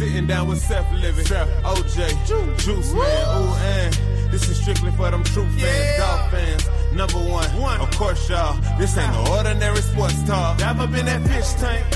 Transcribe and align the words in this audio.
Sitting 0.00 0.26
down 0.26 0.48
with 0.48 0.58
Seth 0.62 0.90
Levitt, 0.94 1.26
OJ, 1.26 2.26
Juice, 2.64 2.94
Man, 2.94 3.36
ooh, 3.36 3.54
and 3.54 3.92
this 4.32 4.48
is 4.48 4.58
strictly 4.58 4.90
for 4.92 5.10
them 5.10 5.22
true 5.24 5.46
fans, 5.58 5.98
dog 5.98 6.30
fans. 6.30 6.94
Number 6.94 7.18
one, 7.18 7.80
of 7.82 7.90
course, 7.98 8.30
y'all. 8.30 8.58
This 8.78 8.96
ain't 8.96 9.12
no 9.12 9.36
ordinary 9.36 9.76
sports 9.82 10.22
talk. 10.22 10.56
Dive 10.56 10.80
up 10.80 10.94
in 10.94 11.04
that 11.04 11.20
fish 11.28 11.52
tank. 11.60 11.86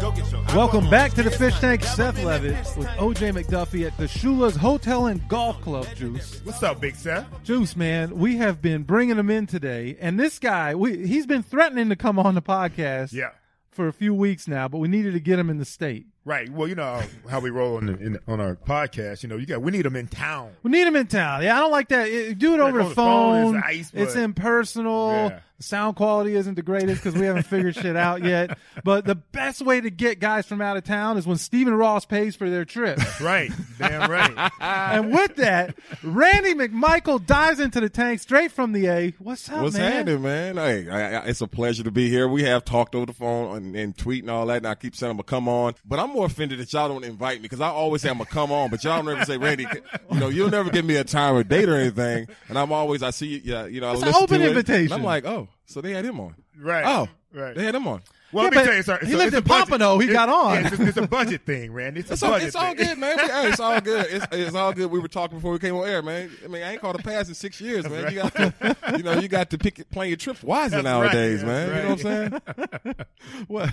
Go 0.00 0.12
get 0.12 0.30
your 0.30 0.44
Welcome 0.54 0.88
back 0.88 1.12
to 1.14 1.24
the 1.24 1.30
Fish 1.32 1.58
Tank. 1.58 1.82
Seth 1.82 2.22
Levitt 2.22 2.54
with 2.76 2.86
OJ 2.86 3.32
McDuffie 3.32 3.84
at 3.84 3.96
the 3.96 4.04
Shula's 4.04 4.54
Hotel 4.54 5.06
and 5.06 5.26
Golf 5.28 5.60
Club, 5.60 5.88
Juice. 5.96 6.40
What's 6.44 6.62
up, 6.62 6.80
Big 6.80 6.94
Seth? 6.94 7.26
Juice, 7.42 7.74
man, 7.74 8.16
we 8.16 8.36
have 8.36 8.62
been 8.62 8.84
bringing 8.84 9.18
him 9.18 9.28
in 9.28 9.48
today, 9.48 9.96
and 10.00 10.20
this 10.20 10.38
guy, 10.38 10.76
we, 10.76 11.04
he's 11.04 11.26
been 11.26 11.42
threatening 11.42 11.88
to 11.88 11.96
come 11.96 12.16
on 12.20 12.36
the 12.36 12.42
podcast 12.42 13.12
Yeah. 13.12 13.30
For 13.70 13.88
a 13.88 13.92
few 13.92 14.12
weeks 14.12 14.48
now, 14.48 14.68
but 14.68 14.78
we 14.78 14.88
needed 14.88 15.12
to 15.12 15.20
get 15.20 15.38
him 15.38 15.48
in 15.48 15.58
the 15.58 15.64
state. 15.64 16.06
Right. 16.24 16.50
Well, 16.50 16.68
you 16.68 16.74
know 16.74 17.02
how 17.28 17.40
we 17.40 17.50
roll 17.50 17.76
on, 17.76 17.86
the, 17.86 17.92
in, 17.94 18.18
on 18.26 18.40
our 18.40 18.56
podcast. 18.56 19.22
You 19.22 19.28
know, 19.28 19.36
you 19.36 19.46
got 19.46 19.62
we 19.62 19.72
need 19.72 19.84
them 19.84 19.96
in 19.96 20.06
town. 20.06 20.52
We 20.62 20.70
need 20.70 20.86
him 20.86 20.96
in 20.96 21.06
town. 21.06 21.42
Yeah, 21.42 21.56
I 21.56 21.60
don't 21.60 21.70
like 21.70 21.88
that. 21.88 22.38
Do 22.38 22.54
it 22.54 22.60
over 22.60 22.78
the 22.78 22.90
phone 22.90 23.54
phone. 23.54 23.56
is 23.56 23.62
nice, 23.62 23.90
it's 23.94 24.16
impersonal. 24.16 25.12
Yeah. 25.12 25.40
The 25.60 25.64
sound 25.64 25.96
quality 25.96 26.36
isn't 26.36 26.54
the 26.54 26.62
greatest 26.62 27.02
because 27.04 27.20
we 27.20 27.26
haven't 27.26 27.42
figured 27.42 27.74
shit 27.74 27.94
out 27.94 28.24
yet. 28.24 28.56
But 28.82 29.04
the 29.04 29.14
best 29.14 29.60
way 29.60 29.78
to 29.82 29.90
get 29.90 30.18
guys 30.18 30.46
from 30.46 30.62
out 30.62 30.78
of 30.78 30.84
town 30.84 31.18
is 31.18 31.26
when 31.26 31.36
Stephen 31.36 31.74
Ross 31.74 32.06
pays 32.06 32.34
for 32.34 32.48
their 32.48 32.64
trip. 32.64 32.98
Right. 33.20 33.50
Damn 33.78 34.10
right. 34.10 34.50
and 34.60 35.12
with 35.12 35.36
that, 35.36 35.74
Randy 36.02 36.54
McMichael 36.54 37.26
dives 37.26 37.60
into 37.60 37.78
the 37.78 37.90
tank 37.90 38.20
straight 38.20 38.52
from 38.52 38.72
the 38.72 38.86
A. 38.86 39.10
What's 39.18 39.50
up, 39.50 39.60
What's 39.64 39.76
man? 39.76 39.92
happening, 39.92 40.22
man? 40.22 40.56
Hey, 40.56 40.88
I, 40.88 41.16
I, 41.18 41.24
it's 41.26 41.42
a 41.42 41.46
pleasure 41.46 41.82
to 41.82 41.90
be 41.90 42.08
here. 42.08 42.26
We 42.26 42.42
have 42.44 42.64
talked 42.64 42.94
over 42.94 43.04
the 43.04 43.12
phone 43.12 43.54
and, 43.54 43.76
and 43.76 43.94
tweet 43.98 44.22
and 44.24 44.30
all 44.30 44.46
that, 44.46 44.56
and 44.58 44.66
I 44.66 44.74
keep 44.76 44.96
saying 44.96 45.10
I'm 45.10 45.18
gonna 45.18 45.24
come 45.24 45.46
on. 45.46 45.74
But 45.84 45.98
I'm 45.98 46.08
more 46.08 46.24
offended 46.24 46.58
that 46.60 46.72
y'all 46.72 46.88
don't 46.88 47.04
invite 47.04 47.36
me 47.36 47.42
because 47.42 47.60
I 47.60 47.68
always 47.68 48.00
say 48.00 48.08
I'm 48.08 48.16
gonna 48.16 48.30
come 48.30 48.50
on, 48.50 48.70
but 48.70 48.82
y'all 48.82 49.02
never 49.02 49.26
say, 49.26 49.36
Randy, 49.36 49.66
you 50.10 50.18
know, 50.18 50.30
you'll 50.30 50.48
never 50.48 50.70
give 50.70 50.86
me 50.86 50.96
a 50.96 51.04
time 51.04 51.34
or 51.34 51.42
date 51.44 51.68
or 51.68 51.76
anything. 51.76 52.28
And 52.48 52.58
I'm 52.58 52.72
always, 52.72 53.02
I 53.02 53.10
see, 53.10 53.26
you, 53.26 53.40
yeah, 53.44 53.66
you 53.66 53.82
know, 53.82 53.90
I 53.90 53.92
It's 53.92 54.02
an 54.04 54.14
open 54.14 54.38
to 54.40 54.46
it, 54.46 54.48
invitation. 54.48 54.84
and 54.84 54.94
I'm 54.94 55.04
like, 55.04 55.26
oh, 55.26 55.48
so 55.66 55.80
they 55.80 55.92
had 55.92 56.04
him 56.04 56.20
on. 56.20 56.34
Right. 56.58 56.84
Oh, 56.86 57.08
Right. 57.32 57.54
They 57.54 57.64
had 57.64 57.74
him 57.74 57.86
on. 57.86 58.02
Well, 58.32 58.44
Yeah, 58.44 58.50
let 58.50 58.56
me 58.58 58.64
tell 58.64 58.76
you, 58.76 58.82
sir. 58.82 58.98
he 59.04 59.16
lived 59.16 59.34
in 59.34 59.42
Pompano. 59.42 59.98
He 59.98 60.06
got 60.06 60.28
on. 60.28 60.54
Yeah, 60.54 60.68
it's, 60.68 60.78
a, 60.78 60.86
it's 60.88 60.96
a 60.98 61.06
budget 61.08 61.44
thing, 61.46 61.72
Randy. 61.72 62.00
It's, 62.00 62.10
It's 62.10 62.22
a 62.22 62.26
all, 62.26 62.32
budget 62.32 62.46
it's 62.48 62.56
all 62.56 62.74
thing. 62.74 62.76
good, 62.86 62.98
man. 62.98 63.16
We- 63.16 63.22
hey, 63.28 63.48
it's 63.48 63.60
all 63.60 63.80
good. 63.80 64.06
It's, 64.08 64.26
it's 64.30 64.54
all 64.54 64.72
good. 64.72 64.90
We 64.90 64.98
were 65.00 65.08
talking 65.08 65.38
before 65.38 65.52
we 65.52 65.58
came 65.58 65.74
on 65.74 65.88
air, 65.88 66.00
man. 66.02 66.30
I 66.44 66.48
mean, 66.48 66.62
I 66.62 66.72
ain't 66.72 66.80
called 66.80 66.94
a 66.96 67.02
pass 67.02 67.28
in 67.28 67.34
six 67.34 67.60
years, 67.60 67.88
man. 67.88 68.12
You 68.12 68.22
got 68.22 68.34
to, 68.36 68.76
you 68.96 69.02
know, 69.02 69.14
you 69.18 69.28
got 69.28 69.50
to 69.50 69.58
pick 69.58 69.88
plan 69.90 70.08
your 70.08 70.16
trips 70.16 70.42
wisely 70.42 70.76
That's 70.80 70.84
nowadays, 70.84 71.42
right. 71.42 71.46
man. 71.48 71.88
That's 71.88 72.02
You 72.04 72.08
know 72.10 72.20
what 72.20 72.32
I'm 72.32 72.82
saying? 72.84 72.94
What? 73.48 73.70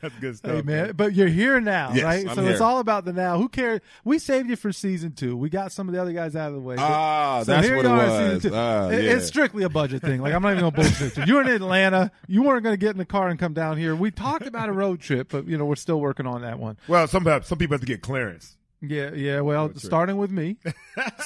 That's 0.00 0.14
good 0.20 0.36
stuff. 0.36 0.50
Hey 0.56 0.62
man, 0.62 0.92
but 0.96 1.14
you're 1.14 1.28
here 1.28 1.60
now, 1.60 1.92
Yes, 1.94 2.04
right? 2.04 2.28
I'm 2.28 2.34
so 2.34 2.44
it's 2.44 2.60
all 2.60 2.80
about 2.80 3.04
the 3.04 3.12
now. 3.12 3.38
Who 3.38 3.48
cares? 3.48 3.80
We 4.04 4.18
saved 4.18 4.48
you 4.50 4.56
for 4.56 4.72
season 4.72 5.12
two. 5.12 5.36
We 5.36 5.48
got 5.48 5.70
some 5.72 5.88
of 5.88 5.94
the 5.94 6.00
other 6.02 6.12
guys 6.12 6.34
out 6.34 6.48
of 6.48 6.54
the 6.54 6.60
way. 6.60 6.76
Ah, 6.78 7.42
so 7.44 7.52
that's 7.52 7.66
here 7.66 7.76
what 7.76 7.84
you 7.84 7.90
it 7.90 7.94
are 7.94 8.04
in 8.04 8.10
season 8.10 8.34
was. 8.34 8.42
two. 8.42 8.50
Ah, 8.54 8.88
It- 8.88 9.04
yeah. 9.04 9.10
It's 9.12 9.26
strictly 9.26 9.62
a 9.62 9.68
budget 9.68 10.02
thing. 10.02 10.20
Like 10.22 10.34
I'm 10.34 10.42
not 10.42 10.50
even 10.52 10.60
gonna 10.62 10.72
bullshit 10.72 11.16
you. 11.18 11.24
You 11.26 11.34
were 11.36 11.42
in 11.42 11.48
Atlanta. 11.48 12.10
You 12.26 12.42
weren't 12.42 12.64
gonna 12.64 12.76
get 12.76 12.90
in 12.90 12.98
the 12.98 13.04
car 13.04 13.28
and 13.28 13.38
come 13.38 13.52
down 13.54 13.76
here. 13.78 13.89
We 13.94 14.10
talked 14.10 14.46
about 14.46 14.68
a 14.68 14.72
road 14.72 15.00
trip, 15.00 15.28
but 15.30 15.46
you 15.46 15.56
know 15.58 15.64
we're 15.64 15.76
still 15.76 16.00
working 16.00 16.26
on 16.26 16.42
that 16.42 16.58
one. 16.58 16.76
Well, 16.88 17.06
some 17.06 17.24
people, 17.24 17.42
some 17.42 17.58
people 17.58 17.74
have 17.74 17.80
to 17.80 17.86
get 17.86 18.02
clearance. 18.02 18.56
Yeah, 18.82 19.12
yeah. 19.12 19.40
Well, 19.40 19.68
trip. 19.68 19.80
starting 19.80 20.16
with 20.16 20.30
me, 20.30 20.56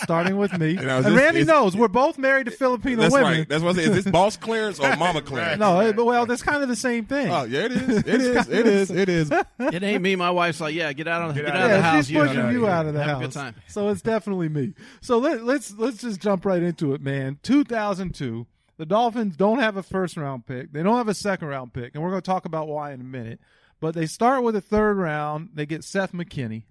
starting 0.02 0.36
with 0.36 0.58
me, 0.58 0.72
know, 0.74 0.96
and 0.96 1.04
this 1.04 1.12
Randy 1.14 1.44
knows 1.44 1.76
we're 1.76 1.86
both 1.86 2.18
married 2.18 2.46
to 2.46 2.50
Filipino 2.50 2.96
women. 2.96 3.00
That's 3.02 3.14
women. 3.14 3.38
right. 3.38 3.48
That's 3.48 3.62
what 3.62 3.78
I 3.78 3.84
say. 3.84 3.90
Is 3.90 4.04
this 4.04 4.12
boss 4.12 4.36
clearance 4.36 4.80
or 4.80 4.96
mama 4.96 5.22
clearance? 5.22 5.60
no, 5.60 5.92
but 5.92 6.04
well, 6.04 6.26
that's 6.26 6.42
kind 6.42 6.64
of 6.64 6.68
the 6.68 6.74
same 6.74 7.04
thing. 7.06 7.30
Oh, 7.30 7.44
yeah, 7.44 7.66
it 7.66 7.72
is. 7.72 7.98
It 7.98 8.08
is. 8.08 8.48
It 8.54 8.66
is. 8.66 8.90
It 8.90 9.08
is. 9.08 9.30
It 9.60 9.82
ain't 9.84 10.02
me. 10.02 10.16
My 10.16 10.32
wife's 10.32 10.60
like, 10.60 10.74
yeah, 10.74 10.92
get 10.92 11.06
out 11.06 11.30
of 11.30 11.36
get, 11.36 11.46
out 11.46 11.54
out, 11.54 11.62
of 11.62 11.70
of 11.70 11.76
the 11.76 11.82
house. 11.82 12.06
she's 12.06 12.16
pushing 12.16 12.36
know. 12.36 12.50
you 12.50 12.66
out 12.66 12.86
of 12.86 12.94
the 12.94 13.00
Have 13.00 13.08
house. 13.10 13.20
a 13.20 13.24
good 13.26 13.32
time. 13.32 13.54
So 13.68 13.88
it's 13.88 14.02
definitely 14.02 14.48
me. 14.48 14.74
So 15.00 15.18
let, 15.18 15.44
let's 15.44 15.72
let's 15.78 15.98
just 15.98 16.20
jump 16.20 16.44
right 16.44 16.62
into 16.62 16.92
it, 16.92 17.02
man. 17.02 17.38
2002. 17.44 18.46
The 18.76 18.86
Dolphins 18.86 19.36
don't 19.36 19.58
have 19.60 19.76
a 19.76 19.82
first 19.82 20.16
round 20.16 20.46
pick. 20.46 20.72
They 20.72 20.82
don't 20.82 20.96
have 20.96 21.08
a 21.08 21.14
second 21.14 21.48
round 21.48 21.72
pick, 21.72 21.94
and 21.94 22.02
we're 22.02 22.10
going 22.10 22.22
to 22.22 22.26
talk 22.26 22.44
about 22.44 22.66
why 22.68 22.92
in 22.92 23.00
a 23.00 23.04
minute. 23.04 23.40
But 23.80 23.94
they 23.94 24.06
start 24.06 24.42
with 24.42 24.56
a 24.56 24.60
third 24.60 24.96
round. 24.96 25.50
They 25.54 25.66
get 25.66 25.84
Seth 25.84 26.12
McKinney, 26.12 26.64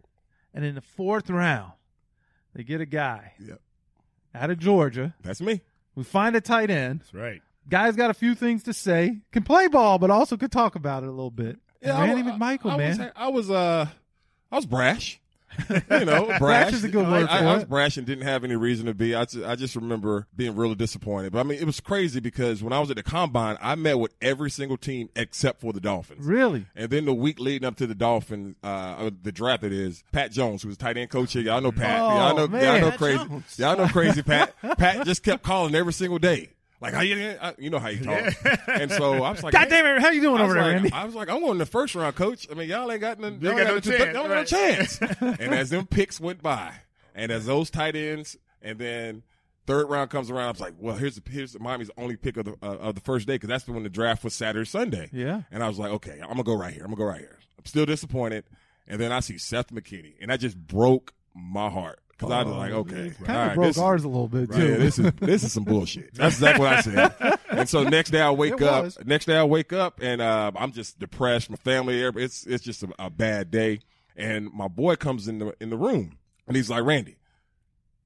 and 0.54 0.66
in 0.66 0.76
the 0.76 0.82
fourth 0.82 1.30
round, 1.30 1.74
they 2.54 2.64
get 2.64 2.82
a 2.82 2.86
guy 2.86 3.34
Yep. 3.40 3.62
out 4.36 4.50
of 4.50 4.60
Georgia. 4.60 5.14
That's 5.22 5.42
me. 5.42 5.62
We 5.96 6.04
find 6.04 6.36
a 6.36 6.42
tight 6.42 6.70
end. 6.70 7.02
That's 7.02 7.14
right. 7.14 7.42
Guy's 7.70 7.96
got 7.96 8.10
a 8.10 8.14
few 8.14 8.36
things 8.36 8.64
to 8.64 8.74
say. 8.74 9.22
Can 9.32 9.44
play 9.44 9.68
ball, 9.68 9.98
but 10.00 10.10
also 10.12 10.36
could 10.36 10.52
talk 10.52 10.76
about 10.76 11.04
it 11.04 11.08
a 11.08 11.12
little 11.12 11.32
bit. 11.32 11.58
And 11.82 11.92
I- 11.94 12.08
Randy 12.08 12.30
I- 12.30 12.34
McMichael, 12.38 12.72
I 12.72 12.78
man. 12.78 12.98
Was, 13.00 13.10
I 13.16 13.28
was 13.30 13.50
uh, 13.52 13.88
I 14.52 14.56
was 14.56 14.66
brash. 14.66 15.22
you 15.70 16.06
know, 16.06 16.26
brash. 16.26 16.40
Brash 16.40 16.74
is 16.74 16.84
a 16.84 16.90
good 16.90 17.08
word 17.08 17.28
I, 17.30 17.40
I, 17.40 17.44
I 17.44 17.56
was 17.56 17.66
brash 17.66 17.98
and 17.98 18.06
didn't 18.06 18.26
have 18.26 18.44
any 18.44 18.56
reason 18.56 18.86
to 18.88 18.94
be. 18.94 19.16
I 19.16 19.26
just, 19.26 19.46
I 19.46 19.56
just 19.56 19.76
remember 19.76 20.28
being 20.36 20.56
really 20.56 20.76
disappointed. 20.76 21.32
But 21.34 21.40
I 21.40 21.44
mean, 21.44 21.60
it 21.60 21.66
was 21.66 21.80
crazy 21.80 22.20
because 22.20 22.64
when 22.64 22.74
I 22.74 22.80
was 22.80 22.90
at 22.90 22.96
the 22.96 23.04
combine, 23.04 23.58
I 23.62 23.76
met 23.76 24.00
with 24.00 24.14
every 24.22 24.50
single 24.50 24.78
team 24.78 25.10
except 25.16 25.62
for 25.62 25.74
the 25.74 25.80
Dolphins. 25.80 26.26
really? 26.26 26.66
And 26.76 26.90
then 26.90 27.06
the 27.06 27.14
week 27.14 27.40
leading 27.40 27.68
up 27.68 27.76
to 27.78 27.88
the 27.88 27.96
Dolphin, 27.96 28.56
uh, 28.64 29.10
the 29.22 29.32
draft 29.32 29.64
it 29.64 29.74
is 29.74 30.04
Pat 30.12 30.32
Jones, 30.32 30.62
who 30.62 30.70
was 30.70 30.78
tight 30.78 30.98
end 30.98 31.10
coach 31.10 31.34
here. 31.34 31.42
Y'all 31.42 31.62
know 31.62 31.72
Pat. 31.72 32.00
Oh, 32.02 32.10
y'all 32.10 32.36
know, 32.36 32.48
man. 32.48 32.64
y'all 32.64 32.82
know 32.82 32.90
Pat 32.92 33.00
crazy. 33.00 33.18
Jones. 33.18 33.60
Y'all 33.60 33.78
know 33.78 33.88
crazy 33.88 34.22
Pat. 34.22 34.54
Pat 34.78 35.06
just 35.06 35.24
kept 35.24 35.44
calling 35.44 35.76
every 35.76 35.94
single 35.94 36.20
day. 36.20 36.50
Like 36.84 36.94
how 36.94 37.00
you, 37.00 37.38
you 37.60 37.70
know 37.70 37.80
how 37.80 37.88
you 37.88 38.04
talk. 38.04 38.34
And 38.68 38.92
so 38.92 39.24
I 39.24 39.32
was 39.32 39.42
like, 39.44 39.54
God 39.54 39.70
damn 39.70 39.86
it! 39.86 40.02
How 40.02 40.10
you 40.10 40.20
doing 40.20 40.42
over 40.42 40.54
there, 40.54 40.64
like, 40.64 40.74
Randy? 40.74 40.92
I 40.92 41.06
was 41.06 41.16
like, 41.16 41.30
I'm 41.30 41.40
going 41.40 41.54
in 41.54 41.58
the 41.60 41.66
first 41.66 41.96
round, 41.96 42.14
coach. 42.18 42.46
I 42.52 42.56
mean, 42.56 42.68
y'all 42.68 42.92
ain't 42.92 43.00
got, 43.00 43.22
nothing. 43.22 43.40
Y'all 43.40 43.56
got 43.56 43.68
no 43.68 43.76
ain't 43.76 43.84
chance, 43.86 44.14
y'all 44.14 44.24
ain't 44.24 44.30
no 44.30 44.44
chance. 44.44 45.00
and 45.40 45.56
as 45.56 45.70
them 45.70 45.88
picks 45.88 46.20
went 46.20 46.44
by, 46.44 46.74
and 47.16 47.32
as 47.32 47.46
those 47.46 47.70
tight 47.70 47.96
ends, 47.96 48.36
and 48.62 48.78
then 48.78 49.24
third 49.66 49.90
round 49.90 50.10
comes 50.10 50.30
around, 50.30 50.48
I 50.48 50.52
was 50.52 50.60
like, 50.60 50.74
well, 50.78 50.98
here's 50.98 51.16
the 51.16 51.32
here's 51.32 51.54
the 51.54 51.60
Miami's 51.60 51.90
only 51.98 52.18
pick 52.18 52.36
of 52.36 52.44
the 52.44 52.58
uh, 52.62 52.76
of 52.76 52.96
the 52.96 53.02
first 53.02 53.28
day 53.28 53.36
because 53.36 53.48
that's 53.48 53.66
when 53.66 53.84
the 53.84 53.90
draft 53.90 54.22
was 54.26 54.34
Saturday 54.34 54.66
Sunday. 54.66 55.10
Yeah. 55.14 55.44
And 55.52 55.64
I 55.64 55.70
was 55.70 55.80
like, 55.80 55.92
okay, 55.94 56.20
I'm 56.22 56.32
gonna 56.32 56.44
go 56.44 56.58
right 56.58 56.74
here. 56.74 56.84
I'm 56.84 56.90
gonna 56.90 57.00
go 57.00 57.06
right 57.06 57.22
here. 57.22 57.40
I'm 57.58 57.66
still 57.66 57.86
disappointed, 57.86 58.44
and 58.90 59.00
then 59.00 59.14
I 59.14 59.22
see 59.22 59.38
Seth 59.38 59.70
McKinney, 59.70 60.16
and 60.20 60.30
that 60.30 60.42
just 60.42 60.58
broke 60.58 61.14
my 61.34 61.70
heart 61.70 62.02
because 62.18 62.32
I 62.32 62.44
was 62.44 62.56
like, 62.56 62.72
okay, 62.72 62.94
Kind 62.94 63.20
of 63.20 63.28
right, 63.28 63.56
broke 63.56 63.68
this 63.68 63.78
ours 63.78 64.04
a 64.04 64.08
little 64.08 64.28
bit 64.28 64.52
too. 64.52 64.68
yeah, 64.72 64.78
this 64.78 65.00
is 65.00 65.12
this 65.20 65.44
is 65.44 65.52
some 65.54 65.64
bullshit. 65.64 66.14
That's 66.14 66.36
exactly 66.36 66.66
what 66.66 66.74
I 66.74 66.82
said. 66.82 67.40
And 67.54 67.70
so 67.70 67.84
next 67.84 68.10
day 68.10 68.20
I 68.20 68.32
wake 68.32 68.64
up. 68.64 69.06
Next 69.06 69.26
day 69.26 69.38
I 69.38 69.44
wake 69.44 69.74
up 69.74 70.00
and 70.02 70.22
uh, 70.22 70.52
I'm 70.56 70.72
just 70.72 70.98
depressed. 70.98 71.52
My 71.52 71.56
family, 71.58 72.02
it's 72.02 72.48
it's 72.48 72.64
just 72.64 72.82
a, 72.82 72.90
a 72.98 73.10
bad 73.12 73.52
day. 73.52 73.82
And 74.16 74.52
my 74.52 74.68
boy 74.68 74.96
comes 74.96 75.28
in 75.28 75.38
the 75.38 75.56
in 75.60 75.70
the 75.70 75.78
room 75.78 76.18
and 76.48 76.56
he's 76.56 76.72
like, 76.72 76.84
Randy, 76.84 77.18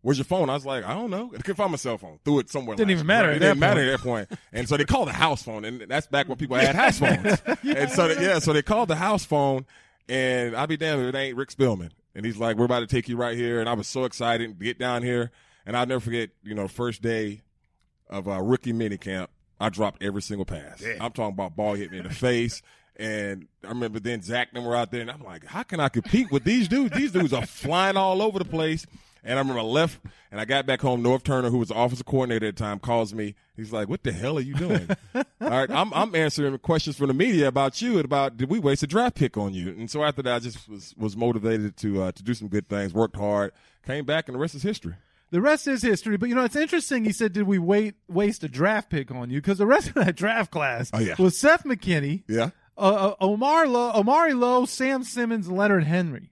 Where's 0.08 0.18
your 0.18 0.26
phone? 0.26 0.50
I 0.50 0.54
was 0.54 0.66
like, 0.66 0.86
I 0.86 0.94
don't 0.94 1.10
know. 1.10 1.32
I 1.34 1.38
couldn't 1.38 1.56
find 1.56 1.72
my 1.72 1.78
cell 1.78 1.98
phone. 1.98 2.20
Threw 2.24 2.40
it 2.40 2.50
somewhere. 2.50 2.78
Didn't 2.78 2.92
even 2.92 3.06
matter 3.06 3.30
It 3.30 3.40
didn't 3.40 3.60
that 3.60 3.68
matter 3.68 3.82
at 3.82 3.92
that 3.98 4.00
point. 4.00 4.30
And 4.54 4.70
so 4.70 4.78
they 4.78 4.86
called 4.86 5.10
the 5.10 5.14
house 5.14 5.44
phone, 5.44 5.66
and 5.66 5.82
that's 5.82 6.08
back 6.08 6.30
when 6.30 6.38
people 6.38 6.56
had 6.56 6.76
house 6.76 7.00
phones. 7.00 7.42
and 7.64 7.90
so 7.92 8.08
they, 8.08 8.24
yeah, 8.26 8.40
so 8.40 8.54
they 8.54 8.62
called 8.62 8.88
the 8.90 8.96
house 8.96 9.26
phone, 9.26 9.66
and 10.08 10.56
I'll 10.56 10.68
be 10.68 10.78
damned 10.78 11.02
if 11.02 11.14
it 11.14 11.18
ain't 11.18 11.36
Rick 11.36 11.50
Spielman. 11.50 11.90
And 12.18 12.26
he's 12.26 12.38
like, 12.38 12.58
"We're 12.58 12.66
about 12.66 12.80
to 12.80 12.88
take 12.88 13.08
you 13.08 13.16
right 13.16 13.38
here," 13.38 13.60
and 13.60 13.70
I 13.70 13.74
was 13.74 13.88
so 13.88 14.04
excited 14.04 14.60
to 14.60 14.66
get 14.66 14.80
down 14.80 15.04
here. 15.04 15.32
And 15.66 15.78
I'll 15.78 15.86
never 15.86 16.00
forget, 16.00 16.32
you 16.44 16.56
know, 16.56 16.68
first 16.68 17.02
day 17.02 17.44
of 18.10 18.28
uh, 18.28 18.42
rookie 18.42 18.74
minicamp, 18.74 19.28
I 19.60 19.70
dropped 19.70 20.02
every 20.02 20.22
single 20.22 20.46
pass. 20.46 20.82
Yeah. 20.82 20.94
I'm 21.00 21.12
talking 21.12 21.34
about 21.34 21.56
ball 21.56 21.76
hit 21.76 21.92
me 21.92 22.00
in 22.00 22.06
the 22.06 22.10
face. 22.10 22.62
And 22.96 23.48
I 23.64 23.70
remember 23.70 24.00
then 24.00 24.24
Zach 24.24 24.48
and 24.52 24.58
them 24.58 24.68
were 24.68 24.76
out 24.76 24.92
there, 24.92 25.02
and 25.02 25.12
I'm 25.12 25.24
like, 25.24 25.46
how 25.46 25.62
can 25.62 25.80
I 25.80 25.90
compete 25.90 26.32
with 26.32 26.44
these 26.44 26.68
dudes? 26.68 26.96
These 26.96 27.12
dudes 27.12 27.32
are 27.32 27.46
flying 27.46 27.96
all 27.96 28.24
over 28.24 28.40
the 28.40 28.46
place. 28.46 28.88
And 29.28 29.38
I 29.38 29.42
remember 29.42 29.60
I 29.60 29.64
left, 29.64 30.00
and 30.32 30.40
I 30.40 30.46
got 30.46 30.66
back 30.66 30.80
home. 30.82 31.04
Norv 31.04 31.22
Turner, 31.22 31.50
who 31.50 31.58
was 31.58 31.68
the 31.68 31.76
offensive 31.78 32.06
coordinator 32.06 32.48
at 32.48 32.56
the 32.56 32.64
time, 32.64 32.80
calls 32.80 33.14
me. 33.14 33.36
He's 33.56 33.74
like, 33.74 33.90
"What 33.90 34.04
the 34.04 34.12
hell 34.14 34.38
are 34.38 34.42
you 34.42 34.54
doing?" 34.56 34.88
all 35.16 35.24
right, 35.42 35.70
I'm 35.70 35.94
I'm 35.94 36.16
answering 36.16 36.58
questions 36.60 36.96
from 36.98 37.08
the 37.10 37.14
media 37.14 37.48
about 37.50 37.82
you 37.82 37.98
and 37.98 38.06
about 38.06 38.38
did 38.38 38.50
we 38.50 38.58
waste 38.60 38.84
a 38.84 38.88
draft 38.88 39.16
pick 39.16 39.36
on 39.38 39.54
you? 39.54 39.70
And 39.70 39.92
so 39.92 40.04
after 40.04 40.22
that, 40.24 40.34
I 40.36 40.40
just 40.40 40.68
was 40.70 40.96
was 40.98 41.18
motivated 41.18 41.76
to 41.78 42.04
uh, 42.04 42.12
to 42.14 42.24
do 42.24 42.34
some 42.34 42.48
good 42.48 42.70
things. 42.70 42.94
Worked 42.94 43.18
hard, 43.18 43.52
came 43.86 44.06
back, 44.06 44.28
and 44.30 44.36
the 44.36 44.40
rest 44.40 44.56
is 44.56 44.64
history. 44.64 44.94
The 45.30 45.42
rest 45.42 45.68
is 45.68 45.82
history. 45.82 46.16
But 46.16 46.30
you 46.30 46.36
know, 46.36 46.46
it's 46.46 46.56
interesting. 46.56 47.04
He 47.04 47.12
said, 47.12 47.34
"Did 47.34 47.44
we 47.44 47.60
wait 47.60 47.96
waste 48.08 48.46
a 48.46 48.48
draft 48.48 48.90
pick 48.90 49.12
on 49.12 49.30
you?" 49.30 49.40
Because 49.42 49.58
the 49.58 49.66
rest 49.68 49.90
of 49.90 49.96
that 49.96 50.16
draft 50.16 50.52
class 50.52 50.90
Oh, 50.94 51.00
yeah. 51.00 51.16
was 51.20 51.38
Seth 51.38 51.66
McKinney, 51.66 52.24
Yeah. 52.30 52.52
uh, 52.78 53.12
uh, 53.12 53.16
Omar 53.20 53.68
Lowe, 53.68 53.92
Omare 53.92 54.40
Lowe, 54.40 54.64
Sam 54.66 55.04
Simmons, 55.04 55.52
Leonard 55.52 55.84
Henry. 55.84 56.32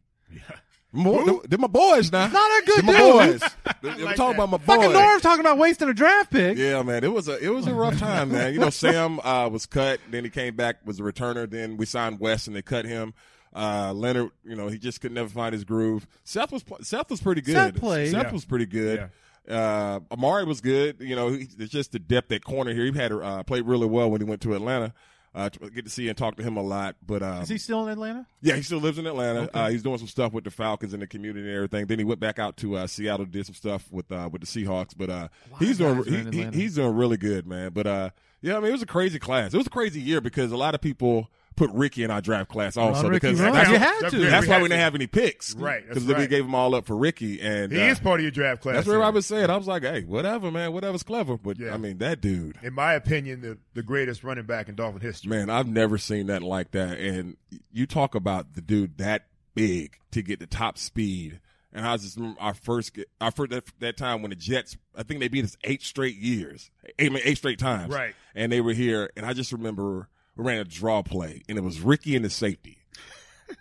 More, 0.96 1.42
they're 1.48 1.60
my 1.60 1.68
boys 1.68 2.12
now. 2.12 2.28
Not 2.28 2.36
a 2.64 2.66
good 2.66 2.86
They're 2.86 2.94
my 3.16 3.28
dude. 3.28 3.40
boys. 3.42 3.50
I'm 3.84 4.02
like 4.06 4.16
talking 4.16 4.38
that. 4.38 4.44
about 4.44 4.50
my 4.50 4.58
Fucking 4.60 4.92
boys. 4.92 4.96
Norv 4.96 5.22
talking 5.22 5.42
about 5.42 5.58
wasting 5.58 5.90
a 5.90 5.94
draft 5.94 6.32
pick. 6.32 6.58
Yeah, 6.58 6.82
man, 6.84 7.04
it 7.04 7.12
was 7.12 7.28
a 7.28 7.38
it 7.44 7.50
was 7.50 7.68
a 7.68 7.74
rough 7.74 8.00
time, 8.00 8.32
man. 8.32 8.54
You 8.54 8.60
know, 8.60 8.70
Sam 8.72 9.20
uh, 9.20 9.50
was 9.50 9.66
cut, 9.66 10.00
then 10.10 10.24
he 10.24 10.30
came 10.30 10.56
back, 10.56 10.78
was 10.86 11.00
a 11.00 11.04
returner. 11.04 11.50
Then 11.50 11.78
we 11.78 11.86
signed 11.86 12.20
West, 12.20 12.48
and 12.48 12.56
they 12.56 12.62
cut 12.62 12.86
him. 12.86 13.14
Uh, 13.56 13.94
Leonard, 13.94 14.32
you 14.44 14.56
know, 14.56 14.68
he 14.68 14.78
just 14.78 15.00
could 15.02 15.12
never 15.14 15.30
find 15.30 15.54
his 15.54 15.64
groove. 15.64 16.06
Seth 16.24 16.52
was 16.52 16.64
Seth 16.82 17.10
was 17.10 17.22
pretty 17.22 17.42
good. 17.42 17.54
Seth 17.56 17.76
played. 17.76 18.12
Seth 18.12 18.26
Yeah. 18.28 18.32
was 18.32 18.46
pretty 18.46 18.66
good. 18.66 19.10
Uh, 19.50 20.00
Amari 20.12 20.44
was 20.44 20.60
good. 20.60 20.98
You 21.00 21.16
know, 21.16 21.30
he, 21.30 21.48
it's 21.60 21.72
just 21.72 21.92
the 21.92 22.00
depth 22.00 22.32
at 22.32 22.44
corner 22.44 22.74
here. 22.74 22.86
He 22.92 22.98
had 22.98 23.12
uh, 23.12 23.44
played 23.44 23.66
really 23.66 23.86
well 23.88 24.10
when 24.10 24.20
he 24.20 24.26
went 24.26 24.42
to 24.42 24.56
Atlanta. 24.56 24.94
Uh, 25.36 25.50
get 25.50 25.84
to 25.84 25.92
see 25.92 26.08
and 26.08 26.18
talk 26.18 26.38
to 26.38 26.44
him 26.44 26.56
a 26.56 26.62
lot, 26.62 26.96
but 27.06 27.22
um, 27.22 27.42
Is 27.44 27.50
he 27.50 27.58
still 27.58 27.84
in 27.86 27.90
Atlanta? 27.92 28.26
yeah, 28.42 28.56
he 28.56 28.62
still 28.62 28.78
lives 28.80 28.98
in 28.98 29.06
Atlanta. 29.06 29.50
Uh, 29.54 29.70
he's 29.70 29.84
doing 29.84 29.98
some 29.98 30.08
stuff 30.08 30.32
with 30.32 30.46
the 30.46 30.50
Falcons 30.52 30.94
in 30.94 31.02
the 31.02 31.08
community 31.08 31.46
and 31.46 31.54
everything. 31.56 31.88
Then 31.88 32.00
he 32.00 32.06
went 32.06 32.22
back 32.22 32.40
out 32.40 32.56
to 32.58 32.78
uh, 32.78 32.88
Seattle, 32.88 33.26
did 33.26 33.46
some 33.46 33.54
stuff 33.56 33.86
with 33.92 34.10
uh, 34.12 34.30
with 34.32 34.42
the 34.42 34.48
Seahawks. 34.48 34.94
But 34.96 35.10
uh, 35.10 35.28
he's 35.60 35.78
doing 35.78 35.98
guys 36.04 36.08
are 36.08 36.16
in 36.16 36.32
he, 36.32 36.44
he- 36.46 36.52
he's 36.52 36.76
doing 36.76 36.96
really 36.96 37.18
good, 37.18 37.46
man. 37.46 37.72
But 37.74 37.86
uh, 37.86 38.10
yeah, 38.42 38.56
I 38.56 38.60
mean, 38.62 38.70
it 38.70 38.74
was 38.74 38.82
a 38.82 38.86
crazy 38.88 39.20
class. 39.20 39.54
It 39.54 39.58
was 39.58 39.68
a 39.68 39.72
crazy 39.72 40.00
year 40.00 40.22
because 40.22 40.54
a 40.54 40.58
lot 40.58 40.74
of 40.74 40.80
people 40.82 41.30
put 41.56 41.72
Ricky 41.72 42.04
in 42.04 42.12
our 42.12 42.22
draft 42.22 42.50
class 42.50 42.78
also 42.78 43.07
Ricky 43.10 43.28
because 43.28 43.40
run. 43.40 43.54
that's, 43.54 43.69
You 43.69 43.78
had 43.78 44.10
to. 44.10 44.18
that's 44.19 44.46
we 44.46 44.50
why 44.52 44.62
we 44.62 44.68
didn't 44.69 44.81
have 44.81 44.96
any 44.96 45.07
picks, 45.07 45.56
Right, 45.56 45.84
that's 45.88 46.04
Because 46.04 46.18
we 46.18 46.28
gave 46.28 46.44
them 46.44 46.54
all 46.56 46.75
up 46.75 46.86
for 46.86 46.96
Ricky, 46.96 47.42
and 47.42 47.72
He 47.72 47.80
uh, 47.81 47.86
is 47.88 48.00
part 48.00 48.19
of 48.19 48.24
your 48.24 48.31
draft 48.31 48.62
class. 48.62 48.75
that's 48.75 48.88
what 48.88 48.94
then. 48.94 49.02
I 49.04 49.10
was 49.10 49.25
saying. 49.25 49.50
I 49.50 49.57
was 49.57 49.68
like, 49.68 49.84
hey, 49.84 50.04
whatever, 50.04 50.52
man, 50.52 50.74
whatever's 50.74 51.04
clever. 51.04 51.38
But 51.38 51.60
Yeah. 51.60 51.74
I 51.74 51.78
mean, 51.78 51.98
that 52.00 52.22
dude. 52.22 52.57
in 52.63 52.74
my 52.74 52.94
opinion, 52.94 53.42
the, 53.42 53.57
the 53.74 53.84
greatest 53.84 54.24
running 54.24 54.46
back 54.46 54.69
in 54.69 54.75
Dolphin 54.75 55.02
history. 55.02 55.30
Man, 55.30 55.50
I've 55.50 55.68
never 55.68 55.98
seen 55.98 56.28
that 56.28 56.44
like 56.44 56.72
that. 56.72 57.00
And 57.00 57.38
you 57.72 57.86
talk 57.86 58.16
about 58.16 58.54
the 58.54 58.62
dude 58.62 58.98
that 58.98 59.28
big 59.54 59.98
to 60.12 60.22
get 60.22 60.40
the 60.40 60.48
top 60.48 60.78
speed. 60.78 61.40
And 61.72 61.86
I 61.86 61.92
was 61.92 62.04
just 62.04 62.16
remember 62.18 62.40
our 62.40 62.54
first, 62.54 62.98
our 63.19 63.31
first 63.31 63.51
that, 63.51 63.66
that 63.80 63.98
time 63.98 64.22
when 64.22 64.30
the 64.30 64.36
Jets, 64.38 64.78
I 64.96 65.04
think 65.04 65.19
they 65.19 65.28
beat 65.28 65.44
us 65.44 65.58
eight 65.66 65.81
straight 65.84 66.16
years, 66.16 66.72
eight, 67.00 67.12
eight 67.24 67.38
straight 67.38 67.60
times, 67.60 67.94
Right. 67.94 68.16
And 68.34 68.50
they 68.51 68.62
were 68.62 68.72
here, 68.74 69.10
and 69.18 69.25
I 69.25 69.34
just 69.34 69.51
remember 69.51 70.08
we 70.36 70.44
ran 70.46 70.60
a 70.60 70.64
draw 70.66 71.02
play, 71.02 71.44
and 71.50 71.58
it 71.58 71.62
was 71.62 71.80
Ricky 71.82 72.16
in 72.16 72.22
the 72.24 72.30
safety, 72.30 72.78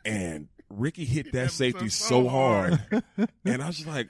and 0.05 0.49
Ricky 0.69 1.05
hit 1.05 1.33
that 1.33 1.51
safety 1.51 1.89
so 1.89 2.23
so 2.25 2.29
hard, 2.29 2.81
and 3.45 3.63
I 3.63 3.67
was 3.67 3.77
just 3.77 3.89
like, 3.89 4.09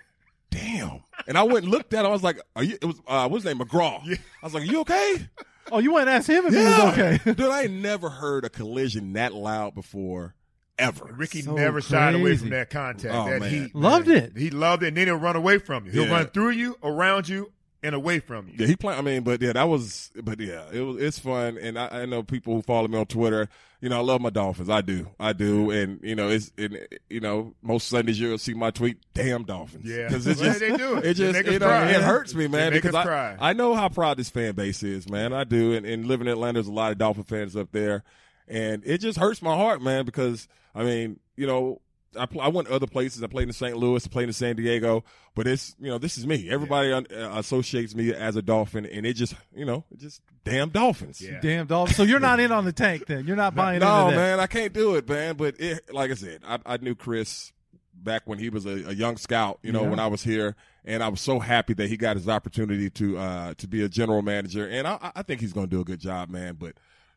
damn. 0.50 1.02
And 1.26 1.38
I 1.38 1.42
went 1.44 1.64
and 1.64 1.68
looked 1.68 1.94
at 1.94 2.00
him. 2.00 2.06
I 2.06 2.10
was 2.10 2.22
like, 2.22 2.38
are 2.56 2.62
you? 2.62 2.76
It 2.80 2.84
was 2.84 3.00
uh, 3.06 3.28
what's 3.28 3.44
his 3.44 3.54
name, 3.54 3.64
McGraw. 3.64 4.00
Yeah. 4.04 4.16
I 4.42 4.46
was 4.46 4.54
like, 4.54 4.70
you 4.70 4.80
okay? 4.80 5.28
Oh, 5.72 5.78
you 5.78 5.94
went 5.94 6.08
and 6.08 6.18
asked 6.18 6.28
him 6.28 6.44
if 6.46 6.52
he 6.52 6.60
was 6.62 6.92
okay. 6.92 7.18
Dude, 7.24 7.40
I 7.40 7.66
never 7.70 8.10
heard 8.10 8.44
a 8.44 8.50
collision 8.50 9.14
that 9.14 9.32
loud 9.32 9.74
before, 9.74 10.34
ever. 10.78 11.06
Ricky 11.16 11.40
So 11.40 11.54
never 11.54 11.80
shied 11.80 12.14
away 12.14 12.36
from 12.36 12.50
that 12.50 12.68
contact, 12.68 13.14
Oh, 13.14 13.30
that 13.30 13.40
man. 13.40 13.50
heat. 13.50 13.74
Loved 13.74 14.08
man. 14.08 14.16
it. 14.18 14.32
He 14.36 14.50
loved 14.50 14.82
it, 14.82 14.88
and 14.88 14.96
then 14.98 15.06
he'll 15.06 15.16
run 15.16 15.36
away 15.36 15.56
from 15.58 15.86
you. 15.86 15.92
He'll 15.92 16.04
Yeah. 16.06 16.12
run 16.12 16.26
through 16.26 16.50
you, 16.50 16.76
around 16.82 17.28
you, 17.30 17.50
and 17.84 17.94
away 17.94 18.18
from 18.18 18.48
you. 18.48 18.54
Yeah, 18.58 18.66
he 18.66 18.76
play. 18.76 18.94
I 18.94 19.02
mean, 19.02 19.22
but 19.22 19.40
yeah, 19.42 19.52
that 19.52 19.68
was. 19.68 20.10
But 20.20 20.40
yeah, 20.40 20.64
it 20.72 20.80
was. 20.80 21.00
It's 21.00 21.18
fun, 21.18 21.58
and 21.58 21.78
I, 21.78 21.88
I 21.88 22.06
know 22.06 22.22
people 22.22 22.54
who 22.54 22.62
follow 22.62 22.88
me 22.88 22.98
on 22.98 23.06
Twitter. 23.06 23.48
You 23.80 23.90
know, 23.90 23.98
I 23.98 24.02
love 24.02 24.22
my 24.22 24.30
Dolphins. 24.30 24.70
I 24.70 24.80
do. 24.80 25.08
I 25.20 25.34
do, 25.34 25.70
and 25.70 26.00
you 26.02 26.14
know, 26.14 26.30
it's. 26.30 26.50
And, 26.56 26.78
you 27.10 27.20
know, 27.20 27.54
most 27.62 27.88
Sundays 27.88 28.18
you'll 28.18 28.38
see 28.38 28.54
my 28.54 28.70
tweet. 28.70 28.96
Damn 29.12 29.44
Dolphins. 29.44 29.84
Yeah. 29.86 30.08
because 30.08 30.26
it's 30.26 30.40
just. 30.40 30.60
they 30.60 30.74
do 30.76 30.96
it. 30.96 31.04
It 31.04 31.14
just. 31.14 31.44
You 31.44 31.58
know, 31.58 31.66
cry. 31.66 31.90
it 31.90 32.00
hurts 32.00 32.34
me, 32.34 32.48
man, 32.48 32.72
because 32.72 32.94
I, 32.94 33.04
cry. 33.04 33.36
I 33.38 33.52
know 33.52 33.74
how 33.74 33.90
proud 33.90 34.16
this 34.16 34.30
fan 34.30 34.54
base 34.54 34.82
is, 34.82 35.08
man. 35.08 35.34
I 35.34 35.44
do, 35.44 35.74
and, 35.74 35.84
and 35.84 36.06
living 36.06 36.26
in 36.26 36.32
Atlanta, 36.32 36.54
there's 36.54 36.66
a 36.66 36.72
lot 36.72 36.90
of 36.90 36.98
Dolphin 36.98 37.24
fans 37.24 37.54
up 37.54 37.70
there, 37.72 38.02
and 38.48 38.82
it 38.86 38.98
just 38.98 39.18
hurts 39.18 39.42
my 39.42 39.54
heart, 39.54 39.82
man, 39.82 40.06
because 40.06 40.48
I 40.74 40.84
mean, 40.84 41.20
you 41.36 41.46
know. 41.46 41.80
I, 42.16 42.26
pl- 42.26 42.40
I 42.40 42.48
went 42.48 42.68
other 42.68 42.86
places. 42.86 43.22
I 43.22 43.26
played 43.26 43.48
in 43.48 43.52
St. 43.52 43.76
Louis. 43.76 44.04
I 44.04 44.08
played 44.08 44.28
in 44.28 44.32
San 44.32 44.56
Diego. 44.56 45.04
But 45.34 45.46
it's 45.46 45.74
you 45.80 45.88
know 45.88 45.98
this 45.98 46.16
is 46.16 46.26
me. 46.26 46.48
Everybody 46.48 46.92
un- 46.92 47.06
uh, 47.12 47.32
associates 47.38 47.94
me 47.94 48.12
as 48.14 48.36
a 48.36 48.42
Dolphin, 48.42 48.86
and 48.86 49.04
it 49.04 49.14
just 49.14 49.34
you 49.54 49.64
know 49.64 49.84
just 49.96 50.20
damn 50.44 50.68
Dolphins. 50.70 51.20
Yeah. 51.20 51.40
Damn 51.40 51.66
Dolphins. 51.66 51.96
So 51.96 52.02
you're 52.04 52.20
not 52.20 52.38
in 52.40 52.52
on 52.52 52.64
the 52.64 52.72
tank 52.72 53.06
then. 53.06 53.26
You're 53.26 53.36
not 53.36 53.54
buying 53.56 53.80
No 53.80 54.06
into 54.06 54.16
that. 54.16 54.22
man, 54.22 54.40
I 54.40 54.46
can't 54.46 54.72
do 54.72 54.94
it, 54.94 55.08
man. 55.08 55.36
But 55.36 55.58
it, 55.60 55.92
like 55.92 56.10
I 56.10 56.14
said, 56.14 56.40
I, 56.46 56.58
I 56.64 56.76
knew 56.76 56.94
Chris 56.94 57.52
back 57.94 58.22
when 58.26 58.38
he 58.38 58.48
was 58.50 58.66
a, 58.66 58.88
a 58.90 58.92
young 58.92 59.16
scout. 59.16 59.58
You 59.62 59.72
know 59.72 59.82
Yeah. 59.82 59.88
when 59.90 59.98
I 59.98 60.06
was 60.06 60.22
here, 60.22 60.54
and 60.84 61.02
I 61.02 61.08
was 61.08 61.20
so 61.20 61.40
happy 61.40 61.74
that 61.74 61.88
he 61.88 61.96
got 61.96 62.16
his 62.16 62.28
opportunity 62.28 62.90
to 62.90 63.18
uh, 63.18 63.54
to 63.54 63.66
be 63.66 63.82
a 63.82 63.88
general 63.88 64.22
manager, 64.22 64.68
and 64.68 64.86
I, 64.86 65.10
I 65.16 65.22
think 65.22 65.40
he's 65.40 65.52
going 65.52 65.66
to 65.66 65.70
do 65.70 65.80
a 65.80 65.84
good 65.84 66.00
job, 66.00 66.28
man. 66.30 66.54
But 66.60 66.74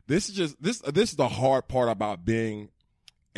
this 0.08 0.28
is 0.28 0.34
just 0.34 0.60
this 0.60 0.78
this 0.80 1.10
is 1.10 1.16
the 1.16 1.28
hard 1.28 1.68
part 1.68 1.88
about 1.88 2.24
being 2.24 2.70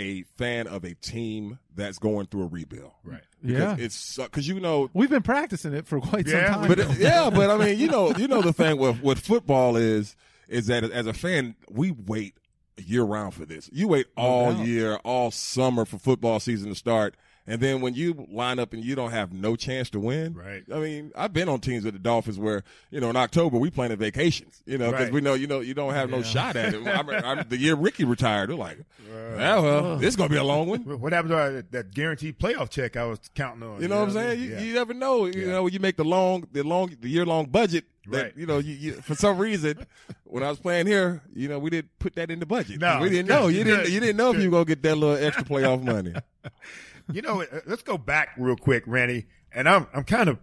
a 0.01 0.23
fan 0.39 0.67
of 0.67 0.83
a 0.85 0.95
team 0.95 1.59
that's 1.77 1.99
going 1.99 2.27
through 2.27 2.43
a 2.45 2.47
rebuild. 2.47 2.93
Right. 3.05 3.21
Yeah. 3.45 3.75
Because 3.75 3.79
it's 3.85 4.17
because 4.17 4.49
you 4.49 4.59
know 4.61 4.91
We've 4.95 5.11
been 5.11 5.23
practicing 5.23 5.75
it 5.75 5.87
for 5.87 6.01
quite 6.01 6.27
Yeah, 6.27 6.53
some 6.53 6.61
time. 6.63 6.69
but 6.69 6.79
now. 6.79 6.95
yeah, 6.99 7.31
but 7.31 7.51
I 7.51 7.57
mean, 7.65 7.79
you 7.79 7.89
know, 7.89 8.13
you 8.17 8.27
know 8.29 8.43
the 8.43 8.53
thing 8.53 8.79
with 8.79 9.03
with 9.03 9.19
football 9.21 9.77
is 9.77 10.17
is 10.49 10.67
that 10.67 10.85
as 10.85 11.07
a 11.07 11.13
fan, 11.13 11.55
we 11.71 11.91
wait 11.93 12.35
year 12.77 13.03
round 13.05 13.35
for 13.35 13.45
this. 13.45 13.69
You 13.73 13.89
wait 13.89 14.07
all 14.17 14.53
doubt. 14.55 14.67
year, 14.67 14.97
all 15.05 15.31
summer 15.31 15.85
for 15.85 15.99
football 15.99 16.41
season 16.41 16.71
to 16.71 16.75
start. 16.75 17.15
And 17.51 17.61
then 17.61 17.81
when 17.81 17.95
you 17.95 18.27
line 18.31 18.59
up 18.59 18.73
and 18.73 18.85
you 18.85 18.95
don't 18.95 19.11
have 19.11 19.33
no 19.33 19.57
chance 19.57 19.91
to 19.91 20.01
win, 20.01 20.35
Right. 20.35 20.63
I 20.73 20.79
mean, 20.79 21.11
I've 21.17 21.33
been 21.33 21.49
on 21.49 21.61
teams 21.61 21.85
with 21.85 21.95
the 21.95 21.99
Dolphins 22.01 22.39
where 22.39 22.63
you 22.91 23.01
know 23.01 23.11
in 23.11 23.17
October 23.17 23.59
we 23.59 23.71
planning 23.71 23.97
vacations, 23.99 24.63
you 24.67 24.79
know, 24.79 24.91
because 24.91 25.07
Right. 25.07 25.13
we 25.13 25.21
know 25.21 25.35
you 25.35 25.47
know 25.47 25.61
you 25.61 25.75
don't 25.75 25.93
have 25.95 26.11
no 26.11 26.23
shot 26.23 26.55
at 26.57 26.75
it. 26.75 26.87
I 26.87 27.03
mean, 27.03 27.17
I, 27.17 27.43
the 27.43 27.57
year 27.59 27.75
Ricky 27.75 28.05
retired, 28.05 28.51
they're 28.51 28.57
like, 28.57 28.79
well, 29.11 29.63
well, 29.63 29.97
this 29.97 30.11
is 30.11 30.17
gonna 30.17 30.29
be 30.31 30.37
a 30.37 30.45
long 30.45 30.69
one. 30.69 30.81
What 31.01 31.13
happened 31.13 31.31
to 31.31 31.37
our, 31.39 31.63
that 31.73 31.93
guaranteed 31.93 32.39
playoff 32.39 32.71
check 32.71 32.97
I 32.97 33.05
was 33.07 33.19
counting 33.35 33.63
on? 33.69 33.83
You 33.83 33.89
know 33.89 33.99
what 33.99 34.09
I'm 34.09 34.15
saying? 34.15 34.41
You, 34.41 34.51
Yeah. 34.51 34.61
you 34.61 34.75
never 34.75 34.95
know. 34.95 35.27
You 35.27 35.41
Yeah. 35.41 35.47
know, 35.53 35.63
when 35.65 35.73
you 35.73 35.81
make 35.81 35.97
the 35.97 36.05
long, 36.05 36.47
the 36.53 36.63
long, 36.63 36.97
the 37.01 37.09
year 37.09 37.27
long 37.27 37.47
budget. 37.47 37.85
That, 38.11 38.23
Right. 38.23 38.33
You 38.37 38.47
know, 38.47 38.59
you, 38.59 38.75
you, 38.75 38.93
for 38.95 39.15
some 39.15 39.37
reason, 39.39 39.87
when 40.25 40.43
I 40.43 40.49
was 40.49 40.59
playing 40.59 40.87
here, 40.87 41.21
you 41.35 41.49
know, 41.49 41.59
we 41.59 41.69
didn't 41.71 41.91
put 41.99 42.15
that 42.15 42.31
in 42.31 42.41
the 42.41 42.47
budget. 42.47 42.81
No, 42.81 42.99
we 43.01 43.11
didn't 43.11 43.27
good. 43.27 43.35
know. 43.35 43.49
You 43.49 43.63
didn't. 43.65 43.91
You 43.91 44.01
didn't 44.01 44.17
know 44.17 44.31
if 44.33 44.39
you 44.41 44.51
were 44.51 44.57
gonna 44.57 44.65
get 44.65 44.83
that 44.83 44.97
little 44.97 45.23
extra 45.25 45.45
playoff 45.45 45.83
money. 45.83 46.15
You 47.13 47.23
know, 47.23 47.43
uh, 47.43 47.61
let's 47.67 47.83
go 47.83 47.99
back 47.99 48.31
real 48.39 48.57
quick, 48.57 48.85
Randy. 48.87 49.27
And 49.53 49.69
I'm 49.69 49.87
I'm 49.93 50.05
kind 50.05 50.29
of 50.29 50.39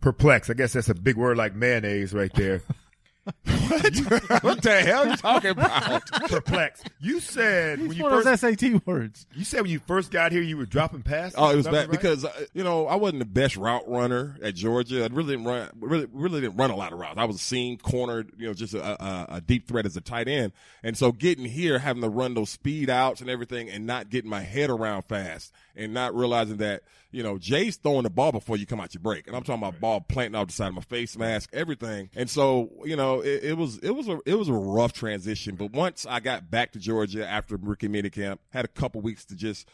perplexed. 0.00 0.50
I 0.50 0.54
guess 0.54 0.72
that's 0.74 0.88
a 0.88 0.94
big 0.94 1.16
word 1.16 1.36
like 1.36 1.54
mayonnaise 1.54 2.12
right 2.12 2.32
there. 2.34 2.62
what 3.24 4.62
the 4.62 4.82
hell 4.84 5.04
are 5.04 5.10
you 5.10 5.16
talking 5.16 5.50
about? 5.50 6.04
perplexed. 6.28 6.90
You 7.00 7.20
said 7.20 7.80
when 7.80 7.92
you 7.92 8.02
one 8.02 8.12
of 8.12 8.24
first 8.24 8.42
those 8.42 8.58
SAT 8.58 8.84
words. 8.84 9.26
you 9.34 9.44
said 9.44 9.62
when 9.62 9.70
you 9.70 9.78
first 9.78 10.10
got 10.10 10.32
here 10.32 10.42
you 10.42 10.56
were 10.56 10.66
dropping 10.66 11.02
passes. 11.02 11.36
Oh, 11.38 11.50
it 11.50 11.56
was 11.56 11.66
Is 11.66 11.72
bad 11.72 11.88
right? 11.88 11.90
because 11.90 12.24
uh, 12.24 12.32
you 12.52 12.64
know 12.64 12.86
I 12.86 12.96
wasn't 12.96 13.20
the 13.20 13.26
best 13.26 13.56
route 13.56 13.88
runner 13.88 14.36
at 14.42 14.56
Georgia. 14.56 15.04
I 15.04 15.06
really 15.14 15.36
didn't 15.36 15.46
run, 15.46 15.70
really, 15.78 16.08
really 16.12 16.40
didn't 16.40 16.56
run 16.56 16.70
a 16.70 16.76
lot 16.76 16.92
of 16.92 16.98
routes. 16.98 17.14
I 17.16 17.24
was 17.24 17.40
seam 17.40 17.78
cornered, 17.78 18.32
you 18.36 18.48
know, 18.48 18.54
just 18.54 18.74
a, 18.74 19.04
a, 19.04 19.36
a 19.36 19.40
deep 19.40 19.68
threat 19.68 19.86
as 19.86 19.96
a 19.96 20.00
tight 20.00 20.26
end. 20.26 20.52
And 20.82 20.98
so 20.98 21.12
getting 21.12 21.44
here, 21.44 21.78
having 21.78 22.02
to 22.02 22.08
run 22.08 22.34
those 22.34 22.50
speed 22.50 22.90
outs 22.90 23.20
and 23.20 23.30
everything, 23.30 23.70
and 23.70 23.86
not 23.86 24.10
getting 24.10 24.30
my 24.30 24.42
head 24.42 24.68
around 24.68 25.02
fast, 25.02 25.52
and 25.76 25.94
not 25.94 26.14
realizing 26.14 26.56
that 26.56 26.82
you 27.12 27.22
know 27.22 27.38
Jay's 27.38 27.76
throwing 27.76 28.02
the 28.02 28.10
ball 28.10 28.32
before 28.32 28.56
you 28.56 28.66
come 28.66 28.80
out 28.80 28.94
your 28.94 29.02
break, 29.02 29.26
and 29.26 29.36
I'm 29.36 29.42
talking 29.42 29.62
about 29.62 29.80
ball 29.80 30.00
planting 30.00 30.38
out 30.38 30.48
the 30.48 30.52
side 30.52 30.68
of 30.68 30.74
my 30.74 30.80
face 30.82 31.16
mask, 31.16 31.50
everything. 31.52 32.10
And 32.16 32.28
so 32.28 32.70
you 32.84 32.96
know 32.96 33.20
it, 33.20 33.44
it 33.44 33.56
was 33.56 33.78
it 33.78 33.90
was 33.90 34.08
a 34.08 34.18
it 34.26 34.34
was 34.34 34.48
a 34.48 34.54
rough 34.54 34.92
transition. 34.92 35.54
But 35.54 35.72
once 35.72 36.06
I 36.08 36.20
got 36.20 36.50
back 36.50 36.72
to 36.72 36.78
Georgia 36.78 37.28
after 37.28 37.56
rookie 37.56 37.88
minicamp, 37.88 38.38
had 38.50 38.64
a 38.64 38.68
couple 38.68 39.00
weeks 39.00 39.24
to 39.26 39.36
just 39.36 39.68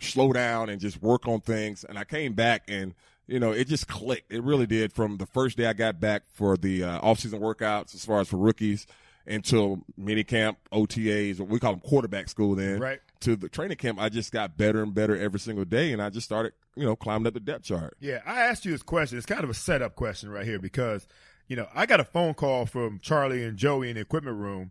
slow 0.00 0.32
down 0.32 0.68
and 0.68 0.80
just 0.80 1.00
work 1.02 1.26
on 1.28 1.40
things. 1.40 1.84
And 1.84 1.98
I 1.98 2.04
came 2.04 2.34
back 2.34 2.64
and 2.68 2.94
you 3.30 3.38
know, 3.38 3.52
it 3.52 3.68
just 3.68 3.86
clicked. 3.86 4.32
It 4.32 4.42
really 4.42 4.66
did 4.66 4.92
from 4.92 5.16
the 5.16 5.26
first 5.26 5.56
day 5.56 5.66
I 5.66 5.72
got 5.72 6.00
back 6.00 6.22
for 6.32 6.56
the 6.56 6.82
uh, 6.82 6.98
off-season 6.98 7.38
workouts, 7.40 7.94
as 7.94 8.04
far 8.04 8.18
as 8.18 8.28
for 8.28 8.36
rookies, 8.36 8.88
until 9.24 9.84
mini 9.96 10.24
camp, 10.24 10.58
OTAs, 10.72 11.38
what 11.38 11.48
we 11.48 11.60
call 11.60 11.72
them 11.72 11.80
quarterback 11.80 12.28
school 12.28 12.56
then. 12.56 12.80
Right. 12.80 13.00
To 13.20 13.36
the 13.36 13.50
training 13.50 13.76
camp, 13.76 14.00
I 14.00 14.08
just 14.08 14.32
got 14.32 14.56
better 14.56 14.82
and 14.82 14.94
better 14.94 15.14
every 15.14 15.40
single 15.40 15.66
day, 15.66 15.92
and 15.92 16.00
I 16.00 16.08
just 16.08 16.24
started, 16.24 16.52
you 16.74 16.84
know, 16.86 16.96
climbing 16.96 17.26
up 17.26 17.34
the 17.34 17.40
depth 17.40 17.64
chart. 17.64 17.96
Yeah, 18.00 18.20
I 18.24 18.42
asked 18.46 18.64
you 18.64 18.72
this 18.72 18.82
question. 18.82 19.18
It's 19.18 19.26
kind 19.26 19.44
of 19.44 19.50
a 19.50 19.54
setup 19.54 19.94
question 19.94 20.30
right 20.30 20.46
here 20.46 20.58
because, 20.58 21.06
you 21.46 21.54
know, 21.54 21.66
I 21.74 21.84
got 21.84 22.00
a 22.00 22.04
phone 22.04 22.32
call 22.32 22.64
from 22.64 22.98
Charlie 23.00 23.44
and 23.44 23.58
Joey 23.58 23.90
in 23.90 23.96
the 23.96 24.00
equipment 24.00 24.38
room, 24.38 24.70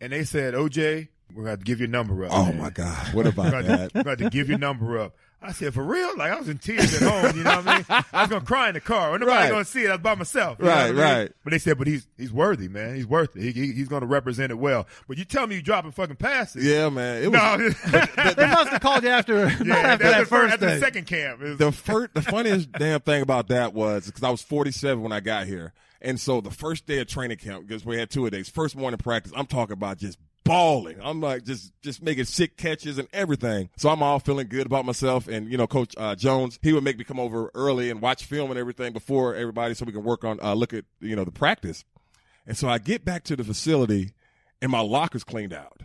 and 0.00 0.12
they 0.12 0.22
said, 0.22 0.54
OJ, 0.54 1.08
we're 1.34 1.44
going 1.44 1.58
to 1.58 1.64
give 1.64 1.80
your 1.80 1.88
number 1.88 2.24
up. 2.24 2.30
Oh 2.32 2.44
man. 2.46 2.58
my 2.58 2.70
God, 2.70 3.14
what 3.14 3.24
We're 3.24 3.30
about 3.30 3.64
that? 3.64 3.92
to, 3.92 3.98
we're 3.98 4.02
going 4.04 4.18
to 4.18 4.30
give 4.30 4.48
your 4.48 4.58
number 4.58 4.98
up. 4.98 5.16
I 5.40 5.52
said, 5.52 5.72
for 5.72 5.84
real? 5.84 6.16
Like, 6.16 6.32
I 6.32 6.36
was 6.38 6.48
in 6.48 6.58
tears 6.58 7.00
at 7.00 7.08
home, 7.08 7.36
you 7.38 7.44
know 7.44 7.56
what 7.62 7.66
I 7.68 7.76
mean? 7.76 8.04
I 8.12 8.22
was 8.22 8.28
going 8.28 8.40
to 8.40 8.46
cry 8.46 8.68
in 8.68 8.74
the 8.74 8.80
car. 8.80 9.12
Nobody 9.16 9.36
Right. 9.36 9.48
going 9.50 9.64
to 9.64 9.70
see 9.70 9.84
it. 9.84 9.88
I 9.88 9.92
was 9.92 10.00
by 10.00 10.16
myself. 10.16 10.58
you 10.60 10.66
Right, 10.66 10.86
I 10.86 10.90
mean? 10.90 10.96
right. 11.00 11.32
But 11.44 11.50
they 11.52 11.58
said, 11.60 11.78
but 11.78 11.86
he's 11.86 12.08
he's 12.16 12.32
worthy, 12.32 12.66
man. 12.66 12.96
He's 12.96 13.06
worth 13.06 13.36
it. 13.36 13.42
He, 13.42 13.52
he- 13.52 13.72
he's 13.72 13.86
going 13.86 14.00
to 14.00 14.06
represent 14.08 14.50
it 14.50 14.56
well. 14.56 14.86
But 15.06 15.16
you 15.16 15.24
tell 15.24 15.46
me 15.46 15.54
you 15.54 15.62
dropping 15.62 15.92
fucking 15.92 16.16
passes. 16.16 16.64
Yeah, 16.64 16.88
man. 16.88 17.22
It 17.22 17.30
was 17.30 17.40
No, 17.40 17.56
They 18.34 18.46
must 18.48 18.70
have 18.70 18.80
called 18.80 19.04
you 19.04 19.10
after, 19.10 19.34
yeah, 19.38 19.46
after 19.76 20.04
that 20.10 20.18
the 20.20 20.26
first 20.26 20.54
after 20.54 20.66
the 20.66 20.80
second 20.80 21.06
camp. 21.06 21.40
Was- 21.40 21.58
the 21.58 21.70
first, 21.70 22.14
the 22.14 22.22
funniest 22.22 22.72
damn 22.78 23.00
thing 23.00 23.22
about 23.22 23.46
that 23.48 23.72
was 23.74 24.06
because 24.06 24.24
I 24.24 24.30
was 24.30 24.42
47 24.42 25.00
when 25.02 25.12
I 25.12 25.20
got 25.20 25.46
here, 25.46 25.72
and 26.02 26.18
so 26.18 26.40
the 26.40 26.50
first 26.50 26.86
day 26.86 26.98
of 26.98 27.06
training 27.06 27.38
camp, 27.38 27.66
because 27.68 27.84
we 27.84 27.96
had 27.96 28.10
two 28.10 28.26
a 28.26 28.30
days, 28.30 28.48
first 28.48 28.74
morning 28.76 28.98
practice, 28.98 29.32
I'm 29.36 29.46
talking 29.46 29.74
about 29.74 29.98
just 29.98 30.18
balling. 30.48 30.98
I'm 31.02 31.20
like 31.20 31.44
just 31.44 31.72
just 31.82 32.02
making 32.02 32.24
sick 32.24 32.56
catches 32.56 32.98
and 32.98 33.06
everything. 33.12 33.70
So 33.76 33.88
I'm 33.90 34.02
all 34.02 34.18
feeling 34.18 34.48
good 34.48 34.66
about 34.66 34.84
myself. 34.84 35.28
And 35.28 35.50
you 35.50 35.56
know, 35.56 35.66
Coach 35.66 35.94
uh, 35.96 36.14
Jones, 36.14 36.58
he 36.62 36.72
would 36.72 36.82
make 36.82 36.98
me 36.98 37.04
come 37.04 37.20
over 37.20 37.50
early 37.54 37.90
and 37.90 38.00
watch 38.00 38.24
film 38.24 38.50
and 38.50 38.58
everything 38.58 38.92
before 38.92 39.34
everybody, 39.34 39.74
so 39.74 39.84
we 39.84 39.92
can 39.92 40.04
work 40.04 40.24
on 40.24 40.40
uh, 40.40 40.54
look 40.54 40.72
at 40.72 40.84
you 41.00 41.14
know 41.14 41.24
the 41.24 41.30
practice. 41.30 41.84
And 42.46 42.56
so 42.56 42.68
I 42.68 42.78
get 42.78 43.04
back 43.04 43.24
to 43.24 43.36
the 43.36 43.44
facility, 43.44 44.14
and 44.62 44.72
my 44.72 44.80
locker's 44.80 45.22
cleaned 45.24 45.52
out. 45.52 45.82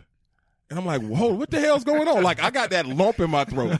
And 0.70 0.78
I'm 0.78 0.86
like, 0.86 1.02
whoa, 1.02 1.34
what 1.34 1.50
the 1.50 1.60
hell's 1.60 1.84
going 1.84 2.08
on? 2.08 2.22
Like, 2.22 2.42
I 2.42 2.50
got 2.50 2.70
that 2.70 2.86
lump 2.86 3.20
in 3.20 3.30
my 3.30 3.44
throat. 3.44 3.78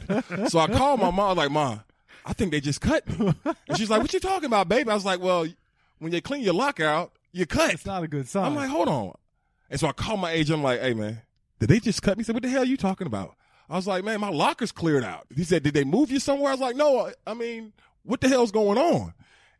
So 0.48 0.58
I 0.58 0.68
called 0.68 1.00
my 1.00 1.10
mom, 1.10 1.38
like, 1.38 1.50
Mom, 1.50 1.80
I 2.26 2.34
think 2.34 2.50
they 2.50 2.60
just 2.60 2.82
cut 2.82 3.08
me. 3.08 3.32
And 3.44 3.78
she's 3.78 3.88
like, 3.88 4.02
what 4.02 4.12
you 4.12 4.20
talking 4.20 4.44
about, 4.46 4.68
baby? 4.68 4.90
I 4.90 4.94
was 4.94 5.04
like, 5.04 5.20
well, 5.20 5.46
when 5.98 6.12
you 6.12 6.20
clean 6.20 6.42
your 6.42 6.52
locker 6.52 6.84
out, 6.84 7.12
you 7.32 7.46
cut. 7.46 7.72
It's 7.72 7.86
not 7.86 8.04
a 8.04 8.08
good 8.08 8.28
sign. 8.28 8.44
I'm 8.44 8.54
like, 8.54 8.68
hold 8.68 8.88
on. 8.88 9.14
And 9.74 9.80
so 9.80 9.88
I 9.88 9.92
called 9.92 10.20
my 10.20 10.30
agent. 10.30 10.58
I'm 10.58 10.62
like, 10.62 10.80
hey, 10.80 10.94
man, 10.94 11.20
did 11.58 11.68
they 11.68 11.80
just 11.80 12.00
cut 12.00 12.16
me? 12.16 12.22
He 12.22 12.26
said, 12.26 12.36
what 12.36 12.44
the 12.44 12.48
hell 12.48 12.62
are 12.62 12.64
you 12.64 12.76
talking 12.76 13.08
about? 13.08 13.34
I 13.68 13.74
was 13.74 13.88
like, 13.88 14.04
man, 14.04 14.20
my 14.20 14.28
locker's 14.28 14.70
cleared 14.70 15.02
out. 15.02 15.26
He 15.34 15.42
said, 15.42 15.64
did 15.64 15.74
they 15.74 15.82
move 15.82 16.12
you 16.12 16.20
somewhere? 16.20 16.50
I 16.50 16.54
was 16.54 16.60
like, 16.60 16.76
no, 16.76 17.10
I 17.26 17.34
mean, 17.34 17.72
what 18.04 18.20
the 18.20 18.28
hell's 18.28 18.52
going 18.52 18.78
on? 18.78 19.14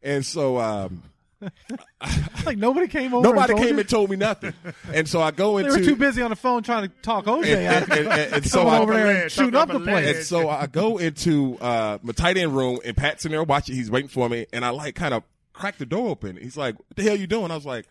And 0.05 0.25
so, 0.25 0.61
um, 0.61 1.03
like 2.47 2.59
nobody 2.59 2.87
came 2.87 3.13
over. 3.13 3.25
nobody 3.27 3.55
and 3.55 3.61
came 3.61 3.75
you? 3.75 3.81
and 3.81 3.89
told 3.89 4.09
me 4.09 4.15
nothing. 4.15 4.53
And 4.93 5.09
so 5.09 5.21
I 5.21 5.33
go 5.33 5.59
into. 5.59 5.73
They 5.73 5.79
into. 5.79 5.91
were 5.91 5.97
too 5.97 6.01
busy 6.01 6.23
on 6.23 6.31
the 6.31 6.37
phone 6.37 6.63
trying 6.63 6.89
to 6.89 6.95
talk 7.03 7.25
OJ 7.25 7.47
and, 7.57 7.67
out. 7.67 7.83
and, 7.83 7.93
and, 7.93 8.09
and, 8.09 8.33
and 8.35 8.47
so 8.49 8.59
Coming 8.59 8.73
I, 8.73 8.79
over 8.79 8.93
there 8.93 9.07
and 9.07 9.19
ledge, 9.19 9.33
shooting 9.33 9.51
talking 9.51 9.75
up 9.75 9.83
the 9.83 9.83
off 9.83 9.89
a 9.89 10.01
ledge. 10.01 10.05
place. 10.05 10.17
And 10.17 10.27
so 10.27 10.49
I 10.49 10.67
go 10.69 10.99
into 10.99 11.59
uh, 11.61 11.99
my 12.03 12.13
tight 12.13 12.37
end 12.37 12.57
room, 12.57 12.79
and 12.85 12.97
Pat's 12.97 13.25
in 13.25 13.33
there 13.33 13.43
watching. 13.43 13.75
He's 13.75 13.91
waiting 13.91 14.09
for 14.09 14.29
me, 14.29 14.47
and 14.53 14.65
I 14.65 14.69
like 14.69 14.95
kind 14.95 15.13
of 15.13 15.25
crack 15.53 15.79
the 15.79 15.87
door 15.87 16.11
open. 16.11 16.37
He's 16.37 16.57
like, 16.57 16.79
"What 16.79 16.95
the 16.95 17.03
hell 17.03 17.15
are 17.15 17.17
you 17.17 17.27
doing?" 17.27 17.51
I 17.51 17.57
was 17.57 17.67
like, 17.67 17.87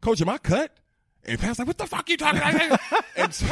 "Coach, 0.00 0.20
am 0.20 0.28
I 0.28 0.38
cut?" 0.38 0.76
And 1.28 1.38
Pat's 1.38 1.58
like, 1.58 1.68
"What 1.68 1.78
the 1.78 1.86
fuck 1.86 2.08
you 2.08 2.16
talking 2.16 2.40
about?" 2.40 2.80
and 3.16 3.34
so, 3.34 3.46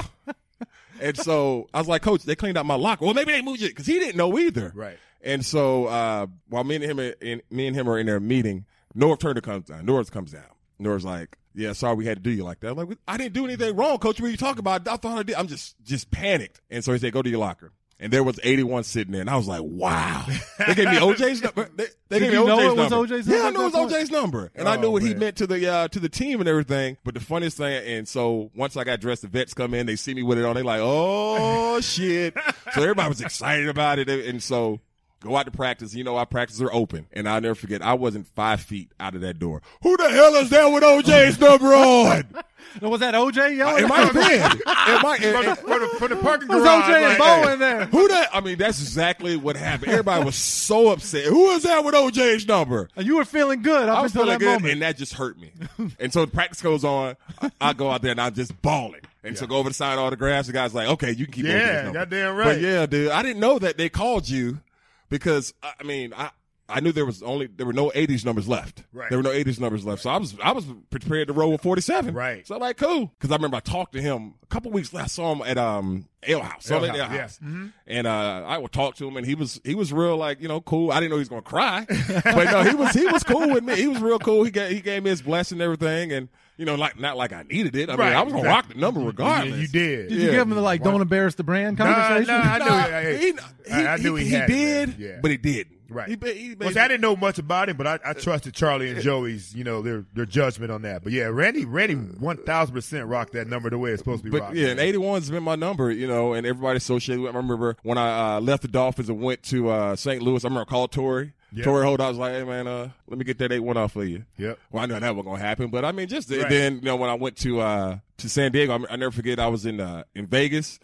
and 1.01 1.17
so 1.17 1.69
I 1.75 1.79
was 1.79 1.89
like, 1.89 2.03
"Coach, 2.03 2.23
they 2.23 2.35
cleaned 2.37 2.59
out 2.59 2.67
my 2.67 2.75
locker. 2.75 3.05
Well, 3.05 3.15
maybe 3.15 3.33
they 3.33 3.43
moved 3.43 3.63
it 3.63 3.69
because 3.69 3.87
he 3.87 3.99
didn't 3.99 4.17
know 4.17 4.39
either." 4.39 4.73
Right. 4.75 4.99
And 5.23 5.45
so 5.45 5.87
uh, 5.87 6.27
while 6.49 6.65
me 6.65 6.77
and 6.77 6.85
him, 6.85 7.01
are 7.01 7.15
in, 7.21 7.43
me 7.51 7.67
and 7.67 7.75
him 7.77 7.89
are 7.89 7.99
in 7.99 8.07
their 8.07 8.21
meeting, 8.21 8.65
Norv 8.97 9.19
Turner 9.19 9.41
comes 9.41 9.67
down. 9.67 9.87
Norv 9.87 10.11
comes 10.11 10.33
down. 10.33 10.45
Norv's 10.81 11.05
like, 11.05 11.37
"Yeah, 11.55 11.73
sorry, 11.73 11.97
we 11.97 12.07
had 12.07 12.19
to 12.19 12.23
do 12.23 12.31
you 12.31 12.45
like 12.45 12.61
that." 12.61 12.71
I'm 12.71 12.77
like, 12.77 12.99
"I 13.09 13.17
didn't 13.17 13.35
do 13.35 13.45
anything 13.45 13.77
wrong, 13.77 13.99
Coach. 13.99 14.21
What 14.21 14.29
are 14.29 14.31
you 14.31 14.37
talking 14.37 14.61
about? 14.61 14.87
I 14.89 14.97
thought 14.97 15.19
I 15.19 15.23
did." 15.23 15.37
I'm 15.37 15.49
just 15.49 15.77
just 15.83 16.11
panicked. 16.11 16.61
And 16.71 16.85
so 16.85 16.93
he 16.93 16.99
said, 16.99 17.13
"Go 17.13 17.23
to 17.23 17.31
your 17.31 17.41
locker." 17.41 17.73
And 17.99 18.13
there 18.13 18.23
was 18.23 18.39
81 18.43 18.85
sitting 18.85 19.13
there, 19.13 19.23
and 19.23 19.31
I 19.31 19.37
was 19.37 19.49
like, 19.49 19.63
"Wow!" 19.65 20.27
They 20.59 20.75
gave 20.75 20.85
me 20.85 20.97
OJ's 20.99 21.43
number. 21.43 21.67
They, 21.75 21.87
they 22.11 22.19
gave 22.21 22.31
me 22.33 22.37
OJ's 22.37 22.65
it 22.65 22.77
was 22.77 22.91
number. 22.91 23.15
OJ's 23.15 23.27
Yeah, 23.27 23.43
I 23.45 23.51
knew 23.51 23.63
it 23.63 23.73
was 23.73 23.93
OJ's 23.93 24.11
number, 24.11 24.51
and 24.55 24.69
I 24.69 24.77
Oh, 24.77 24.81
knew 24.81 24.91
what 24.91 25.03
he 25.03 25.15
meant 25.15 25.37
to 25.37 25.47
the 25.47 25.67
uh, 25.67 25.89
to 25.89 25.99
the 25.99 26.11
team 26.11 26.41
and 26.41 26.49
everything. 26.49 26.99
But 27.05 27.15
the 27.15 27.21
funniest 27.21 27.57
thing, 27.57 27.75
and 27.87 28.07
so 28.07 28.51
once 28.55 28.77
I 28.77 28.85
got 28.85 29.01
dressed, 29.01 29.23
the 29.23 29.29
vets 29.29 29.55
come 29.55 29.73
in, 29.73 29.87
they 29.87 29.97
see 29.97 30.13
me 30.13 30.23
with 30.23 30.39
it 30.39 30.45
on, 30.45 30.55
they 30.57 30.63
like, 30.63 30.81
"Oh 30.83 31.81
shit!" 31.81 32.35
so 32.75 32.83
everybody 32.83 33.09
was 33.09 33.23
excited 33.23 33.67
about 33.69 33.99
it, 33.99 34.11
and 34.11 34.43
so 34.43 34.81
go 35.27 35.37
out 35.37 35.47
to 35.47 35.53
practice. 35.53 35.95
You 35.95 36.05
know, 36.05 36.17
our 36.17 36.27
practices 36.27 36.63
are 36.63 36.73
open, 36.73 37.07
and 37.13 37.29
I'll 37.29 37.41
never 37.41 37.55
forget. 37.55 37.83
I 37.83 37.95
wasn't 37.95 38.27
five 38.29 38.61
feet 38.61 38.91
out 39.01 39.15
of 39.15 39.21
that 39.23 39.39
door. 39.39 39.63
Who 39.83 39.97
the 39.97 40.11
hell 40.11 40.35
is 40.37 40.51
there 40.51 40.69
with 40.69 40.83
OJ's 40.83 41.39
number 41.39 41.75
on? 41.75 42.25
was 42.83 43.01
that 43.01 43.15
OJ 43.15 43.57
yelling? 43.57 43.85
It 43.85 43.89
might 43.89 44.13
have 44.13 44.15
been. 44.15 44.61
It 44.89 45.03
might. 45.03 45.21
from, 45.21 45.33
the, 45.33 45.37
eh, 45.39 45.51
eh. 45.51 45.55
from, 45.55 45.81
the, 45.81 45.87
from 45.99 46.11
the 46.11 46.17
parking 46.17 46.49
was 46.49 46.63
garage. 46.63 46.85
OJ 46.85 46.95
and 46.95 47.19
like, 47.19 47.19
Bo 47.19 47.53
in 47.53 47.59
there? 47.59 47.87
who 47.87 48.09
that? 48.09 48.31
I 48.33 48.41
mean, 48.41 48.59
that's 48.59 48.81
exactly 48.81 49.37
what 49.37 49.57
happened. 49.57 49.93
Everybody 49.93 50.25
was 50.25 50.37
so 50.37 50.91
upset. 50.91 51.25
Who 51.25 51.51
is 51.51 51.63
that 51.65 51.85
with 51.85 51.95
OJ's 51.95 52.47
number? 52.47 52.89
And 52.97 53.07
you 53.07 53.17
were 53.17 53.25
feeling 53.25 53.63
good 53.63 53.89
up 53.89 53.99
I 53.99 54.03
was 54.03 54.13
until 54.13 54.27
feeling 54.27 54.39
that 54.39 54.45
good, 54.45 54.53
moment. 54.63 54.73
and 54.73 54.83
that 54.83 54.97
just 54.97 55.15
hurt 55.15 55.39
me. 55.39 55.53
and 55.99 56.13
so 56.13 56.25
the 56.25 56.31
practice 56.31 56.61
goes 56.61 56.85
on. 56.85 57.17
I, 57.41 57.51
I 57.61 57.73
go 57.73 57.91
out 57.91 58.03
there 58.03 58.13
and 58.13 58.21
I'm 58.21 58.35
just 58.35 58.61
bawling. 58.63 59.01
And 59.25 59.37
so 59.37 59.47
go 59.47 59.57
over 59.57 59.71
to 59.71 59.75
sign 59.75 59.99
autographs. 59.99 60.47
The 60.47 60.53
guy's 60.53 60.73
like, 60.73 60.87
"Okay, 60.87 61.11
you 61.11 61.25
can 61.25 61.35
keep." 61.35 61.47
Yeah, 61.47 61.59
OJ's 61.59 61.85
number. 61.85 61.99
goddamn 61.99 62.37
right. 62.37 62.45
But 62.45 62.61
yeah, 62.61 62.87
dude, 62.87 63.11
I 63.11 63.23
didn't 63.23 63.41
know 63.41 63.59
that 63.59 63.77
they 63.77 63.89
called 63.89 64.29
you 64.29 64.61
because 65.09 65.55
I 65.63 65.83
mean, 65.83 66.13
I 66.15 66.31
I 66.69 66.81
knew 66.81 66.91
there 66.93 67.07
was 67.07 67.23
only 67.23 67.47
there 67.47 67.67
were 67.67 67.73
no 67.73 67.91
80s 67.91 68.25
numbers 68.25 68.49
left. 68.49 68.83
Right. 68.93 69.09
There 69.09 69.19
were 69.19 69.23
no 69.23 69.31
80s 69.31 69.61
numbers 69.61 69.85
left, 69.85 70.03
so 70.03 70.11
I 70.11 70.17
was 70.17 70.35
I 70.43 70.53
was 70.53 70.65
prepared 70.91 71.29
to 71.29 71.35
roll 71.35 71.53
with 71.53 71.61
47. 71.61 72.15
Right. 72.15 72.47
So 72.47 72.55
I'm 72.57 72.61
like, 72.61 72.77
cool, 72.77 73.13
because 73.19 73.31
I 73.31 73.37
remember 73.37 73.57
I 73.57 73.61
talked 73.61 73.93
to 73.93 74.03
him 74.03 74.35
a 74.43 74.47
couple 74.47 74.73
weeks 74.73 74.93
later. 74.93 75.05
I 75.05 75.09
saw 75.09 75.33
him 75.33 75.43
at 75.43 75.59
um 75.59 76.09
Ale 76.25 76.41
House, 76.41 76.69
him 76.69 76.79
at 76.79 76.83
Ale 76.85 76.97
Ale 76.97 77.05
House, 77.05 77.19
House, 77.19 77.41
yes. 77.43 77.71
and 77.87 78.07
uh, 78.07 78.45
I 78.47 78.59
would 78.59 78.73
talk 78.73 78.97
to 78.97 79.07
him, 79.07 79.17
and 79.17 79.25
he 79.25 79.37
was 79.37 79.61
he 79.65 79.75
was 79.77 79.93
real 79.93 80.17
like 80.17 80.41
you 80.41 80.49
know 80.49 80.61
cool. 80.61 80.91
I 80.91 80.97
didn't 80.97 81.11
know 81.11 81.17
he 81.17 81.21
was 81.21 81.29
gonna 81.29 81.43
cry, 81.43 81.87
but 81.89 82.45
no, 82.45 82.63
he 82.63 82.75
was 82.75 82.93
he 82.93 83.07
was 83.07 83.23
cool 83.23 83.51
with 83.51 83.63
me. 83.63 83.77
He 83.77 83.87
was 83.87 84.01
real 84.01 84.19
cool. 84.19 84.43
He 84.43 84.51
gave 84.51 84.73
he 84.73 84.81
gave 84.81 85.05
me 85.05 85.11
his 85.11 85.23
blessing 85.23 85.57
and 85.57 85.63
everything, 85.63 86.13
and 86.13 86.29
you 86.57 86.65
know 86.65 86.75
like 86.75 86.99
not 86.99 87.17
like 87.17 87.33
I 87.33 87.43
needed 87.43 87.77
it. 87.77 87.89
I 87.91 87.97
mean, 87.97 88.07
I 88.07 88.23
was 88.23 88.33
gonna 88.33 88.45
exactly. 88.45 88.49
rock 88.49 88.69
the 88.69 88.75
number 88.81 89.01
regardless. 89.01 89.61
You 89.61 89.69
did. 89.69 90.09
Did 90.09 90.19
you 90.21 90.31
give 90.31 90.41
him 90.41 90.51
the 90.51 90.61
like 90.61 90.83
"Don't 90.83 91.01
embarrass 91.01 91.35
the 91.35 91.45
brand" 91.45 91.79
Nah, 91.79 91.85
conversation? 91.87 92.35
nah, 92.35 92.43
I 92.53 92.59
knew 92.59 92.65
Nah, 92.67 93.01
he- 93.19 93.27
he, 93.27 93.73
I- 93.73 93.95
I 93.95 93.97
knew 93.97 94.15
he 94.15 94.29
had 94.31 94.49
it, 94.51 94.53
did, 94.53 94.89
man. 94.89 94.97
Yeah. 94.99 95.19
but 95.23 95.31
he 95.31 95.37
didn't. 95.37 95.73
Right. 95.89 96.09
He, 96.09 96.17
he, 96.33 96.55
Well, 96.59 96.73
see, 96.73 96.81
I 96.81 96.89
didn't 96.89 97.01
know 97.03 97.15
much 97.15 97.39
about 97.39 97.69
him, 97.69 97.77
but 97.77 97.87
I, 97.87 98.01
I 98.05 98.13
trusted 98.13 98.55
Charlie 98.55 98.91
and 98.91 99.01
Joey's, 99.01 99.55
you 99.55 99.63
know, 99.63 99.83
their 99.83 100.05
their 100.15 100.27
judgment 100.27 100.73
on 100.73 100.83
that. 100.83 101.05
But 101.05 101.13
yeah, 101.13 101.27
Randy, 101.27 101.65
Randy, 101.65 101.95
one 101.95 102.39
thousand 102.39 102.75
percent 102.75 103.07
rocked 103.07 103.35
that 103.35 103.47
number 103.47 103.71
the 103.71 103.79
way 103.79 103.93
it's 103.93 104.01
supposed 104.01 104.25
to 104.25 104.25
be 104.25 104.31
But 104.31 104.41
rocked. 104.43 104.57
yeah, 104.57 104.69
and 104.71 104.81
81's 104.81 105.31
been 105.31 105.45
my 105.45 105.55
number, 105.55 105.93
you 105.93 106.09
know, 106.09 106.33
and 106.33 106.45
everybody 106.45 106.79
associated 106.79 107.23
with. 107.23 107.33
I 107.35 107.39
remember 107.39 107.77
when 107.85 107.99
I 107.99 108.37
uh, 108.37 108.41
left 108.41 108.63
the 108.63 108.69
Dolphins 108.69 109.09
and 109.09 109.21
went 109.21 109.45
to 109.45 109.69
uh, 109.69 109.95
St. 109.95 110.21
Louis. 110.23 110.45
I 110.45 110.49
remember 110.49 110.63
I 110.69 110.71
called 110.71 110.91
Torry. 110.91 111.35
Yeah. 111.57 111.65
Torry 111.65 111.85
Holt 111.87 112.01
I 112.01 112.09
was 112.09 112.19
like, 112.19 112.33
"Hey 112.35 112.45
man, 112.45 112.67
uh, 112.67 112.91
let 113.09 113.19
me 113.19 113.25
get 113.25 113.39
that 113.39 113.51
eight 113.51 113.61
one 113.61 113.77
off 113.77 113.93
for 113.93 114.05
you." 114.05 114.25
Yep. 114.37 114.59
Well, 114.71 114.83
I 114.83 114.87
know 114.87 115.01
that 115.01 115.17
wasn't 115.17 115.27
gonna 115.33 115.43
happen, 115.43 115.69
but 115.71 115.85
I 115.85 115.93
mean, 115.93 116.07
just 116.07 116.31
Right. 116.31 116.49
then, 116.49 116.77
you 116.77 116.83
know, 116.83 116.97
when 116.97 117.09
I 117.11 117.15
went 117.15 117.37
to 117.39 117.61
uh, 117.61 117.99
to 118.19 118.29
San 118.29 118.53
Diego, 118.53 118.73
I, 118.73 118.93
I 118.93 118.97
never 118.97 119.11
forget. 119.11 119.39
I 119.41 119.49
was 119.49 119.65
in 119.65 119.81
uh, 119.81 120.05
in 120.15 120.27
Vegas 120.27 120.79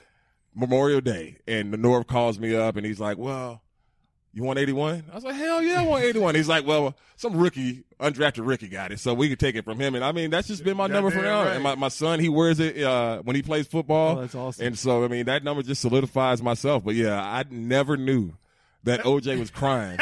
Memorial 0.55 1.01
Day, 1.01 1.39
and 1.47 1.73
the 1.73 1.77
Norv 1.79 2.07
calls 2.07 2.39
me 2.39 2.55
up, 2.57 2.77
and 2.77 2.87
he's 2.87 3.01
like, 3.01 3.19
"Well." 3.19 3.63
You 4.35 4.45
want 4.45 4.59
81? 4.59 5.05
I 5.13 5.15
was 5.15 5.25
like, 5.25 5.35
hell 5.35 5.63
yeah, 5.63 5.83
I 5.83 5.85
want 5.85 6.05
81. 6.05 6.35
He's 6.37 6.49
like, 6.49 6.67
well, 6.67 6.97
some 7.17 7.37
rookie, 7.37 7.85
undrafted 8.01 8.47
rookie 8.49 8.69
got 8.69 8.91
it, 8.91 8.99
so 8.99 9.13
we 9.13 9.29
can 9.29 9.37
take 9.37 9.57
it 9.57 9.63
from 9.67 9.79
him. 9.79 9.95
And 9.95 10.03
I 10.03 10.13
mean, 10.13 10.31
that's 10.31 10.49
just 10.49 10.65
been 10.65 10.75
my 10.79 10.87
number 10.87 11.11
from 11.11 11.21
Goddamn 11.25 11.35
now. 11.35 11.45
right. 11.45 11.55
And 11.57 11.63
my, 11.63 11.75
my 11.75 11.89
son, 11.89 12.19
he 12.19 12.31
wears 12.31 12.59
it 12.59 12.83
uh, 12.83 13.21
when 13.25 13.37
he 13.37 13.43
plays 13.43 13.67
football. 13.67 14.17
Oh, 14.17 14.21
that's 14.23 14.35
awesome. 14.35 14.69
And 14.69 14.79
so, 14.79 15.05
I 15.05 15.09
mean, 15.09 15.27
that 15.27 15.45
number 15.45 15.63
just 15.63 15.83
solidifies 15.83 16.41
myself. 16.43 16.83
But 16.83 16.95
yeah, 16.95 17.23
I 17.23 17.45
never 17.51 17.99
knew 17.99 18.33
that 18.85 19.01
OJ 19.01 19.39
was 19.39 19.51
crying 19.51 19.99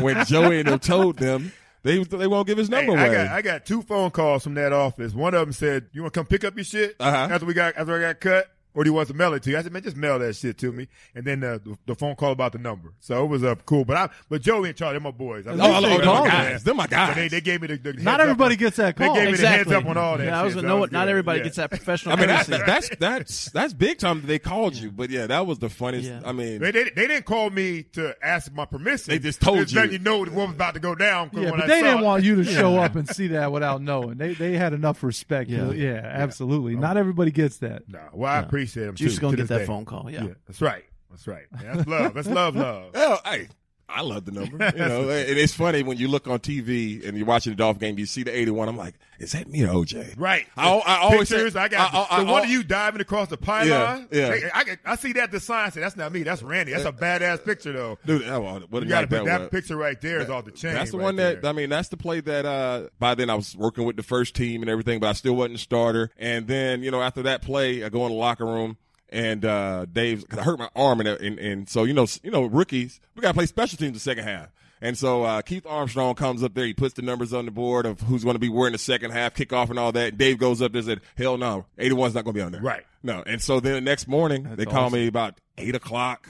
when 0.00 0.24
Joey 0.26 0.60
and 0.60 0.68
them 0.68 0.78
told 0.78 1.18
them 1.18 1.52
they 1.82 2.02
they 2.04 2.26
won't 2.26 2.46
give 2.46 2.58
his 2.58 2.68
Hey, 2.68 2.86
number 2.86 3.00
I 3.00 3.06
away. 3.06 3.14
got 3.16 3.26
I 3.28 3.42
got 3.42 3.66
two 3.66 3.82
phone 3.82 4.10
calls 4.10 4.42
from 4.44 4.54
that 4.54 4.72
office. 4.72 5.12
One 5.14 5.34
of 5.34 5.40
them 5.40 5.52
said, 5.52 5.86
"You 5.92 6.02
want 6.02 6.14
to 6.14 6.20
come 6.20 6.26
pick 6.26 6.44
up 6.44 6.54
your 6.56 6.64
shit 6.64 6.96
Uh-huh. 7.00 7.28
after 7.34 7.46
we 7.46 7.54
got 7.54 7.76
after 7.76 7.96
I 7.96 8.00
got 8.00 8.20
cut." 8.20 8.46
Or 8.74 8.84
do 8.84 8.88
you 8.90 8.94
want 8.94 9.08
to 9.08 9.14
mail 9.14 9.34
it 9.34 9.42
to 9.42 9.50
you? 9.50 9.58
I 9.58 9.62
said, 9.62 9.70
man, 9.72 9.82
just 9.82 9.96
mail 9.98 10.18
that 10.18 10.34
shit 10.34 10.56
to 10.58 10.72
me. 10.72 10.88
And 11.14 11.24
then 11.26 11.44
uh, 11.44 11.58
the, 11.62 11.76
the 11.84 11.94
phone 11.94 12.14
call 12.16 12.32
about 12.32 12.52
the 12.52 12.58
number. 12.58 12.94
So 13.00 13.22
it 13.22 13.26
was 13.26 13.44
uh, 13.44 13.54
cool. 13.66 13.84
But 13.84 13.96
I, 13.98 14.08
but 14.30 14.40
Joey 14.40 14.70
and 14.70 14.78
Charlie, 14.78 14.94
they're 14.94 15.00
my 15.00 15.10
boys. 15.10 15.46
I 15.46 15.50
oh, 15.50 15.56
oh, 15.60 15.80
they 15.82 15.96
they're 15.98 16.06
my 16.06 16.26
guys. 16.28 16.64
They're 16.64 16.74
my 16.74 16.86
guys. 16.86 17.08
So 17.14 17.20
they, 17.20 17.28
they 17.28 17.40
gave 17.42 17.60
me 17.60 17.66
the, 17.68 17.76
the 17.76 17.92
Not 17.92 17.98
heads 17.98 18.06
up 18.14 18.20
everybody 18.20 18.54
on- 18.54 18.58
gets 18.60 18.76
that 18.78 18.96
call. 18.96 19.08
They 19.14 19.20
call. 19.20 19.24
gave 19.24 19.32
me 19.32 19.38
the 19.38 19.48
heads 19.48 19.72
up 19.72 19.84
on 19.84 19.96
all 19.98 20.16
that. 20.16 20.24
Yeah, 20.24 20.40
I 20.40 20.42
was 20.42 20.52
shit, 20.54 20.62
gonna 20.62 20.68
so 20.68 20.68
know 20.68 20.76
it 20.78 20.80
what. 20.80 20.92
Not 20.92 21.08
everybody 21.08 21.38
Yeah. 21.40 21.44
gets 21.44 21.56
that 21.56 21.68
professional 21.70 22.14
I 22.14 22.18
mean, 22.18 22.28
that, 22.28 22.46
that's 22.48 22.88
that's 22.98 23.50
that's 23.50 23.72
big 23.74 23.98
time 23.98 24.22
that 24.22 24.26
they 24.26 24.38
called 24.38 24.74
you. 24.74 24.90
But 24.90 25.10
yeah, 25.10 25.26
that 25.26 25.46
was 25.46 25.58
the 25.58 25.68
funniest. 25.68 26.08
Yeah. 26.08 26.20
I 26.24 26.32
mean, 26.32 26.58
They, 26.60 26.70
they, 26.70 26.84
they 26.84 27.06
didn't 27.08 27.26
call 27.26 27.50
me 27.50 27.82
to 27.92 28.16
ask 28.22 28.50
my 28.54 28.64
permission. 28.64 29.10
They 29.12 29.18
just 29.18 29.42
told 29.42 29.58
just 29.58 29.74
letting 29.74 29.92
you. 29.92 29.98
you 29.98 30.04
know 30.04 30.18
what 30.20 30.30
was 30.32 30.50
about 30.50 30.74
to 30.74 30.80
go 30.80 30.94
down. 30.94 31.28
'cause 31.28 31.40
Yeah, 31.42 31.50
when 31.50 31.60
but 31.60 31.64
I 31.64 31.74
they 31.74 31.80
saw 31.80 31.86
didn't 31.88 32.00
it- 32.00 32.04
want 32.06 32.24
you 32.24 32.36
to 32.36 32.44
show 32.44 32.78
up 32.78 32.94
and 32.96 33.06
see 33.06 33.26
that 33.28 33.52
without 33.52 33.82
knowing. 33.82 34.16
They 34.16 34.32
they 34.32 34.56
had 34.56 34.72
enough 34.72 35.02
respect. 35.02 35.50
Yeah, 35.50 35.70
Yeah. 35.72 35.92
yeah, 35.94 36.00
absolutely. 36.04 36.76
Not 36.76 36.96
everybody 36.96 37.30
gets 37.32 37.58
that. 37.58 37.82
No, 37.88 38.00
well, 38.14 38.32
I 38.32 38.38
appreciate 38.38 38.61
them 38.66 38.94
You're 38.98 39.08
just 39.08 39.16
too, 39.16 39.20
gonna 39.20 39.32
to 39.32 39.36
get 39.36 39.42
this 39.42 39.48
that 39.50 39.58
day. 39.60 39.66
phone 39.66 39.84
call. 39.84 40.10
Yeah. 40.10 40.26
that's 40.46 40.60
right. 40.60 40.84
That's 41.10 41.26
right. 41.26 41.44
Yeah, 41.62 41.74
that's 41.76 41.88
love. 41.88 42.14
That's 42.14 42.28
love, 42.40 42.56
love. 42.56 42.94
hell, 42.94 43.20
hey, 43.24 43.48
I 43.88 44.00
love 44.00 44.24
the 44.24 44.32
number. 44.32 44.56
You 44.74 44.78
know, 44.88 45.10
and 45.10 45.38
it's 45.38 45.52
funny 45.52 45.82
when 45.82 45.98
you 45.98 46.08
look 46.08 46.26
on 46.26 46.38
TV 46.38 47.06
and 47.06 47.16
you're 47.16 47.26
watching 47.26 47.52
the 47.52 47.56
Dolphin 47.56 47.80
game, 47.80 47.98
you 47.98 48.06
see 48.06 48.22
the 48.22 48.34
81. 48.36 48.68
I'm 48.68 48.76
like, 48.76 48.94
is 49.18 49.32
that 49.32 49.48
me 49.48 49.62
or 49.64 49.68
OJ? 49.68 50.14
Right. 50.16 50.46
I, 50.56 50.74
I 50.78 50.98
always 51.00 51.28
say- 51.28 51.36
Pictures, 51.36 51.56
I 51.56 51.68
got 51.68 51.92
I- 51.94 52.06
I- 52.10 52.20
the 52.24 52.32
one 52.32 52.40
I- 52.42 52.44
of 52.44 52.50
you 52.50 52.62
diving 52.62 53.00
across 53.02 53.28
the 53.28 53.36
pylon. 53.36 54.08
Yeah, 54.10 54.34
yeah. 54.34 54.48
I, 54.54 54.76
I 54.86 54.96
see 54.96 55.12
that 55.14 55.30
the 55.30 55.40
sign. 55.40 55.66
I 55.66 55.70
say 55.70 55.80
that's 55.80 55.96
not 55.96 56.10
me. 56.10 56.22
That's 56.22 56.42
Randy. 56.42 56.72
That's 56.72 56.84
a 56.86 56.92
badass 56.92 57.44
picture 57.44 57.72
though. 57.72 57.98
Dude, 58.06 58.22
what 58.70 58.82
You 58.82 58.88
got 58.88 59.02
to 59.02 59.06
put 59.08 59.24
that 59.26 59.40
was. 59.42 59.48
picture 59.50 59.76
right 59.76 60.00
there 60.00 60.20
is 60.20 60.30
off 60.30 60.46
the 60.46 60.52
chain. 60.52 60.74
That's 60.74 60.90
the 60.90 60.96
right 60.98 61.04
one 61.04 61.16
that 61.16 61.42
there. 61.42 61.50
I 61.50 61.52
mean. 61.52 61.68
That's 61.68 61.88
the 61.88 61.96
play 61.98 62.20
that 62.20 62.46
uh 62.46 62.88
by 62.98 63.14
then 63.14 63.28
I 63.30 63.34
was 63.34 63.54
working 63.56 63.84
with 63.84 63.96
the 63.96 64.02
first 64.02 64.34
team 64.34 64.62
and 64.62 64.70
everything, 64.70 65.00
but 65.00 65.08
I 65.08 65.12
still 65.12 65.34
wasn't 65.34 65.56
a 65.56 65.58
starter. 65.58 66.10
And 66.18 66.46
then 66.46 66.82
you 66.82 66.90
know 66.90 67.02
after 67.02 67.22
that 67.24 67.42
play, 67.42 67.84
I 67.84 67.88
go 67.90 68.04
in 68.06 68.12
the 68.12 68.18
locker 68.18 68.46
room 68.46 68.76
and 69.12 69.44
uh 69.44 69.86
Dave, 69.86 70.26
cause 70.28 70.40
I 70.40 70.42
hurt 70.42 70.58
my 70.58 70.68
arm 70.74 71.00
and 71.00 71.08
and, 71.08 71.38
and 71.38 71.68
so 71.68 71.84
you 71.84 71.92
know 71.92 72.06
you 72.22 72.30
know 72.30 72.44
rookies 72.44 73.00
we 73.14 73.22
got 73.22 73.28
to 73.28 73.34
play 73.34 73.46
special 73.46 73.78
teams 73.78 73.94
the 73.94 74.00
second 74.00 74.24
half. 74.24 74.48
And 74.82 74.98
so 74.98 75.22
uh, 75.22 75.42
Keith 75.42 75.64
Armstrong 75.64 76.16
comes 76.16 76.42
up 76.42 76.54
there. 76.54 76.66
He 76.66 76.74
puts 76.74 76.94
the 76.94 77.02
numbers 77.02 77.32
on 77.32 77.44
the 77.44 77.52
board 77.52 77.86
of 77.86 78.00
who's 78.00 78.24
going 78.24 78.34
to 78.34 78.40
be 78.40 78.48
wearing 78.48 78.72
the 78.72 78.78
second 78.78 79.12
half 79.12 79.32
kickoff 79.32 79.70
and 79.70 79.78
all 79.78 79.92
that. 79.92 80.08
And 80.08 80.18
Dave 80.18 80.38
goes 80.38 80.60
up 80.60 80.72
there 80.72 80.80
and 80.80 80.86
said, 80.86 81.00
"Hell 81.16 81.38
no, 81.38 81.66
81's 81.78 82.16
not 82.16 82.24
going 82.24 82.34
to 82.34 82.40
be 82.40 82.42
on 82.42 82.50
there." 82.50 82.60
Right. 82.60 82.82
No. 83.00 83.22
And 83.24 83.40
so 83.40 83.60
then 83.60 83.74
the 83.74 83.80
next 83.80 84.08
morning 84.08 84.56
they 84.56 84.64
call 84.64 84.86
awesome. 84.86 84.98
me 84.98 85.06
about 85.06 85.40
eight 85.56 85.76
o'clock 85.76 86.28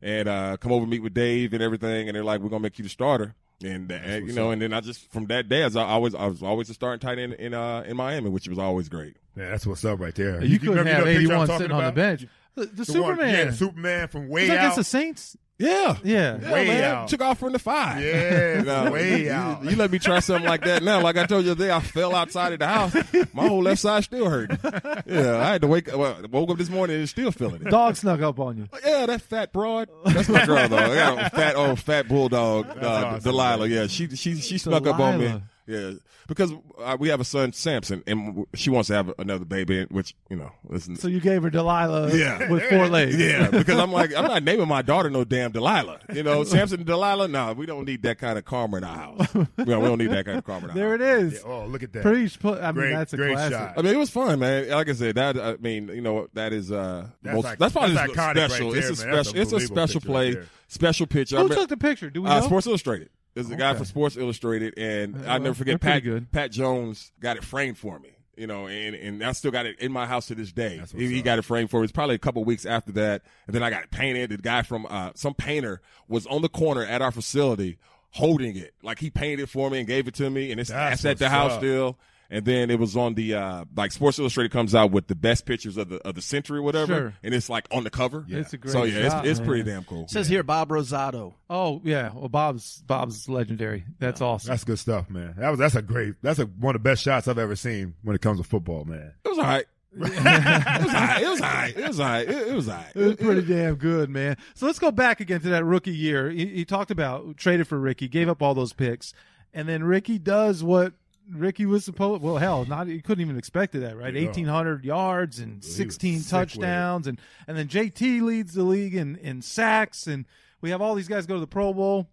and 0.00 0.26
uh, 0.26 0.56
come 0.56 0.72
over 0.72 0.84
and 0.84 0.90
meet 0.90 1.02
with 1.02 1.12
Dave 1.12 1.52
and 1.52 1.62
everything. 1.62 2.08
And 2.08 2.16
they're 2.16 2.24
like, 2.24 2.40
"We're 2.40 2.48
gonna 2.48 2.62
make 2.62 2.78
you 2.78 2.82
the 2.82 2.88
starter." 2.88 3.34
And 3.62 3.92
uh, 3.92 4.20
you 4.24 4.32
know, 4.32 4.50
and 4.50 4.62
then 4.62 4.72
I 4.72 4.80
just 4.80 5.10
from 5.12 5.26
that 5.26 5.50
day, 5.50 5.62
I 5.62 5.66
was 5.66 5.76
always 5.76 6.14
I 6.14 6.26
was 6.26 6.42
always 6.42 6.70
a 6.70 6.74
starting 6.74 6.98
tight 7.06 7.18
end 7.18 7.34
in 7.34 7.52
uh, 7.52 7.84
in 7.86 7.96
Miami, 7.98 8.30
which 8.30 8.48
was 8.48 8.58
always 8.58 8.88
great. 8.88 9.16
Yeah, 9.36 9.50
that's 9.50 9.66
what's 9.66 9.84
up 9.84 9.98
right 10.00 10.14
there. 10.14 10.44
You, 10.44 10.58
couldn't 10.58 10.76
remember 10.76 10.90
have 10.92 11.04
the 11.04 11.10
81 11.10 11.46
talking 11.46 11.58
sitting 11.62 11.76
on 11.76 11.84
the 11.84 11.92
bench. 11.92 12.26
The, 12.54 12.66
the 12.66 12.84
The 12.84 13.00
one- 13.00 13.12
Superman. 13.16 13.34
yeah, 13.34 13.44
the 13.46 13.52
Superman 13.52 14.08
from 14.08 14.28
way 14.28 14.42
was 14.42 14.48
that 14.50 14.58
out. 14.58 14.60
against 14.60 14.76
the 14.76 14.84
Saints? 14.84 15.36
Yeah, 15.58 15.96
Yeah. 16.02 16.38
yeah, 16.42 16.52
Way 16.52 16.66
man. 16.66 16.84
out. 16.84 17.08
Took 17.08 17.20
off 17.22 17.38
from 17.38 17.52
the 17.52 17.58
five. 17.60 18.02
Yeah, 18.02 18.62
No, 18.66 18.90
way 18.90 19.24
you, 19.26 19.30
out. 19.30 19.62
You 19.64 19.76
let 19.76 19.92
me 19.92 20.00
try 20.00 20.18
something 20.18 20.48
like 20.48 20.64
that 20.64 20.82
now. 20.82 21.00
Like 21.00 21.16
I 21.16 21.24
told 21.24 21.44
you 21.44 21.54
the 21.54 21.64
day, 21.66 21.70
I 21.70 21.78
fell 21.80 22.16
outside 22.16 22.52
of 22.52 22.58
the 22.58 22.66
house. 22.66 22.94
My 23.32 23.46
whole 23.46 23.62
left 23.62 23.80
side 23.80 24.02
still 24.02 24.28
hurting. 24.28 24.58
Yeah, 25.06 25.38
I 25.38 25.52
had 25.52 25.60
to 25.60 25.68
wake. 25.68 25.88
Up 25.92 25.98
well, 25.98 26.16
woke 26.32 26.50
up 26.50 26.58
this 26.58 26.68
morning 26.70 26.96
and 26.96 27.08
still 27.08 27.30
feeling 27.30 27.62
it. 27.62 27.70
Dog 27.70 27.94
snuck 27.96 28.20
up 28.22 28.40
on 28.40 28.56
you. 28.56 28.68
Yeah, 28.84 29.06
that 29.06 29.22
fat 29.22 29.52
broad. 29.52 29.88
That's 30.06 30.28
my 30.28 30.44
girl 30.46 30.68
though. 30.68 30.76
I 30.78 30.94
got 30.96 31.26
a 31.26 31.30
fat 31.30 31.54
old 31.54 31.78
fat 31.78 32.08
bulldog, 32.08 32.66
uh, 32.66 32.86
awesome, 32.86 33.20
Delilah. 33.20 33.68
man. 33.68 33.70
Yeah, 33.70 33.86
she 33.86 34.08
she 34.16 34.36
she 34.40 34.58
snuck 34.58 34.84
up 34.86 34.98
on 34.98 35.20
me. 35.20 35.42
Delilah. 35.66 35.92
Yeah, 35.92 35.98
because 36.26 36.52
uh, 36.78 36.96
we 36.98 37.08
have 37.08 37.20
a 37.20 37.24
son 37.24 37.52
Samson, 37.52 38.02
and 38.06 38.26
w- 38.26 38.46
she 38.54 38.70
wants 38.70 38.88
to 38.88 38.94
have 38.94 39.12
another 39.18 39.44
baby, 39.44 39.84
which 39.90 40.14
you 40.28 40.36
know, 40.36 40.50
listen. 40.68 40.96
So 40.96 41.08
you 41.08 41.20
gave 41.20 41.42
her 41.42 41.50
Delilah 41.50 42.16
Yeah. 42.16 42.50
with 42.50 42.64
four 42.64 42.88
legs. 42.88 43.16
yeah, 43.16 43.48
because 43.50 43.78
I'm 43.78 43.92
like, 43.92 44.14
I'm 44.14 44.24
not 44.26 44.42
naming 44.42 44.68
my 44.68 44.82
daughter 44.82 45.08
no 45.10 45.24
damn 45.24 45.52
Delilah. 45.52 46.00
You 46.12 46.22
know, 46.22 46.42
Samson 46.44 46.78
and 46.80 46.86
Delilah. 46.86 47.28
No, 47.28 47.52
we 47.52 47.66
don't 47.66 47.84
need 47.84 48.02
that 48.02 48.18
kind 48.18 48.38
of 48.38 48.44
karma 48.44 48.78
in 48.78 48.84
our 48.84 48.96
house. 48.96 49.28
No, 49.58 49.78
we 49.80 49.86
don't 49.86 49.98
need 49.98 50.10
that 50.10 50.24
kind 50.24 50.38
of 50.38 50.44
karma 50.44 50.64
in 50.64 50.70
our 50.70 50.76
There 50.76 50.98
house. 50.98 51.22
it 51.22 51.24
is. 51.26 51.32
Yeah, 51.34 51.50
oh, 51.50 51.66
look 51.66 51.82
at 51.82 51.92
that. 51.92 52.02
Preach. 52.02 52.38
Put, 52.40 52.60
I 52.62 52.72
mean, 52.72 52.90
that's 52.92 53.12
a 53.12 53.16
great 53.16 53.34
classic. 53.34 53.52
shot. 53.58 53.74
I 53.78 53.82
mean, 53.82 53.94
it 53.94 53.98
was 53.98 54.10
fun, 54.10 54.38
man. 54.40 54.68
Like 54.68 54.88
I 54.88 54.92
said, 54.92 55.14
that 55.14 55.38
I 55.38 55.56
mean, 55.56 55.88
you 55.88 56.00
know, 56.00 56.28
that 56.34 56.52
is 56.52 56.72
uh, 56.72 57.06
That's 57.22 57.34
most, 57.36 57.44
like- 57.44 57.58
that's 57.58 57.72
probably 57.72 57.94
that's 57.94 58.12
just 58.12 58.18
iconic 58.18 58.34
right 58.36 58.50
special. 58.50 58.70
there, 58.72 58.78
it's 58.90 59.02
a 59.02 59.06
man. 59.06 59.24
Special. 59.24 59.40
It's 59.40 59.52
a 59.52 59.60
special 59.60 60.00
picture 60.00 60.12
right 60.12 60.34
play, 60.34 60.46
special 60.68 61.06
picture. 61.06 61.36
I 61.36 61.38
Who 61.38 61.44
remember- 61.44 61.62
took 61.62 61.68
the 61.70 61.76
picture? 61.76 62.10
Do 62.10 62.22
we 62.22 62.28
Uh, 62.28 62.40
know? 62.40 62.46
Sports 62.46 62.66
Illustrated. 62.66 63.10
There's 63.34 63.50
a 63.50 63.56
guy 63.56 63.74
from 63.74 63.84
Sports 63.86 64.16
Illustrated, 64.16 64.74
and 64.78 65.16
Uh, 65.16 65.30
I 65.30 65.38
never 65.38 65.54
forget 65.54 65.80
Pat. 65.80 66.02
Pat 66.32 66.50
Jones 66.50 67.12
got 67.20 67.36
it 67.36 67.44
framed 67.44 67.78
for 67.78 67.98
me. 67.98 68.10
You 68.36 68.46
know, 68.46 68.66
and 68.66 68.94
and 68.96 69.22
I 69.22 69.32
still 69.32 69.50
got 69.50 69.66
it 69.66 69.78
in 69.78 69.92
my 69.92 70.06
house 70.06 70.26
to 70.28 70.34
this 70.34 70.52
day. 70.52 70.80
He, 70.96 71.06
he 71.08 71.22
got 71.22 71.38
it 71.38 71.42
framed 71.42 71.70
for 71.70 71.80
me. 71.80 71.84
It's 71.84 71.92
probably 71.92 72.14
a 72.14 72.18
couple 72.18 72.42
weeks 72.44 72.64
after 72.64 72.90
that, 72.92 73.22
and 73.46 73.54
then 73.54 73.62
I 73.62 73.68
got 73.68 73.82
it 73.84 73.90
painted. 73.90 74.30
The 74.30 74.38
guy 74.38 74.62
from 74.62 74.86
uh, 74.88 75.10
some 75.14 75.34
painter 75.34 75.82
was 76.08 76.26
on 76.26 76.40
the 76.40 76.48
corner 76.48 76.82
at 76.84 77.02
our 77.02 77.12
facility 77.12 77.78
holding 78.14 78.56
it, 78.56 78.74
like 78.82 78.98
he 79.00 79.08
painted 79.10 79.40
it 79.44 79.48
for 79.48 79.70
me 79.70 79.78
and 79.78 79.86
gave 79.86 80.06
it 80.08 80.14
to 80.14 80.28
me, 80.30 80.50
and 80.50 80.60
it's, 80.60 80.70
That's 80.70 81.04
at 81.04 81.18
the 81.18 81.24
what's 81.26 81.32
house 81.34 81.52
up. 81.52 81.60
still. 81.60 81.98
And 82.32 82.46
then 82.46 82.70
it 82.70 82.78
was 82.78 82.96
on 82.96 83.12
the 83.12 83.34
uh 83.34 83.64
like 83.76 83.92
Sports 83.92 84.18
Illustrated 84.18 84.52
comes 84.52 84.74
out 84.74 84.90
with 84.90 85.06
the 85.06 85.14
best 85.14 85.44
pictures 85.44 85.76
of 85.76 85.90
the 85.90 85.96
of 85.98 86.14
the 86.14 86.22
century, 86.22 86.58
or 86.60 86.62
whatever, 86.62 86.86
Sure. 86.94 87.14
and 87.22 87.34
it's 87.34 87.50
like 87.50 87.68
on 87.70 87.84
the 87.84 87.90
cover. 87.90 88.24
Yeah. 88.26 88.38
It's 88.38 88.54
a 88.54 88.56
great 88.56 88.72
so 88.72 88.84
yeah, 88.84 89.10
shot, 89.10 89.26
it's, 89.26 89.38
it's 89.38 89.46
pretty 89.46 89.64
damn 89.64 89.84
cool. 89.84 90.04
It 90.04 90.10
says 90.10 90.28
here 90.28 90.42
Bob 90.42 90.70
Rosato. 90.70 91.34
Oh 91.50 91.82
yeah. 91.84 92.10
Well, 92.14 92.30
Bob's 92.30 92.82
Bob's 92.86 93.28
legendary. 93.28 93.84
That's 93.98 94.22
awesome. 94.22 94.48
That's 94.48 94.64
good 94.64 94.78
stuff, 94.78 95.10
man. 95.10 95.34
That 95.36 95.50
was 95.50 95.58
that's 95.58 95.74
a 95.74 95.82
great. 95.82 96.14
That's 96.22 96.38
a, 96.38 96.46
one 96.46 96.74
of 96.74 96.82
the 96.82 96.88
best 96.88 97.02
shots 97.02 97.28
I've 97.28 97.36
ever 97.38 97.54
seen 97.54 97.94
when 98.02 98.16
it 98.16 98.22
comes 98.22 98.40
to 98.40 98.44
football, 98.44 98.86
man. 98.86 99.12
It 99.24 99.28
was 99.28 99.38
all 99.38 99.44
right. 99.44 99.66
it 99.94 100.00
was 100.00 100.90
all 100.90 100.94
right. 100.94 101.22
It 101.22 101.28
was 101.28 101.40
all 101.42 101.48
right. 101.50 101.76
It 101.76 101.86
was 101.86 101.98
all 102.00 102.06
right. 102.06 102.28
It, 102.28 102.48
it 102.48 102.54
was 102.54 102.68
all 102.68 102.74
right. 102.76 102.92
It 102.94 103.04
was 103.04 103.16
pretty 103.16 103.42
damn 103.42 103.74
good, 103.74 104.08
man. 104.08 104.38
So 104.54 104.64
let's 104.64 104.78
go 104.78 104.90
back 104.90 105.20
again 105.20 105.42
to 105.42 105.50
that 105.50 105.66
rookie 105.66 105.94
year. 105.94 106.30
He, 106.30 106.46
he 106.46 106.64
talked 106.64 106.90
about 106.90 107.36
traded 107.36 107.68
for 107.68 107.78
Ricky, 107.78 108.08
gave 108.08 108.30
up 108.30 108.40
all 108.40 108.54
those 108.54 108.72
picks, 108.72 109.12
and 109.52 109.68
then 109.68 109.84
Ricky 109.84 110.18
does 110.18 110.64
what 110.64 110.94
Ricky 111.32 111.66
was 111.66 111.84
supposed. 111.84 112.22
Well, 112.22 112.36
hell, 112.36 112.64
not 112.64 112.88
you 112.88 113.02
couldn't 113.02 113.22
even 113.22 113.38
expect 113.38 113.72
that, 113.72 113.96
right? 113.96 114.14
Yeah. 114.14 114.28
Eighteen 114.28 114.46
hundred 114.46 114.84
yards 114.84 115.38
and 115.38 115.58
was 115.62 115.74
sixteen 115.74 116.20
sick 116.20 116.32
with 116.32 116.42
it. 116.42 116.52
touchdowns, 116.54 117.06
and 117.06 117.20
and 117.46 117.56
then 117.56 117.68
JT 117.68 118.22
leads 118.22 118.54
the 118.54 118.62
league 118.64 118.94
in 118.94 119.16
in 119.16 119.42
sacks, 119.42 120.06
and 120.06 120.24
we 120.60 120.70
have 120.70 120.80
all 120.80 120.94
these 120.94 121.08
guys 121.08 121.26
go 121.26 121.34
to 121.34 121.40
the 121.40 121.46
Pro 121.46 121.72
Bowl. 121.72 122.08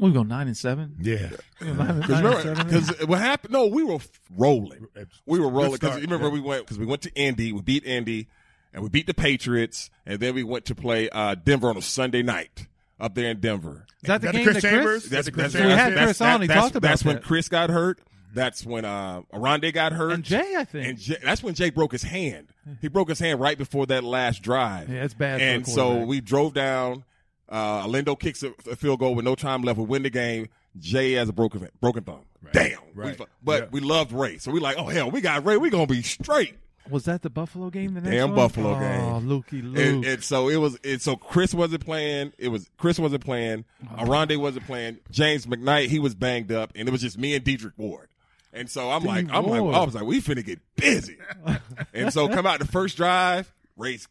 We 0.00 0.10
go 0.10 0.22
nine 0.24 0.48
and 0.48 0.56
seven. 0.56 0.96
Yeah, 1.00 1.30
We 1.60 1.68
go 1.68 1.72
nine, 1.74 2.00
nine. 2.08 2.54
Because 2.56 3.06
what 3.06 3.20
happened? 3.20 3.52
No, 3.52 3.66
we 3.66 3.84
were 3.84 3.98
rolling. 4.36 4.86
We 5.26 5.38
were 5.38 5.48
rolling 5.48 5.72
because 5.72 6.00
remember 6.00 6.26
yeah. 6.26 6.32
we 6.32 6.40
went 6.40 6.64
because 6.64 6.78
we 6.78 6.86
went 6.86 7.02
to 7.02 7.12
Indy, 7.14 7.52
we 7.52 7.62
beat 7.62 7.84
Indy, 7.84 8.28
and 8.72 8.82
we 8.82 8.88
beat 8.88 9.06
the 9.06 9.14
Patriots, 9.14 9.90
and 10.04 10.18
then 10.18 10.34
we 10.34 10.42
went 10.42 10.64
to 10.66 10.74
play 10.74 11.08
uh, 11.10 11.36
Denver 11.36 11.68
on 11.68 11.76
a 11.76 11.82
Sunday 11.82 12.22
night 12.22 12.66
up 12.98 13.14
there 13.14 13.30
in 13.30 13.40
Denver. 13.40 13.86
is 14.02 14.08
that 14.08 14.20
the 14.20 14.28
that 14.28 14.32
game 14.34 14.44
Chris 14.44 14.62
that 14.62 14.62
Chris? 14.62 14.72
Chambers? 14.72 15.04
That's, 15.04 15.30
That's- 15.30 15.52
that's, 15.52 15.64
we 15.64 15.70
had 15.70 15.92
Chris 15.94 16.20
on, 16.20 16.42
he 16.42 16.48
talked 16.48 16.74
about 16.76 16.88
That's 16.88 17.04
when. 17.04 17.20
Chris 17.20 17.48
got 17.48 17.70
hurt. 17.70 18.00
That's 18.34 18.66
when 18.66 18.84
uh, 18.84 19.22
Oronde 19.32 19.72
got 19.72 19.92
hurt. 19.92 20.12
And 20.12 20.24
Jay, 20.24 20.54
I 20.56 20.64
think. 20.64 20.88
And 20.88 20.98
Jay, 20.98 21.16
that's 21.22 21.42
when 21.42 21.54
Jay 21.54 21.70
broke 21.70 21.92
his 21.92 22.02
hand. 22.02 22.48
He 22.80 22.88
broke 22.88 23.08
his 23.08 23.18
hand 23.18 23.40
right 23.40 23.56
before 23.56 23.86
that 23.86 24.04
last 24.04 24.42
drive. 24.42 24.88
Yeah, 24.88 25.04
it's 25.04 25.14
bad 25.14 25.40
And 25.40 25.66
so 25.66 26.04
we 26.04 26.20
drove 26.20 26.54
down. 26.54 27.04
Uh, 27.48 27.86
Lindo 27.86 28.18
kicks 28.18 28.42
a, 28.42 28.52
a 28.70 28.76
field 28.76 28.98
goal 29.00 29.14
with 29.14 29.24
no 29.24 29.34
time 29.34 29.62
left. 29.62 29.78
We 29.78 29.84
win 29.84 30.02
the 30.02 30.10
game. 30.10 30.48
Jay 30.78 31.12
has 31.12 31.28
a 31.28 31.32
broken 31.32 31.68
broken 31.80 32.02
thumb. 32.02 32.22
Damn. 32.52 32.78
Right. 32.94 33.16
fu- 33.16 33.26
but 33.42 33.62
Yeah. 33.62 33.68
we 33.70 33.80
loved 33.80 34.12
Ray, 34.12 34.38
so 34.38 34.50
we 34.50 34.60
like, 34.60 34.76
oh 34.78 34.86
hell, 34.86 35.10
we 35.10 35.20
got 35.20 35.44
Ray. 35.44 35.56
We 35.56 35.70
gonna 35.70 35.86
be 35.86 36.02
straight. 36.02 36.56
was 36.90 37.04
that 37.04 37.22
the 37.22 37.30
Buffalo 37.30 37.70
game? 37.70 37.94
The 37.94 38.00
next 38.00 38.14
Damn 38.14 38.30
one? 38.30 38.36
Buffalo 38.36 38.74
oh, 38.76 38.80
game. 38.80 39.28
Lukey 39.28 39.62
Luke. 39.62 39.78
And, 39.78 40.04
and 40.04 40.24
so 40.24 40.48
it 40.48 40.56
was. 40.56 40.78
And 40.84 41.00
so 41.00 41.16
Chris 41.16 41.54
wasn't 41.54 41.84
playing. 41.84 42.32
It 42.38 42.48
was 42.48 42.70
Chris 42.76 42.98
wasn't 42.98 43.24
playing. 43.24 43.64
Uh-huh. 43.84 44.06
Oronde 44.06 44.40
wasn't 44.40 44.66
playing. 44.66 44.98
James 45.10 45.46
McKnight 45.46 45.88
he 45.88 45.98
was 45.98 46.14
banged 46.14 46.50
up, 46.50 46.72
and 46.74 46.88
it 46.88 46.90
was 46.90 47.02
just 47.02 47.18
me 47.18 47.34
and 47.34 47.44
Dedric 47.44 47.72
Ward. 47.76 48.08
And 48.54 48.70
so 48.70 48.90
I'm 48.90 49.02
like, 49.02 49.26
I'm 49.30 49.46
like, 49.46 49.60
I 49.60 49.84
was 49.84 49.94
like, 49.94 50.04
we 50.04 50.20
finna 50.20 50.44
get 50.44 50.60
busy. 50.76 51.18
and 51.92 52.12
so 52.12 52.28
come 52.28 52.46
out 52.46 52.60
the 52.60 52.66
first 52.66 52.96
drive, 52.96 53.52
race, 53.76 54.06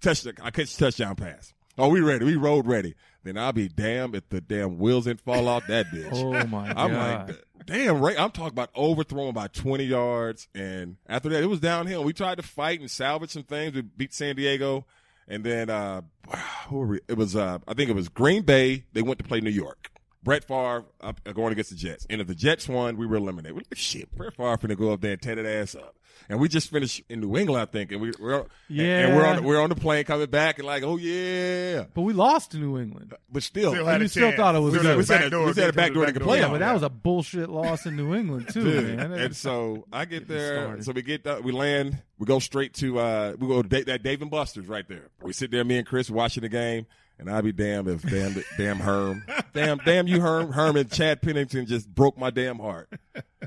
touchdown. 0.00 0.34
I 0.42 0.50
catch 0.50 0.76
the 0.76 0.84
touchdown 0.86 1.16
pass. 1.16 1.54
Oh, 1.78 1.88
we 1.88 2.00
ready? 2.00 2.26
We 2.26 2.36
road 2.36 2.66
ready. 2.66 2.94
Then 3.24 3.38
I'll 3.38 3.52
be 3.52 3.68
damned 3.68 4.14
if 4.14 4.28
the 4.28 4.40
damn 4.40 4.78
wheels 4.78 5.04
didn't 5.04 5.20
fall 5.22 5.48
off 5.48 5.66
that 5.68 5.86
bitch. 5.86 6.10
oh 6.12 6.46
my 6.46 6.68
I'm 6.68 6.92
god. 6.92 7.28
like, 7.28 7.44
damn, 7.66 8.00
Ray. 8.00 8.16
I'm 8.16 8.30
talking 8.30 8.52
about 8.52 8.70
overthrowing 8.74 9.32
by 9.32 9.48
20 9.48 9.84
yards, 9.84 10.48
and 10.54 10.96
after 11.06 11.28
that, 11.30 11.42
it 11.42 11.46
was 11.46 11.60
downhill. 11.60 12.04
We 12.04 12.12
tried 12.12 12.36
to 12.36 12.42
fight 12.42 12.80
and 12.80 12.90
salvage 12.90 13.30
some 13.30 13.42
things. 13.44 13.74
We 13.74 13.82
beat 13.82 14.12
San 14.14 14.36
Diego, 14.36 14.86
and 15.28 15.44
then 15.44 15.70
uh, 15.70 16.02
who 16.68 16.78
were 16.78 16.86
we? 16.86 17.00
It 17.08 17.16
was 17.16 17.36
uh, 17.36 17.58
I 17.66 17.74
think 17.74 17.88
it 17.88 17.94
was 17.94 18.08
Green 18.08 18.42
Bay. 18.42 18.84
They 18.92 19.02
went 19.02 19.18
to 19.18 19.24
play 19.24 19.40
New 19.40 19.50
York. 19.50 19.90
Brett 20.22 20.44
Favre 20.44 20.84
up, 21.00 21.20
uh, 21.24 21.32
going 21.32 21.52
against 21.52 21.70
the 21.70 21.76
Jets, 21.76 22.06
and 22.10 22.20
if 22.20 22.26
the 22.26 22.34
Jets 22.34 22.68
won, 22.68 22.96
we 22.96 23.06
were 23.06 23.16
eliminated. 23.16 23.52
We're 23.54 23.60
like, 23.70 23.76
shit, 23.78 24.14
Brett 24.14 24.34
Favre 24.34 24.56
finna 24.58 24.76
go 24.76 24.92
up 24.92 25.00
there 25.00 25.12
and 25.12 25.22
tear 25.22 25.34
that 25.36 25.46
ass 25.46 25.74
up. 25.74 25.96
And 26.28 26.38
we 26.38 26.48
just 26.48 26.70
finished 26.70 27.02
in 27.08 27.20
New 27.20 27.36
England, 27.36 27.60
I 27.60 27.64
think, 27.64 27.90
and 27.90 28.00
we, 28.00 28.12
we're 28.20 28.44
Yeah. 28.68 29.06
and 29.06 29.16
we're 29.16 29.26
on 29.26 29.42
we're 29.42 29.60
on 29.60 29.68
the 29.70 29.74
plane 29.74 30.04
coming 30.04 30.26
back, 30.28 30.58
and 30.58 30.66
like, 30.66 30.82
oh 30.82 30.96
yeah, 30.96 31.84
but 31.94 32.02
we 32.02 32.12
lost 32.12 32.50
to 32.52 32.58
New 32.58 32.78
England. 32.78 33.14
but 33.32 33.42
still, 33.42 33.72
Still 33.72 33.86
had 33.86 34.00
you 34.00 34.06
a 34.06 34.08
still 34.08 34.28
chance. 34.28 34.36
thought 34.36 34.54
it 34.54 34.58
was 34.60 34.74
Still 34.74 34.82
good. 34.84 34.96
we 34.98 35.02
a 35.02 35.06
said 35.06 35.18
back 35.18 35.26
a- 35.26 35.30
door 35.30 35.46
we 35.46 35.52
said 35.54 35.70
a 35.70 35.72
back 35.72 35.92
door 35.94 36.06
to 36.06 36.12
the 36.12 36.20
back. 36.20 36.28
Yeah, 36.38 36.48
but 36.50 36.58
that 36.58 36.72
was 36.74 36.82
a 36.82 36.90
bullshit 36.90 37.48
loss 37.48 37.86
in 37.86 37.96
New 37.96 38.14
England 38.14 38.48
too, 38.52 38.64
man. 38.96 39.12
And 39.12 39.34
so 39.34 39.86
I 39.92 40.04
get 40.04 40.28
there, 40.28 40.64
started. 40.64 40.84
so 40.84 40.92
we 40.92 41.02
get 41.02 41.24
that, 41.24 41.42
we 41.42 41.50
land, 41.52 42.00
we 42.18 42.26
go 42.26 42.38
straight 42.38 42.74
to 42.74 42.98
uh, 43.00 43.34
we 43.38 43.48
go 43.48 43.62
to 43.62 43.68
Da- 43.68 43.84
that 43.84 44.02
Dave 44.02 44.20
and 44.22 44.30
Buster's 44.30 44.68
right 44.68 44.86
there. 44.86 45.08
We 45.22 45.32
sit 45.32 45.50
there, 45.50 45.64
me 45.64 45.78
and 45.78 45.86
Chris 45.86 46.10
watching 46.10 46.42
the 46.42 46.48
game, 46.50 46.86
and 47.20 47.30
I'd 47.30 47.44
be 47.44 47.52
damned 47.52 47.86
if 47.88 48.02
damn 48.02 48.42
damn 48.56 48.78
Herm, 48.80 49.24
damn 49.52 49.78
damn 49.78 50.06
you 50.08 50.20
Herm, 50.20 50.50
Herm 50.52 50.76
and 50.76 50.90
Chad 50.90 51.22
Pennington 51.22 51.66
just 51.66 51.88
broke 51.94 52.18
my 52.18 52.30
damn 52.30 52.58
heart. 52.58 52.88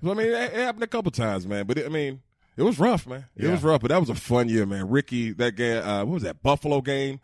So, 0.02 0.12
I 0.12 0.14
mean, 0.14 0.28
it, 0.28 0.34
it 0.34 0.54
happened 0.54 0.84
a 0.84 0.88
couple 0.88 1.12
times, 1.12 1.46
man. 1.48 1.66
But 1.66 1.78
it, 1.80 1.86
I 1.86 1.90
mean, 1.90 2.22
it 2.56 2.64
was 2.64 2.80
rough, 2.80 3.06
man. 3.08 3.26
It 3.36 3.46
Yeah. 3.46 3.52
was 3.52 3.64
rough, 3.64 3.82
but 3.82 3.90
that 3.90 4.00
was 4.00 4.10
a 4.10 4.16
fun 4.16 4.48
year, 4.50 4.66
man. 4.66 4.90
Ricky, 4.90 5.32
that 5.34 5.56
guy, 5.56 5.74
uh, 5.78 6.06
what 6.06 6.14
was 6.14 6.24
that 6.24 6.42
Buffalo 6.44 6.82
game? 6.82 7.20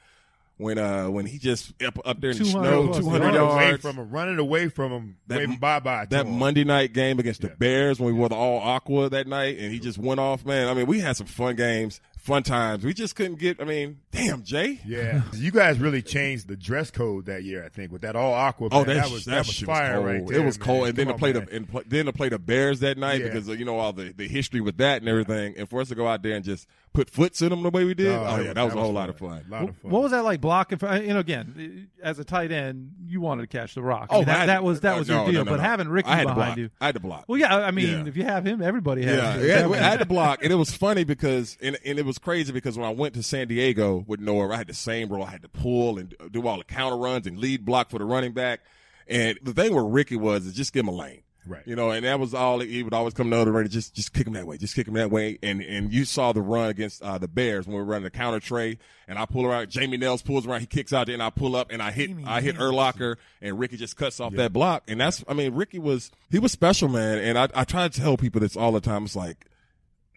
When 0.58 0.78
uh 0.78 1.10
when 1.10 1.26
he 1.26 1.38
just 1.38 1.72
up, 1.82 1.98
up 2.04 2.20
there 2.20 2.32
in 2.32 2.38
the 2.38 2.44
snow, 2.44 2.92
two 2.92 3.10
hundred 3.10 3.28
running 3.34 3.40
away 3.40 3.64
yards, 3.70 3.82
from 3.82 3.96
him, 3.96 4.10
running 4.10 4.40
away 4.40 4.68
from 4.68 4.92
him, 4.92 5.18
That- 5.28 5.38
waving 5.38 5.56
bye 5.58 5.80
bye. 5.80 6.06
that 6.10 6.28
Monday 6.28 6.66
night 6.66 6.92
game 6.92 7.18
against 7.18 7.40
the 7.40 7.48
Yeah. 7.48 7.54
Bears 7.58 7.98
when 7.98 8.08
we 8.14 8.20
wore 8.20 8.28
the 8.28 8.36
all 8.36 8.60
aqua 8.60 9.08
that 9.10 9.26
night, 9.26 9.58
and 9.58 9.72
he 9.72 9.80
just 9.80 9.98
went 9.98 10.20
off. 10.20 10.46
Man, 10.46 10.68
I 10.68 10.74
mean, 10.74 10.86
we 10.86 11.00
had 11.00 11.16
some 11.16 11.28
fun 11.28 11.56
games, 11.56 12.02
fun 12.30 12.44
times. 12.44 12.86
We 12.86 12.94
just 12.94 13.16
couldn't 13.16 13.40
get. 13.40 13.60
I 13.60 13.66
mean, 13.66 14.00
damn, 14.12 14.44
Jay. 14.44 14.80
Yeah, 14.86 15.24
you 15.34 15.52
guys 15.52 15.80
really 15.80 16.02
changed 16.02 16.48
the 16.48 16.56
dress 16.56 16.92
code 16.92 17.26
that 17.26 17.44
year. 17.44 17.66
I 17.66 17.70
think 17.70 17.92
with 17.92 18.04
that 18.04 18.16
all 18.16 18.34
aqua. 18.34 18.70
Oh, 18.72 18.84
that, 18.84 18.94
that 18.94 19.10
was 19.10 19.26
that, 19.26 19.32
that 19.32 19.48
was 19.48 19.60
fire 19.60 20.02
was 20.02 20.06
right 20.14 20.28
there. 20.28 20.40
it 20.42 20.46
was 20.46 20.60
man. 20.60 20.66
cold, 20.66 20.88
and 20.88 20.96
then 20.96 21.08
Come 21.08 21.16
to 21.16 21.20
play 21.20 21.32
the 21.34 21.48
and 21.52 21.68
play, 21.70 21.84
then 21.88 22.06
to 22.06 22.14
play 22.14 22.30
the 22.30 22.40
Bears 22.40 22.80
that 22.82 22.98
night 22.98 23.20
Yeah. 23.22 23.28
because 23.28 23.48
of, 23.50 23.60
you 23.60 23.66
know 23.66 23.78
all 23.80 23.92
the, 23.92 24.14
the 24.16 24.28
history 24.28 24.62
with 24.62 24.78
that 24.78 25.02
and 25.02 25.10
everything, 25.10 25.56
and 25.58 25.68
for 25.70 25.82
us 25.82 25.90
to 25.90 25.96
go 25.96 26.08
out 26.08 26.22
there 26.24 26.34
and 26.36 26.46
just 26.46 26.68
put 27.00 27.10
foots 27.10 27.42
in 27.42 27.50
them 27.50 27.64
the 27.64 27.70
way 27.70 27.84
we 27.86 27.94
did. 27.94 28.08
Oh, 28.10 28.26
Oh, 28.28 28.38
yeah, 28.42 28.48
was- 28.50 28.54
that 28.56 28.64
was 28.64 28.74
that 28.74 28.78
a 28.80 28.82
whole 28.82 28.90
was 28.90 28.96
lot 28.96 29.10
of 29.10 29.18
fun. 29.18 29.30
fun. 29.30 29.46
Lot 29.50 29.70
of 29.70 29.78
fun. 29.78 29.92
What 29.92 30.02
was 30.04 30.12
that 30.12 30.24
like 30.24 30.42
blocking? 30.42 30.78
For, 30.78 30.96
you 30.98 31.14
know, 31.14 31.20
again, 31.20 31.90
as 32.04 32.20
a 32.20 32.24
tight 32.24 32.52
end, 32.52 32.92
you 33.06 33.22
wanted 33.22 33.44
to 33.44 33.48
catch 33.48 33.76
the 33.76 33.82
rock. 33.82 34.08
I 34.12 34.16
Oh, 34.16 34.18
mean, 34.20 34.26
that, 34.28 34.40
I 34.42 34.46
that 34.48 34.64
was 34.64 34.82
that 34.82 34.96
uh, 34.96 35.00
was 35.00 35.08
no, 35.08 35.16
your 35.16 35.26
deal. 35.26 35.34
no, 35.34 35.44
no, 35.46 35.52
but 35.52 35.58
no. 35.58 35.64
having 35.64 35.88
Ricky 35.88 36.10
I 36.10 36.16
had 36.18 36.28
to 36.28 36.34
behind 36.34 36.46
block. 36.50 36.58
you, 36.58 36.70
I 36.82 36.86
had 36.88 36.96
to 36.96 37.00
block. 37.02 37.26
well, 37.28 37.38
yeah. 37.40 37.56
I 37.58 37.72
mean, 37.72 37.88
Yeah. 37.88 38.06
if 38.08 38.18
you 38.18 38.24
have 38.24 38.46
him, 38.46 38.62
everybody 38.62 39.04
has. 39.04 39.18
Yeah, 39.44 39.62
him. 39.66 39.72
yeah, 39.72 39.78
I 39.86 39.90
had 39.90 40.00
to 40.00 40.06
block, 40.06 40.44
and 40.44 40.52
it 40.52 40.56
was 40.58 40.72
funny 40.76 41.04
because, 41.06 41.58
and, 41.62 41.78
and 41.86 41.98
it 42.00 42.06
was 42.06 42.18
crazy 42.18 42.52
because 42.52 42.78
when 42.78 42.88
I 42.88 42.92
went 42.94 43.14
to 43.16 43.24
San 43.24 43.48
Diego 43.48 44.04
with 44.08 44.20
Noah, 44.20 44.52
I 44.54 44.58
had 44.58 44.68
the 44.68 44.74
same 44.74 45.10
role. 45.10 45.24
I 45.24 45.32
had 45.32 45.42
to 45.44 45.50
pull 45.50 45.98
and 45.98 46.14
do 46.32 46.46
all 46.48 46.58
the 46.58 46.64
counter 46.64 46.98
runs 46.98 47.26
and 47.28 47.38
lead 47.38 47.64
block 47.66 47.90
for 47.90 47.98
the 48.00 48.06
running 48.06 48.34
back. 48.34 48.60
And 49.08 49.40
the 49.42 49.54
thing 49.54 49.74
with 49.74 49.86
Ricky 49.94 50.16
was 50.18 50.46
is 50.46 50.54
just 50.54 50.74
give 50.74 50.82
him 50.86 50.90
a 50.90 50.92
lane. 50.92 51.22
Right. 51.50 51.64
You 51.66 51.76
know, 51.76 51.90
and 51.90 52.06
that 52.06 52.20
was 52.20 52.36
all 52.36 52.60
he 52.60 52.84
would 52.84 52.94
always 52.94 53.16
come 53.16 53.32
to 53.32 53.44
the 53.44 53.52
ready, 53.52 53.70
just 53.70 53.96
just 53.96 54.14
kick 54.14 54.28
him 54.28 54.34
that 54.34 54.46
way, 54.46 54.58
just 54.58 54.76
kick 54.76 54.88
him 54.88 54.94
that 54.94 55.10
way. 55.10 55.40
And 55.42 55.64
and 55.64 55.92
you 55.92 56.06
saw 56.06 56.32
the 56.32 56.42
run 56.42 56.70
against 56.70 57.02
uh, 57.02 57.18
the 57.18 57.28
Bears 57.28 57.66
when 57.66 57.76
we 57.76 57.82
were 57.82 57.88
running 57.88 58.04
the 58.04 58.12
counter 58.12 58.40
trey, 58.40 58.78
and 59.08 59.18
I 59.18 59.26
pull 59.26 59.48
around. 59.48 59.68
Jamie 59.72 59.98
Nails 59.98 60.22
pulls 60.22 60.46
around, 60.46 60.60
he 60.60 60.68
kicks 60.68 60.94
out 60.94 61.08
there, 61.08 61.14
and 61.14 61.24
I 61.24 61.32
pull 61.32 61.56
up 61.56 61.72
and 61.72 61.82
I 61.82 61.90
hit 61.90 62.12
I 62.24 62.42
hit 62.42 62.56
Urlacher, 62.58 63.16
and 63.42 63.58
Ricky 63.58 63.78
just 63.78 63.98
cuts 63.98 64.20
off 64.20 64.34
that 64.36 64.54
block. 64.54 64.84
And 64.88 65.02
that's 65.02 65.24
I 65.28 65.34
mean, 65.34 65.56
Ricky 65.56 65.80
was 65.80 66.12
he 66.30 66.38
was 66.38 66.52
special, 66.52 66.88
man. 66.88 67.18
And 67.18 67.36
I 67.36 67.50
I 67.56 67.64
try 67.64 67.88
to 67.88 68.00
tell 68.00 68.16
people 68.16 68.42
this 68.42 68.56
all 68.56 68.72
the 68.72 68.80
time. 68.80 69.06
It's 69.06 69.16
like 69.16 69.48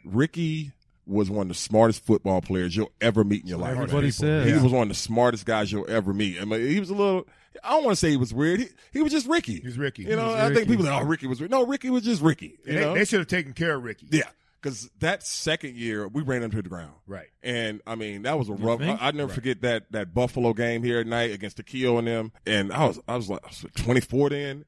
Ricky 0.05 0.73
was 1.07 1.29
one 1.31 1.43
of 1.43 1.49
the 1.49 1.55
smartest 1.55 2.05
football 2.05 2.41
players 2.41 2.77
you'll 2.77 2.93
ever 3.01 3.25
meet 3.25 3.43
in 3.43 3.49
your 3.49 3.59
life. 3.59 3.73
Everybody 3.73 4.07
man. 4.07 4.13
says. 4.13 4.47
he 4.47 4.53
Yeah. 4.53 4.63
was 4.63 4.73
one 4.73 4.83
of 4.83 4.89
the 4.89 4.95
smartest 4.95 5.45
guys 5.47 5.73
you'll 5.73 5.91
ever 5.91 6.13
meet. 6.13 6.41
I 6.41 6.45
mean, 6.45 6.67
he 6.67 6.79
was 6.81 6.91
a 6.91 6.95
little. 6.95 7.27
I 7.63 7.71
don't 7.71 7.85
want 7.85 7.93
to 7.97 8.01
say 8.01 8.11
he 8.11 8.17
was 8.17 8.33
weird. 8.33 8.61
He, 8.61 8.69
he 8.93 9.03
was 9.03 9.13
just 9.13 9.27
Ricky. 9.27 9.61
He 9.61 9.67
was 9.67 9.77
Ricky. 9.79 10.05
You 10.05 10.17
know, 10.17 10.29
was 10.29 10.37
I 10.37 10.45
think 10.47 10.59
Ricky. 10.61 10.71
people 10.71 10.85
say, 10.87 10.93
"Oh, 10.93 11.05
Ricky 11.05 11.27
was 11.27 11.39
weird." 11.41 11.51
No, 11.51 11.67
Ricky 11.67 11.91
was 11.91 12.03
just 12.03 12.23
Ricky. 12.23 12.59
You 12.65 12.73
And 12.73 12.81
know? 12.81 12.93
they, 12.95 13.01
they 13.01 13.05
should 13.05 13.19
have 13.21 13.29
taken 13.29 13.53
care 13.53 13.75
of 13.75 13.83
Ricky. 13.85 14.07
yeah, 14.11 14.23
because 14.61 14.89
that 15.01 15.23
second 15.23 15.77
year 15.77 16.09
we 16.09 16.23
ran 16.23 16.43
him 16.43 16.51
to 16.53 16.63
the 16.63 16.69
ground. 16.69 16.93
Right. 17.07 17.29
And 17.43 17.83
I 17.87 17.95
mean, 17.95 18.23
that 18.23 18.39
was 18.39 18.49
a 18.49 18.55
rough. 18.55 18.81
I, 18.81 18.85
think? 18.87 19.03
I 19.03 19.11
never 19.11 19.33
forget 19.33 19.61
that 19.63 19.91
that 19.93 20.15
Buffalo 20.15 20.53
game 20.55 20.83
here 20.83 21.01
at 21.01 21.07
night 21.07 21.33
against 21.33 21.57
the 21.59 21.63
Keo 21.63 21.99
and 21.99 22.07
them. 22.09 22.33
And 22.47 22.73
I 22.73 22.87
was 22.87 23.01
I 23.07 23.17
was 23.17 23.29
like 23.29 23.45
I 23.45 23.49
was 23.49 23.67
24 23.77 24.31
then. 24.31 24.65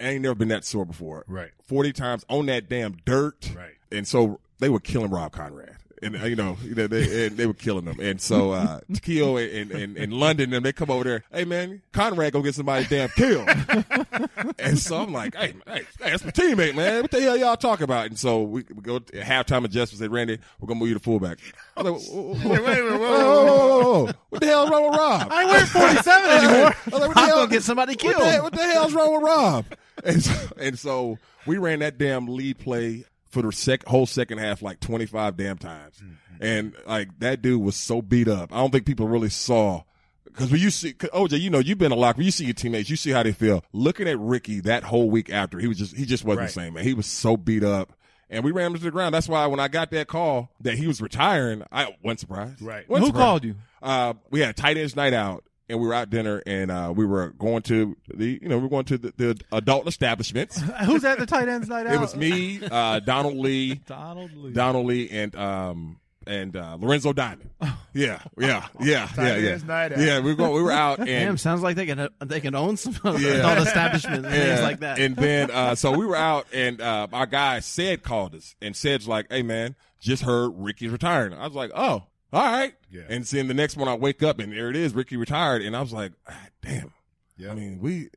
I 0.00 0.08
ain't 0.10 0.22
never 0.22 0.34
been 0.34 0.48
that 0.48 0.64
sore 0.64 0.84
before. 0.84 1.24
Right. 1.28 1.50
40 1.66 1.92
times 1.92 2.24
on 2.28 2.46
that 2.46 2.68
damn 2.68 2.96
dirt. 3.04 3.52
Right. 3.54 3.74
And 3.92 4.08
so 4.08 4.40
they 4.64 4.70
were 4.70 4.80
killing 4.80 5.10
Rob 5.10 5.30
Konrad. 5.30 5.76
And 6.02 6.16
uh, 6.16 6.24
you 6.24 6.36
know, 6.36 6.56
you 6.62 6.74
know 6.74 6.86
they, 6.86 7.26
and 7.26 7.36
they 7.36 7.46
were 7.46 7.52
killing 7.54 7.84
them. 7.84 8.00
And 8.00 8.18
so 8.20 8.52
uh 8.52 8.80
Keo 9.02 9.36
and, 9.36 9.70
and, 9.70 9.96
and 9.98 10.12
London 10.12 10.54
and 10.54 10.64
they 10.64 10.72
come 10.72 10.90
over 10.90 11.04
there, 11.04 11.24
hey 11.30 11.44
man, 11.44 11.82
Konrad 11.92 12.32
go 12.32 12.40
get 12.42 12.54
somebody 12.54 12.86
damn 12.86 13.10
killed. 13.10 13.46
and 14.58 14.78
so 14.78 14.96
I'm 15.02 15.12
like, 15.12 15.34
hey, 15.34 15.54
hey, 15.66 15.82
hey, 16.00 16.10
that's 16.10 16.24
my 16.24 16.30
teammate, 16.30 16.74
man. 16.74 17.02
What 17.02 17.10
the 17.10 17.20
hell 17.20 17.36
y'all 17.36 17.56
talking 17.58 17.84
about? 17.84 18.06
And 18.06 18.18
so 18.18 18.42
we, 18.42 18.64
we 18.74 18.82
go 18.82 18.98
to 19.00 19.20
halftime 19.20 19.64
adjustment, 19.64 20.00
say, 20.00 20.08
Randy, 20.08 20.38
we're 20.60 20.66
gonna 20.66 20.80
move 20.80 20.88
you 20.88 20.94
to 20.94 21.00
fullback. 21.00 21.38
I 21.76 21.82
was 21.82 21.92
like, 21.92 22.12
whoa, 22.14 22.22
whoa, 22.22 22.34
whoa, 22.34 22.50
Wait, 22.50 22.62
wait, 22.64 22.82
wait, 22.90 22.92
whoa, 22.92 22.98
whoa, 22.98 23.44
whoa, 23.44 23.44
whoa, 23.44 23.82
whoa, 23.82 24.04
whoa. 24.06 24.12
What 24.30 24.40
the 24.40 24.46
hell's 24.46 24.70
wrong 24.70 24.90
with 24.90 24.98
Rob? 24.98 25.28
I 25.30 25.40
ain't 25.42 25.50
wearing 25.50 25.66
47 25.66 26.30
anymore. 26.30 26.54
I 26.66 26.66
was 26.66 26.74
like, 26.86 26.92
what 26.92 27.00
the 27.00 27.20
I'm 27.20 27.28
hell- 27.28 27.36
gonna 27.38 27.50
get 27.50 27.62
somebody 27.62 27.92
what 27.92 27.98
killed. 28.00 28.22
the, 28.22 28.38
what 28.42 28.52
the 28.52 28.62
hell's 28.62 28.92
wrong 28.94 29.14
with 29.14 29.22
Rob? 29.22 29.64
And 30.04 30.22
so, 30.22 30.48
and 30.58 30.78
so 30.78 31.18
we 31.46 31.56
ran 31.58 31.78
that 31.78 31.98
damn 31.98 32.26
lead 32.26 32.58
play 32.58 33.04
for 33.34 33.42
the 33.42 33.52
sec, 33.52 33.84
whole 33.84 34.06
second 34.06 34.38
half 34.38 34.62
like 34.62 34.80
25 34.80 35.36
damn 35.36 35.58
times. 35.58 36.02
And 36.40 36.74
like 36.86 37.08
that 37.18 37.42
dude 37.42 37.62
was 37.62 37.76
so 37.76 38.00
beat 38.00 38.28
up. 38.28 38.52
I 38.52 38.56
don't 38.56 38.70
think 38.70 38.86
people 38.86 39.06
really 39.06 39.28
saw. 39.28 39.82
Because 40.24 40.50
when 40.50 40.60
you 40.60 40.70
see 40.70 40.94
OJ, 40.94 41.38
you 41.40 41.50
know, 41.50 41.60
you've 41.60 41.78
been 41.78 41.92
a 41.92 41.96
locker. 41.96 42.16
When 42.16 42.24
you 42.24 42.32
see 42.32 42.44
your 42.46 42.54
teammates, 42.54 42.90
you 42.90 42.96
see 42.96 43.10
how 43.10 43.22
they 43.22 43.30
feel. 43.32 43.62
Looking 43.72 44.08
at 44.08 44.18
Ricky 44.18 44.60
that 44.60 44.82
whole 44.82 45.08
week 45.10 45.30
after, 45.30 45.58
he 45.60 45.68
was 45.68 45.78
just, 45.78 45.94
he 45.96 46.04
just 46.06 46.24
wasn't 46.24 46.40
Right. 46.40 46.46
the 46.46 46.52
same, 46.52 46.74
man. 46.74 46.82
He 46.84 46.94
was 46.94 47.06
so 47.06 47.36
beat 47.36 47.62
up. 47.62 47.92
And 48.30 48.42
we 48.42 48.50
ran 48.50 48.72
him 48.72 48.74
to 48.78 48.82
the 48.82 48.90
ground. 48.90 49.14
That's 49.14 49.28
why 49.28 49.46
when 49.46 49.60
I 49.60 49.68
got 49.68 49.90
that 49.92 50.08
call 50.08 50.50
that 50.62 50.76
he 50.76 50.88
was 50.88 51.00
retiring, 51.00 51.62
I 51.70 51.94
wasn't 52.02 52.20
surprised. 52.20 52.62
Right. 52.62 52.88
Wasn't 52.88 53.04
Who 53.04 53.12
surprised. 53.12 53.24
called 53.24 53.44
you? 53.44 53.54
Uh, 53.80 54.14
we 54.30 54.40
had 54.40 54.50
a 54.50 54.52
tight 54.54 54.76
ends 54.76 54.96
night 54.96 55.12
out, 55.12 55.44
and 55.68 55.80
we 55.80 55.86
were 55.86 55.94
out 55.94 56.10
dinner, 56.10 56.42
and 56.46 56.70
uh, 56.70 56.92
we 56.94 57.06
were 57.06 57.30
going 57.30 57.62
to 57.62 57.96
the, 58.12 58.38
you 58.42 58.48
know, 58.48 58.56
we 58.58 58.64
were 58.64 58.68
going 58.68 58.84
to 58.86 58.98
the, 58.98 59.12
the 59.16 59.40
adult 59.52 59.86
establishments. 59.88 60.60
Who's 60.84 61.04
at 61.04 61.18
the 61.18 61.26
tight 61.26 61.48
ends 61.48 61.68
night 61.68 61.86
out? 61.86 61.94
It 61.94 62.00
was 62.00 62.14
me, 62.16 62.60
uh, 62.64 63.00
Donald 63.00 63.36
Lee, 63.36 63.74
Donald 63.86 64.32
Lee. 64.36 64.52
Donald 64.52 64.86
Lee, 64.86 65.08
and 65.10 65.34
um, 65.36 66.00
and 66.26 66.56
uh, 66.56 66.76
Lorenzo 66.80 67.12
Diamond. 67.12 67.50
Yeah, 67.60 67.70
yeah, 67.92 68.20
yeah, 68.38 68.66
yeah, 68.80 69.06
Tight 69.14 69.40
yeah. 69.42 69.50
ends 69.50 69.64
night 69.64 69.92
out. 69.92 69.98
Yeah, 69.98 70.20
we 70.20 70.30
were 70.30 70.36
going, 70.36 70.52
we 70.54 70.62
were 70.62 70.72
out, 70.72 70.98
and 70.98 71.06
Damn, 71.06 71.36
sounds 71.38 71.62
like 71.62 71.76
they 71.76 71.86
can 71.86 72.08
they 72.20 72.40
can 72.40 72.54
own 72.54 72.76
some 72.76 72.94
Yeah. 73.18 73.30
adult 73.30 73.66
establishments 73.66 74.26
and 74.26 74.34
things 74.34 74.62
like 74.62 74.80
that. 74.80 74.98
And 74.98 75.16
then, 75.16 75.50
uh, 75.50 75.74
so 75.74 75.92
we 75.92 76.04
were 76.06 76.16
out, 76.16 76.46
and 76.52 76.80
uh, 76.80 77.08
our 77.12 77.26
guy 77.26 77.60
Said 77.60 78.02
called 78.02 78.34
us, 78.34 78.54
and 78.62 78.74
Said's 78.76 79.06
like, 79.08 79.26
"Hey, 79.30 79.42
man, 79.42 79.76
just 80.00 80.22
heard 80.22 80.52
Ricky's 80.56 80.90
retiring." 80.90 81.34
I 81.34 81.46
was 81.46 81.54
like, 81.54 81.70
"Oh, 81.74 82.04
all 82.34 82.42
right." 82.52 82.74
Yeah. 82.90 83.02
And 83.08 83.26
seeing 83.26 83.48
the 83.48 83.54
next 83.54 83.76
one, 83.76 83.88
I 83.88 83.94
wake 83.94 84.22
up, 84.22 84.38
and 84.38 84.52
there 84.52 84.68
it 84.70 84.76
is, 84.76 84.94
Ricky 84.94 85.16
retired, 85.16 85.62
and 85.62 85.74
I 85.76 85.80
was 85.80 85.92
like, 85.92 86.12
ah, 86.28 86.46
"Damn." 86.62 86.92
Yeah. 87.36 87.50
I 87.50 87.54
mean, 87.54 87.80
we, 87.80 88.10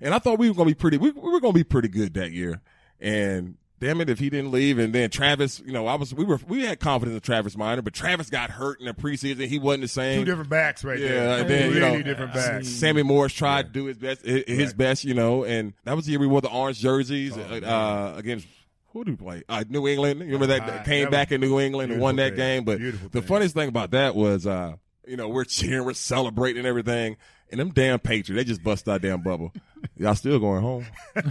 and 0.00 0.14
I 0.14 0.18
thought 0.18 0.38
we 0.38 0.48
were 0.48 0.54
gonna 0.54 0.70
be 0.70 0.74
pretty. 0.74 0.96
We, 0.98 1.10
we 1.10 1.30
were 1.30 1.40
gonna 1.40 1.52
be 1.52 1.64
pretty 1.64 1.88
good 1.88 2.14
that 2.14 2.32
year, 2.32 2.60
and. 3.00 3.56
Damn 3.82 4.02
it! 4.02 4.10
If 4.10 4.18
he 4.18 4.28
didn't 4.28 4.50
leave, 4.50 4.78
and 4.78 4.94
then 4.94 5.08
Travis, 5.08 5.58
you 5.64 5.72
know, 5.72 5.86
I 5.86 5.94
was, 5.94 6.12
we 6.12 6.22
were, 6.22 6.38
we 6.46 6.66
had 6.66 6.80
confidence 6.80 7.14
in 7.14 7.22
Travis 7.22 7.56
Minor, 7.56 7.80
but 7.80 7.94
Travis 7.94 8.28
got 8.28 8.50
hurt 8.50 8.78
in 8.78 8.84
the 8.84 8.92
preseason. 8.92 9.46
He 9.46 9.58
wasn't 9.58 9.80
the 9.84 9.88
same. 9.88 10.18
Two 10.20 10.26
different 10.26 10.50
backs 10.50 10.84
right 10.84 10.98
Yeah, 10.98 11.08
there. 11.08 11.38
and 11.40 11.48
then, 11.48 11.72
you 11.72 11.80
know, 11.80 12.02
different 12.02 12.34
backs. 12.34 12.68
Sammy 12.68 13.02
Morris 13.02 13.32
tried 13.32 13.68
to 13.68 13.72
do 13.72 13.86
his 13.86 13.96
best, 13.96 14.20
his, 14.20 14.44
his 14.46 14.58
Right. 14.66 14.76
best, 14.76 15.04
you 15.04 15.14
know, 15.14 15.44
and 15.44 15.72
that 15.84 15.96
was 15.96 16.04
the 16.04 16.10
year 16.10 16.20
we 16.20 16.26
wore 16.26 16.42
the 16.42 16.50
orange 16.50 16.78
jerseys 16.78 17.38
Oh, 17.38 17.40
uh, 17.40 17.54
uh, 17.66 18.14
against 18.18 18.46
who 18.92 19.04
do 19.04 19.16
play? 19.16 19.42
Uh, 19.48 19.64
New 19.68 19.86
England. 19.88 20.20
You 20.20 20.26
remember 20.26 20.46
that? 20.48 20.62
Ah, 20.62 20.82
came 20.84 21.04
that 21.04 21.10
back 21.10 21.32
in 21.32 21.40
New 21.40 21.60
England 21.60 21.92
and 21.92 22.00
won 22.00 22.16
that 22.16 22.30
thing. 22.30 22.36
game. 22.36 22.64
But 22.64 22.78
Beautiful 22.78 23.08
the 23.08 23.20
thing. 23.20 23.28
funniest 23.28 23.54
thing 23.54 23.68
about 23.68 23.92
that 23.92 24.14
was, 24.14 24.46
uh, 24.46 24.74
you 25.06 25.16
know, 25.16 25.28
we're 25.28 25.44
cheering, 25.46 25.84
we're 25.86 25.94
celebrating 25.94 26.58
and 26.58 26.66
everything. 26.66 27.16
And 27.52 27.58
them 27.58 27.70
damn 27.70 27.98
Patriots, 27.98 28.28
they 28.38 28.44
just 28.48 28.62
bust 28.62 28.88
our 28.88 29.00
damn 29.00 29.22
bubble. 29.22 29.52
Y'all 29.96 30.14
still 30.14 30.38
going 30.38 30.62
home? 30.62 30.86
what 31.14 31.26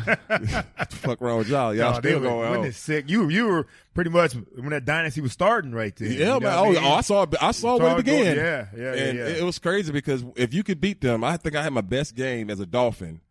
the 0.89 0.95
fuck 0.97 1.21
wrong 1.21 1.37
with 1.37 1.47
y'all? 1.47 1.73
Y'all 1.73 1.95
Oh, 1.95 2.01
they 2.01 2.09
still 2.09 2.19
were- 2.19 2.25
going 2.27 2.53
home? 2.63 2.71
sick? 2.73 3.09
You 3.09 3.29
you 3.29 3.45
were 3.47 3.67
pretty 3.93 4.09
much 4.09 4.33
when 4.33 4.69
that 4.71 4.83
dynasty 4.83 5.21
was 5.21 5.31
starting 5.31 5.71
right 5.71 5.95
there. 5.95 6.09
Yeah, 6.09 6.17
You 6.19 6.25
know 6.25 6.39
man. 6.41 6.53
Oh, 6.57 6.65
I, 6.65 6.69
mean? 6.71 6.77
oh, 6.83 6.91
I 6.93 7.01
saw. 7.01 7.25
I 7.41 7.51
saw 7.51 7.77
when 7.77 7.93
it 7.93 7.97
began. 7.97 8.35
yeah, 8.35 8.35
yeah, 8.35 8.65
yeah, 8.77 8.93
And 9.03 9.17
yeah. 9.17 9.25
it 9.27 9.43
was 9.43 9.59
crazy 9.59 9.93
because 9.93 10.25
if 10.35 10.53
you 10.53 10.61
could 10.63 10.81
beat 10.81 10.99
them, 10.99 11.23
I 11.23 11.37
think 11.37 11.55
I 11.55 11.63
had 11.63 11.71
my 11.71 11.81
best 11.81 12.15
game 12.15 12.49
as 12.49 12.59
a 12.59 12.65
Dolphin, 12.65 13.21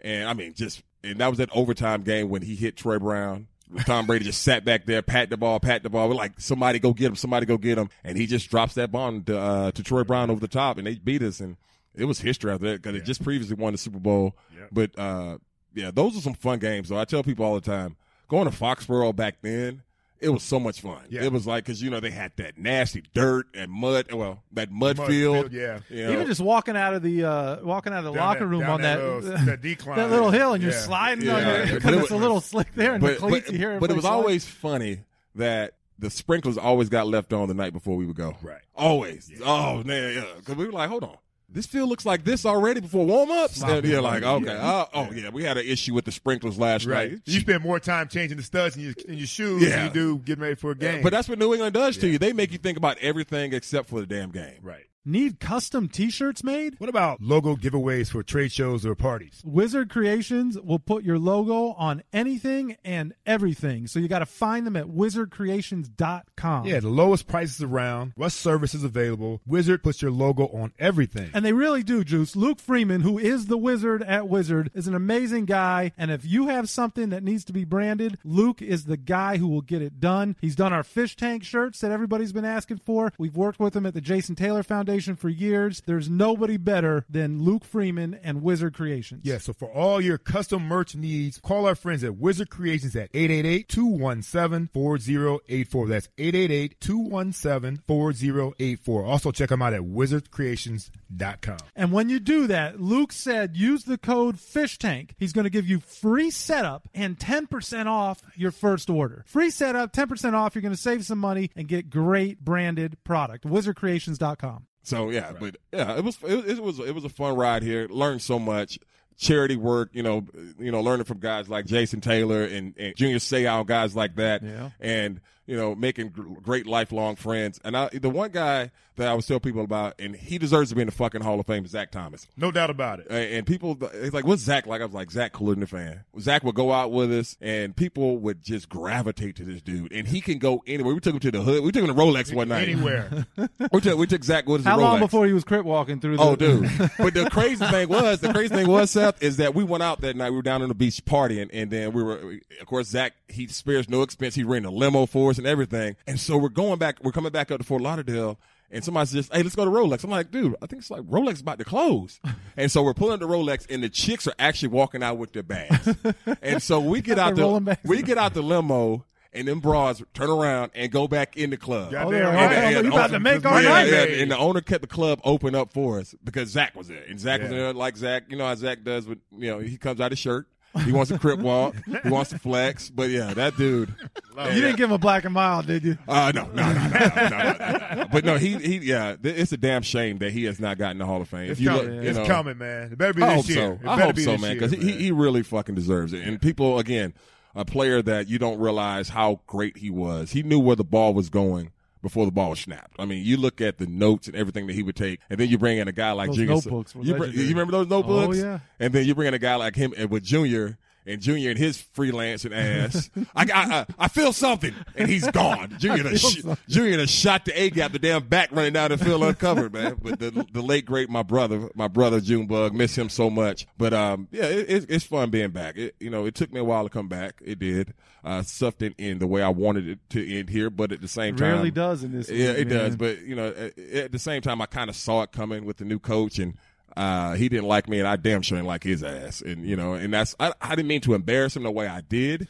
and 0.00 0.28
I 0.28 0.32
mean, 0.32 0.54
just 0.54 0.84
and 1.02 1.18
that 1.18 1.28
was 1.28 1.38
that 1.38 1.48
overtime 1.52 2.02
game 2.02 2.28
when 2.28 2.42
he 2.42 2.54
hit 2.54 2.76
Troy 2.76 3.00
Brown. 3.00 3.48
Tom 3.84 4.06
Brady 4.06 4.24
just 4.24 4.42
sat 4.42 4.64
back 4.64 4.86
there, 4.86 5.02
pat 5.02 5.30
the 5.30 5.36
ball, 5.36 5.58
pat 5.60 5.82
the 5.82 5.90
ball. 5.90 6.08
We're 6.08 6.14
like, 6.14 6.38
somebody 6.38 6.78
go 6.78 6.92
get 6.92 7.06
him, 7.08 7.16
somebody 7.16 7.46
go 7.46 7.56
get 7.56 7.78
him, 7.78 7.90
and 8.04 8.16
he 8.16 8.26
just 8.26 8.48
drops 8.48 8.74
that 8.74 8.92
bomb 8.92 9.24
to, 9.24 9.38
uh, 9.38 9.70
to 9.72 9.82
Troy 9.82 10.04
Brown 10.04 10.30
over 10.30 10.40
the 10.40 10.48
top, 10.48 10.78
and 10.78 10.86
they 10.86 10.94
beat 10.94 11.22
us, 11.22 11.40
and 11.40 11.56
it 11.94 12.04
was 12.04 12.20
history 12.20 12.52
after 12.52 12.70
that 12.70 12.82
because 12.82 12.98
they 12.98 13.04
just 13.04 13.22
previously 13.22 13.56
won 13.56 13.72
the 13.72 13.78
Super 13.78 13.98
Bowl. 13.98 14.36
Yeah. 14.54 14.66
But 14.70 14.98
uh, 14.98 15.38
yeah, 15.74 15.90
those 15.92 16.16
are 16.16 16.20
some 16.20 16.34
fun 16.34 16.58
games. 16.58 16.88
So 16.88 16.96
I 16.96 17.04
tell 17.04 17.22
people 17.22 17.44
all 17.44 17.54
the 17.54 17.60
time, 17.60 17.96
going 18.28 18.48
to 18.50 18.56
Foxborough 18.56 19.14
back 19.14 19.36
then, 19.42 19.82
it 20.20 20.28
was 20.30 20.42
so 20.42 20.58
much 20.58 20.80
fun. 20.80 21.02
Yeah. 21.10 21.22
It 21.24 21.32
was 21.32 21.46
like 21.46 21.64
because 21.64 21.82
you 21.82 21.90
know 21.90 22.00
they 22.00 22.10
had 22.10 22.32
that 22.36 22.58
nasty 22.58 23.02
dirt 23.14 23.46
and 23.54 23.70
mud. 23.70 24.12
Well, 24.12 24.42
that 24.52 24.70
mud, 24.70 24.96
Mud 24.96 25.06
field. 25.06 25.50
field, 25.50 25.52
yeah. 25.52 25.80
You 25.90 26.04
know, 26.06 26.12
Even 26.12 26.26
just 26.26 26.40
walking 26.40 26.76
out 26.76 26.94
of 26.94 27.02
the 27.02 27.24
uh, 27.24 27.56
walking 27.64 27.92
out 27.92 27.98
of 28.00 28.04
the 28.06 28.12
Down 28.12 28.26
locker 28.26 28.40
that- 28.40 28.46
room 28.46 28.62
on 28.68 28.80
that 28.82 28.96
that 28.98 29.22
little- 29.22 29.38
that 29.46 29.62
decline. 29.62 29.96
that 29.98 30.10
little 30.10 30.30
hill, 30.30 30.54
and 30.54 30.62
you're 30.62 30.72
sliding 30.72 31.24
Yeah. 31.26 31.34
on 31.36 31.42
your 31.42 31.58
But 31.66 31.74
because 31.74 31.94
it 31.94 32.00
it's 32.02 32.10
a 32.10 32.16
little 32.16 32.40
slick 32.40 32.68
there, 32.74 32.94
and 32.94 33.00
but, 33.02 33.14
the 33.20 33.26
cleats 33.26 33.46
but, 33.46 33.52
you 33.52 33.58
hear. 33.58 33.78
but 33.80 33.90
it 33.90 33.94
was 33.94 34.02
slide. 34.04 34.12
always 34.12 34.46
funny 34.46 35.00
that 35.34 35.74
the 35.98 36.10
sprinklers 36.10 36.58
always 36.58 36.88
got 36.88 37.06
left 37.06 37.32
on 37.32 37.48
the 37.48 37.54
night 37.54 37.72
before 37.72 37.96
we 37.96 38.06
would 38.06 38.16
go. 38.16 38.36
Right. 38.42 38.60
Always. 38.74 39.30
Oh 39.44 39.82
man, 39.84 40.14
yeah. 40.14 40.24
Because 40.38 40.56
we 40.56 40.66
were 40.66 40.72
like, 40.72 40.88
hold 40.88 41.04
on. 41.04 41.16
This 41.56 41.64
field 41.64 41.88
looks 41.88 42.04
like 42.04 42.22
this 42.22 42.44
already 42.44 42.80
before 42.80 43.06
warm 43.06 43.30
ups. 43.30 43.62
And 43.62 43.82
you're 43.86 44.02
like, 44.02 44.22
okay. 44.22 44.44
Yeah. 44.44 44.84
Oh, 44.92 45.06
oh, 45.08 45.10
yeah. 45.12 45.30
We 45.30 45.42
had 45.42 45.56
an 45.56 45.64
issue 45.64 45.94
with 45.94 46.04
the 46.04 46.12
sprinklers 46.12 46.58
last 46.58 46.84
Right. 46.84 47.12
night. 47.12 47.20
You 47.24 47.40
spend 47.40 47.62
more 47.62 47.80
time 47.80 48.08
changing 48.08 48.36
the 48.36 48.42
studs 48.42 48.76
in 48.76 48.82
your, 48.82 48.92
in 49.08 49.16
your 49.16 49.26
shoes 49.26 49.62
Yeah. 49.62 49.76
than 49.76 49.84
you 49.86 49.90
do 49.92 50.18
getting 50.18 50.42
ready 50.42 50.54
for 50.56 50.72
a 50.72 50.74
game. 50.74 51.02
But 51.02 51.12
that's 51.12 51.30
what 51.30 51.38
New 51.38 51.54
England 51.54 51.72
does 51.72 51.96
to 51.96 52.08
you. 52.08 52.18
They 52.18 52.34
make 52.34 52.52
you 52.52 52.58
think 52.58 52.76
about 52.76 52.98
everything 52.98 53.54
except 53.54 53.88
for 53.88 54.00
the 54.00 54.06
damn 54.06 54.30
game. 54.32 54.58
right. 54.62 54.84
Need 55.08 55.38
custom 55.38 55.88
t-shirts 55.88 56.42
made? 56.42 56.74
What 56.80 56.90
about 56.90 57.22
logo 57.22 57.54
giveaways 57.54 58.10
for 58.10 58.24
trade 58.24 58.50
shows 58.50 58.84
or 58.84 58.96
parties? 58.96 59.40
Wizard 59.44 59.88
Creations 59.88 60.58
will 60.58 60.80
put 60.80 61.04
your 61.04 61.16
logo 61.16 61.74
on 61.74 62.02
anything 62.12 62.76
and 62.84 63.14
everything. 63.24 63.86
So 63.86 64.00
you 64.00 64.08
got 64.08 64.18
to 64.18 64.26
find 64.26 64.66
them 64.66 64.74
at 64.74 64.86
wizardcreations.com. 64.86 66.66
Yeah, 66.66 66.80
the 66.80 66.88
lowest 66.88 67.28
prices 67.28 67.62
around, 67.62 68.14
what 68.16 68.30
services 68.30 68.82
available. 68.82 69.40
Wizard 69.46 69.84
puts 69.84 70.02
your 70.02 70.10
logo 70.10 70.48
on 70.48 70.72
everything. 70.76 71.30
And 71.32 71.44
they 71.44 71.52
really 71.52 71.84
do, 71.84 72.02
Juice. 72.02 72.34
Luke 72.34 72.58
Freeman, 72.58 73.02
who 73.02 73.16
is 73.16 73.46
the 73.46 73.56
wizard 73.56 74.02
at 74.02 74.26
Wizard, 74.26 74.72
is 74.74 74.88
an 74.88 74.96
amazing 74.96 75.44
guy. 75.44 75.92
And 75.96 76.10
if 76.10 76.24
you 76.24 76.48
have 76.48 76.68
something 76.68 77.10
that 77.10 77.22
needs 77.22 77.44
to 77.44 77.52
be 77.52 77.64
branded, 77.64 78.18
Luke 78.24 78.60
is 78.60 78.86
the 78.86 78.96
guy 78.96 79.36
who 79.36 79.46
will 79.46 79.62
get 79.62 79.82
it 79.82 80.00
done. 80.00 80.34
He's 80.40 80.56
done 80.56 80.72
our 80.72 80.82
fish 80.82 81.14
tank 81.14 81.44
shirts 81.44 81.78
that 81.78 81.92
everybody's 81.92 82.32
been 82.32 82.44
asking 82.44 82.78
for. 82.78 83.12
We've 83.18 83.36
worked 83.36 83.60
with 83.60 83.76
him 83.76 83.86
at 83.86 83.94
the 83.94 84.00
Jason 84.00 84.34
Taylor 84.34 84.64
Foundation 84.64 84.95
for 84.96 85.28
years. 85.28 85.82
There's 85.84 86.08
nobody 86.08 86.56
better 86.56 87.04
than 87.10 87.42
Luke 87.42 87.64
Freeman 87.64 88.18
and 88.22 88.42
Wizard 88.42 88.74
Creations. 88.74 89.22
Yeah, 89.24 89.38
so 89.38 89.52
for 89.52 89.68
all 89.70 90.00
your 90.00 90.18
custom 90.18 90.62
merch 90.62 90.96
needs, 90.96 91.38
call 91.38 91.66
our 91.66 91.74
friends 91.74 92.02
at 92.02 92.16
Wizard 92.16 92.48
Creations 92.50 92.96
at 92.96 93.12
888-217-4084. 93.12 95.88
That's 95.88 96.08
888-217-4084. 96.16 99.06
Also 99.06 99.30
check 99.30 99.50
them 99.50 99.62
out 99.62 99.74
at 99.74 99.82
wizardcreations.com. 99.82 101.58
And 101.74 101.92
when 101.92 102.08
you 102.08 102.18
do 102.18 102.46
that, 102.46 102.80
Luke 102.80 103.12
said 103.12 103.56
use 103.56 103.84
the 103.84 103.98
code 103.98 104.40
Fish 104.40 104.78
Tank. 104.78 105.14
He's 105.18 105.32
going 105.32 105.44
to 105.44 105.50
give 105.50 105.68
you 105.68 105.80
free 105.80 106.30
setup 106.30 106.88
and 106.94 107.18
10% 107.18 107.86
off 107.86 108.22
your 108.34 108.50
first 108.50 108.88
order. 108.88 109.24
Free 109.26 109.50
setup, 109.50 109.92
10% 109.92 110.32
off. 110.34 110.54
You're 110.54 110.62
going 110.62 110.74
to 110.74 110.80
save 110.80 111.04
some 111.04 111.18
money 111.18 111.50
and 111.54 111.68
get 111.68 111.90
great 111.90 112.42
branded 112.44 112.96
product. 113.04 113.44
WizardCreations.com. 113.44 114.66
So 114.86 115.10
yeah, 115.10 115.32
but 115.38 115.56
yeah, 115.72 115.96
it 115.96 116.04
was 116.04 116.16
it, 116.22 116.48
it 116.48 116.62
was 116.62 116.78
it 116.78 116.94
was 116.94 117.04
a 117.04 117.08
fun 117.08 117.34
ride 117.34 117.62
here. 117.62 117.88
Learned 117.88 118.22
so 118.22 118.38
much 118.38 118.78
charity 119.18 119.56
work, 119.56 119.90
you 119.92 120.02
know, 120.02 120.24
you 120.58 120.70
know, 120.70 120.80
learning 120.80 121.04
from 121.04 121.18
guys 121.18 121.48
like 121.48 121.64
Jason 121.66 122.00
Taylor 122.00 122.44
and, 122.44 122.74
and 122.78 122.94
Junior 122.94 123.16
Seau, 123.16 123.64
guys 123.66 123.96
like 123.96 124.14
that, 124.16 124.42
Yeah. 124.42 124.70
and 124.78 125.20
you 125.46 125.56
know, 125.56 125.74
making 125.74 126.08
great 126.42 126.66
lifelong 126.66 127.16
friends. 127.16 127.60
And 127.64 127.76
I, 127.76 127.88
the 127.88 128.10
one 128.10 128.30
guy 128.30 128.70
that 128.96 129.08
I 129.08 129.14
was 129.14 129.26
telling 129.26 129.40
people 129.40 129.62
about, 129.62 129.94
and 129.98 130.16
he 130.16 130.38
deserves 130.38 130.70
to 130.70 130.74
be 130.74 130.80
in 130.80 130.86
the 130.86 130.92
fucking 130.92 131.20
Hall 131.20 131.38
of 131.38 131.46
Fame, 131.46 131.64
is 131.64 131.72
Zach 131.72 131.90
Thomas. 131.90 132.26
No 132.36 132.50
doubt 132.50 132.70
about 132.70 133.00
it. 133.00 133.06
And 133.10 133.46
people, 133.46 133.76
it's 133.92 134.14
like, 134.14 134.26
what's 134.26 134.42
Zach 134.42 134.66
like? 134.66 134.80
I 134.80 134.84
was 134.84 134.94
like, 134.94 135.10
Zach 135.10 135.32
Collision 135.32 135.60
the 135.60 135.66
fan. 135.66 136.04
Zach 136.18 136.42
would 136.44 136.54
go 136.54 136.72
out 136.72 136.90
with 136.92 137.12
us, 137.12 137.36
and 137.40 137.76
people 137.76 138.18
would 138.18 138.42
just 138.42 138.68
gravitate 138.68 139.36
to 139.36 139.44
this 139.44 139.62
dude. 139.62 139.92
And 139.92 140.08
he 140.08 140.20
can 140.20 140.38
go 140.38 140.62
anywhere. 140.66 140.94
We 140.94 141.00
took 141.00 141.14
him 141.14 141.20
to 141.20 141.30
the 141.30 141.42
hood. 141.42 141.62
We 141.62 141.72
took 141.72 141.82
him 141.82 141.88
to 141.88 141.94
Rolex 141.94 142.34
one 142.34 142.48
night. 142.48 142.68
Anywhere. 142.68 143.26
We 143.72 143.80
took, 143.80 143.98
we 143.98 144.06
took 144.06 144.22
Zach 144.22 144.46
with 144.46 144.60
us 144.60 144.66
How 144.66 144.76
to 144.76 144.82
long 144.82 145.00
before 145.00 145.26
he 145.26 145.32
was 145.32 145.44
crip 145.44 145.64
walking 145.64 146.00
through 146.00 146.16
the 146.16 146.22
Oh, 146.22 146.36
dude! 146.36 146.70
but 146.98 147.14
the 147.14 147.28
crazy 147.30 147.64
thing 147.66 147.88
was, 147.88 148.20
the 148.20 148.32
crazy 148.32 148.54
thing 148.54 148.68
was, 148.68 148.90
Seth, 148.90 149.22
is 149.22 149.38
that 149.38 149.54
we 149.54 149.64
went 149.64 149.82
out 149.82 150.00
that 150.02 150.16
night. 150.16 150.30
We 150.30 150.36
were 150.36 150.42
down 150.42 150.62
on 150.62 150.68
the 150.68 150.74
beach 150.74 151.04
partying, 151.04 151.50
and 151.52 151.70
then 151.70 151.92
we 151.92 152.02
were, 152.02 152.38
of 152.60 152.66
course, 152.66 152.88
Zach. 152.88 153.14
He 153.28 153.46
spares 153.48 153.88
no 153.88 154.02
expense. 154.02 154.34
He 154.34 154.44
rented 154.44 154.72
a 154.72 154.74
limo 154.74 155.06
for 155.06 155.30
us 155.30 155.35
and 155.38 155.46
everything. 155.46 155.96
And 156.06 156.18
so 156.20 156.36
we're 156.36 156.48
going 156.48 156.78
back. 156.78 156.98
We're 157.02 157.12
coming 157.12 157.32
back 157.32 157.50
up 157.50 157.58
to 157.58 157.64
Fort 157.64 157.82
Lauderdale. 157.82 158.38
And 158.68 158.82
somebody 158.84 159.06
says, 159.06 159.30
"Hey, 159.32 159.44
let's 159.44 159.54
go 159.54 159.64
to 159.64 159.70
Rolex." 159.70 160.02
I'm 160.02 160.10
like, 160.10 160.32
"Dude, 160.32 160.56
I 160.60 160.66
think 160.66 160.82
it's 160.82 160.90
like 160.90 161.02
Rolex 161.02 161.40
about 161.40 161.58
to 161.60 161.64
close." 161.64 162.18
and 162.56 162.68
so 162.70 162.82
we're 162.82 162.94
pulling 162.94 163.20
the 163.20 163.28
Rolex, 163.28 163.64
and 163.70 163.80
the 163.80 163.88
chicks 163.88 164.26
are 164.26 164.34
actually 164.40 164.70
walking 164.70 165.04
out 165.04 165.18
with 165.18 165.32
their 165.32 165.44
bags. 165.44 165.88
and 166.42 166.60
so 166.60 166.80
we 166.80 167.00
get 167.00 167.16
out 167.16 167.36
the 167.36 167.78
we 167.84 168.02
get 168.02 168.18
out 168.18 168.34
the 168.34 168.42
limo, 168.42 169.04
and 169.32 169.46
then 169.46 169.60
bras 169.60 170.02
turn 170.14 170.30
around 170.30 170.72
and 170.74 170.90
go 170.90 171.06
back 171.06 171.36
in 171.36 171.50
the 171.50 171.56
club. 171.56 171.92
Goddamn 171.92 172.10
they're 172.10 172.24
right. 172.26 172.34
like, 172.42 172.50
Yeah, 172.50 172.64
oh, 172.64 172.68
you 172.70 172.82
the 172.82 172.88
about 172.88 172.98
owner- 173.10 173.12
to 173.12 173.20
make 173.20 173.46
our 173.46 173.62
yeah, 173.62 173.68
night. 173.68 173.88
yeah, 173.88 174.02
and 174.22 174.30
the 174.32 174.36
owner 174.36 174.60
kept 174.60 174.80
the 174.82 174.88
club 174.88 175.20
open 175.22 175.54
up 175.54 175.72
for 175.72 176.00
us 176.00 176.16
because 176.24 176.48
Zach 176.48 176.74
was 176.74 176.88
there, 176.88 177.04
and 177.08 177.20
Zach 177.20 177.42
was 177.42 177.50
there 177.50 177.72
like 177.72 177.96
Zach. 177.96 178.24
You 178.28 178.36
know 178.36 178.46
how 178.48 178.54
Zach 178.56 178.82
does 178.82 179.06
with 179.06 179.20
you 179.30 179.48
know 179.52 179.60
he 179.60 179.76
comes 179.76 180.00
out 180.00 180.10
his 180.10 180.18
shirt. 180.18 180.48
He 180.84 180.92
wants 180.92 181.10
to 181.10 181.18
crip 181.18 181.40
walk. 181.40 181.74
he 182.02 182.08
wants 182.08 182.30
to 182.30 182.38
flex. 182.38 182.90
But 182.90 183.10
yeah, 183.10 183.34
that 183.34 183.56
dude. 183.56 183.94
Love 184.36 184.48
you 184.48 184.60
yeah. 184.60 184.66
didn't 184.66 184.76
give 184.76 184.90
him 184.90 184.94
a 184.94 184.98
black 184.98 185.24
and 185.24 185.34
mild, 185.34 185.66
did 185.66 185.84
you? 185.84 185.98
Uh, 186.06 186.32
no, 186.34 186.44
no, 186.46 186.72
no, 186.72 186.72
no, 186.72 186.88
no, 186.88 187.28
no, 187.28 187.94
no. 187.94 188.06
But 188.12 188.24
no, 188.24 188.36
he, 188.36 188.54
he, 188.56 188.76
yeah, 188.78 189.16
it's 189.22 189.52
a 189.52 189.56
damn 189.56 189.82
shame 189.82 190.18
that 190.18 190.32
he 190.32 190.44
has 190.44 190.60
not 190.60 190.78
gotten 190.78 190.98
the 190.98 191.06
Hall 191.06 191.20
of 191.20 191.28
Fame. 191.28 191.50
It's, 191.50 191.62
coming, 191.62 191.96
look, 191.96 192.04
it's 192.04 192.28
coming, 192.28 192.58
man. 192.58 192.92
It 192.92 192.98
better 192.98 193.14
be 193.14 193.22
I 193.22 193.36
this 193.36 193.48
year. 193.48 193.78
So. 193.82 193.88
I 193.88 194.00
hope 194.00 194.18
so, 194.18 194.36
man, 194.36 194.54
because 194.54 194.72
he, 194.72 194.92
he 194.92 195.10
really 195.10 195.42
fucking 195.42 195.74
deserves 195.74 196.12
it. 196.12 196.26
And 196.26 196.40
people, 196.40 196.78
again, 196.78 197.14
a 197.54 197.64
player 197.64 198.02
that 198.02 198.28
you 198.28 198.38
don't 198.38 198.58
realize 198.58 199.08
how 199.08 199.40
great 199.46 199.78
he 199.78 199.90
was. 199.90 200.32
He 200.32 200.42
knew 200.42 200.60
where 200.60 200.76
the 200.76 200.84
ball 200.84 201.14
was 201.14 201.30
going 201.30 201.70
before 202.06 202.24
the 202.24 202.30
ball 202.30 202.50
was 202.50 202.60
snapped. 202.60 202.94
I 203.00 203.04
mean, 203.04 203.24
you 203.24 203.36
look 203.36 203.60
at 203.60 203.78
the 203.78 203.86
notes 203.86 204.28
and 204.28 204.36
everything 204.36 204.68
that 204.68 204.74
he 204.74 204.84
would 204.84 204.94
take, 204.94 205.18
and 205.28 205.40
then 205.40 205.48
you 205.48 205.58
bring 205.58 205.78
in 205.78 205.88
a 205.88 205.92
guy 205.92 206.12
like 206.12 206.28
Those 206.28 206.36
Junior. 206.36 206.54
notebooks 206.54 206.94
you, 206.94 207.00
legendary. 207.14 207.32
you 207.32 207.48
remember 207.48 207.72
those 207.72 207.88
notebooks? 207.88 208.38
Oh, 208.38 208.40
yeah. 208.40 208.58
And 208.78 208.92
then 208.92 209.06
you 209.06 209.16
bring 209.16 209.26
in 209.26 209.34
a 209.34 209.40
guy 209.40 209.56
like 209.56 209.74
him 209.74 209.92
and 209.96 210.08
with 210.08 210.22
Junior. 210.22 210.78
And 211.06 211.20
Junior 211.20 211.50
and 211.50 211.58
his 211.58 211.82
freelancing 211.96 212.52
ass, 212.52 213.10
I, 213.34 213.42
I, 213.42 213.46
I, 213.54 213.86
I 213.98 214.08
feel 214.08 214.32
something, 214.32 214.74
and 214.96 215.08
he's 215.08 215.30
gone. 215.30 215.74
Junior, 215.78 216.02
done 216.02 216.16
sh- 216.16 216.42
Junior 216.68 216.96
done 216.96 217.06
shot 217.06 217.44
the 217.44 217.58
A 217.60 217.70
gap, 217.70 217.92
the 217.92 217.98
damn 218.00 218.24
back 218.26 218.50
running 218.50 218.72
down 218.72 218.90
the 218.90 218.98
field 218.98 219.22
uncovered, 219.22 219.72
man. 219.72 219.98
But 220.02 220.18
the 220.18 220.46
the 220.52 220.62
late 220.62 220.84
great 220.84 221.08
my 221.08 221.22
brother, 221.22 221.70
my 221.74 221.86
brother 221.88 222.20
Junebug, 222.20 222.74
miss 222.74 222.96
him 222.96 223.08
so 223.08 223.30
much. 223.30 223.66
But 223.78 223.94
um, 223.94 224.26
yeah, 224.32 224.46
it, 224.46 224.66
it's 224.68 224.86
it's 224.88 225.04
fun 225.04 225.30
being 225.30 225.50
back. 225.50 225.76
It, 225.76 225.94
you 226.00 226.10
know, 226.10 226.26
it 226.26 226.34
took 226.34 226.52
me 226.52 226.58
a 226.60 226.64
while 226.64 226.82
to 226.84 226.90
come 226.90 227.08
back. 227.08 227.40
It 227.44 227.58
did. 227.60 227.94
Uh, 228.24 228.42
stuff 228.42 228.76
didn't 228.76 228.96
end 228.98 229.20
the 229.20 229.26
way 229.28 229.40
I 229.40 229.50
wanted 229.50 229.86
it 229.88 230.00
to 230.10 230.38
end 230.38 230.50
here, 230.50 230.68
but 230.68 230.90
at 230.90 231.00
the 231.00 231.06
same 231.06 231.36
It 231.36 231.38
time, 231.38 231.52
rarely 231.52 231.70
does 231.70 232.02
in 232.02 232.10
this 232.10 232.28
Yeah, 232.28 232.48
league, 232.48 232.66
it 232.66 232.70
does. 232.70 232.96
But 232.96 233.20
you 233.20 233.36
know, 233.36 233.46
at, 233.48 233.78
at 233.78 234.10
the 234.12 234.18
same 234.18 234.42
time, 234.42 234.60
I 234.60 234.66
kind 234.66 234.90
of 234.90 234.96
saw 234.96 235.22
it 235.22 235.30
coming 235.30 235.64
with 235.64 235.76
the 235.76 235.84
new 235.84 236.00
coach 236.00 236.40
and. 236.40 236.54
Uh, 236.96 237.34
he 237.34 237.48
didn't 237.50 237.66
like 237.66 237.88
me, 237.88 237.98
and 237.98 238.08
I 238.08 238.16
damn 238.16 238.40
sure 238.42 238.56
didn't 238.56 238.68
like 238.68 238.82
his 238.82 239.02
ass, 239.02 239.42
and 239.42 239.66
you 239.66 239.76
know, 239.76 239.92
and 239.94 240.12
that's 240.14 240.34
I, 240.40 240.52
I 240.60 240.70
didn't 240.74 240.88
mean 240.88 241.02
to 241.02 241.14
embarrass 241.14 241.54
him 241.56 241.62
the 241.64 241.70
way 241.70 241.86
I 241.86 242.00
did, 242.00 242.48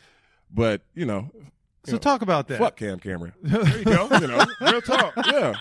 but 0.55 0.83
you 0.95 1.05
know, 1.05 1.31
So 1.85 1.99
talk 1.99 2.23
about 2.23 2.47
that. 2.49 2.59
fuck 2.59 2.77
Cam 2.77 2.99
Cameron. 3.01 3.33
There 3.43 3.79
you 3.79 3.85
go. 3.85 4.09
you 4.21 4.27
know, 4.29 4.45
Real 4.61 4.81
talk. 4.83 5.15
yeah. 5.27 5.55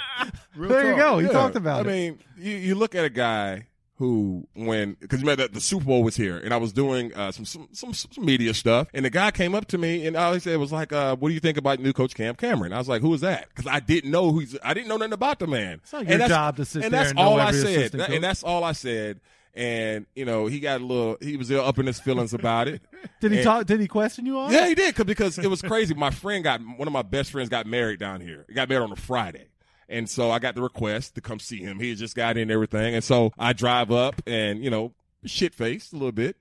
Real 0.55 0.69
There 0.69 0.91
you 0.91 0.95
go. 0.97 1.17
He 1.19 1.25
Yeah. 1.25 1.31
talked 1.33 1.55
about 1.55 1.87
I 1.87 1.89
it. 1.89 1.93
mean, 1.93 2.19
you, 2.37 2.55
you 2.55 2.75
look 2.75 2.93
at 2.95 3.05
a 3.05 3.09
guy 3.09 3.67
who, 3.97 4.45
when, 4.55 4.97
because 4.99 5.21
you 5.21 5.25
remember 5.25 5.43
that 5.43 5.53
the 5.53 5.61
Super 5.61 5.85
Bowl 5.85 6.03
was 6.03 6.17
here, 6.17 6.37
and 6.37 6.53
I 6.53 6.57
was 6.57 6.73
doing 6.73 7.13
uh, 7.15 7.31
some, 7.31 7.45
some 7.45 7.69
some 7.71 7.93
some 7.93 8.25
media 8.25 8.53
stuff, 8.53 8.87
and 8.93 9.05
the 9.05 9.09
guy 9.09 9.31
came 9.31 9.55
up 9.55 9.67
to 9.67 9.77
me, 9.77 10.05
and 10.05 10.17
all 10.17 10.33
he 10.33 10.39
said 10.39 10.57
was 10.59 10.71
like, 10.73 10.91
uh, 10.91 11.15
"What 11.15 11.29
do 11.29 11.33
you 11.33 11.39
think 11.39 11.57
about 11.57 11.79
new 11.79 11.93
coach 11.93 12.13
Cam 12.13 12.35
Cameron?" 12.35 12.73
I 12.73 12.77
was 12.77 12.89
like, 12.89 13.01
"Who 13.01 13.13
is 13.13 13.21
that?" 13.21 13.47
Because 13.49 13.71
I 13.71 13.79
didn't 13.79 14.11
know 14.11 14.31
who 14.31 14.39
he's, 14.39 14.57
I 14.63 14.73
didn't 14.73 14.89
know 14.89 14.97
nothing 14.97 15.13
about 15.13 15.39
the 15.39 15.47
man. 15.47 15.79
It's 15.83 15.93
not 15.93 16.01
And 16.01 16.09
your 16.09 16.17
that's- 16.17 16.29
job 16.37 16.57
to 16.57 16.65
sit 16.65 16.83
and 16.83 16.93
there 16.93 16.99
that's 17.01 17.11
and 17.11 17.19
all 17.19 17.39
I 17.39 17.51
said, 17.51 17.91
That- 17.93 18.09
and 18.09 18.21
that's 18.23 18.43
all 18.43 18.63
I 18.65 18.73
said. 18.73 19.21
And 19.57 20.05
you 20.13 20.25
know, 20.25 20.47
he 20.47 20.59
got 20.59 20.81
a 20.81 20.85
little, 20.85 21.15
he 21.21 21.37
was 21.37 21.49
up 21.49 21.79
in 21.79 21.85
his 21.85 21.97
feelings 22.01 22.33
about 22.33 22.67
it. 22.67 22.81
Did 23.21 23.31
he 23.31 23.37
And- 23.37 23.45
talk? 23.45 23.65
Did 23.65 23.79
he 23.79 23.87
question 23.87 24.25
you 24.25 24.37
on? 24.37 24.51
yeah, 24.51 24.67
he 24.67 24.75
did 24.75 24.93
'cause- 24.93 25.05
because 25.05 25.37
it 25.39 25.47
was 25.49 25.61
crazy. 25.61 25.93
My 25.93 26.09
friend 26.09 26.43
got 26.43 26.59
one 26.77 26.85
of 26.89 26.91
my 26.91 27.03
best 27.03 27.31
friends 27.31 27.47
got 27.47 27.65
married 27.65 27.97
down 28.01 28.19
here. 28.19 28.43
He 28.49 28.53
got 28.53 28.67
married 28.67 28.83
on 28.83 28.91
a 28.91 28.97
Friday. 28.97 29.45
And 29.87 30.09
so 30.09 30.31
I 30.31 30.39
got 30.39 30.55
the 30.55 30.61
request 30.61 31.15
to 31.15 31.21
come 31.21 31.39
see 31.39 31.59
him. 31.59 31.79
He 31.79 31.89
had 31.89 31.97
just 31.97 32.15
got 32.15 32.37
in 32.37 32.49
everything. 32.49 32.95
And 32.95 33.03
so 33.03 33.31
I 33.37 33.53
drive 33.53 33.91
up 33.91 34.21
and, 34.25 34.63
you 34.63 34.69
know, 34.69 34.93
shit 35.25 35.53
faced 35.53 35.93
a 35.93 35.95
little 35.95 36.11
bit. 36.11 36.37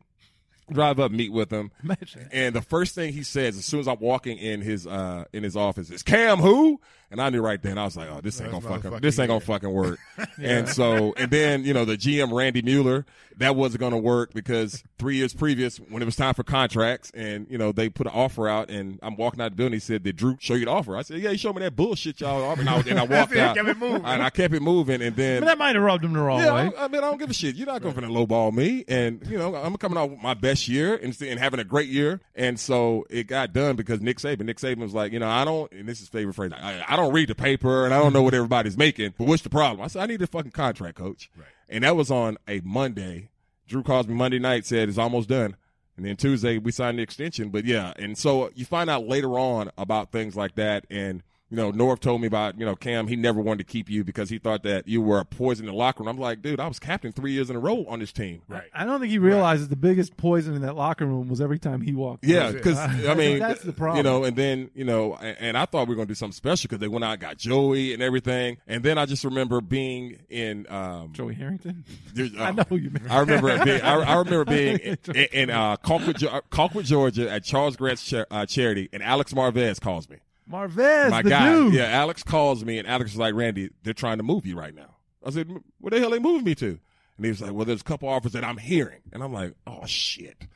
Drive 0.73 0.99
up, 0.99 1.11
meet 1.11 1.31
with 1.31 1.51
him. 1.53 1.71
Imagine. 1.83 2.29
And 2.33 2.55
the 2.55 2.63
first 2.63 2.95
thing 2.95 3.13
he 3.13 3.23
says 3.23 3.59
as 3.59 3.67
soon 3.67 3.81
as 3.81 3.89
I'm 3.89 4.01
walking 4.01 4.39
in 4.39 4.63
his 4.63 4.87
uh 4.87 5.25
in 5.31 5.43
his 5.43 5.57
office 5.57 5.91
is 5.91 6.03
Cam 6.03 6.39
who? 6.39 6.81
And 7.15 7.23
I 7.23 7.31
knew 7.31 7.41
right 7.41 7.63
then 7.63 7.79
I 7.79 7.85
was 7.85 7.97
like, 7.97 8.09
oh, 8.11 8.21
this 8.21 8.41
ain't 8.41 8.51
That's 8.51 8.65
gonna 8.65 8.81
fucking 8.83 9.01
this 9.01 9.19
ain't 9.19 9.29
gonna 9.29 9.41
fucking 9.41 9.71
work. 9.73 9.99
And 10.43 10.69
so 10.69 11.15
and 11.17 11.31
then 11.31 11.65
you 11.65 11.73
know 11.73 11.85
the 11.85 11.97
GM 11.97 12.33
Randy 12.33 12.61
Mueller 12.61 13.07
that 13.37 13.55
wasn't 13.57 13.81
gonna 13.81 13.99
work 13.99 14.33
because 14.35 14.83
three 14.99 15.17
years 15.17 15.33
previous 15.33 15.79
when 15.79 16.03
it 16.03 16.05
was 16.05 16.17
time 16.17 16.35
for 16.35 16.43
contracts 16.43 17.11
and 17.15 17.47
you 17.49 17.57
know 17.57 17.71
they 17.73 17.89
put 17.89 18.07
an 18.07 18.13
offer 18.13 18.49
out 18.49 18.69
and 18.69 18.99
I'm 19.03 19.17
walking 19.17 19.41
out 19.41 19.51
the 19.51 19.57
building 19.57 19.75
he 19.75 19.79
said 19.79 20.03
did 20.03 20.17
Drew 20.17 20.37
show 20.41 20.55
you 20.55 20.65
the 20.65 20.71
offer? 20.73 20.97
I 20.97 21.03
said 21.03 21.21
yeah 21.21 21.31
he 21.31 21.37
showed 21.37 21.55
me 21.55 21.61
that 21.63 21.77
bullshit 21.77 22.21
y'all 22.21 22.43
offered 22.43 22.61
and 22.61 22.69
I, 22.69 22.81
and 22.81 22.99
I 22.99 23.05
walked 23.21 23.33
it, 23.33 23.39
out 23.39 23.57
kept 23.57 23.69
it 23.69 23.79
moving. 23.79 24.05
and 24.05 24.23
I 24.23 24.31
kept 24.31 24.55
it 24.55 24.61
moving 24.63 25.03
and 25.03 25.15
then 25.15 25.41
But 25.41 25.47
that 25.47 25.59
might 25.59 25.77
have 25.77 25.85
rubbed 25.85 26.05
him 26.05 26.13
the 26.15 26.21
wrong 26.21 26.41
yeah, 26.41 26.53
way. 26.53 26.73
I, 26.77 26.85
I 26.85 26.89
mean, 26.89 26.99
I 27.03 27.07
don't 27.07 27.19
give 27.19 27.31
a 27.31 27.35
shit. 27.35 27.55
You're 27.55 27.67
not 27.67 27.81
going 27.83 27.95
to 27.95 28.01
lowball 28.03 28.53
me, 28.53 28.85
and 28.89 29.25
you 29.29 29.39
know, 29.39 29.55
I'm 29.55 29.77
coming 29.77 29.99
out 29.99 30.11
with 30.11 30.21
my 30.21 30.35
best 30.35 30.69
year 30.69 30.97
and, 30.97 31.17
and 31.23 31.39
having 31.39 31.61
a 31.61 31.65
great 31.65 31.89
year, 31.89 32.21
and 32.35 32.59
so 32.59 33.07
it 33.11 33.25
got 33.27 33.53
done 33.53 33.77
because 33.77 34.01
Nick 34.01 34.19
Saban. 34.19 34.43
Nick 34.43 34.59
Saban 34.59 34.79
was 34.79 34.95
like, 34.95 35.13
you 35.13 35.19
know, 35.19 35.29
I 35.29 35.45
don't, 35.45 35.71
and 35.73 35.89
this 35.89 36.01
is 36.01 36.09
favorite 36.09 36.35
phrase. 36.35 36.53
I, 36.55 36.83
I 36.87 36.97
don't 36.97 37.04
read 37.13 37.29
the 37.29 37.35
paper, 37.35 37.85
and 37.85 37.93
I 37.93 37.99
don't 37.99 38.13
know 38.13 38.23
what 38.23 38.35
everybody's 38.35 38.77
making. 38.77 39.15
But 39.19 39.27
what's 39.27 39.43
the 39.43 39.51
problem? 39.51 39.85
I 39.85 39.89
said, 39.89 40.03
I 40.03 40.07
need 40.07 40.23
a 40.23 40.27
fucking 40.27 40.53
contract, 40.53 40.97
coach. 40.97 41.31
Right. 41.37 41.47
And 41.69 41.85
that 41.85 41.97
was 41.97 42.11
on 42.11 42.39
a 42.49 42.61
Monday. 42.65 43.31
Drew 43.67 43.83
calls 43.83 44.07
me 44.07 44.15
Monday 44.15 44.39
night, 44.39 44.67
said 44.67 44.89
it's 44.89 44.99
almost 44.99 45.29
done. 45.29 45.57
And 45.97 46.05
then 46.05 46.17
Tuesday 46.17 46.59
we 46.59 46.73
signed 46.73 46.99
the 46.99 47.03
extension. 47.03 47.51
But 47.51 47.65
yeah, 47.65 47.93
and 47.97 48.19
so 48.19 48.51
you 48.55 48.65
find 48.65 48.91
out 48.91 49.07
later 49.07 49.39
on 49.39 49.71
about 49.79 50.13
things 50.13 50.37
like 50.37 50.57
that, 50.57 50.87
and 50.91 51.23
you 51.51 51.57
know, 51.57 51.71
Norv 51.73 52.01
told 52.01 52.21
me 52.21 52.27
about, 52.27 52.59
you 52.59 52.65
know, 52.65 52.75
Cam, 52.75 53.07
he 53.07 53.17
never 53.17 53.41
wanted 53.41 53.59
to 53.67 53.73
keep 53.73 53.89
you 53.91 54.03
because 54.03 54.31
he 54.31 54.39
thought 54.39 54.63
that 54.63 54.89
you 54.89 55.01
were 55.03 55.21
a 55.21 55.25
poison 55.25 55.67
in 55.67 55.73
the 55.73 55.77
locker 55.77 56.03
room. 56.03 56.09
I'm 56.09 56.19
like, 56.19 56.43
dude, 56.43 56.59
I 56.59 56.67
was 56.67 56.79
captain 56.79 57.13
three 57.13 57.33
years 57.33 57.51
in 57.51 57.57
a 57.57 57.59
row 57.59 57.85
on 57.87 58.01
this 58.01 58.13
team. 58.13 58.43
Right. 58.49 58.69
I 58.75 58.85
don't 58.85 58.99
think 58.99 59.11
he 59.11 59.19
realizes 59.19 59.69
the 59.69 59.77
biggest 59.77 60.17
poison 60.17 60.55
in 60.55 60.63
that 60.63 60.75
locker 60.75 61.05
room 61.07 61.29
was 61.29 61.41
every 61.41 61.59
time 61.59 61.83
he 61.83 61.93
walked. 61.95 62.25
Yeah, 62.25 62.51
because 62.51 62.79
I 62.79 63.15
mean, 63.15 63.39
that's 63.39 63.63
the 63.63 63.73
problem. 63.73 63.99
You 63.99 64.03
know, 64.03 64.25
and 64.25 64.37
then 64.37 64.71
you 64.75 64.85
know, 64.85 65.15
and, 65.17 65.37
and 65.39 65.59
I 65.59 65.67
thought 65.67 65.87
we 65.87 65.93
were 65.93 65.97
going 65.97 66.09
to 66.09 66.11
do 66.11 66.17
something 66.17 66.33
special 66.33 66.69
because 66.69 66.81
they 66.81 66.89
went 66.89 67.05
out 67.05 67.13
and 67.13 67.21
got 67.21 67.37
Joey 67.37 67.93
and 67.93 68.03
everything, 68.03 68.57
and 68.67 68.83
then 68.83 68.97
I 68.99 69.07
just 69.07 69.23
remember 69.25 69.61
being 69.61 70.19
in. 70.31 70.67
Um, 70.71 71.13
Joey 71.13 71.35
Harrington. 71.35 71.85
there's- 72.15 72.33
I 72.39 72.49
uh, 72.49 72.53
know 72.53 72.65
who 72.69 72.77
you 72.77 72.91
mean. 72.91 73.07
I 73.09 73.21
remember 73.21 73.65
being. 73.65 73.83
I, 73.83 73.95
I 74.01 74.17
remember 74.17 74.45
being 74.47 74.79
in, 74.79 74.99
in 75.33 75.51
uh, 75.51 75.77
Colquitt, 75.77 76.17
Colquitt, 76.51 76.85
Georgia, 76.87 77.31
at 77.31 77.45
Charles 77.45 77.77
Grant's 77.77 78.05
cha- 78.05 78.25
uh, 78.31 78.47
charity, 78.47 78.89
and 78.93 79.03
Alex 79.03 79.33
Marvez 79.35 79.81
calls 79.81 80.09
me. 80.09 80.17
Marvez, 80.51 81.11
My 81.11 81.23
guy, 81.23 81.53
dude. 81.53 81.75
yeah, 81.75 81.85
Alex 81.87 82.23
calls 82.23 82.65
me, 82.65 82.79
and 82.79 82.87
Alex 82.87 83.13
is 83.13 83.17
like, 83.17 83.35
"Randy, 83.35 83.71
they're 83.83 83.95
trying 83.95 84.19
to 84.19 84.23
move 84.25 84.45
you 84.47 84.57
right 84.57 84.75
now." 84.75 84.97
I 85.25 85.31
said, 85.31 85.49
"Where 85.81 85.91
the 85.91 85.99
hell 86.01 86.11
they 86.11 86.19
moving 86.19 86.45
me 86.45 86.55
to?" 86.57 86.79
And 87.17 87.25
he 87.25 87.29
was 87.31 87.41
like, 87.41 87.53
"Well, 87.53 87.65
there's 87.65 87.81
a 87.81 87.85
couple 87.85 88.09
offers 88.09 88.33
that 88.33 88.45
I'm 88.45 88.59
hearing," 88.59 89.01
and 89.13 89.23
I'm 89.23 89.33
like, 89.33 89.55
"Oh 89.67 89.87
shit." 89.87 90.47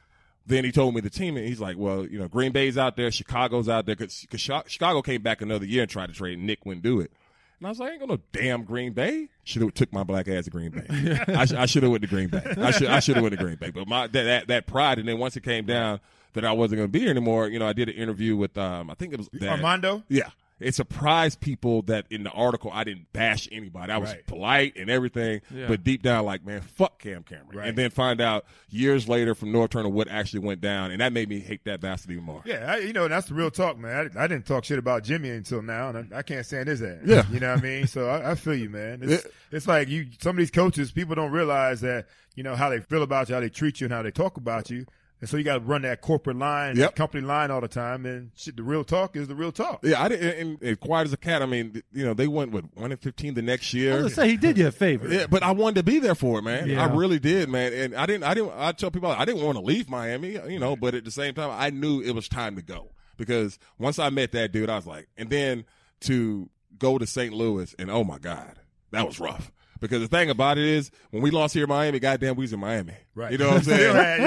Then 0.47 0.65
he 0.65 0.73
told 0.73 0.95
me 0.95 1.01
the 1.03 1.11
team, 1.11 1.37
and 1.37 1.47
he's 1.47 1.61
like, 1.61 1.77
"Well, 1.79 2.07
you 2.07 2.19
know, 2.19 2.29
Green 2.29 2.53
Bay's 2.53 2.77
out 2.79 2.97
there, 2.97 3.11
Chicago's 3.11 3.69
out 3.69 3.87
there, 3.87 3.97
because 3.97 4.27
Chicago 4.67 5.03
came 5.03 5.23
back 5.23 5.41
another 5.43 5.65
year 5.67 5.83
and 5.83 5.91
tried 5.91 6.09
to 6.09 6.15
trade. 6.15 6.39
and 6.39 6.47
Nick 6.47 6.65
wouldn't 6.67 6.83
do 6.83 7.01
it." 7.01 7.11
And 7.59 7.67
I 7.67 7.71
was 7.71 7.81
like, 7.81 7.89
I 7.89 7.93
ain't 7.95 8.07
going 8.07 8.17
to 8.17 8.23
damn 8.33 8.63
Green 8.63 8.93
Bay. 8.93 9.29
Should 9.43 9.63
have 9.63 9.75
took 9.75 9.93
my 9.93 10.05
black 10.05 10.29
ass 10.29 10.45
to 10.45 10.51
Green 10.51 10.71
Bay. 10.71 11.19
I, 11.35 11.45
sh- 11.45 11.53
I 11.55 11.67
should 11.67 11.83
have 11.83 11.91
went 11.91 12.03
to 12.03 12.09
Green 12.09 12.29
Bay. 12.29 12.41
I 12.57 12.71
should 12.71 12.87
I 12.89 13.01
should 13.01 13.17
have 13.17 13.23
went 13.25 13.37
to 13.37 13.43
Green 13.43 13.57
Bay. 13.57 13.71
But 13.71 13.89
my 13.89 14.07
that, 14.07 14.23
that 14.23 14.47
that 14.49 14.67
pride, 14.67 14.99
and 15.01 15.09
then 15.09 15.19
once 15.19 15.37
it 15.37 15.43
came 15.43 15.67
down 15.67 15.99
that 16.35 16.45
I 16.45 16.53
wasn't 16.53 16.79
going 16.79 16.89
to 16.89 16.93
be 16.93 17.01
here 17.01 17.11
anymore, 17.11 17.49
you 17.49 17.59
know, 17.59 17.67
I 17.67 17.73
did 17.73 17.89
an 17.89 17.95
interview 17.97 18.37
with 18.37 18.57
um 18.59 18.91
I 18.91 18.95
think 18.95 19.13
it 19.13 19.19
was 19.19 19.29
that, 19.35 19.51
Armando? 19.51 20.03
Yeah. 20.09 20.31
It 20.61 20.75
surprised 20.75 21.39
people 21.39 21.83
that 21.83 22.07
in 22.11 22.25
the 22.25 22.31
article 22.33 22.73
I 22.75 22.83
didn't 22.83 23.13
bash 23.13 23.49
anybody. 23.53 23.93
I 23.93 23.99
was 23.99 24.11
Right. 24.11 24.27
polite 24.27 24.73
and 24.77 24.91
everything, 24.91 25.41
Yeah. 25.55 25.69
but 25.69 25.85
deep 25.85 26.03
down, 26.03 26.25
like, 26.25 26.45
man, 26.45 26.63
fuck 26.63 26.99
Cam 26.99 27.23
Cameron. 27.23 27.57
Right. 27.59 27.69
And 27.69 27.79
then 27.79 27.91
find 27.91 28.21
out 28.21 28.45
years 28.69 29.09
later 29.09 29.37
from 29.37 29.53
Norv 29.53 29.71
Turner 29.71 29.89
what 29.89 30.09
actually 30.09 30.41
went 30.41 30.61
down, 30.61 30.91
and 30.91 31.01
that 31.01 31.13
made 31.13 31.29
me 31.29 31.39
hate 31.39 31.63
that 31.67 31.81
bastard 31.81 32.11
even 32.11 32.25
more. 32.25 32.43
Yeah, 32.45 32.73
I, 32.73 32.79
you 32.79 32.93
know 32.93 33.07
that's 33.07 33.29
the 33.29 33.35
real 33.35 33.53
talk, 33.53 33.79
man. 33.79 34.11
I, 34.17 34.25
I 34.25 34.27
didn't 34.27 34.47
talk 34.47 34.65
shit 34.65 34.81
about 34.81 35.05
Jimmy 35.05 35.31
until 35.31 35.63
now, 35.63 35.91
and 35.91 36.13
I, 36.13 36.19
I 36.19 36.23
can't 36.23 36.45
stand 36.45 36.67
his 36.67 36.83
ass. 36.83 37.03
Yeah. 37.05 37.23
you 37.31 37.39
know 37.39 37.51
what 37.53 37.61
I 37.61 37.63
mean. 37.63 37.87
So 37.87 38.09
I, 38.09 38.33
I 38.33 38.35
feel 38.35 38.57
you, 38.57 38.69
man. 38.69 38.99
It's, 39.03 39.29
it's 39.53 39.69
like 39.69 39.87
you. 39.87 40.07
Some 40.21 40.31
of 40.31 40.39
these 40.39 40.51
coaches, 40.51 40.91
people 40.91 41.15
don't 41.15 41.31
realize 41.31 41.83
that 41.83 42.07
you 42.35 42.43
know 42.43 42.57
how 42.57 42.69
they 42.69 42.81
feel 42.81 43.05
about 43.05 43.29
you, 43.29 43.37
how 43.37 43.41
they 43.41 43.49
treat 43.49 43.81
you, 43.81 43.85
and 43.85 43.95
how 43.95 44.03
they 44.03 44.11
talk 44.11 44.37
about 44.37 44.71
you. 44.71 44.87
And 45.21 45.29
so 45.29 45.37
you 45.37 45.43
got 45.43 45.55
to 45.55 45.61
run 45.61 45.83
that 45.83 46.01
corporate 46.01 46.37
line, 46.37 46.77
Yep. 46.77 46.95
company 46.95 47.27
line 47.27 47.51
all 47.51 47.61
the 47.61 47.67
time. 47.69 48.07
And 48.07 48.31
shit, 48.37 48.57
the 48.57 48.63
real 48.63 48.85
talk 48.85 49.17
is 49.17 49.27
the 49.27 49.35
real 49.35 49.51
talk. 49.51 49.81
Yeah, 49.83 50.01
I 50.01 50.09
didn't. 50.09 50.39
And, 50.39 50.63
and 50.63 50.79
quiet 50.81 51.07
as 51.07 51.13
a 51.13 51.17
cat. 51.17 51.43
I 51.43 51.47
mean, 51.47 51.83
you 51.93 52.05
know, 52.05 52.15
they 52.15 52.29
went 52.29 52.53
with 52.53 52.67
one 52.75 52.93
and 52.93 53.01
fifteen 53.01 53.35
the 53.35 53.43
next 53.43 53.75
year. 53.75 53.93
I 53.93 53.95
year. 53.97 54.05
was 54.05 54.15
gonna 54.15 54.27
say 54.27 54.31
he 54.31 54.37
did 54.37 54.57
you 54.57 54.69
a 54.69 54.71
favor. 54.71 55.09
Yeah, 55.09 55.27
but 55.29 55.43
I 55.43 55.51
wanted 55.51 55.77
to 55.77 55.83
be 55.83 55.99
there 55.99 56.15
for 56.15 56.39
it, 56.39 56.43
man. 56.43 56.69
Yeah. 56.69 56.85
I 56.85 56.95
really 56.95 57.19
did, 57.19 57.49
man. 57.49 57.73
And 57.73 57.95
I 57.97 58.07
didn't. 58.07 58.25
I 58.25 58.35
didn't. 58.35 58.53
I 58.57 58.73
tell 58.73 58.91
people 58.93 59.11
I 59.11 59.25
didn't 59.25 59.43
want 59.45 59.59
to 59.59 59.65
leave 59.65 59.89
Miami, 59.89 60.39
you 60.49 60.59
know. 60.61 60.77
But 60.77 60.95
at 60.95 61.05
the 61.05 61.11
same 61.11 61.35
time, 61.35 61.51
I 61.53 61.71
knew 61.71 62.01
it 62.01 62.13
was 62.15 62.29
time 62.29 62.55
to 62.57 62.63
go 62.63 62.93
because 63.17 63.59
once 63.79 63.99
I 63.99 64.11
met 64.11 64.31
that 64.33 64.53
dude, 64.53 64.71
I 64.71 64.77
was 64.77 64.87
like, 64.87 65.09
and 65.17 65.31
then 65.31 65.65
to 66.03 66.49
go 66.79 66.97
to 66.97 67.07
St. 67.09 67.35
Louis, 67.35 67.75
and 67.77 67.91
oh 67.91 68.05
my 68.05 68.19
god, 68.19 68.61
that 68.93 69.05
was 69.05 69.19
rough. 69.19 69.51
Because 69.81 70.01
the 70.01 70.09
thing 70.09 70.31
about 70.31 70.59
it 70.59 70.65
is, 70.65 70.91
when 71.11 71.23
we 71.23 71.31
lost 71.31 71.55
here 71.55 71.65
in 71.65 71.69
Miami, 71.69 71.99
goddamn, 71.99 72.37
we 72.37 72.43
was 72.45 72.53
in 72.53 72.61
Miami. 72.61 72.95
Right. 73.15 73.33
You 73.33 73.39
know 73.39 73.49
what 73.49 73.57
I'm 73.59 73.63
saying? 73.63 73.95
Right, 73.99 74.21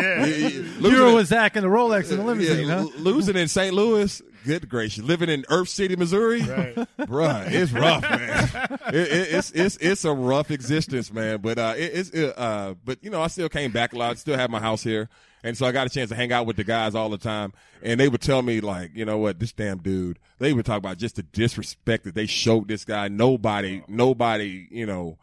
yeah. 0.81 1.13
With 1.13 1.27
Zach 1.27 1.55
and 1.55 1.65
the 1.65 1.69
Rolex 1.69 2.11
in 2.11 2.17
the 2.17 2.23
limousine, 2.23 2.67
yeah, 2.67 2.81
huh? 2.83 2.87
Losing 2.97 3.35
in 3.35 3.47
St. 3.47 3.73
Louis, 3.73 4.21
good 4.45 4.67
gracious. 4.67 5.03
Living 5.03 5.29
in 5.29 5.45
Earth 5.49 5.69
City, 5.69 5.95
Missouri, 5.95 6.41
Right. 6.41 6.75
bruh, 6.99 7.49
it's 7.51 7.71
rough, 7.71 8.01
man. 8.01 8.49
It, 8.87 8.95
it, 8.95 9.33
it's 9.33 9.51
it's 9.51 9.77
it's 9.77 10.05
a 10.05 10.13
rough 10.13 10.51
existence, 10.51 11.11
man. 11.11 11.39
But 11.39 11.57
uh, 11.57 11.73
it, 11.77 11.91
it's 11.93 12.09
it, 12.09 12.37
uh, 12.37 12.75
but 12.83 13.03
you 13.03 13.09
know, 13.09 13.21
I 13.21 13.27
still 13.27 13.49
came 13.49 13.71
back 13.71 13.93
a 13.93 13.97
lot. 13.97 14.17
Still 14.17 14.37
have 14.37 14.49
my 14.49 14.59
house 14.59 14.83
here, 14.83 15.09
and 15.43 15.57
so 15.57 15.65
I 15.65 15.71
got 15.71 15.87
a 15.87 15.89
chance 15.89 16.09
to 16.09 16.15
hang 16.15 16.31
out 16.31 16.45
with 16.45 16.55
the 16.57 16.63
guys 16.63 16.95
all 16.95 17.09
the 17.09 17.17
time. 17.17 17.53
And 17.83 17.99
they 17.99 18.07
would 18.09 18.21
tell 18.21 18.41
me 18.41 18.61
like, 18.61 18.91
you 18.95 19.05
know 19.05 19.17
what, 19.17 19.39
this 19.39 19.51
damn 19.53 19.79
dude. 19.79 20.19
They 20.39 20.53
would 20.53 20.65
talk 20.65 20.77
about 20.77 20.97
just 20.97 21.15
the 21.15 21.23
disrespect 21.23 22.03
that 22.03 22.15
they 22.15 22.25
showed 22.25 22.67
this 22.67 22.85
guy. 22.85 23.07
Nobody, 23.07 23.83
nobody, 23.87 24.67
you 24.69 24.85
know. 24.85 25.17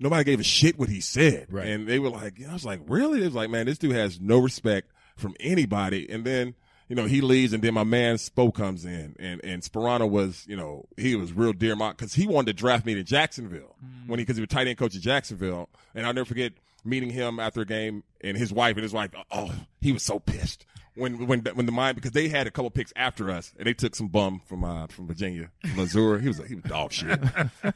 Nobody 0.00 0.24
gave 0.24 0.40
a 0.40 0.44
shit 0.44 0.78
what 0.78 0.88
he 0.88 1.00
said. 1.00 1.46
Right. 1.50 1.66
And 1.66 1.86
they 1.86 1.98
were 1.98 2.08
like, 2.08 2.40
I 2.48 2.52
was 2.52 2.64
like, 2.64 2.80
really? 2.86 3.20
It 3.20 3.26
was 3.26 3.34
like, 3.34 3.50
man, 3.50 3.66
this 3.66 3.78
dude 3.78 3.94
has 3.94 4.18
no 4.18 4.38
respect 4.38 4.90
from 5.16 5.36
anybody. 5.38 6.10
And 6.10 6.24
then, 6.24 6.54
you 6.88 6.96
know, 6.96 7.04
he 7.04 7.20
leaves 7.20 7.52
and 7.52 7.62
then 7.62 7.74
my 7.74 7.84
man 7.84 8.16
Spo 8.16 8.52
comes 8.52 8.86
in 8.86 9.14
and, 9.18 9.40
and 9.44 9.62
Sparano 9.62 10.08
was, 10.08 10.46
you 10.48 10.56
know, 10.56 10.86
he 10.96 11.14
was 11.16 11.34
real 11.34 11.52
dear 11.52 11.76
my, 11.76 11.92
cause 11.92 12.14
he 12.14 12.26
wanted 12.26 12.56
to 12.56 12.60
draft 12.60 12.86
me 12.86 12.94
to 12.94 13.04
Jacksonville 13.04 13.76
when 14.06 14.18
he, 14.18 14.24
cause 14.24 14.36
he 14.36 14.40
was 14.40 14.48
tight 14.48 14.66
end 14.66 14.78
coach 14.78 14.96
at 14.96 15.02
Jacksonville. 15.02 15.68
And 15.94 16.06
I'll 16.06 16.14
never 16.14 16.24
forget 16.24 16.54
meeting 16.82 17.10
him 17.10 17.38
after 17.38 17.60
a 17.60 17.66
game 17.66 18.02
and 18.22 18.38
his 18.38 18.52
wife 18.52 18.76
and 18.76 18.82
his 18.82 18.94
wife, 18.94 19.10
oh, 19.30 19.52
he 19.82 19.92
was 19.92 20.02
so 20.02 20.18
pissed 20.18 20.64
when, 20.94 21.26
when, 21.26 21.40
when 21.54 21.66
the 21.66 21.72
mind, 21.72 21.94
because 21.96 22.10
they 22.12 22.28
had 22.28 22.46
a 22.46 22.50
couple 22.50 22.70
picks 22.70 22.92
after 22.96 23.30
us 23.30 23.52
and 23.58 23.66
they 23.66 23.74
took 23.74 23.94
some 23.94 24.08
bum 24.08 24.40
from, 24.46 24.64
uh, 24.64 24.86
from 24.88 25.06
Virginia, 25.06 25.50
Missouri. 25.76 26.22
He 26.22 26.28
was, 26.28 26.38
he 26.46 26.54
was 26.56 26.64
dog 26.64 26.92
shit. 26.92 27.20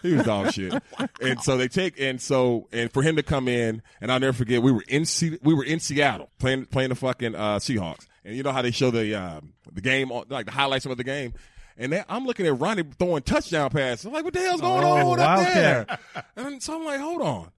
he 0.03 0.15
was 0.15 0.25
dog 0.25 0.53
shit. 0.53 0.75
And 1.21 1.41
so 1.41 1.57
they 1.57 1.69
take, 1.69 1.99
and 2.01 2.21
so, 2.21 2.69
and 2.73 2.93
for 2.93 3.03
him 3.03 3.17
to 3.17 3.23
come 3.23 3.49
in 3.49 3.83
and 4.01 4.11
I'll 4.13 4.21
never 4.21 4.33
forget, 4.33 4.63
we 4.63 4.73
were 4.73 4.85
in, 4.89 5.05
Se- 5.05 5.39
we 5.43 5.55
were 5.55 5.65
in 5.65 5.81
Seattle 5.81 6.31
playing, 6.39 6.67
playing 6.67 6.91
the 6.91 6.95
fucking, 6.97 7.35
uh, 7.35 7.57
Seahawks. 7.59 8.07
And 8.25 8.35
you 8.37 8.43
know 8.43 8.53
how 8.53 8.63
they 8.63 8.71
show 8.71 8.91
the 8.91 9.15
uh, 9.15 9.41
the 9.71 9.83
game, 9.83 10.11
on, 10.11 10.25
like 10.31 10.47
the 10.47 10.53
highlights 10.53 10.87
of 10.87 10.97
the 10.97 11.05
game. 11.05 11.35
And 11.77 11.93
they, 11.93 12.03
I'm 12.09 12.25
looking 12.25 12.47
at 12.47 12.59
Ronnie 12.59 12.85
throwing 12.99 13.23
touchdown 13.23 13.69
passes. 13.69 14.07
I'm 14.07 14.13
like, 14.15 14.25
what 14.25 14.33
the 14.33 14.41
hell's 14.41 14.63
going 14.63 14.83
Oh, 14.83 15.11
on 15.13 15.21
up 15.21 15.39
there? 15.53 15.85
Wildcat. 15.87 16.27
And 16.37 16.63
so 16.63 16.77
I'm 16.77 16.85
like, 16.87 17.01
hold 17.01 17.21
on, 17.21 17.51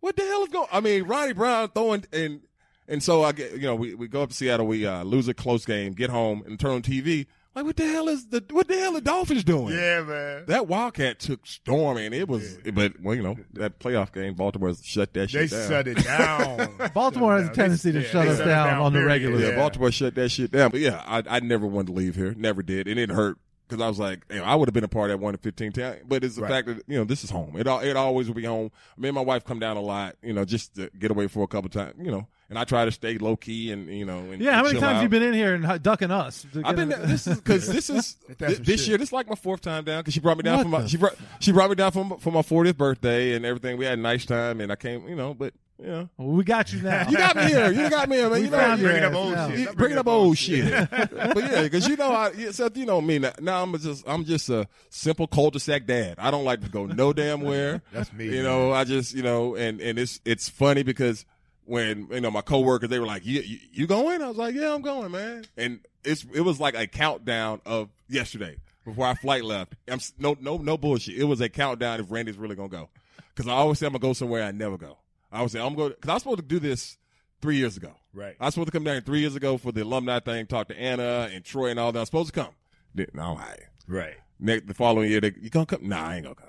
what 0.00 0.16
the 0.16 0.22
hell 0.22 0.44
is 0.44 0.48
going? 0.48 0.68
I 0.72 0.80
mean, 0.80 1.02
Ronnie 1.04 1.34
Brown 1.34 1.68
throwing 1.70 2.04
and 2.12 2.40
and 2.88 3.02
so 3.02 3.22
I 3.22 3.32
get, 3.32 3.52
you 3.52 3.60
know, 3.60 3.74
we, 3.76 3.94
we 3.94 4.08
go 4.08 4.22
up 4.22 4.30
to 4.30 4.34
Seattle, 4.34 4.66
we 4.66 4.86
uh, 4.86 5.02
lose 5.04 5.28
a 5.28 5.34
close 5.34 5.64
game, 5.64 5.92
get 5.92 6.10
home, 6.10 6.42
and 6.46 6.58
turn 6.58 6.72
on 6.72 6.82
TV. 6.82 7.26
Like, 7.54 7.64
what 7.64 7.76
the 7.76 7.86
hell 7.86 8.08
is 8.08 8.26
the 8.28 8.44
what 8.50 8.68
the 8.68 8.78
hell 8.78 8.92
the 8.92 9.00
Dolphins 9.00 9.42
doing? 9.42 9.74
Yeah, 9.74 10.02
man. 10.02 10.44
That 10.46 10.68
Wildcat 10.68 11.18
took 11.18 11.44
storm, 11.44 11.96
and 11.96 12.14
it 12.14 12.28
was, 12.28 12.56
but 12.72 13.00
well, 13.02 13.16
you 13.16 13.22
know, 13.22 13.36
that 13.54 13.80
playoff 13.80 14.12
game, 14.12 14.34
Baltimore 14.34 14.72
shut 14.80 15.12
that 15.14 15.30
They 15.32 15.46
shit 15.48 15.50
down. 15.50 15.60
They 15.60 15.68
shut 15.68 15.88
it 15.88 16.04
down. 16.04 16.90
Baltimore 16.94 17.36
has 17.38 17.48
a 17.48 17.52
tendency 17.52 17.90
to 17.90 18.00
yeah, 18.00 18.06
shut 18.08 18.28
us 18.28 18.38
it 18.38 18.44
down 18.44 18.78
on 18.80 18.92
the 18.92 19.04
regular. 19.04 19.40
Yeah, 19.40 19.48
Yeah. 19.50 19.56
Baltimore 19.56 19.90
shut 19.90 20.14
that 20.14 20.28
shit 20.28 20.52
down. 20.52 20.70
But 20.70 20.80
yeah, 20.80 21.02
I, 21.04 21.22
I 21.28 21.40
never 21.40 21.66
wanted 21.66 21.88
to 21.88 21.92
leave 21.94 22.14
here. 22.14 22.32
Never 22.36 22.62
did. 22.62 22.86
And 22.86 22.98
it 23.00 23.10
hurt 23.10 23.38
because 23.66 23.82
I 23.82 23.88
was 23.88 23.98
like, 23.98 24.24
you 24.30 24.36
know, 24.38 24.44
I 24.44 24.54
would 24.54 24.68
have 24.68 24.74
been 24.74 24.84
a 24.84 24.88
part 24.88 25.10
of 25.10 25.18
that 25.18 25.24
one 25.24 25.32
to 25.34 25.38
fifteen 25.38 25.72
town. 25.72 25.96
But 26.06 26.22
it's 26.22 26.36
the 26.36 26.42
Right. 26.42 26.50
fact 26.50 26.66
that 26.68 26.82
you 26.86 26.96
know 26.96 27.04
this 27.04 27.24
is 27.24 27.30
home. 27.30 27.56
It 27.58 27.66
al- 27.66 27.80
it 27.80 27.96
always 27.96 28.28
will 28.28 28.34
be 28.36 28.44
home. 28.44 28.70
Me 28.96 29.08
and 29.08 29.16
my 29.16 29.20
wife 29.22 29.44
come 29.44 29.58
down 29.58 29.76
a 29.76 29.80
lot, 29.82 30.14
you 30.22 30.32
know, 30.32 30.44
just 30.44 30.76
to 30.76 30.90
get 30.96 31.10
away 31.10 31.26
for 31.26 31.42
a 31.42 31.48
couple 31.48 31.70
times, 31.70 31.94
you 32.00 32.12
know. 32.12 32.28
And 32.50 32.58
I 32.58 32.64
try 32.64 32.86
to 32.86 32.90
stay 32.90 33.18
low 33.18 33.36
key 33.36 33.72
and 33.72 33.88
you 33.88 34.06
know. 34.06 34.20
And, 34.20 34.40
Yeah, 34.40 34.52
how 34.54 34.62
many 34.62 34.80
times 34.80 34.96
out. 34.98 35.02
you 35.02 35.08
been 35.10 35.22
in 35.22 35.34
here 35.34 35.54
and 35.54 35.66
hu- 35.66 35.78
ducking 35.78 36.10
us? 36.10 36.46
I've 36.64 36.76
been. 36.76 36.90
in- 36.92 37.02
This 37.08 37.26
is 37.26 37.36
because 37.42 37.66
this 37.68 37.90
is 37.90 38.16
Ain't 38.40 38.64
this 38.64 38.80
shit? 38.80 38.88
year. 38.88 38.96
This 38.98 39.10
is 39.10 39.12
like 39.12 39.28
my 39.28 39.34
fourth 39.34 39.60
time 39.60 39.84
down 39.84 40.00
because 40.00 40.14
she 40.14 40.20
brought 40.20 40.38
me 40.38 40.44
down 40.44 40.56
What 40.56 40.62
for 40.62 40.68
my 40.70 40.86
she 40.86 40.96
brought 40.96 41.14
she 41.40 41.52
brought 41.52 41.68
me 41.68 41.76
down 41.76 41.92
for 41.92 42.04
my, 42.06 42.16
for 42.16 42.30
my 42.32 42.40
40th 42.40 42.78
birthday 42.78 43.34
and 43.34 43.44
everything. 43.44 43.76
We 43.76 43.84
had 43.84 43.98
a 43.98 44.02
nice 44.02 44.24
time 44.24 44.62
and 44.62 44.72
I 44.72 44.76
came, 44.76 45.06
you 45.08 45.14
know. 45.14 45.34
But 45.34 45.52
yeah. 45.78 46.06
Well, 46.16 46.28
we 46.28 46.42
got 46.42 46.72
you 46.72 46.80
now. 46.80 47.06
you 47.10 47.18
got 47.18 47.36
me 47.36 47.42
here. 47.44 47.70
You 47.70 47.90
got 47.90 48.08
me 48.08 48.16
here, 48.16 48.30
man. 48.30 48.38
We 48.40 48.44
you 48.46 48.50
know, 48.50 48.56
found 48.58 48.80
you- 48.80 48.86
your 48.88 48.94
bringing 48.94 49.14
up 49.14 49.14
old 49.14 49.34
now. 49.34 49.48
shit. 49.50 49.58
you 49.58 49.72
bringing 49.74 49.98
up 49.98 50.06
old 50.08 50.38
shit. 50.38 50.90
but 50.90 51.36
yeah, 51.36 51.62
because 51.64 51.86
you 51.86 51.96
know, 51.96 52.10
I 52.12 52.32
Seth, 52.50 52.78
you 52.78 52.86
know 52.86 53.02
me. 53.02 53.18
Now, 53.18 53.32
now 53.40 53.62
I'm 53.62 53.78
just 53.78 54.04
I'm 54.08 54.24
just 54.24 54.48
a 54.48 54.66
simple 54.88 55.26
cul-de-sac 55.26 55.84
dad. 55.84 56.14
I 56.18 56.30
don't 56.30 56.44
like 56.46 56.62
to 56.62 56.70
go 56.70 56.86
no 56.86 57.12
damn 57.12 57.42
where. 57.42 57.82
That's 57.92 58.10
me, 58.10 58.24
You 58.24 58.30
man. 58.36 58.44
know, 58.44 58.72
I 58.72 58.84
just 58.84 59.14
you 59.14 59.22
know, 59.22 59.54
and 59.54 59.82
and 59.82 59.98
it's 59.98 60.18
it's 60.24 60.48
funny 60.48 60.82
because 60.82 61.26
when 61.68 62.08
you 62.10 62.20
know 62.20 62.30
my 62.30 62.40
coworkers 62.40 62.88
they 62.88 62.98
were 62.98 63.06
like, 63.06 63.24
"You 63.26 63.40
you, 63.42 63.58
you 63.72 63.86
going?" 63.86 64.22
I 64.22 64.28
was 64.28 64.36
like, 64.36 64.54
"Yeah, 64.54 64.74
I'm 64.74 64.82
going, 64.82 65.12
man." 65.12 65.44
And 65.56 65.80
it's 66.04 66.24
it 66.34 66.40
was 66.40 66.58
like 66.58 66.74
a 66.74 66.86
countdown 66.86 67.60
of 67.66 67.90
yesterday 68.08 68.56
before 68.84 69.06
our 69.06 69.16
flight 69.16 69.44
left. 69.44 69.74
I'm 69.86 70.00
no 70.18 70.36
no 70.40 70.56
no 70.56 70.76
bullshit. 70.78 71.16
It 71.16 71.24
was 71.24 71.40
a 71.40 71.48
countdown 71.48 72.00
if 72.00 72.10
Randy's 72.10 72.38
really 72.38 72.56
gonna 72.56 72.68
go 72.68 72.88
because 73.34 73.48
I 73.48 73.52
always 73.52 73.78
say 73.78 73.86
I'm 73.86 73.92
gonna 73.92 74.00
go 74.00 74.12
somewhere 74.14 74.42
I 74.44 74.50
never 74.50 74.78
go. 74.78 74.96
I 75.30 75.38
always 75.38 75.52
say 75.52 75.60
I'm 75.60 75.74
going 75.74 75.90
because 75.90 76.08
I 76.08 76.14
was 76.14 76.22
supposed 76.22 76.38
to 76.38 76.44
do 76.44 76.58
this 76.58 76.96
three 77.42 77.56
years 77.56 77.76
ago. 77.76 77.92
Right. 78.14 78.34
I 78.40 78.46
was 78.46 78.54
supposed 78.54 78.68
to 78.68 78.72
come 78.72 78.84
down 78.84 78.94
here 78.94 79.00
three 79.02 79.20
years 79.20 79.36
ago 79.36 79.58
for 79.58 79.70
the 79.70 79.82
alumni 79.82 80.18
thing, 80.20 80.46
talk 80.46 80.68
to 80.68 80.78
Anna 80.78 81.28
and 81.32 81.44
Troy 81.44 81.66
and 81.68 81.78
all 81.78 81.92
that. 81.92 81.98
I 81.98 82.02
was 82.02 82.08
supposed 82.08 82.34
to 82.34 82.40
come. 82.40 82.52
Didn't- 82.96 83.14
No, 83.14 83.36
I. 83.38 83.56
Right. 83.86 84.14
Next, 84.40 84.66
the 84.66 84.74
following 84.74 85.10
year, 85.10 85.20
they, 85.20 85.34
you 85.40 85.50
gonna 85.50 85.66
come? 85.66 85.86
Nah, 85.88 86.06
I 86.08 86.14
ain't 86.16 86.22
gonna 86.24 86.34
come. 86.34 86.48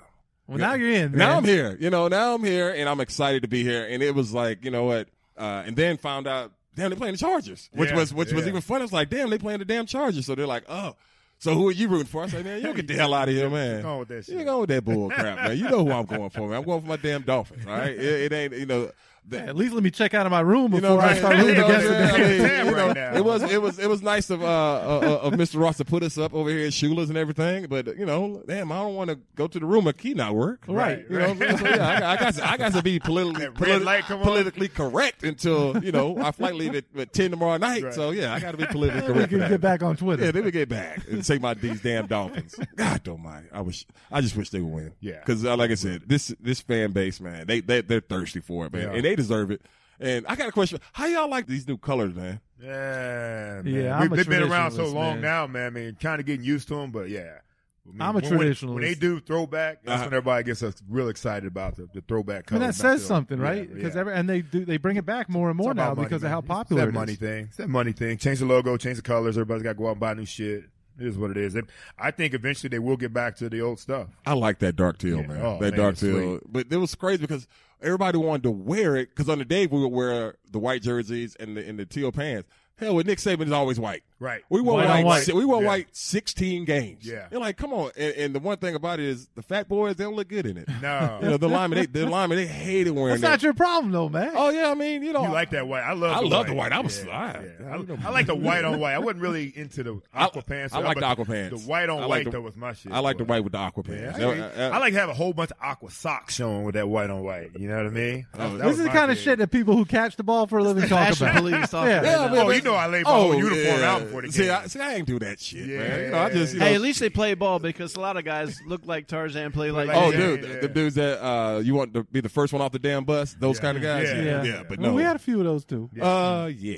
Well, 0.50 0.58
now 0.58 0.74
you're 0.74 0.90
in. 0.92 1.12
Now. 1.12 1.36
I'm 1.38 1.44
here. 1.44 1.76
You 1.80 1.88
know, 1.90 2.08
now 2.08 2.34
I'm 2.34 2.44
here, 2.44 2.70
and 2.70 2.88
I'm 2.88 3.00
excited 3.00 3.42
to 3.42 3.48
be 3.48 3.62
here. 3.62 3.86
And 3.88 4.02
it 4.02 4.14
was 4.14 4.32
like, 4.34 4.64
you 4.64 4.70
know 4.70 4.84
what? 4.84 5.08
Uh, 5.38 5.62
and 5.64 5.74
then 5.76 5.96
found 5.96 6.26
out, 6.26 6.52
damn, 6.74 6.90
they 6.90 6.96
playing 6.96 7.14
the 7.14 7.18
Chargers, 7.18 7.70
which 7.72 7.90
Yeah, 7.90 7.96
was 7.96 8.12
which 8.12 8.32
was 8.32 8.46
even 8.46 8.60
fun. 8.60 8.80
I 8.80 8.84
was 8.84 8.92
like, 8.92 9.08
damn, 9.08 9.30
they 9.30 9.38
playing 9.38 9.60
the 9.60 9.64
damn 9.64 9.86
Chargers. 9.86 10.26
So 10.26 10.34
they're 10.34 10.46
like, 10.46 10.64
oh. 10.68 10.96
So 11.38 11.54
who 11.54 11.66
are 11.68 11.72
you 11.72 11.88
rooting 11.88 12.06
for? 12.06 12.22
I 12.22 12.26
said, 12.26 12.44
man, 12.44 12.60
you 12.60 12.74
get 12.74 12.86
the 12.86 12.92
hell 12.94 13.14
out 13.14 13.30
of 13.30 13.34
here, 13.34 13.48
man. 13.58 13.76
You 13.78 13.82
go 13.82 13.88
on 13.92 13.98
with 14.00 14.08
that 14.08 14.14
You 14.16 14.22
shit. 14.24 14.36
ain't 14.36 14.46
going 14.46 14.60
with 14.60 14.68
that 14.68 14.84
bull 14.84 15.08
crap, 15.08 15.36
man. 15.38 15.56
You 15.56 15.70
know 15.70 15.84
who 15.86 15.90
I'm 15.92 16.04
going 16.04 16.28
for, 16.28 16.46
man. 16.48 16.58
I'm 16.58 16.64
going 16.64 16.82
for 16.82 16.86
my 16.86 16.96
damn 16.96 17.22
Dolphins. 17.22 17.64
All 17.66 17.72
right, 17.72 17.92
it, 17.92 17.98
it 17.98 18.32
ain't. 18.34 18.52
You 18.54 18.66
know, 18.66 18.90
that- 19.30 19.48
At 19.48 19.56
least 19.56 19.72
let 19.74 19.82
me 19.82 19.90
check 19.90 20.14
out 20.14 20.26
of 20.26 20.30
my 20.32 20.40
room 20.40 20.72
you 20.74 20.80
before 20.80 20.96
know, 20.96 20.98
I 20.98 21.06
right? 21.08 21.16
start 21.18 21.36
You 21.38 21.54
know 21.54 21.66
against 21.66 21.86
the? 21.88 21.96
I 21.96 22.06
damn 22.16 22.28
mean, 22.30 22.38
Damn 22.42 22.66
you 22.66 22.72
know, 22.72 22.86
right 22.88 22.96
now. 22.96 23.14
It 23.16 23.24
was 23.24 23.42
it 23.42 23.62
was 23.62 23.78
it 23.78 23.88
was 23.88 24.02
nice 24.02 24.30
of 24.30 24.42
uh, 24.42 24.46
uh, 24.46 25.18
of 25.22 25.32
Mr. 25.34 25.60
Ross 25.60 25.76
to 25.78 25.84
put 25.84 26.02
us 26.02 26.18
up 26.18 26.34
over 26.34 26.48
here 26.50 26.66
at 26.66 26.72
Shula's 26.72 27.08
and 27.08 27.18
everything, 27.18 27.66
but 27.66 27.86
you 27.98 28.06
know, 28.06 28.42
damn, 28.46 28.70
I 28.72 28.76
don't 28.76 28.94
want 28.94 29.10
to 29.10 29.18
go 29.34 29.46
to 29.48 29.58
the 29.58 29.66
room 29.66 29.86
and 29.86 29.96
key 29.96 30.14
not 30.14 30.34
work. 30.34 30.64
Right. 30.68 31.04
You 31.10 31.18
know, 31.18 31.30
I'm 31.30 31.38
so 31.38 31.44
yeah, 31.66 31.88
I, 31.88 32.00
got- 32.00 32.02
I 32.02 32.16
got 32.16 32.34
to, 32.34 32.50
I 32.52 32.56
got 32.56 32.72
to 32.74 32.82
be 32.82 32.98
politically 32.98 33.46
on. 33.46 34.02
politically 34.22 34.68
correct 34.68 35.22
until 35.24 35.82
you 35.82 35.92
know 35.92 36.18
our 36.18 36.32
flight 36.32 36.54
leave 36.54 36.74
at, 36.74 36.84
at 36.96 37.12
ten 37.12 37.30
tomorrow 37.30 37.56
night. 37.56 37.82
Right. 37.84 37.94
So 37.94 38.10
yeah, 38.10 38.34
I 38.34 38.40
got 38.40 38.52
to 38.52 38.56
be 38.58 38.66
politically 38.70 39.08
We 39.08 39.14
correct. 39.14 39.30
can 39.30 39.40
for 39.40 39.48
get 39.48 39.60
back 39.60 39.82
on 39.82 39.96
Twitter. 39.96 40.24
Yeah, 40.24 40.30
then 40.32 40.44
we 40.44 40.50
get 40.50 40.68
back 40.68 41.06
and 41.08 41.24
say 41.24 41.38
my 41.38 41.54
these 41.54 41.80
damn 41.80 42.06
Dolphins. 42.06 42.54
God 42.76 43.06
almighty, 43.08 43.48
I 43.52 43.60
wish 43.60 43.86
I 44.10 44.20
just 44.20 44.36
wish 44.36 44.50
they 44.50 44.60
would 44.60 44.72
win. 44.72 44.92
Yeah. 45.00 45.18
because 45.20 45.44
uh, 45.44 45.56
like 45.56 45.70
I 45.70 45.74
said, 45.74 46.02
this 46.06 46.34
this 46.40 46.60
fan 46.60 46.92
base, 46.92 47.20
man, 47.20 47.46
they 47.46 47.60
they 47.60 47.80
they're 47.80 48.00
thirsty 48.00 48.40
for 48.40 48.66
it, 48.66 48.72
man, 48.72 48.82
Yeah. 48.82 48.94
and 48.94 49.04
they 49.04 49.16
deserve 49.20 49.50
it. 49.50 49.62
And 50.00 50.26
I 50.26 50.34
got 50.36 50.48
a 50.48 50.52
question: 50.52 50.78
How 50.92 51.06
y'all 51.06 51.28
like 51.30 51.46
these 51.46 51.66
new 51.68 51.76
colors, 51.76 52.14
man? 52.14 52.40
Yeah, 52.60 53.62
man. 53.62 53.66
Yeah, 53.66 54.00
We've 54.00 54.10
they've 54.10 54.28
been 54.28 54.42
around 54.42 54.72
so 54.72 54.86
long 54.86 55.14
man. 55.14 55.20
now, 55.20 55.46
man. 55.46 55.66
I 55.66 55.70
mean, 55.70 55.96
kind 56.00 56.20
of 56.20 56.26
getting 56.26 56.44
used 56.44 56.68
to 56.68 56.74
them, 56.76 56.90
but 56.90 57.08
yeah. 57.08 57.38
I 57.86 57.92
mean, 57.92 58.00
I'm 58.02 58.16
a 58.16 58.20
when- 58.20 58.38
when- 58.38 58.48
traditionalist. 58.48 58.74
When 58.74 58.82
they 58.82 58.94
do 58.94 59.20
throwback, 59.20 59.82
that's 59.82 59.94
Uh-huh. 59.96 60.04
when 60.06 60.14
everybody 60.14 60.44
gets 60.44 60.62
us 60.62 60.74
real 60.88 61.08
excited 61.08 61.46
about 61.46 61.76
the, 61.76 61.88
the 61.92 62.00
throwback 62.02 62.50
and 62.50 62.60
colors. 62.60 62.76
that 62.76 62.80
says 62.82 63.04
something, 63.04 63.38
right? 63.38 63.72
Because 63.72 63.94
yeah. 63.94 64.00
every 64.00 64.14
and 64.14 64.28
they 64.28 64.42
do 64.42 64.64
they 64.64 64.76
bring 64.76 64.96
it 64.96 65.04
back 65.06 65.28
more 65.28 65.48
and 65.48 65.56
more 65.56 65.74
now 65.74 65.94
money, 65.94 66.04
because 66.06 66.22
man. 66.22 66.30
of 66.30 66.32
how 66.32 66.38
It's 66.40 66.48
popular 66.48 66.82
that 66.82 66.88
it 66.88 66.94
money 66.94 67.14
thing. 67.14 67.46
It's 67.46 67.56
that 67.56 67.68
money 67.68 67.92
thing. 67.92 68.18
Change 68.18 68.38
the 68.40 68.46
logo, 68.46 68.76
change 68.76 68.96
the 68.96 69.02
colors. 69.02 69.36
Everybody's 69.36 69.62
got 69.62 69.70
to 69.72 69.78
go 69.78 69.86
out 69.88 69.92
and 69.92 70.00
buy 70.00 70.14
new 70.14 70.26
shit. 70.26 70.64
It 70.98 71.06
is 71.06 71.16
what 71.16 71.30
it 71.30 71.38
is. 71.38 71.54
It- 71.54 71.64
I 71.98 72.10
think 72.10 72.34
eventually 72.34 72.68
they 72.68 72.78
will 72.78 72.98
get 72.98 73.12
back 73.14 73.36
to 73.36 73.48
the 73.48 73.60
old 73.62 73.80
stuff. 73.80 74.08
I 74.26 74.34
like 74.34 74.58
that 74.60 74.76
dark 74.76 74.98
teal, 74.98 75.20
Yeah. 75.22 75.26
man. 75.26 75.40
Oh, 75.42 75.58
that 75.58 75.70
man, 75.72 75.78
dark 75.80 75.92
it's 75.92 76.00
teal. 76.02 76.40
But 76.46 76.66
it 76.70 76.76
was 76.76 76.94
crazy 76.94 77.22
because 77.22 77.48
everybody 77.82 78.18
wanted 78.18 78.42
to 78.44 78.50
wear 78.50 78.96
it. 78.96 79.10
Because 79.10 79.28
on 79.28 79.38
the 79.38 79.44
day 79.44 79.66
we 79.66 79.80
would 79.80 79.92
wear 79.92 80.36
the 80.50 80.58
white 80.58 80.82
jerseys 80.82 81.36
and 81.36 81.56
the 81.56 81.68
and 81.68 81.78
the 81.78 81.86
teal 81.86 82.12
pants. 82.12 82.48
Hell, 82.76 82.94
with 82.94 83.06
Nick 83.06 83.18
Saban 83.18 83.46
is 83.46 83.52
always 83.52 83.78
white. 83.78 84.02
Right. 84.20 84.42
We 84.50 84.60
wore 84.60 84.74
White 84.74 84.86
white. 84.88 84.98
on 84.98 85.04
white. 85.06 85.32
We 85.32 85.44
wore 85.46 85.62
Yeah. 85.62 85.66
white 85.68 85.86
sixteen 85.96 86.66
games. 86.66 87.06
Yeah. 87.06 87.26
You're 87.30 87.40
like, 87.40 87.56
come 87.56 87.72
on. 87.72 87.90
And, 87.96 88.14
and 88.16 88.34
the 88.34 88.38
one 88.38 88.58
thing 88.58 88.74
about 88.74 89.00
it 89.00 89.06
is 89.06 89.28
the 89.34 89.40
fat 89.42 89.66
boys 89.66 89.96
they 89.96 90.04
don't 90.04 90.14
look 90.14 90.28
good 90.28 90.44
in 90.46 90.58
it. 90.58 90.68
No. 90.82 91.18
You 91.22 91.28
know, 91.30 91.36
the 91.38 91.48
linemen 91.48 91.78
they 91.78 91.86
the 91.86 92.06
linemen 92.06 92.36
they 92.38 92.46
hated 92.46 92.90
wearing 92.90 93.08
That's 93.12 93.22
that. 93.22 93.28
not 93.30 93.42
your 93.42 93.54
problem, 93.54 93.92
though, 93.92 94.08
man. 94.10 94.32
oh 94.36 94.50
yeah, 94.50 94.70
I 94.70 94.74
mean, 94.74 95.02
you 95.02 95.12
know, 95.14 95.22
You 95.22 95.30
like 95.32 95.50
that 95.50 95.66
white? 95.66 95.80
I 95.82 95.92
love. 95.94 96.16
I 96.16 96.20
the 96.20 96.26
love 96.26 96.38
white. 96.40 96.48
the 96.48 96.54
white. 96.54 96.72
I 96.72 96.80
was- 96.80 97.04
Yeah, 97.04 97.10
I- 97.10 97.32
yeah. 97.62 97.72
I- 97.74 97.76
you 97.78 97.86
know- 97.86 97.98
I, 98.04 98.10
like 98.10 98.26
the 98.26 98.34
white 98.34 98.64
on 98.64 98.78
white. 98.78 98.92
I 98.94 98.98
wasn't 98.98 99.22
really 99.22 99.52
into 99.56 99.82
the 99.82 100.00
aqua 100.14 100.42
pants. 100.42 100.74
I 100.74 100.80
like 100.80 100.98
the 100.98 101.04
aqua 101.06 101.24
pants. 101.24 101.62
The 101.62 101.68
white 101.70 101.88
on 101.88 102.06
white 102.08 102.24
the- 102.26 102.30
though 102.30 102.40
was 102.42 102.56
my 102.56 102.74
shit. 102.74 102.92
I 102.92 102.98
like 102.98 103.16
the 103.18 103.24
white 103.24 103.42
with 103.42 103.52
the 103.52 103.58
aqua 103.58 103.82
pants. 103.84 104.18
I, 104.18 104.34
That- 104.34 104.72
I 104.74 104.78
like 104.78 104.92
to 104.92 104.98
have 105.00 105.08
a 105.08 105.14
whole 105.14 105.32
bunch 105.32 105.50
of 105.50 105.56
aqua 105.62 105.90
socks 105.90 106.34
showing 106.34 106.64
with 106.64 106.74
that 106.74 106.88
white 106.88 107.08
on 107.08 107.22
white. 107.22 107.50
You 107.58 107.68
know 107.68 107.76
what 107.78 107.86
I 107.86 107.90
mean? 107.90 108.26
That- 108.34 108.58
that 108.58 108.64
this 108.68 108.78
is 108.78 108.84
the 108.84 108.90
kind 108.90 109.10
of 109.10 109.16
shit 109.16 109.38
that 109.38 109.50
people 109.50 109.74
who 109.76 109.84
catch 109.86 110.16
the 110.16 110.24
ball 110.24 110.46
for 110.46 110.58
a 110.58 110.62
living 110.62 110.88
talk 110.88 111.16
about. 111.16 111.36
police 111.36 111.72
Yeah. 111.72 111.80
right 111.80 111.88
Yeah, 111.88 112.00
now. 112.02 112.28
man, 112.28 112.46
Oh, 112.46 112.50
you 112.50 112.62
know 112.62 112.74
I 112.74 112.86
laid 112.86 113.04
my 113.04 113.10
oh, 113.10 113.22
whole 113.22 113.34
uniform 113.36 113.80
out 113.82 114.09
before 114.10 114.22
the 114.22 114.32
see. 114.32 114.50
I, 114.50 114.66
see, 114.66 114.80
I 114.80 114.94
ain't 114.94 115.06
do 115.06 115.18
that 115.20 115.40
shit, 115.40 115.66
Yeah. 115.66 115.78
man. 115.78 116.00
You 116.04 116.10
know, 116.10 116.18
I 116.18 116.30
just, 116.30 116.52
you 116.54 116.58
know, 116.60 116.66
Hey, 116.66 116.74
at 116.74 116.80
least 116.80 117.00
they 117.00 117.10
play 117.10 117.34
ball 117.34 117.58
because 117.58 117.94
a 117.96 118.00
lot 118.00 118.16
of 118.16 118.24
guys 118.24 118.60
look 118.66 118.82
like 118.86 119.06
Tarzan, 119.06 119.52
play 119.52 119.70
like. 119.70 119.88
like- 119.88 119.96
Oh, 119.96 120.10
dude, 120.12 120.42
yeah. 120.42 120.60
the 120.60 120.68
dudes 120.68 120.94
that 120.96 121.24
uh, 121.24 121.58
you 121.58 121.74
want 121.74 121.94
to 121.94 122.04
be 122.04 122.20
the 122.20 122.28
first 122.28 122.52
one 122.52 122.60
off 122.62 122.72
the 122.72 122.78
damn 122.78 123.04
bus, 123.04 123.34
those 123.38 123.56
Yeah. 123.56 123.62
kind 123.62 123.76
of 123.76 123.82
guys. 123.82 124.08
Yeah. 124.08 124.22
Yeah, 124.22 124.42
Yeah. 124.44 124.62
but 124.68 124.78
Well, 124.78 124.90
no. 124.90 124.94
we 124.96 125.02
had 125.02 125.16
a 125.16 125.20
few 125.20 125.38
of 125.38 125.44
those 125.46 125.64
too. 125.64 125.88
uh, 126.00 126.50
yeah. 126.56 126.76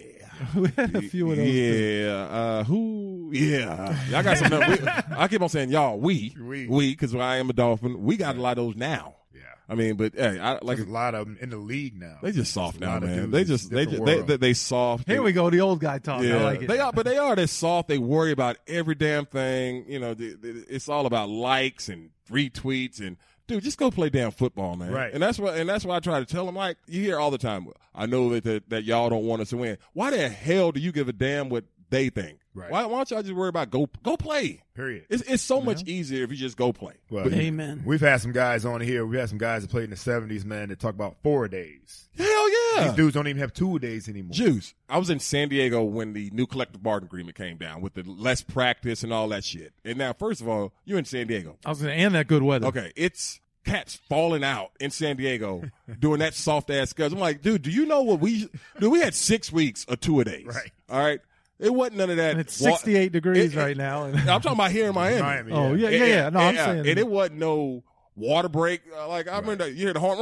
we 0.56 0.68
had 0.76 0.94
a 0.96 1.02
few 1.02 1.30
of 1.30 1.36
those. 1.36 1.46
Yeah, 1.46 2.12
uh, 2.30 2.64
who? 2.64 3.30
Yeah, 3.32 3.96
I 4.14 4.22
got 4.22 4.38
some. 4.38 4.50
we, 4.50 4.78
I 5.16 5.28
keep 5.28 5.40
on 5.42 5.48
saying 5.48 5.70
y'all. 5.70 5.98
We, 5.98 6.34
We. 6.40 6.66
we, 6.66 6.90
because 6.92 7.14
I 7.14 7.36
am 7.36 7.48
a 7.50 7.52
Dolphin. 7.52 8.02
We 8.02 8.16
got 8.16 8.36
a 8.36 8.40
lot 8.40 8.58
of 8.58 8.64
those 8.66 8.76
now. 8.76 9.14
Yeah. 9.42 9.54
I 9.68 9.74
mean, 9.74 9.96
but 9.96 10.14
hey, 10.14 10.38
I 10.38 10.58
like 10.62 10.76
There's 10.76 10.88
a 10.88 10.92
lot 10.92 11.14
of 11.14 11.26
them 11.26 11.38
in 11.40 11.50
the 11.50 11.56
league 11.56 11.98
now. 11.98 12.18
they 12.22 12.32
just 12.32 12.52
soft 12.52 12.78
There's 12.78 13.00
now, 13.00 13.00
man. 13.00 13.30
They 13.30 13.44
just 13.44 13.70
they 13.70 13.84
different 13.84 14.06
they, 14.06 14.14
world. 14.16 14.26
they 14.28 14.36
they 14.36 14.52
soft. 14.54 15.08
Here 15.08 15.22
we 15.22 15.32
go, 15.32 15.50
the 15.50 15.60
old 15.60 15.80
guy 15.80 15.98
talk. 15.98 16.22
Yeah, 16.22 16.38
I 16.38 16.42
like 16.42 16.62
it. 16.62 16.68
they 16.68 16.78
are, 16.78 16.92
but 16.92 17.04
they 17.04 17.18
are. 17.18 17.34
They're 17.34 17.46
soft. 17.46 17.88
They 17.88 17.98
worry 17.98 18.32
about 18.32 18.58
every 18.66 18.94
damn 18.94 19.26
thing. 19.26 19.84
You 19.88 19.98
know, 19.98 20.14
the, 20.14 20.34
the, 20.34 20.64
it's 20.68 20.88
all 20.88 21.06
about 21.06 21.28
likes 21.28 21.88
and 21.88 22.10
retweets 22.30 23.00
and 23.00 23.16
dude, 23.46 23.62
just 23.62 23.78
go 23.78 23.90
play 23.90 24.10
damn 24.10 24.30
football, 24.30 24.76
man. 24.76 24.92
Right. 24.92 25.12
And 25.12 25.22
that's 25.22 25.38
what 25.38 25.56
and 25.56 25.68
that's 25.68 25.84
why 25.84 25.96
I 25.96 26.00
try 26.00 26.18
to 26.18 26.26
tell 26.26 26.46
them. 26.46 26.56
Like 26.56 26.76
you 26.86 27.02
hear 27.02 27.18
all 27.18 27.30
the 27.30 27.38
time. 27.38 27.68
I 27.94 28.06
know 28.06 28.30
that 28.30 28.44
that, 28.44 28.70
that 28.70 28.84
y'all 28.84 29.10
don't 29.10 29.26
want 29.26 29.42
us 29.42 29.50
to 29.50 29.56
win. 29.56 29.78
Why 29.92 30.10
the 30.10 30.28
hell 30.28 30.72
do 30.72 30.80
you 30.80 30.92
give 30.92 31.08
a 31.08 31.12
damn 31.12 31.48
what 31.48 31.64
they 31.90 32.08
think? 32.08 32.38
Right. 32.54 32.70
Why, 32.70 32.84
why 32.84 32.98
don't 32.98 33.10
y'all 33.10 33.22
just 33.22 33.34
worry 33.34 33.48
about 33.48 33.70
go 33.70 33.88
go 34.02 34.16
play? 34.16 34.62
Period. 34.74 35.06
It's 35.08 35.22
it's 35.22 35.42
so 35.42 35.60
much 35.60 35.84
easier 35.86 36.24
if 36.24 36.30
you 36.30 36.36
just 36.36 36.56
go 36.56 36.72
play. 36.72 36.94
Well, 37.10 37.32
Amen. 37.32 37.82
We've 37.84 38.00
had 38.00 38.20
some 38.20 38.32
guys 38.32 38.64
on 38.66 38.80
here. 38.82 39.06
We 39.06 39.16
had 39.16 39.30
some 39.30 39.38
guys 39.38 39.62
that 39.62 39.70
played 39.70 39.84
in 39.84 39.90
the 39.90 39.96
'70s, 39.96 40.44
man, 40.44 40.68
that 40.68 40.78
talk 40.78 40.94
about 40.94 41.16
four 41.22 41.48
days. 41.48 42.08
Hell 42.16 42.74
yeah. 42.74 42.84
These 42.84 42.92
dudes 42.92 43.14
don't 43.14 43.26
even 43.26 43.40
have 43.40 43.54
two 43.54 43.78
days 43.78 44.08
anymore. 44.08 44.34
Juice. 44.34 44.74
I 44.88 44.98
was 44.98 45.08
in 45.08 45.18
San 45.18 45.48
Diego 45.48 45.82
when 45.82 46.12
the 46.12 46.30
new 46.32 46.46
collective 46.46 46.82
bargaining 46.82 47.08
agreement 47.08 47.36
came 47.36 47.56
down 47.56 47.80
with 47.80 47.94
the 47.94 48.02
less 48.02 48.42
practice 48.42 49.02
and 49.02 49.12
all 49.12 49.28
that 49.28 49.44
shit. 49.44 49.72
And 49.84 49.96
now, 49.96 50.12
first 50.12 50.40
of 50.42 50.48
all, 50.48 50.74
you're 50.84 50.98
in 50.98 51.06
San 51.06 51.26
Diego. 51.26 51.56
I 51.64 51.70
was 51.70 51.80
going 51.80 51.96
to 51.96 52.02
end 52.02 52.14
that 52.14 52.26
good 52.26 52.42
weather. 52.42 52.66
Okay, 52.66 52.92
it's 52.96 53.40
cats 53.64 53.98
falling 54.08 54.44
out 54.44 54.72
in 54.80 54.90
San 54.90 55.16
Diego 55.16 55.62
doing 55.98 56.18
that 56.18 56.34
soft 56.34 56.68
ass 56.70 56.90
schedule. 56.90 57.16
I'm 57.16 57.20
like, 57.20 57.40
dude, 57.40 57.62
do 57.62 57.70
you 57.70 57.86
know 57.86 58.02
what 58.02 58.20
we? 58.20 58.48
Dude, 58.78 58.92
we 58.92 59.00
had 59.00 59.14
six 59.14 59.50
weeks 59.50 59.84
of 59.86 60.00
two 60.00 60.20
a 60.20 60.24
days. 60.24 60.46
Right. 60.46 60.70
All 60.90 61.00
right. 61.00 61.20
It 61.58 61.72
wasn't 61.72 61.98
none 61.98 62.10
of 62.10 62.16
that. 62.16 62.32
And 62.32 62.40
it's 62.40 62.60
wa- 62.60 62.70
68 62.72 63.12
degrees 63.12 63.54
it- 63.54 63.58
it- 63.58 63.60
right 63.60 63.76
now. 63.76 64.04
I'm 64.04 64.12
talking 64.26 64.52
about 64.52 64.70
here 64.72 64.88
in 64.88 64.94
Miami. 64.94 65.22
Miami, 65.22 65.52
oh 65.52 65.74
yeah, 65.74 65.88
yeah. 65.90 65.98
yeah, 65.98 66.06
yeah. 66.06 66.28
No, 66.30 66.38
I'm 66.40 66.48
And- 66.48 66.56
saying. 66.58 66.78
and 66.88 66.98
it 66.98 67.06
wasn't 67.08 67.38
no 67.38 67.84
water 68.16 68.48
break. 68.48 68.82
Uh, 68.94 69.08
Like 69.08 69.28
I 69.28 69.38
remember, 69.38 69.68
you 69.68 69.74
hear 69.76 69.92
the 69.92 70.00
horn. 70.00 70.18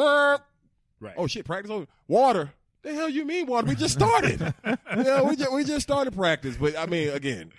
Right. 1.01 1.15
Oh 1.17 1.27
shit! 1.27 1.47
Practice 1.47 1.71
over. 1.71 1.87
Water. 2.09 2.53
The 2.83 2.95
hell 2.95 3.09
you 3.09 3.25
mean 3.25 3.47
water? 3.47 3.67
We 3.69 3.75
just 3.75 3.95
started. 3.95 4.41
yeah, 4.65 5.23
we 5.23 5.37
just 5.37 5.53
we 5.53 5.65
just 5.65 5.83
started 5.83 6.15
practice. 6.15 6.57
But 6.57 6.77
I 6.79 6.85
mean, 6.87 7.09
again, 7.11 7.53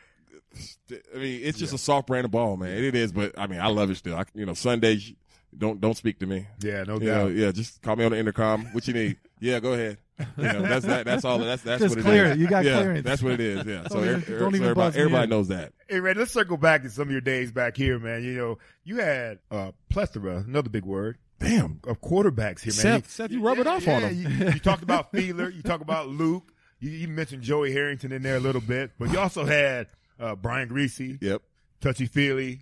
I 1.15 1.17
mean, 1.17 1.39
it's 1.43 1.57
just 1.57 1.73
a 1.73 1.77
soft 1.77 2.07
brand 2.07 2.25
of 2.25 2.31
ball, 2.31 2.57
man. 2.57 2.69
It 2.77 2.95
is, 2.95 3.11
but 3.11 3.37
I 3.39 3.47
mean, 3.47 3.59
I 3.59 3.67
love 3.67 3.89
it 3.89 3.95
still. 3.97 4.15
I, 4.15 4.25
you 4.35 4.45
know, 4.45 4.53
Sundays, 4.53 5.13
don't 5.57 5.81
don't 5.81 5.95
speak 5.97 6.19
to 6.19 6.25
me. 6.27 6.47
Yeah, 6.61 6.83
no 6.83 6.95
You 6.99 7.05
know, 7.07 7.27
doubt. 7.29 7.33
yeah, 7.35 7.51
just 7.51 7.81
call 7.81 7.95
me 7.95 8.05
on 8.05 8.11
the 8.11 8.17
intercom. 8.19 8.65
What 8.73 8.87
you 8.87 8.93
need? 8.93 9.17
Yeah, 9.43 9.59
go 9.59 9.73
ahead. 9.73 9.97
You 10.19 10.43
know, 10.43 10.61
that's 10.61 10.85
that. 10.85 11.05
That's 11.05 11.25
all. 11.25 11.39
That's 11.39 11.63
that's 11.63 11.81
Just 11.81 11.95
what 11.95 11.97
it 11.97 12.01
is. 12.01 12.05
clear 12.05 12.25
it. 12.25 12.37
You 12.37 12.47
got 12.47 12.63
yeah, 12.63 12.77
clearance. 12.81 13.03
That's 13.03 13.23
what 13.23 13.33
it 13.33 13.39
is. 13.39 13.65
Yeah. 13.65 13.87
So, 13.87 13.95
Don't 13.95 14.03
even- 14.03 14.15
every- 14.21 14.39
don't 14.39 14.51
so 14.51 14.55
even 14.55 14.61
everybody, 14.63 14.95
me 14.95 15.01
everybody 15.01 15.23
in. 15.23 15.29
knows 15.29 15.47
that. 15.47 15.73
Hey, 15.89 15.99
Red, 15.99 16.17
let's 16.17 16.31
circle 16.31 16.57
back 16.57 16.83
to 16.83 16.89
some 16.89 17.03
of 17.07 17.11
your 17.11 17.21
days 17.21 17.51
back 17.51 17.75
here, 17.75 17.97
man. 17.97 18.23
You 18.23 18.33
know, 18.33 18.57
you 18.83 18.97
had 18.97 19.39
uh, 19.49 19.71
plethora, 19.89 20.43
another 20.47 20.69
big 20.69 20.85
word, 20.85 21.17
Damn. 21.39 21.79
of 21.87 22.01
quarterbacks 22.01 22.61
here, 22.61 22.73
man. 22.73 23.01
Seth, 23.01 23.09
Seth, 23.09 23.31
you 23.31 23.41
rub 23.41 23.57
it 23.57 23.65
off 23.67 23.87
on 23.87 24.03
him. 24.03 24.15
You, 24.39 24.47
you 24.51 24.59
talked 24.59 24.83
about 24.83 25.11
Fiedler. 25.13 25.51
You 25.53 25.63
talked 25.63 25.81
about 25.81 26.07
Luke. 26.07 26.51
You, 26.79 26.91
you 26.91 27.07
mentioned 27.07 27.41
Joey 27.41 27.71
Harrington 27.71 28.11
in 28.11 28.21
there 28.21 28.35
a 28.35 28.39
little 28.39 28.61
bit, 28.61 28.91
but 28.99 29.11
you 29.11 29.17
also 29.19 29.43
had 29.45 29.87
uh, 30.19 30.35
Brian 30.35 30.69
Griese, 30.69 31.17
Yep. 31.21 31.41
Touchy 31.79 32.05
Feely. 32.05 32.61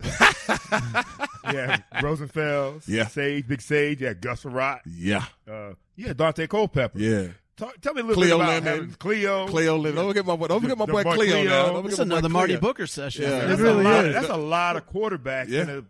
yeah, 1.52 1.78
Rosenfels. 1.96 2.86
Yeah. 2.88 3.06
Sage, 3.06 3.46
Big 3.46 3.60
Sage. 3.60 4.00
Yeah, 4.02 4.14
Gus 4.14 4.42
Frerotte. 4.44 4.80
Yeah. 4.86 5.24
Uh, 5.50 5.74
yeah, 5.96 6.12
Daunte 6.12 6.48
Culpepper. 6.48 6.98
Yeah. 6.98 7.28
Talk, 7.56 7.80
tell 7.80 7.92
me 7.94 8.00
a 8.00 8.04
little 8.04 8.22
Cleo 8.22 8.38
bit 8.38 8.44
about 8.44 8.64
Lemon. 8.64 8.96
Cleo. 8.98 9.46
Cleo 9.46 9.76
Live. 9.76 9.94
Don't 9.94 10.08
forget 10.08 10.24
my 10.26 10.36
boy. 10.36 10.46
Don't 10.46 10.60
forget 10.62 10.78
my 10.78 10.86
boy 10.86 11.02
boy 11.04 11.14
Cleo. 11.14 11.32
Cleo. 11.32 11.44
now. 11.50 11.66
Don't 11.66 11.82
That's 11.84 11.96
forget 11.96 12.06
another 12.06 12.28
Marty 12.30 12.52
Cleo. 12.54 12.60
Booker 12.60 12.86
session. 12.86 13.24
Yeah. 13.24 13.44
That's, 13.46 13.60
It 13.60 13.62
really 13.64 13.84
a 13.84 13.88
lot, 13.88 14.04
is. 14.06 14.14
that's 14.14 14.28
a 14.28 14.36
lot 14.36 14.76
of 14.76 14.88
quarterbacks. 14.88 15.48
Yeah. 15.48 15.62
in 15.62 15.70
a, 15.70 15.84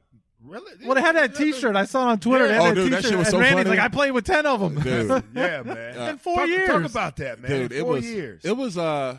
really, 0.44 0.72
well, 0.84 0.96
they 0.96 1.00
had 1.00 1.14
that 1.14 1.36
T-shirt. 1.36 1.76
I 1.76 1.84
saw 1.84 2.09
it 2.09 2.12
on 2.12 2.18
Twitter. 2.18 2.48
They 2.48 2.55
had 2.55 2.72
Oh, 2.72 2.74
dude, 2.74 2.92
that 2.92 2.96
T-shirt. 2.96 3.11
shit 3.11 3.18
was 3.18 3.26
and 3.28 3.32
so 3.32 3.38
Randy's 3.40 3.64
funny. 3.64 3.76
like, 3.76 3.78
I 3.78 3.88
played 3.88 4.11
with 4.11 4.24
ten 4.26 4.44
of 4.44 4.59
them. 4.61 4.74
Dude. 4.80 5.24
Yeah, 5.34 5.62
man. 5.62 6.09
In 6.11 6.18
four 6.18 6.36
talk, 6.38 6.48
years. 6.48 6.68
Talk 6.68 6.84
about 6.84 7.16
that, 7.16 7.40
man. 7.40 7.50
dude 7.50 7.72
it 7.72 7.80
four 7.82 7.90
was 7.92 8.05
years. 8.07 8.44
it 8.44 8.57
was 8.57 8.76
uh 8.76 9.18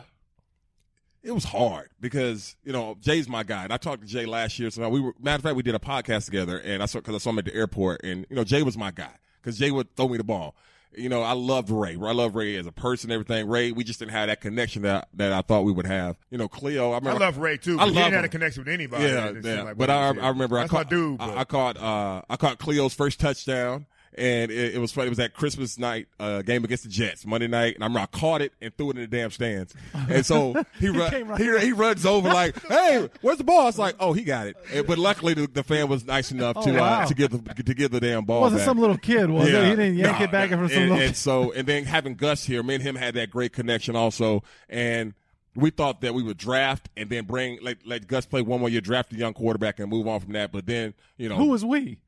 it 1.24 1.32
was 1.32 1.44
hard 1.44 1.88
because 2.00 2.54
you 2.64 2.72
know 2.72 2.96
Jay's 3.00 3.28
my 3.28 3.42
guy, 3.42 3.64
and 3.64 3.72
I 3.72 3.78
talked 3.78 4.02
to 4.02 4.06
Jay 4.06 4.26
last 4.26 4.58
year. 4.58 4.70
So 4.70 4.88
we 4.88 5.00
were 5.00 5.14
matter 5.20 5.36
of 5.36 5.42
fact, 5.42 5.56
we 5.56 5.62
did 5.62 5.74
a 5.74 5.80
podcast 5.80 6.26
together, 6.26 6.58
and 6.58 6.82
I 6.82 6.86
saw 6.86 7.00
because 7.00 7.14
I 7.14 7.18
saw 7.18 7.30
him 7.30 7.38
at 7.38 7.46
the 7.46 7.54
airport, 7.54 8.02
and 8.04 8.26
you 8.28 8.36
know 8.36 8.44
Jay 8.44 8.62
was 8.62 8.76
my 8.76 8.90
guy 8.90 9.10
because 9.42 9.58
Jay 9.58 9.70
would 9.70 9.94
throw 9.96 10.08
me 10.08 10.18
the 10.18 10.24
ball. 10.24 10.54
You 10.96 11.08
know, 11.08 11.22
I 11.22 11.32
loved 11.32 11.70
Ray. 11.70 11.96
I 12.00 12.12
love 12.12 12.36
Ray 12.36 12.54
as 12.54 12.66
a 12.66 12.72
person, 12.72 13.10
everything. 13.10 13.48
Ray, 13.48 13.72
we 13.72 13.82
just 13.82 13.98
didn't 13.98 14.12
have 14.12 14.28
that 14.28 14.40
connection 14.40 14.82
that 14.82 15.08
that 15.14 15.32
I 15.32 15.40
thought 15.40 15.62
we 15.64 15.72
would 15.72 15.86
have. 15.86 16.16
You 16.30 16.38
know, 16.38 16.46
Cleo. 16.46 16.92
I 16.92 16.98
I 16.98 17.12
love 17.14 17.38
Ray 17.38 17.56
too. 17.56 17.78
I 17.80 17.84
love 17.84 17.94
didn't 17.94 18.12
have 18.12 18.24
a 18.24 18.28
connection 18.28 18.62
with 18.64 18.72
anybody. 18.72 19.04
Yeah, 19.04 19.32
yeah. 19.42 19.62
like 19.62 19.76
but 19.76 19.90
I, 19.90 20.08
I 20.08 20.28
remember 20.28 20.58
I 20.58 20.62
That's 20.62 20.70
caught 20.70 20.86
my 20.86 20.96
dude. 20.96 21.20
I, 21.20 21.38
I 21.40 21.44
caught 21.44 21.76
uh, 21.78 22.22
I 22.28 22.36
caught 22.36 22.58
Cleo's 22.58 22.94
first 22.94 23.18
touchdown, 23.18 23.86
and 24.16 24.50
it, 24.50 24.74
it 24.74 24.78
was 24.78 24.92
funny. 24.92 25.06
It 25.06 25.10
was 25.10 25.18
that 25.18 25.34
Christmas 25.34 25.78
night 25.78 26.06
uh, 26.20 26.42
game 26.42 26.64
against 26.64 26.84
the 26.84 26.88
Jets 26.90 27.26
Monday 27.26 27.46
night, 27.48 27.74
and 27.74 27.84
I 27.84 27.86
remember 27.86 28.08
I 28.12 28.18
caught 28.18 28.42
it 28.42 28.52
and 28.60 28.76
threw 28.76 28.90
it 28.90 28.96
in 28.96 29.02
the 29.02 29.06
damn 29.16 29.30
stands. 29.30 29.74
And 29.92 30.24
so 30.24 30.54
he 30.78 30.88
run, 30.90 31.10
came 31.10 31.28
right 31.28 31.40
he, 31.40 31.58
he 31.66 31.72
runs 31.72 32.06
over 32.06 32.28
like, 32.28 32.60
"Hey, 32.68 33.08
where's 33.20 33.38
the 33.38 33.44
ball?" 33.44 33.68
It's 33.68 33.78
like, 33.78 33.96
"Oh, 34.00 34.12
he 34.12 34.22
got 34.24 34.46
it." 34.46 34.56
And- 34.72 34.86
but 34.86 34.98
luckily, 34.98 35.34
the, 35.34 35.46
the 35.46 35.62
fan 35.62 35.88
was 35.88 36.04
nice 36.04 36.30
enough 36.32 36.62
to 36.64 36.70
Oh, 36.76 36.80
wow. 36.80 37.00
uh, 37.02 37.06
to 37.06 37.14
give 37.14 37.30
the 37.30 37.62
to 37.62 37.74
give 37.74 37.90
the 37.90 38.00
damn 38.00 38.24
ball. 38.24 38.40
wasn't 38.42 38.60
back. 38.60 38.66
some 38.66 38.78
little 38.78 38.98
kid, 38.98 39.30
was 39.30 39.48
it? 39.48 39.64
He 39.64 39.70
didn't 39.70 39.96
yank 39.96 40.18
No, 40.18 40.24
it 40.24 40.30
back 40.32 40.50
no. 40.50 40.56
from 40.58 40.68
some 40.68 40.78
and, 40.82 40.90
little. 40.90 41.06
and 41.06 41.16
so 41.16 41.52
and 41.52 41.66
then 41.66 41.84
having 41.84 42.14
Gus 42.14 42.44
here, 42.44 42.62
me 42.62 42.74
and 42.74 42.82
him 42.82 42.96
had 42.96 43.14
that 43.14 43.30
great 43.30 43.52
connection 43.52 43.96
also, 43.96 44.42
and 44.68 45.14
we 45.56 45.70
thought 45.70 46.00
that 46.00 46.14
we 46.14 46.22
would 46.24 46.36
draft 46.36 46.88
and 46.96 47.08
then 47.10 47.24
bring 47.24 47.58
let 47.62 47.86
let 47.86 48.06
Gus 48.08 48.26
play 48.26 48.42
one 48.42 48.60
more 48.60 48.68
year, 48.68 48.80
draft 48.80 49.12
a 49.12 49.16
young 49.16 49.32
quarterback, 49.34 49.78
and 49.78 49.88
move 49.88 50.06
on 50.08 50.20
from 50.20 50.32
that. 50.32 50.50
But 50.52 50.66
then 50.66 50.94
you 51.16 51.28
know 51.28 51.36
Who 51.36 51.46
was 51.46 51.64
we? 51.64 51.98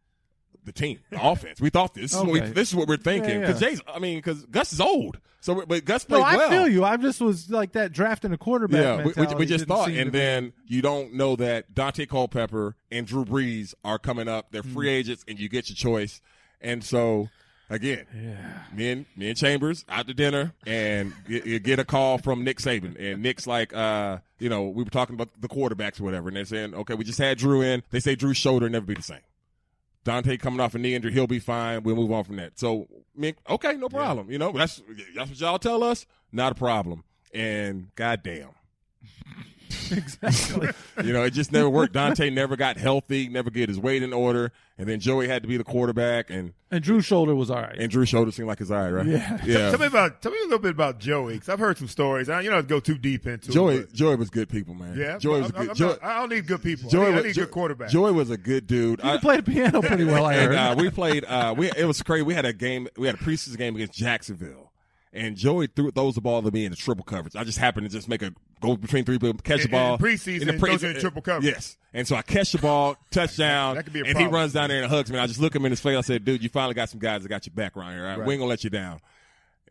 The 0.66 0.72
team, 0.72 0.98
the 1.10 1.24
offense. 1.26 1.60
We 1.60 1.70
thought 1.70 1.94
this. 1.94 2.10
This, 2.10 2.12
is, 2.12 2.18
what 2.18 2.32
we, 2.32 2.40
this 2.40 2.68
is 2.68 2.74
what 2.74 2.88
we're 2.88 2.96
thinking. 2.98 3.40
Because 3.40 3.62
yeah. 3.62 3.68
Jay's, 3.68 3.80
I 3.88 3.98
mean, 4.00 4.18
because 4.18 4.44
Gus 4.46 4.72
is 4.74 4.80
old. 4.80 5.18
So, 5.40 5.64
but 5.64 5.84
Gus 5.84 6.08
No, 6.08 6.16
played 6.16 6.26
I 6.34 6.36
well. 6.36 6.50
feel 6.50 6.68
you. 6.68 6.84
I 6.84 6.96
just 6.96 7.20
was 7.20 7.48
like 7.48 7.72
that 7.72 7.92
drafting 7.92 8.32
a 8.32 8.36
quarterback. 8.38 8.82
Yeah, 8.82 9.04
we, 9.04 9.12
we, 9.26 9.34
we 9.36 9.46
just 9.46 9.66
thought, 9.66 9.90
and 9.90 10.10
then 10.12 10.52
you 10.66 10.82
don't 10.82 11.14
know 11.14 11.36
that 11.36 11.72
Daunte 11.72 12.08
Culpepper 12.08 12.74
and 12.90 13.06
Drew 13.06 13.24
Brees 13.24 13.72
are 13.84 13.98
coming 13.98 14.26
up. 14.26 14.48
They're 14.50 14.64
free 14.64 14.88
Mm. 14.88 14.98
agents, 14.98 15.24
and 15.28 15.38
you 15.38 15.48
get 15.48 15.68
your 15.68 15.76
choice. 15.76 16.20
And 16.60 16.82
so, 16.82 17.28
again, 17.70 18.06
me 18.74 18.90
and 18.90 19.06
me 19.16 19.28
and 19.28 19.36
Chambers 19.38 19.84
out 19.88 20.08
to 20.08 20.14
dinner, 20.14 20.52
and 20.66 21.12
you, 21.28 21.42
you 21.44 21.58
get 21.60 21.78
a 21.78 21.84
call 21.84 22.18
from 22.18 22.42
Nick 22.42 22.58
Saban, 22.58 22.96
and 22.98 23.22
Nick's 23.22 23.46
like, 23.46 23.72
uh, 23.72 24.18
you 24.40 24.48
know, 24.48 24.64
we 24.64 24.82
were 24.82 24.90
talking 24.90 25.14
about 25.14 25.28
the 25.40 25.48
quarterbacks 25.48 26.00
or 26.00 26.04
whatever, 26.04 26.26
and 26.26 26.36
they're 26.36 26.44
saying, 26.44 26.74
okay, 26.74 26.94
we 26.94 27.04
just 27.04 27.18
had 27.20 27.38
Drew 27.38 27.62
in. 27.62 27.84
They 27.92 28.00
say 28.00 28.16
Drew's 28.16 28.36
shoulder 28.36 28.68
never 28.68 28.86
be 28.86 28.94
the 28.94 29.02
same. 29.02 29.20
Daunte 30.06 30.38
coming 30.38 30.60
off 30.60 30.74
a 30.74 30.78
knee 30.78 30.94
injury, 30.94 31.12
he'll 31.12 31.26
be 31.26 31.40
fine. 31.40 31.82
We'll 31.82 31.96
move 31.96 32.12
on 32.12 32.22
from 32.24 32.36
that. 32.36 32.58
So, 32.58 32.86
okay, 33.50 33.72
no 33.74 33.88
problem. 33.88 34.30
You 34.30 34.38
know, 34.38 34.52
that's 34.52 34.80
that's 35.14 35.30
what 35.30 35.40
y'all 35.40 35.58
tell 35.58 35.82
us. 35.82 36.06
Not 36.32 36.52
a 36.52 36.54
problem. 36.54 37.02
And 37.34 37.94
goddamn. 37.96 38.50
exactly. 39.92 40.68
You 41.04 41.12
know, 41.12 41.24
it 41.24 41.34
just 41.34 41.52
never 41.52 41.68
worked. 41.68 41.92
Daunte 41.92 42.32
never 42.32 42.56
got 42.56 42.78
healthy, 42.78 43.28
never 43.28 43.50
get 43.50 43.68
his 43.68 43.78
weight 43.78 44.02
in 44.02 44.14
order, 44.14 44.50
and 44.78 44.88
then 44.88 44.98
Joey 44.98 45.28
had 45.28 45.42
to 45.42 45.48
be 45.48 45.58
the 45.58 45.62
quarterback, 45.64 46.30
and 46.30 46.54
and 46.70 46.82
Drew's 46.82 47.04
shoulder 47.04 47.34
was 47.34 47.50
all 47.50 47.60
right. 47.60 47.76
and 47.78 47.90
Drew 47.90 48.06
Shoulder 48.06 48.30
seemed 48.32 48.48
like 48.48 48.58
his 48.58 48.70
eye, 48.70 48.90
right? 48.90 49.04
Yeah. 49.06 49.38
yeah. 49.44 49.70
Tell 49.70 49.78
me 49.78 49.86
about 49.86 50.22
tell 50.22 50.32
me 50.32 50.38
a 50.38 50.44
little 50.44 50.58
bit 50.58 50.70
about 50.70 50.98
Joey 50.98 51.34
because 51.34 51.50
I've 51.50 51.58
heard 51.58 51.76
some 51.76 51.86
stories. 51.88 52.30
I, 52.30 52.40
you 52.40 52.48
don't 52.48 52.56
have 52.56 52.64
to 52.64 52.68
go 52.70 52.80
too 52.80 52.96
deep 52.96 53.26
into 53.26 53.52
Joey, 53.52 53.76
it. 53.76 53.92
Joey 53.92 54.16
was 54.16 54.30
good 54.30 54.48
people, 54.48 54.72
man. 54.74 54.96
yeah, 54.98 55.18
Joey 55.18 55.42
was 55.42 55.52
I'm- 55.52 55.60
good. 55.60 55.68
I'm 55.70 55.76
Joey, 55.76 55.88
not- 55.90 56.04
I 56.04 56.18
don't 56.20 56.30
need 56.30 56.46
good 56.46 56.62
people. 56.62 56.88
Joey 56.88 57.02
I 57.02 57.08
need, 57.08 57.12
I 57.12 57.16
was 57.16 57.24
need 57.26 57.32
Jo- 57.34 57.42
good 57.42 57.50
quarterback. 57.52 57.88
Joey 57.90 58.12
was 58.12 58.30
a 58.30 58.38
good 58.38 58.66
dude. 58.66 59.00
You 59.04 59.08
I- 59.10 59.12
can 59.12 59.20
play 59.20 59.36
the 59.36 59.42
piano 59.42 59.82
pretty 59.82 60.04
well. 60.04 60.24
I 60.24 60.34
and 60.36 60.46
heard. 60.54 60.56
uh, 60.56 60.74
we 60.78 60.88
played. 60.90 61.24
Uh, 61.26 61.54
we 61.56 61.70
it 61.70 61.84
was 61.84 62.02
crazy. 62.02 62.22
We 62.22 62.32
had 62.34 62.46
a 62.46 62.52
game. 62.54 62.88
We 62.96 63.06
had 63.06 63.16
a 63.16 63.18
preseason 63.18 63.58
game 63.58 63.74
against 63.76 63.92
Jacksonville, 63.92 64.65
and 65.16 65.36
Joey 65.36 65.66
threw 65.66 65.90
throws 65.90 66.14
the 66.14 66.20
ball 66.20 66.42
to 66.42 66.50
me 66.50 66.64
in 66.64 66.70
the 66.70 66.76
triple 66.76 67.04
coverage. 67.04 67.34
I 67.34 67.44
just 67.44 67.58
happened 67.58 67.88
to 67.88 67.92
just 67.92 68.08
make 68.08 68.22
a 68.22 68.32
go 68.60 68.76
between 68.76 69.04
three 69.04 69.18
people, 69.18 69.34
catch 69.42 69.60
In- 69.60 69.62
the 69.64 69.68
ball 69.70 69.94
in 69.94 70.00
preseason, 70.00 70.46
the 70.46 70.54
it 70.54 70.60
goes 70.60 70.84
in 70.84 71.00
triple 71.00 71.22
coverage. 71.22 71.52
Yes, 71.52 71.76
and 71.92 72.06
so 72.06 72.16
I 72.16 72.22
catch 72.22 72.52
the 72.52 72.58
ball, 72.58 72.96
touchdown, 73.10 73.76
That 73.76 73.84
could 73.84 73.92
be 73.92 74.00
a 74.00 74.04
and 74.04 74.18
he 74.18 74.26
runs 74.26 74.52
down 74.52 74.68
there 74.68 74.82
and 74.82 74.90
hugs 74.90 75.10
me. 75.10 75.16
And 75.16 75.22
I 75.22 75.26
just 75.26 75.40
look 75.40 75.54
him 75.54 75.64
in 75.64 75.72
his 75.72 75.80
face. 75.80 75.96
I 75.96 76.00
said, 76.02 76.24
"Dude, 76.24 76.42
you 76.42 76.48
finally 76.48 76.74
got 76.74 76.88
some 76.90 77.00
guys 77.00 77.22
that 77.22 77.28
got 77.28 77.46
your 77.46 77.54
back 77.54 77.76
around 77.76 77.94
here. 77.94 78.04
Right? 78.04 78.18
Right. 78.18 78.26
We 78.26 78.34
ain't 78.34 78.40
gonna 78.40 78.50
let 78.50 78.62
you 78.64 78.70
down." 78.70 79.00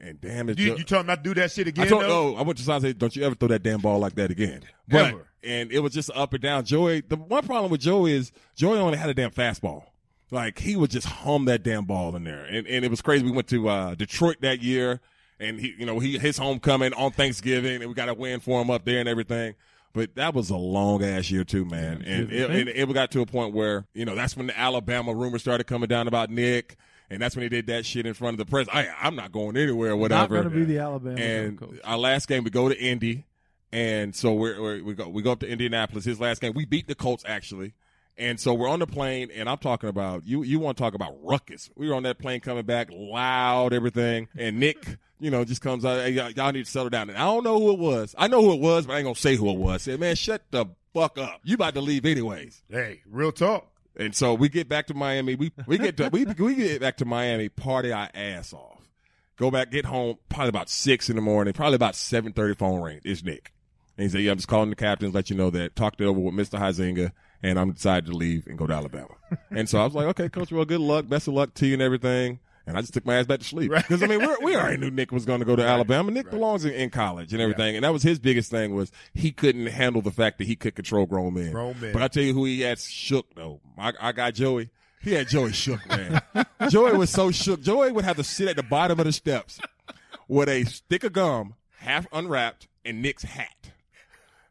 And 0.01 0.19
damn 0.19 0.49
it, 0.49 0.59
you, 0.59 0.71
Jo- 0.71 0.75
you 0.77 0.83
told 0.83 1.01
him 1.01 1.07
not 1.07 1.23
to 1.23 1.29
do 1.29 1.33
that 1.39 1.51
shit 1.51 1.67
again. 1.67 1.85
I 1.85 1.87
told 1.87 2.03
though? 2.03 2.35
oh, 2.35 2.35
I 2.35 2.41
went 2.41 2.57
to 2.59 2.71
and 2.71 2.81
said, 2.81 2.97
"Don't 2.99 3.15
you 3.15 3.23
ever 3.23 3.35
throw 3.35 3.47
that 3.47 3.63
damn 3.63 3.79
ball 3.79 3.99
like 3.99 4.15
that 4.15 4.29
again." 4.31 4.63
But 4.87 5.13
Ever. 5.13 5.27
and 5.43 5.71
it 5.71 5.79
was 5.79 5.93
just 5.93 6.11
up 6.13 6.33
and 6.33 6.41
down. 6.43 6.65
Joey, 6.65 7.01
the 7.01 7.15
one 7.15 7.45
problem 7.45 7.71
with 7.71 7.81
Joey 7.81 8.11
is 8.13 8.31
Joey 8.55 8.77
only 8.77 8.97
had 8.97 9.09
a 9.09 9.13
damn 9.13 9.31
fastball. 9.31 9.83
Like 10.31 10.59
he 10.59 10.75
would 10.75 10.89
just 10.91 11.07
hum 11.07 11.45
that 11.45 11.63
damn 11.63 11.85
ball 11.85 12.15
in 12.15 12.23
there, 12.23 12.43
and 12.45 12.67
and 12.67 12.83
it 12.83 12.89
was 12.91 13.01
crazy. 13.01 13.23
We 13.23 13.31
went 13.31 13.47
to 13.49 13.69
uh, 13.69 13.95
Detroit 13.95 14.37
that 14.41 14.61
year, 14.61 14.99
and 15.39 15.59
he, 15.59 15.73
you 15.77 15.85
know, 15.85 15.99
he 15.99 16.17
his 16.17 16.37
homecoming 16.37 16.93
on 16.93 17.11
Thanksgiving, 17.11 17.81
and 17.81 17.87
we 17.87 17.93
got 17.93 18.09
a 18.09 18.13
win 18.13 18.39
for 18.39 18.61
him 18.61 18.69
up 18.69 18.85
there 18.85 18.99
and 18.99 19.09
everything. 19.09 19.55
But 19.93 20.15
that 20.15 20.33
was 20.33 20.49
a 20.49 20.57
long 20.57 21.03
ass 21.03 21.31
year 21.31 21.45
too, 21.45 21.63
man. 21.65 22.01
And 22.01 22.31
it, 22.31 22.49
and 22.49 22.67
it 22.69 22.93
got 22.93 23.11
to 23.11 23.21
a 23.21 23.25
point 23.25 23.53
where 23.53 23.85
you 23.93 24.03
know 24.05 24.13
that's 24.15 24.35
when 24.35 24.47
the 24.47 24.59
Alabama 24.59 25.13
rumors 25.13 25.41
started 25.41 25.65
coming 25.65 25.87
down 25.87 26.07
about 26.09 26.29
Nick, 26.29 26.75
and 27.09 27.21
that's 27.21 27.35
when 27.35 27.43
he 27.43 27.49
did 27.49 27.67
that 27.67 27.85
shit 27.85 28.05
in 28.05 28.13
front 28.13 28.33
of 28.33 28.45
the 28.45 28.49
press. 28.49 28.67
I, 28.73 28.89
I'm 28.99 29.15
not 29.15 29.31
going 29.31 29.55
anywhere, 29.55 29.91
or 29.91 29.95
Not 29.95 30.29
whatever. 30.29 30.35
going 30.41 30.49
to 30.49 30.55
be 30.55 30.65
the 30.65 30.79
Alabama 30.79 31.15
and 31.19 31.57
coach. 31.59 31.79
our 31.85 31.97
last 31.97 32.27
game 32.27 32.43
we 32.43 32.49
go 32.49 32.67
to 32.67 32.77
Indy, 32.77 33.25
and 33.71 34.13
so 34.13 34.33
we're, 34.33 34.61
we're, 34.61 34.83
we 34.83 34.93
go 34.95 35.07
we 35.07 35.21
go 35.21 35.31
up 35.31 35.39
to 35.39 35.47
Indianapolis. 35.47 36.03
His 36.03 36.19
last 36.19 36.41
game 36.41 36.51
we 36.53 36.65
beat 36.65 36.87
the 36.87 36.95
Colts 36.95 37.23
actually, 37.25 37.73
and 38.17 38.39
so 38.39 38.53
we're 38.53 38.69
on 38.69 38.79
the 38.79 38.87
plane, 38.87 39.29
and 39.33 39.49
I'm 39.49 39.57
talking 39.57 39.89
about 39.89 40.25
you. 40.25 40.43
You 40.43 40.59
want 40.59 40.77
to 40.77 40.83
talk 40.83 40.93
about 40.93 41.15
ruckus? 41.21 41.69
We 41.75 41.89
were 41.89 41.95
on 41.95 42.03
that 42.03 42.19
plane 42.19 42.39
coming 42.39 42.65
back, 42.65 42.89
loud, 42.91 43.73
everything, 43.73 44.27
and 44.37 44.59
Nick. 44.59 44.97
You 45.19 45.31
know, 45.31 45.45
just 45.45 45.61
comes 45.61 45.85
out. 45.85 46.01
Hey, 46.01 46.09
y'all, 46.09 46.51
need 46.51 46.65
to 46.65 46.71
settle 46.71 46.89
down. 46.89 47.09
And 47.09 47.17
I 47.17 47.23
don't 47.23 47.43
know 47.43 47.57
who 47.57 47.71
it 47.71 47.79
was. 47.79 48.13
I 48.17 48.27
know 48.27 48.41
who 48.41 48.53
it 48.53 48.59
was, 48.59 48.85
but 48.85 48.93
I 48.93 48.97
ain't 48.97 49.05
gonna 49.05 49.15
say 49.15 49.37
who 49.37 49.49
it 49.49 49.57
was. 49.57 49.83
Said, 49.83 49.99
man, 49.99 50.15
shut 50.15 50.43
the 50.51 50.65
fuck 50.93 51.17
up. 51.17 51.39
You 51.43 51.55
about 51.55 51.73
to 51.75 51.81
leave 51.81 52.05
anyways. 52.05 52.63
Hey, 52.69 53.01
real 53.09 53.31
talk. 53.31 53.65
And 53.97 54.13
so 54.13 54.33
we 54.33 54.49
get 54.49 54.67
back 54.67 54.87
to 54.87 54.93
Miami. 54.93 55.35
We 55.35 55.53
we 55.67 55.77
get 55.77 55.95
to, 55.97 56.09
we 56.09 56.25
we 56.25 56.55
get 56.55 56.81
back 56.81 56.97
to 56.97 57.05
Miami, 57.05 57.47
party 57.47 57.93
our 57.93 58.09
ass 58.13 58.51
off. 58.53 58.81
Go 59.37 59.49
back, 59.49 59.71
get 59.71 59.85
home 59.85 60.17
probably 60.27 60.49
about 60.49 60.69
six 60.69 61.09
in 61.09 61.15
the 61.15 61.21
morning. 61.21 61.53
Probably 61.53 61.75
about 61.75 61.95
seven 61.95 62.33
thirty. 62.33 62.55
Phone 62.55 62.81
ring. 62.81 62.99
It's 63.05 63.23
Nick, 63.23 63.53
and 63.97 64.03
he 64.03 64.09
said, 64.09 64.21
"Yeah, 64.21 64.31
I'm 64.31 64.37
just 64.37 64.49
calling 64.49 64.69
the 64.69 64.75
captains, 64.75 65.13
let 65.13 65.29
you 65.29 65.37
know 65.37 65.49
that 65.51 65.77
talked 65.77 66.01
it 66.01 66.05
over 66.05 66.19
with 66.19 66.33
Mister 66.33 66.57
Huizenga, 66.57 67.11
and 67.43 67.59
I'm 67.59 67.71
decided 67.71 68.07
to 68.11 68.17
leave 68.17 68.47
and 68.47 68.57
go 68.57 68.67
to 68.67 68.73
Alabama." 68.73 69.15
and 69.51 69.67
so 69.69 69.79
I 69.79 69.85
was 69.85 69.93
like, 69.93 70.07
"Okay, 70.07 70.29
coach, 70.29 70.51
well, 70.51 70.65
good 70.65 70.81
luck, 70.81 71.07
best 71.07 71.27
of 71.27 71.33
luck 71.33 71.53
to 71.55 71.67
you 71.67 71.73
and 71.73 71.81
everything." 71.81 72.39
And 72.67 72.77
I 72.77 72.81
just 72.81 72.93
took 72.95 73.05
my 73.05 73.15
ass 73.15 73.27
back 73.27 73.39
to 73.39 73.45
sleep 73.45 73.71
because 73.71 74.01
I 74.01 74.07
mean 74.07 74.19
we 74.19 74.35
we 74.41 74.55
already 74.55 74.77
knew 74.77 74.89
Nick 74.89 75.11
was 75.11 75.25
going 75.25 75.39
to 75.39 75.45
go 75.45 75.55
to 75.55 75.63
Alabama. 75.63 76.09
Nick 76.09 76.31
belongs 76.31 76.65
in, 76.65 76.73
in 76.73 76.89
college 76.89 77.31
and 77.31 77.41
everything, 77.41 77.75
and 77.75 77.85
that 77.85 77.93
was 77.93 78.01
his 78.01 78.17
biggest 78.17 78.49
thing 78.49 78.73
was 78.73 78.91
he 79.13 79.31
couldn't 79.31 79.67
handle 79.67 80.01
the 80.01 80.11
fact 80.11 80.39
that 80.39 80.47
he 80.47 80.55
could 80.55 80.73
control 80.75 81.05
grown 81.05 81.35
men. 81.35 81.51
Grown 81.51 81.79
men. 81.79 81.93
But 81.93 82.01
I 82.01 82.07
tell 82.07 82.23
you 82.23 82.33
who 82.33 82.45
he 82.45 82.61
had 82.61 82.79
shook 82.79 83.35
though. 83.35 83.61
I, 83.77 83.93
I 84.01 84.11
got 84.13 84.33
Joey. 84.33 84.71
He 85.01 85.13
had 85.13 85.27
Joey 85.27 85.53
shook, 85.53 85.87
man. 85.87 86.21
Joey 86.69 86.97
was 86.97 87.11
so 87.11 87.29
shook. 87.29 87.61
Joey 87.61 87.91
would 87.91 88.05
have 88.05 88.17
to 88.17 88.23
sit 88.23 88.47
at 88.47 88.55
the 88.55 88.63
bottom 88.63 88.99
of 88.99 89.05
the 89.05 89.11
steps 89.11 89.59
with 90.27 90.49
a 90.49 90.63
stick 90.63 91.03
of 91.03 91.13
gum, 91.13 91.53
half 91.77 92.07
unwrapped, 92.11 92.67
and 92.83 93.03
Nick's 93.03 93.21
hat. 93.21 93.71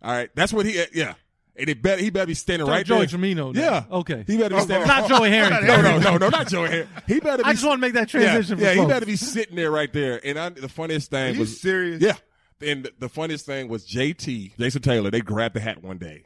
All 0.01 0.13
right, 0.13 0.31
that's 0.37 0.53
what 0.53 0.67
he. 0.67 0.81
Yeah, 0.93 1.15
and 1.57 1.69
it 1.69 1.83
better 1.83 2.03
he 2.03 2.11
better 2.11 2.27
be 2.27 2.35
standing 2.35 2.67
right 2.69 2.85
Joey 2.85 3.01
there. 3.07 3.07
Tremino. 3.19 3.53
now. 3.53 3.61
Yeah, 3.61 3.85
Okay. 3.91 4.25
He 4.27 4.37
better 4.37 4.55
be 4.57 4.61
standing. 4.63 4.89
Not 4.89 5.09
Joey 5.09 5.31
Harrington. 5.31 5.67
no, 5.67 5.81
no, 5.83 5.99
no, 5.99 6.17
no, 6.17 6.29
not 6.29 6.49
Joey. 6.49 6.69
Har- 6.71 6.87
He 7.07 7.21
better. 7.21 7.43
Be 7.43 7.49
I 7.49 7.53
just 7.53 7.65
want 7.65 7.79
to 7.79 7.81
make 7.81 7.95
that 7.95 8.13
yeah, 8.13 8.21
transition. 8.33 8.59
Yeah, 8.59 8.75
for 8.75 8.81
he 8.83 8.87
better 8.87 9.07
be 9.07 9.17
sitting 9.17 9.57
there 9.57 9.71
right 9.71 9.93
there. 9.93 10.21
And 10.25 10.39
I, 10.39 10.49
the 10.51 10.69
funniest 10.69 11.13
Are 11.13 11.17
thing 11.17 11.35
you 11.35 11.41
was 11.41 11.61
serious? 11.61 12.03
yeah. 12.03 12.15
And 12.61 12.85
the- 12.85 12.93
the 12.99 13.09
funniest 13.09 13.47
thing 13.47 13.69
was 13.69 13.87
JT, 13.87 14.57
Jason 14.59 14.83
Taylor, 14.83 15.11
they 15.11 15.21
grabbed 15.21 15.55
the 15.57 15.61
hat 15.61 15.83
one 15.83 15.99
day. 15.99 16.25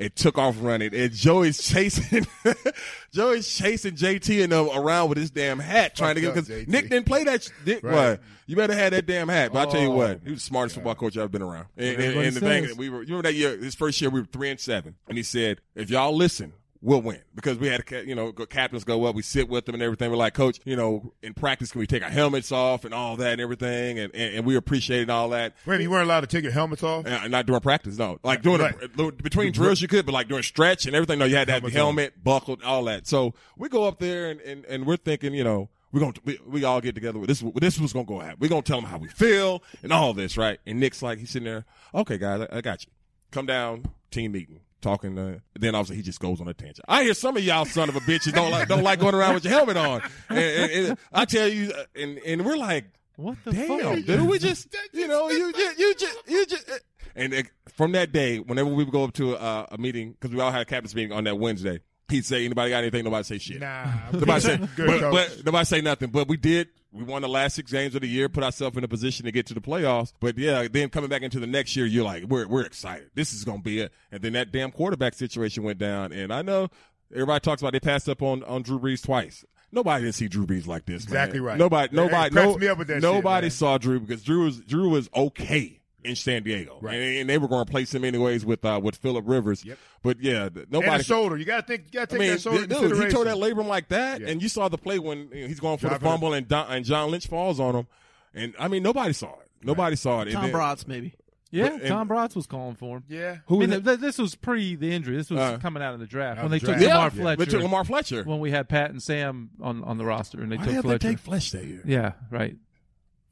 It 0.00 0.16
took 0.16 0.38
off 0.38 0.56
running, 0.60 0.94
and 0.94 1.12
Joey's 1.12 1.62
chasing, 1.62 2.26
Joey's 3.12 3.54
chasing 3.54 3.94
JT 3.94 4.42
and 4.42 4.50
them 4.52 4.68
around 4.74 5.10
with 5.10 5.18
his 5.18 5.30
damn 5.30 5.58
hat, 5.58 5.94
trying 5.94 6.14
to 6.14 6.20
get 6.22 6.34
because 6.34 6.48
Nick 6.66 6.88
didn't 6.88 7.04
play 7.04 7.24
that. 7.24 7.42
sh- 7.42 7.50
Right. 7.66 7.82
what? 7.84 8.20
You 8.46 8.56
better 8.56 8.74
have 8.74 8.92
that 8.92 9.06
damn 9.06 9.28
hat. 9.28 9.52
But 9.52 9.68
I 9.68 9.70
tell 9.70 9.80
you 9.82 9.88
Oh, 9.92 9.96
what, 9.96 10.20
he 10.24 10.30
was 10.30 10.40
the 10.40 10.46
smartest 10.46 10.74
football 10.76 10.94
coach 10.94 11.16
I've 11.16 11.30
been 11.30 11.42
around. 11.42 11.66
And, 11.76 12.00
and, 12.00 12.18
and 12.18 12.34
the 12.36 12.40
thing 12.40 12.64
that 12.66 12.76
we 12.76 12.88
were, 12.88 13.02
you 13.02 13.08
remember 13.14 13.28
that 13.28 13.34
year, 13.34 13.56
his 13.56 13.74
first 13.74 14.00
year, 14.00 14.10
we 14.10 14.20
were 14.20 14.26
three 14.26 14.50
and 14.50 14.58
seven, 14.58 14.96
and 15.06 15.16
he 15.18 15.22
said, 15.22 15.60
"If 15.74 15.90
y'all 15.90 16.16
listen, 16.16 16.54
we'll 16.82 17.02
win 17.02 17.20
because 17.34 17.58
we 17.58 17.68
had, 17.68 17.84
you 18.06 18.14
know, 18.14 18.32
go- 18.32 18.46
captains 18.46 18.84
go 18.84 19.04
up, 19.04 19.14
we 19.14 19.22
sit 19.22 19.48
with 19.48 19.66
them 19.66 19.74
and 19.74 19.82
everything. 19.82 20.10
We're 20.10 20.16
like, 20.16 20.34
Coach, 20.34 20.60
you 20.64 20.76
know, 20.76 21.12
in 21.22 21.34
practice, 21.34 21.72
can 21.72 21.78
we 21.80 21.86
take 21.86 22.02
our 22.02 22.08
helmets 22.10 22.50
off 22.52 22.84
and 22.84 22.94
all 22.94 23.16
that 23.16 23.32
and 23.32 23.40
everything, 23.40 23.98
and 23.98 24.14
and, 24.14 24.36
and 24.36 24.46
we 24.46 24.56
appreciated 24.56 25.10
all 25.10 25.28
that." 25.30 25.54
Wait, 25.66 25.80
you 25.80 25.90
weren't 25.90 26.04
allowed 26.04 26.20
to 26.22 26.26
take 26.26 26.42
your 26.42 26.52
helmets 26.52 26.82
off? 26.82 27.06
Uh, 27.06 27.28
not 27.28 27.46
during 27.46 27.60
practice, 27.60 27.98
no. 27.98 28.18
Like 28.22 28.42
doing 28.42 28.60
Right. 28.60 28.74
a, 28.98 29.12
between 29.12 29.52
drills, 29.52 29.80
you 29.82 29.88
could, 29.88 30.06
but 30.06 30.12
like 30.12 30.28
during 30.28 30.42
stretch 30.42 30.86
and 30.86 30.96
everything, 30.96 31.18
no, 31.18 31.24
you 31.26 31.36
had 31.36 31.48
to 31.48 31.52
have 31.52 31.62
the 31.62 31.70
Helmets 31.70 31.76
on. 31.76 31.96
helmet, 32.12 32.24
buckled, 32.24 32.62
all 32.62 32.84
that. 32.84 33.06
So 33.06 33.34
we 33.56 33.68
go 33.68 33.84
up 33.84 33.98
there 33.98 34.30
and, 34.30 34.40
and, 34.40 34.64
and 34.66 34.86
we're 34.86 34.96
thinking, 34.96 35.34
you 35.34 35.44
know, 35.44 35.68
we're 35.92 36.00
going 36.00 36.12
to, 36.14 36.20
we, 36.24 36.38
we 36.46 36.64
all 36.64 36.80
get 36.80 36.94
together. 36.94 37.18
This 37.26 37.42
this 37.56 37.78
was 37.80 37.92
going 37.92 38.06
to 38.06 38.08
go 38.12 38.18
happen. 38.20 38.36
We're 38.40 38.48
going 38.48 38.62
to 38.62 38.66
tell 38.66 38.80
them 38.80 38.88
how 38.88 38.98
we 38.98 39.08
feel 39.08 39.62
and 39.82 39.92
all 39.92 40.14
this, 40.14 40.36
right? 40.36 40.58
And 40.66 40.78
Nick's 40.80 41.02
like, 41.02 41.18
he's 41.18 41.30
sitting 41.30 41.46
there, 41.46 41.64
okay, 41.94 42.16
guys, 42.16 42.46
I, 42.50 42.58
I 42.58 42.60
got 42.60 42.84
you. 42.86 42.92
Come 43.32 43.46
down, 43.46 43.84
team 44.10 44.32
meeting. 44.32 44.60
Talking, 44.80 45.18
uh, 45.18 45.38
then 45.58 45.74
obviously 45.74 45.96
he 45.96 46.02
just 46.02 46.20
goes 46.20 46.40
on 46.40 46.48
a 46.48 46.54
tangent. 46.54 46.80
I 46.88 47.04
hear 47.04 47.14
some 47.14 47.36
of 47.36 47.44
y'all 47.44 47.64
son 47.66 47.88
of 47.88 47.96
a 47.96 48.00
bitches 48.00 48.32
don't 48.32 48.50
like 48.50 48.66
don't 48.68 48.82
like 48.82 48.98
going 49.00 49.14
around 49.14 49.34
with 49.34 49.44
your 49.44 49.52
helmet 49.52 49.76
on, 49.76 50.02
and, 50.28 50.38
and, 50.38 50.72
and 50.88 50.98
I 51.12 51.24
tell 51.26 51.46
you, 51.48 51.72
uh, 51.72 51.84
and 51.94 52.18
and 52.18 52.44
we're 52.44 52.56
like, 52.56 52.86
What 53.16 53.36
the 53.44 53.52
Damn, 53.52 53.96
fuck? 53.96 54.04
dude, 54.06 54.22
we 54.22 54.38
just, 54.38 54.74
you 54.92 55.06
know, 55.06 55.28
you 55.28 55.52
just, 55.52 55.78
you 55.78 55.94
just, 55.94 56.16
you 56.28 56.46
just. 56.46 56.70
And 57.14 57.34
uh, 57.34 57.42
from 57.68 57.92
that 57.92 58.12
day, 58.12 58.38
whenever 58.38 58.70
we 58.70 58.84
would 58.84 58.92
go 58.92 59.04
up 59.04 59.12
to 59.14 59.34
a, 59.34 59.68
a 59.72 59.78
meeting, 59.78 60.12
because 60.12 60.34
we 60.34 60.40
all 60.40 60.50
had 60.50 60.62
a 60.62 60.64
captain's 60.64 60.94
meeting 60.94 61.12
on 61.12 61.24
that 61.24 61.38
Wednesday, 61.38 61.80
he'd 62.08 62.24
say, 62.24 62.44
"Anybody 62.44 62.70
got 62.70 62.78
anything?" 62.78 63.04
Nobody 63.04 63.24
say 63.24 63.38
shit. 63.38 63.60
Nah. 63.60 63.84
Nobody 64.12 64.40
say, 64.40 64.56
Good 64.76 65.00
but, 65.00 65.10
but 65.10 65.42
nobody 65.44 65.64
say 65.66 65.80
nothing. 65.82 66.10
But 66.10 66.28
we 66.28 66.36
did. 66.36 66.68
We 66.92 67.04
won 67.04 67.22
the 67.22 67.28
last 67.28 67.54
six 67.54 67.70
games 67.70 67.94
of 67.94 68.00
the 68.00 68.08
year, 68.08 68.28
put 68.28 68.42
ourselves 68.42 68.76
in 68.76 68.82
a 68.82 68.88
position 68.88 69.24
to 69.24 69.32
get 69.32 69.46
to 69.46 69.54
the 69.54 69.60
playoffs. 69.60 70.12
But 70.18 70.36
yeah, 70.36 70.66
then 70.70 70.88
coming 70.88 71.08
back 71.08 71.22
into 71.22 71.38
the 71.38 71.46
next 71.46 71.76
year, 71.76 71.86
you're 71.86 72.04
like, 72.04 72.24
we're 72.24 72.48
we're 72.48 72.64
excited. 72.64 73.10
This 73.14 73.32
is 73.32 73.44
gonna 73.44 73.62
be 73.62 73.80
it. 73.80 73.92
And 74.10 74.22
then 74.22 74.32
that 74.32 74.50
damn 74.50 74.72
quarterback 74.72 75.14
situation 75.14 75.62
went 75.62 75.78
down. 75.78 76.12
And 76.12 76.32
I 76.32 76.42
know 76.42 76.68
everybody 77.12 77.40
talks 77.40 77.62
about 77.62 77.72
they 77.72 77.80
passed 77.80 78.08
up 78.08 78.22
on 78.22 78.42
on 78.44 78.62
Drew 78.62 78.80
Brees 78.80 79.02
twice. 79.04 79.44
Nobody 79.72 80.04
didn't 80.04 80.16
see 80.16 80.28
Drew 80.28 80.46
Brees 80.46 80.66
like 80.66 80.84
this. 80.84 81.04
man. 81.04 81.14
Exactly 81.14 81.40
right. 81.40 81.56
Nobody, 81.56 81.94
nobody, 81.94 82.34
cracks 82.34 82.52
no, 82.52 82.58
me 82.58 82.66
up 82.66 82.78
with 82.78 82.88
that 82.88 82.94
shit, 82.94 83.02
nobody 83.02 83.44
man. 83.44 83.50
saw 83.52 83.78
Drew 83.78 84.00
because 84.00 84.22
Drew 84.22 84.44
was 84.44 84.60
Drew 84.60 84.88
was 84.88 85.08
okay 85.14 85.79
in 86.04 86.16
San 86.16 86.42
Diego, 86.42 86.78
Right. 86.80 86.94
and, 86.94 87.16
and 87.18 87.30
they 87.30 87.38
were 87.38 87.48
going 87.48 87.64
to 87.64 87.68
replace 87.70 87.94
him 87.94 88.04
anyways 88.04 88.44
with 88.44 88.64
uh, 88.64 88.80
with 88.82 88.96
Philip 88.96 89.24
Rivers. 89.26 89.64
Yep. 89.64 89.78
But 90.02 90.20
yeah, 90.20 90.48
th- 90.48 90.64
And 90.64 90.72
nobody. 90.72 90.98
the 90.98 91.04
shoulder. 91.04 91.36
You 91.36 91.44
gotta 91.44 91.66
think. 91.66 91.84
You 91.86 92.00
gotta 92.00 92.14
I 92.14 92.18
take 92.18 92.20
mean, 92.20 92.30
that 92.30 92.40
shoulder 92.40 92.66
dude, 92.66 92.82
into 92.92 93.04
he 93.06 93.10
tore 93.12 93.24
that 93.24 93.36
labrum 93.36 93.66
like 93.66 93.88
that, 93.88 94.20
Yeah. 94.20 94.28
and 94.28 94.42
you 94.42 94.48
saw 94.48 94.68
the 94.68 94.78
play 94.78 94.98
when 94.98 95.28
he's 95.32 95.60
going 95.60 95.78
for 95.78 95.88
Driving 95.88 96.02
the 96.04 96.10
fumble, 96.10 96.32
and, 96.32 96.48
Don, 96.48 96.70
and 96.72 96.84
John 96.84 97.10
Lynch 97.10 97.26
falls 97.26 97.60
on 97.60 97.74
him, 97.76 97.86
and 98.34 98.54
I 98.58 98.68
mean 98.68 98.82
nobody 98.82 99.12
saw 99.12 99.32
it. 99.40 99.50
Nobody 99.62 99.96
saw 99.96 100.20
it. 100.22 100.28
And 100.28 100.32
Tom 100.32 100.44
then- 100.44 100.52
Braatz, 100.54 100.86
maybe. 100.88 101.14
Yeah, 101.52 101.70
But- 101.80 101.88
Tom 101.88 102.08
Braatz 102.08 102.36
was 102.36 102.46
calling 102.46 102.76
for 102.76 102.98
him. 102.98 103.04
Yeah. 103.08 103.38
Who 103.46 103.60
I 103.62 103.66
mean, 103.66 103.82
th- 103.82 103.98
this 103.98 104.18
was 104.18 104.36
pre 104.36 104.76
the 104.76 104.92
injury. 104.92 105.16
This 105.16 105.30
was 105.30 105.40
Uh, 105.40 105.58
coming 105.58 105.82
out 105.82 105.94
of 105.94 106.00
the 106.00 106.06
draft 106.06 106.38
Out 106.38 106.44
when 106.44 106.52
they 106.52 106.60
the 106.60 106.66
took. 106.66 106.76
Lamar 106.76 106.88
Yeah. 106.88 107.08
Fletcher. 107.10 107.44
They 107.44 107.50
took 107.50 107.62
Jamar 107.62 107.84
Fletcher. 107.86 108.22
when 108.22 108.38
we 108.38 108.52
had 108.52 108.68
Pat 108.68 108.90
and 108.90 109.02
Sam 109.02 109.50
on, 109.60 109.82
on 109.82 109.98
the 109.98 110.04
roster, 110.04 110.40
and 110.40 110.50
they 110.52 110.56
Why 110.56 110.62
took 110.66 110.72
did 110.74 110.82
they 110.84 110.88
Fletcher. 110.88 111.08
take 111.08 111.18
Fletch 111.18 111.50
that 111.50 111.64
year? 111.64 111.82
yeah, 111.84 112.12
right. 112.30 112.56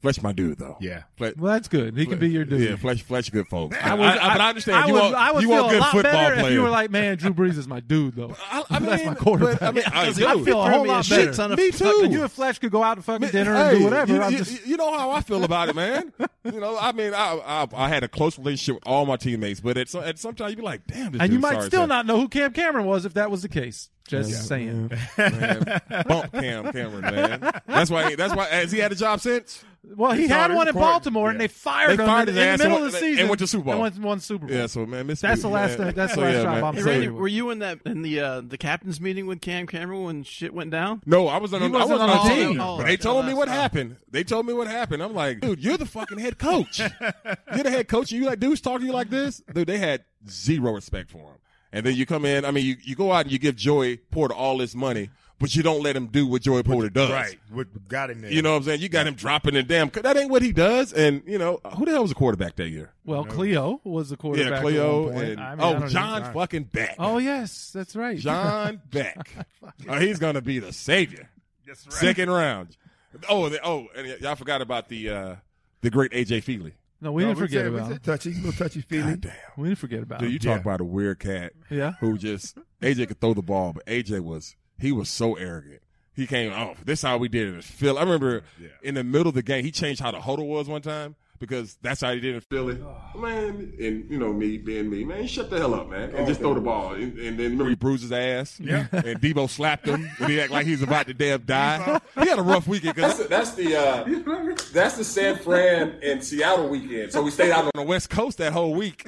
Fletch, 0.01 0.23
my 0.23 0.31
dude, 0.31 0.57
though. 0.57 0.77
Yeah. 0.79 1.03
Fletch, 1.17 1.35
Well, 1.35 1.51
that's 1.53 1.67
good. 1.67 1.97
He 1.97 2.05
can 2.05 2.19
be 2.19 2.29
your 2.29 2.45
dude. 2.45 2.61
Yeah, 2.61 2.75
Fletch, 2.77 3.01
Fletch, 3.03 3.33
good 3.33 3.47
folks. 3.49 3.75
I 3.81 3.93
would, 3.95 4.05
I, 4.05 4.31
but 4.33 4.41
I 4.41 4.49
understand. 4.49 4.77
I 4.77 4.87
you 4.87 4.93
would, 4.93 4.99
want, 5.01 5.15
I 5.15 5.31
would 5.33 5.41
you 5.41 5.49
feel 5.49 5.57
want 5.57 5.69
good 5.71 5.77
a 5.77 5.81
lot 5.81 5.91
football 5.91 6.11
better 6.13 6.35
players. 6.35 6.47
if 6.47 6.53
you 6.53 6.61
were 6.61 6.69
like, 6.69 6.89
man, 6.89 7.17
Drew 7.17 7.33
Brees 7.33 7.57
is 7.57 7.67
my 7.67 7.81
dude, 7.81 8.15
though. 8.15 8.33
I, 8.49 8.63
I 8.69 8.79
mean, 8.79 8.89
That's 8.89 9.03
my 9.05 9.13
but, 9.13 9.21
quarterback. 9.21 9.61
I 9.61 9.71
mean, 9.71 9.83
I, 9.91 10.07
I 10.07 10.13
feel 10.13 10.63
a 10.63 10.71
whole 10.71 10.87
lot 10.87 11.05
a 11.05 11.09
better. 11.09 11.23
shit 11.25 11.33
ton 11.35 11.51
Me 11.55 11.71
fucking- 11.71 12.09
too. 12.09 12.11
You 12.11 12.21
and 12.21 12.31
Fletch 12.31 12.61
could 12.61 12.71
go 12.71 12.81
out 12.81 12.95
to 12.95 13.01
fucking 13.01 13.21
Man, 13.23 13.31
dinner 13.31 13.53
hey, 13.55 13.69
and 13.71 13.77
do 13.79 13.83
whatever. 13.83 14.13
You, 14.13 14.23
you- 14.29 14.37
just, 14.37 14.65
you 14.65 14.77
know 14.77 14.97
how 14.97 15.11
I 15.11 15.19
feel 15.19 15.43
about 15.43 15.67
it, 15.67 15.75
man. 15.75 16.13
you 16.45 16.59
know, 16.61 16.77
I 16.79 16.93
mean, 16.93 17.13
I, 17.13 17.67
I 17.73 17.85
I 17.85 17.89
had 17.89 18.03
a 18.03 18.07
close 18.07 18.37
relationship 18.37 18.75
with 18.75 18.87
all 18.87 19.05
my 19.05 19.17
teammates, 19.17 19.59
but 19.59 19.77
at 19.77 19.89
some 19.89 20.03
at 20.05 20.17
sometimes 20.17 20.51
you'd 20.51 20.57
be 20.57 20.63
like, 20.63 20.87
damn, 20.87 21.11
this 21.11 21.21
and 21.21 21.33
you 21.33 21.39
might 21.39 21.61
still 21.63 21.87
not 21.87 22.05
know 22.05 22.17
who 22.21 22.29
Cam 22.29 22.53
Cameron 22.53 22.85
was 22.85 23.05
if 23.05 23.15
that 23.15 23.29
was 23.29 23.41
the 23.41 23.49
case. 23.49 23.89
Just 24.07 24.47
saying. 24.47 24.89
Man, 25.17 25.81
bump 26.07 26.31
Cam 26.33 26.71
Cameron, 26.71 27.01
man. 27.01 27.61
That's 27.67 27.91
why. 27.91 28.15
That's 28.15 28.33
why. 28.33 28.45
Has 28.47 28.71
he 28.71 28.79
had 28.79 28.91
a 28.91 28.95
job 28.95 29.19
since? 29.19 29.63
Well, 29.95 30.11
he 30.11 30.27
had 30.27 30.53
one 30.53 30.67
in 30.67 30.69
it's 30.69 30.77
hard. 30.77 30.91
Baltimore, 30.93 31.29
and 31.31 31.39
they 31.41 31.47
fired 31.47 31.89
They 31.97 32.03
him 32.03 32.07
fired 32.07 32.29
in, 32.29 32.35
his 32.35 32.43
in 32.45 32.51
the 32.51 32.57
middle 32.63 32.77
and 32.77 32.85
of 32.87 32.91
the 32.91 32.95
went- 32.95 33.03
and 33.05 33.15
season 33.17 33.27
went 33.29 33.39
to 33.39 33.47
Super 33.47 33.63
Bowl. 33.63 33.73
And 33.73 33.81
went 33.81 33.95
and 33.95 34.03
won 34.03 34.19
Super 34.19 34.45
Bowl. 34.47 34.55
Yeah. 34.55 34.67
So 34.67 34.85
man, 34.85 35.07
Miss 35.07 35.21
That's 35.21 35.41
the 35.41 35.47
last- 35.47 35.79
man. 35.79 35.93
that's 35.95 36.15
the 36.15 36.21
last 36.21 36.33
yeah, 36.33 36.43
job 36.43 36.53
man. 36.55 36.63
I'm 36.63 36.75
Hey, 36.75 36.81
saying. 36.81 36.99
Randy, 37.01 37.09
were 37.09 37.27
you 37.27 37.49
in 37.49 37.59
that 37.59 37.79
in 37.85 38.01
the 38.03 38.19
uh, 38.19 38.41
the 38.41 38.57
captains 38.57 39.01
meeting 39.01 39.25
with 39.25 39.41
Cam 39.41 39.65
Cameron 39.67 40.03
when 40.03 40.23
shit 40.23 40.53
went 40.53 40.69
down? 40.71 41.01
No, 41.05 41.27
I 41.27 41.37
was 41.37 41.53
on. 41.53 41.61
He 41.61 41.67
I 41.67 41.69
wasn't 41.71 41.89
wasn't 41.91 42.09
on 42.11 42.17
on 42.19 42.27
the 42.27 42.29
the 42.35 42.35
team. 42.41 42.51
team. 42.53 42.61
Oh, 42.61 42.77
but 42.77 42.85
they 42.85 42.97
told 42.97 43.25
me 43.25 43.33
what 43.33 43.47
Oh. 43.47 43.51
happened. 43.51 43.95
They 44.11 44.23
told 44.23 44.45
me 44.45 44.53
what 44.53 44.67
happened. 44.67 45.01
I'm 45.01 45.13
like, 45.13 45.39
dude, 45.39 45.59
you're 45.63 45.77
the 45.77 45.85
fucking 45.85 46.17
head 46.19 46.37
coach. 46.37 46.79
you're 46.79 47.63
the 47.63 47.71
head 47.71 47.87
coach. 47.87 48.11
And 48.11 48.21
you 48.21 48.27
like 48.27 48.39
dudes 48.39 48.61
talking 48.61 48.81
to 48.81 48.85
you 48.85 48.93
like 48.93 49.09
this, 49.09 49.41
dude. 49.53 49.67
They 49.67 49.77
had 49.79 50.03
zero 50.29 50.73
respect 50.73 51.09
for 51.09 51.17
him. 51.31 51.37
And 51.71 51.85
then 51.85 51.95
you 51.95 52.05
come 52.05 52.25
in. 52.25 52.45
I 52.45 52.51
mean, 52.51 52.65
you, 52.65 52.77
you 52.83 52.95
go 52.95 53.11
out 53.11 53.21
and 53.25 53.31
you 53.31 53.37
give 53.39 53.55
Joey 53.55 53.97
Porter 53.97 54.33
all 54.33 54.57
this 54.57 54.73
money, 54.73 55.09
but 55.39 55.55
you 55.55 55.63
don't 55.63 55.81
let 55.81 55.95
him 55.95 56.07
do 56.07 56.27
what 56.27 56.41
Joey 56.41 56.63
Porter 56.63 56.89
does. 56.89 57.09
Right. 57.11 57.39
What 57.51 57.87
got 57.87 58.09
him 58.11 58.21
there? 58.21 58.31
You 58.31 58.41
know 58.41 58.51
what 58.51 58.57
I'm 58.57 58.63
saying? 58.63 58.81
You 58.81 58.89
got 58.89 59.07
him 59.07 59.15
dropping 59.15 59.53
the 59.55 59.63
damn. 59.63 59.89
That 59.89 60.17
ain't 60.17 60.29
what 60.29 60.41
he 60.41 60.51
does. 60.51 60.93
And 60.93 61.23
you 61.25 61.37
know 61.37 61.59
who 61.77 61.85
the 61.85 61.91
hell 61.91 62.01
was 62.01 62.11
the 62.11 62.15
quarterback 62.15 62.55
that 62.57 62.69
year? 62.69 62.91
Well, 63.05 63.25
Cleo 63.25 63.81
was 63.83 64.09
the 64.09 64.17
quarterback. 64.17 64.51
Yeah, 64.51 64.61
Cleo 64.61 65.07
and 65.09 65.39
I 65.39 65.55
mean, 65.55 65.59
oh 65.63 65.71
don't 65.73 65.77
even- 65.77 65.89
John 65.89 66.33
fucking 66.33 66.63
Beck. 66.65 66.95
Oh 66.99 67.17
yes, 67.17 67.71
that's 67.73 67.95
right. 67.95 68.17
John 68.17 68.81
Beck. 68.91 69.29
oh, 69.87 69.97
he's 69.99 70.19
gonna 70.19 70.41
be 70.41 70.59
the 70.59 70.71
savior. 70.73 71.29
That's 71.65 71.85
right. 71.87 71.93
Second 71.93 72.29
round. 72.29 72.77
Oh, 73.27 73.49
the, 73.49 73.59
oh, 73.65 73.87
and 73.95 74.07
y- 74.07 74.17
y'all 74.21 74.35
forgot 74.35 74.61
about 74.61 74.89
the 74.89 75.09
uh, 75.09 75.35
the 75.81 75.89
great 75.89 76.11
AJ 76.11 76.43
Feeley. 76.43 76.73
No, 77.01 77.11
we 77.13 77.23
No, 77.23 77.29
didn't 77.29 77.39
forget 77.39 77.63
said- 77.65 77.73
about 77.73 77.87
we 77.87 77.93
him. 77.93 77.99
touchy, 78.03 78.33
little 78.33 78.51
touchy 78.51 78.81
feely. 78.81 79.11
God 79.11 79.21
damn. 79.21 79.33
We 79.57 79.69
didn't 79.69 79.79
forget 79.79 80.03
about 80.03 80.19
Dude, 80.19 80.27
him. 80.27 80.33
you 80.33 80.39
talk 80.39 80.55
Yeah. 80.57 80.61
about 80.61 80.81
a 80.81 80.83
weird 80.83 81.19
cat 81.19 81.53
Yeah. 81.69 81.93
who 82.01 82.17
just 82.17 82.57
AJ 82.81 83.07
could 83.07 83.21
throw 83.21 83.33
the 83.33 83.41
ball, 83.41 83.71
but 83.73 83.85
AJ 83.85 84.19
was 84.19 84.55
he 84.79 84.91
was 84.91 85.09
so 85.09 85.35
arrogant. 85.35 85.81
He 86.15 86.27
came, 86.27 86.51
oh, 86.51 86.75
this 86.83 87.01
how 87.01 87.17
we 87.17 87.29
did 87.29 87.47
it 87.47 87.55
in 87.55 87.61
Philly. 87.61 87.97
I 87.97 88.01
remember 88.01 88.43
Yeah. 88.61 88.67
in 88.83 88.95
the 88.95 89.03
middle 89.03 89.29
of 89.29 89.35
the 89.35 89.43
game, 89.43 89.63
he 89.63 89.71
changed 89.71 90.01
how 90.01 90.11
the 90.11 90.19
huddle 90.21 90.47
was 90.47 90.67
one 90.67 90.81
time 90.81 91.15
because 91.39 91.77
that's 91.81 92.01
how 92.01 92.13
he 92.13 92.19
did 92.19 92.35
in 92.35 92.41
Philly. 92.41 92.83
Man, 93.15 93.73
and 93.79 94.09
you 94.09 94.17
know 94.17 94.33
me 94.33 94.57
being 94.57 94.89
me, 94.89 95.03
man, 95.03 95.27
shut 95.27 95.49
the 95.49 95.57
hell 95.57 95.73
up, 95.73 95.89
man, 95.89 96.11
and 96.15 96.27
just 96.27 96.39
throw 96.39 96.53
the 96.53 96.61
ball. 96.61 96.93
And, 96.93 97.17
and 97.17 97.39
then 97.39 97.51
remember 97.51 97.69
he 97.69 97.75
bruised 97.75 98.03
his 98.03 98.11
ass. 98.11 98.59
Yeah. 98.59 98.87
And 98.99 99.21
Debo 99.21 99.49
slapped 99.49 99.87
him 99.87 100.09
when 100.17 100.29
he 100.29 100.41
act 100.41 100.51
like 100.51 100.65
he's 100.67 100.83
about 100.83 101.07
to 101.07 101.13
damn 101.13 101.41
die. 101.41 101.99
He 102.15 102.27
had 102.27 102.37
a 102.37 102.43
rough 102.43 102.67
weekend 102.67 102.95
because 102.95 103.27
that's, 103.27 103.51
the 103.53 103.75
uh, 103.75 104.03
that's 104.73 104.97
the 104.97 105.03
San 105.03 105.37
Fran 105.37 105.99
and 106.03 106.23
Seattle 106.23 106.67
weekend. 106.67 107.11
So 107.11 107.23
we 107.23 107.31
stayed 107.31 107.51
out 107.51 107.65
on 107.65 107.71
the 107.73 107.81
West 107.81 108.09
Coast 108.09 108.37
that 108.39 108.51
whole 108.51 108.73
week. 108.73 109.07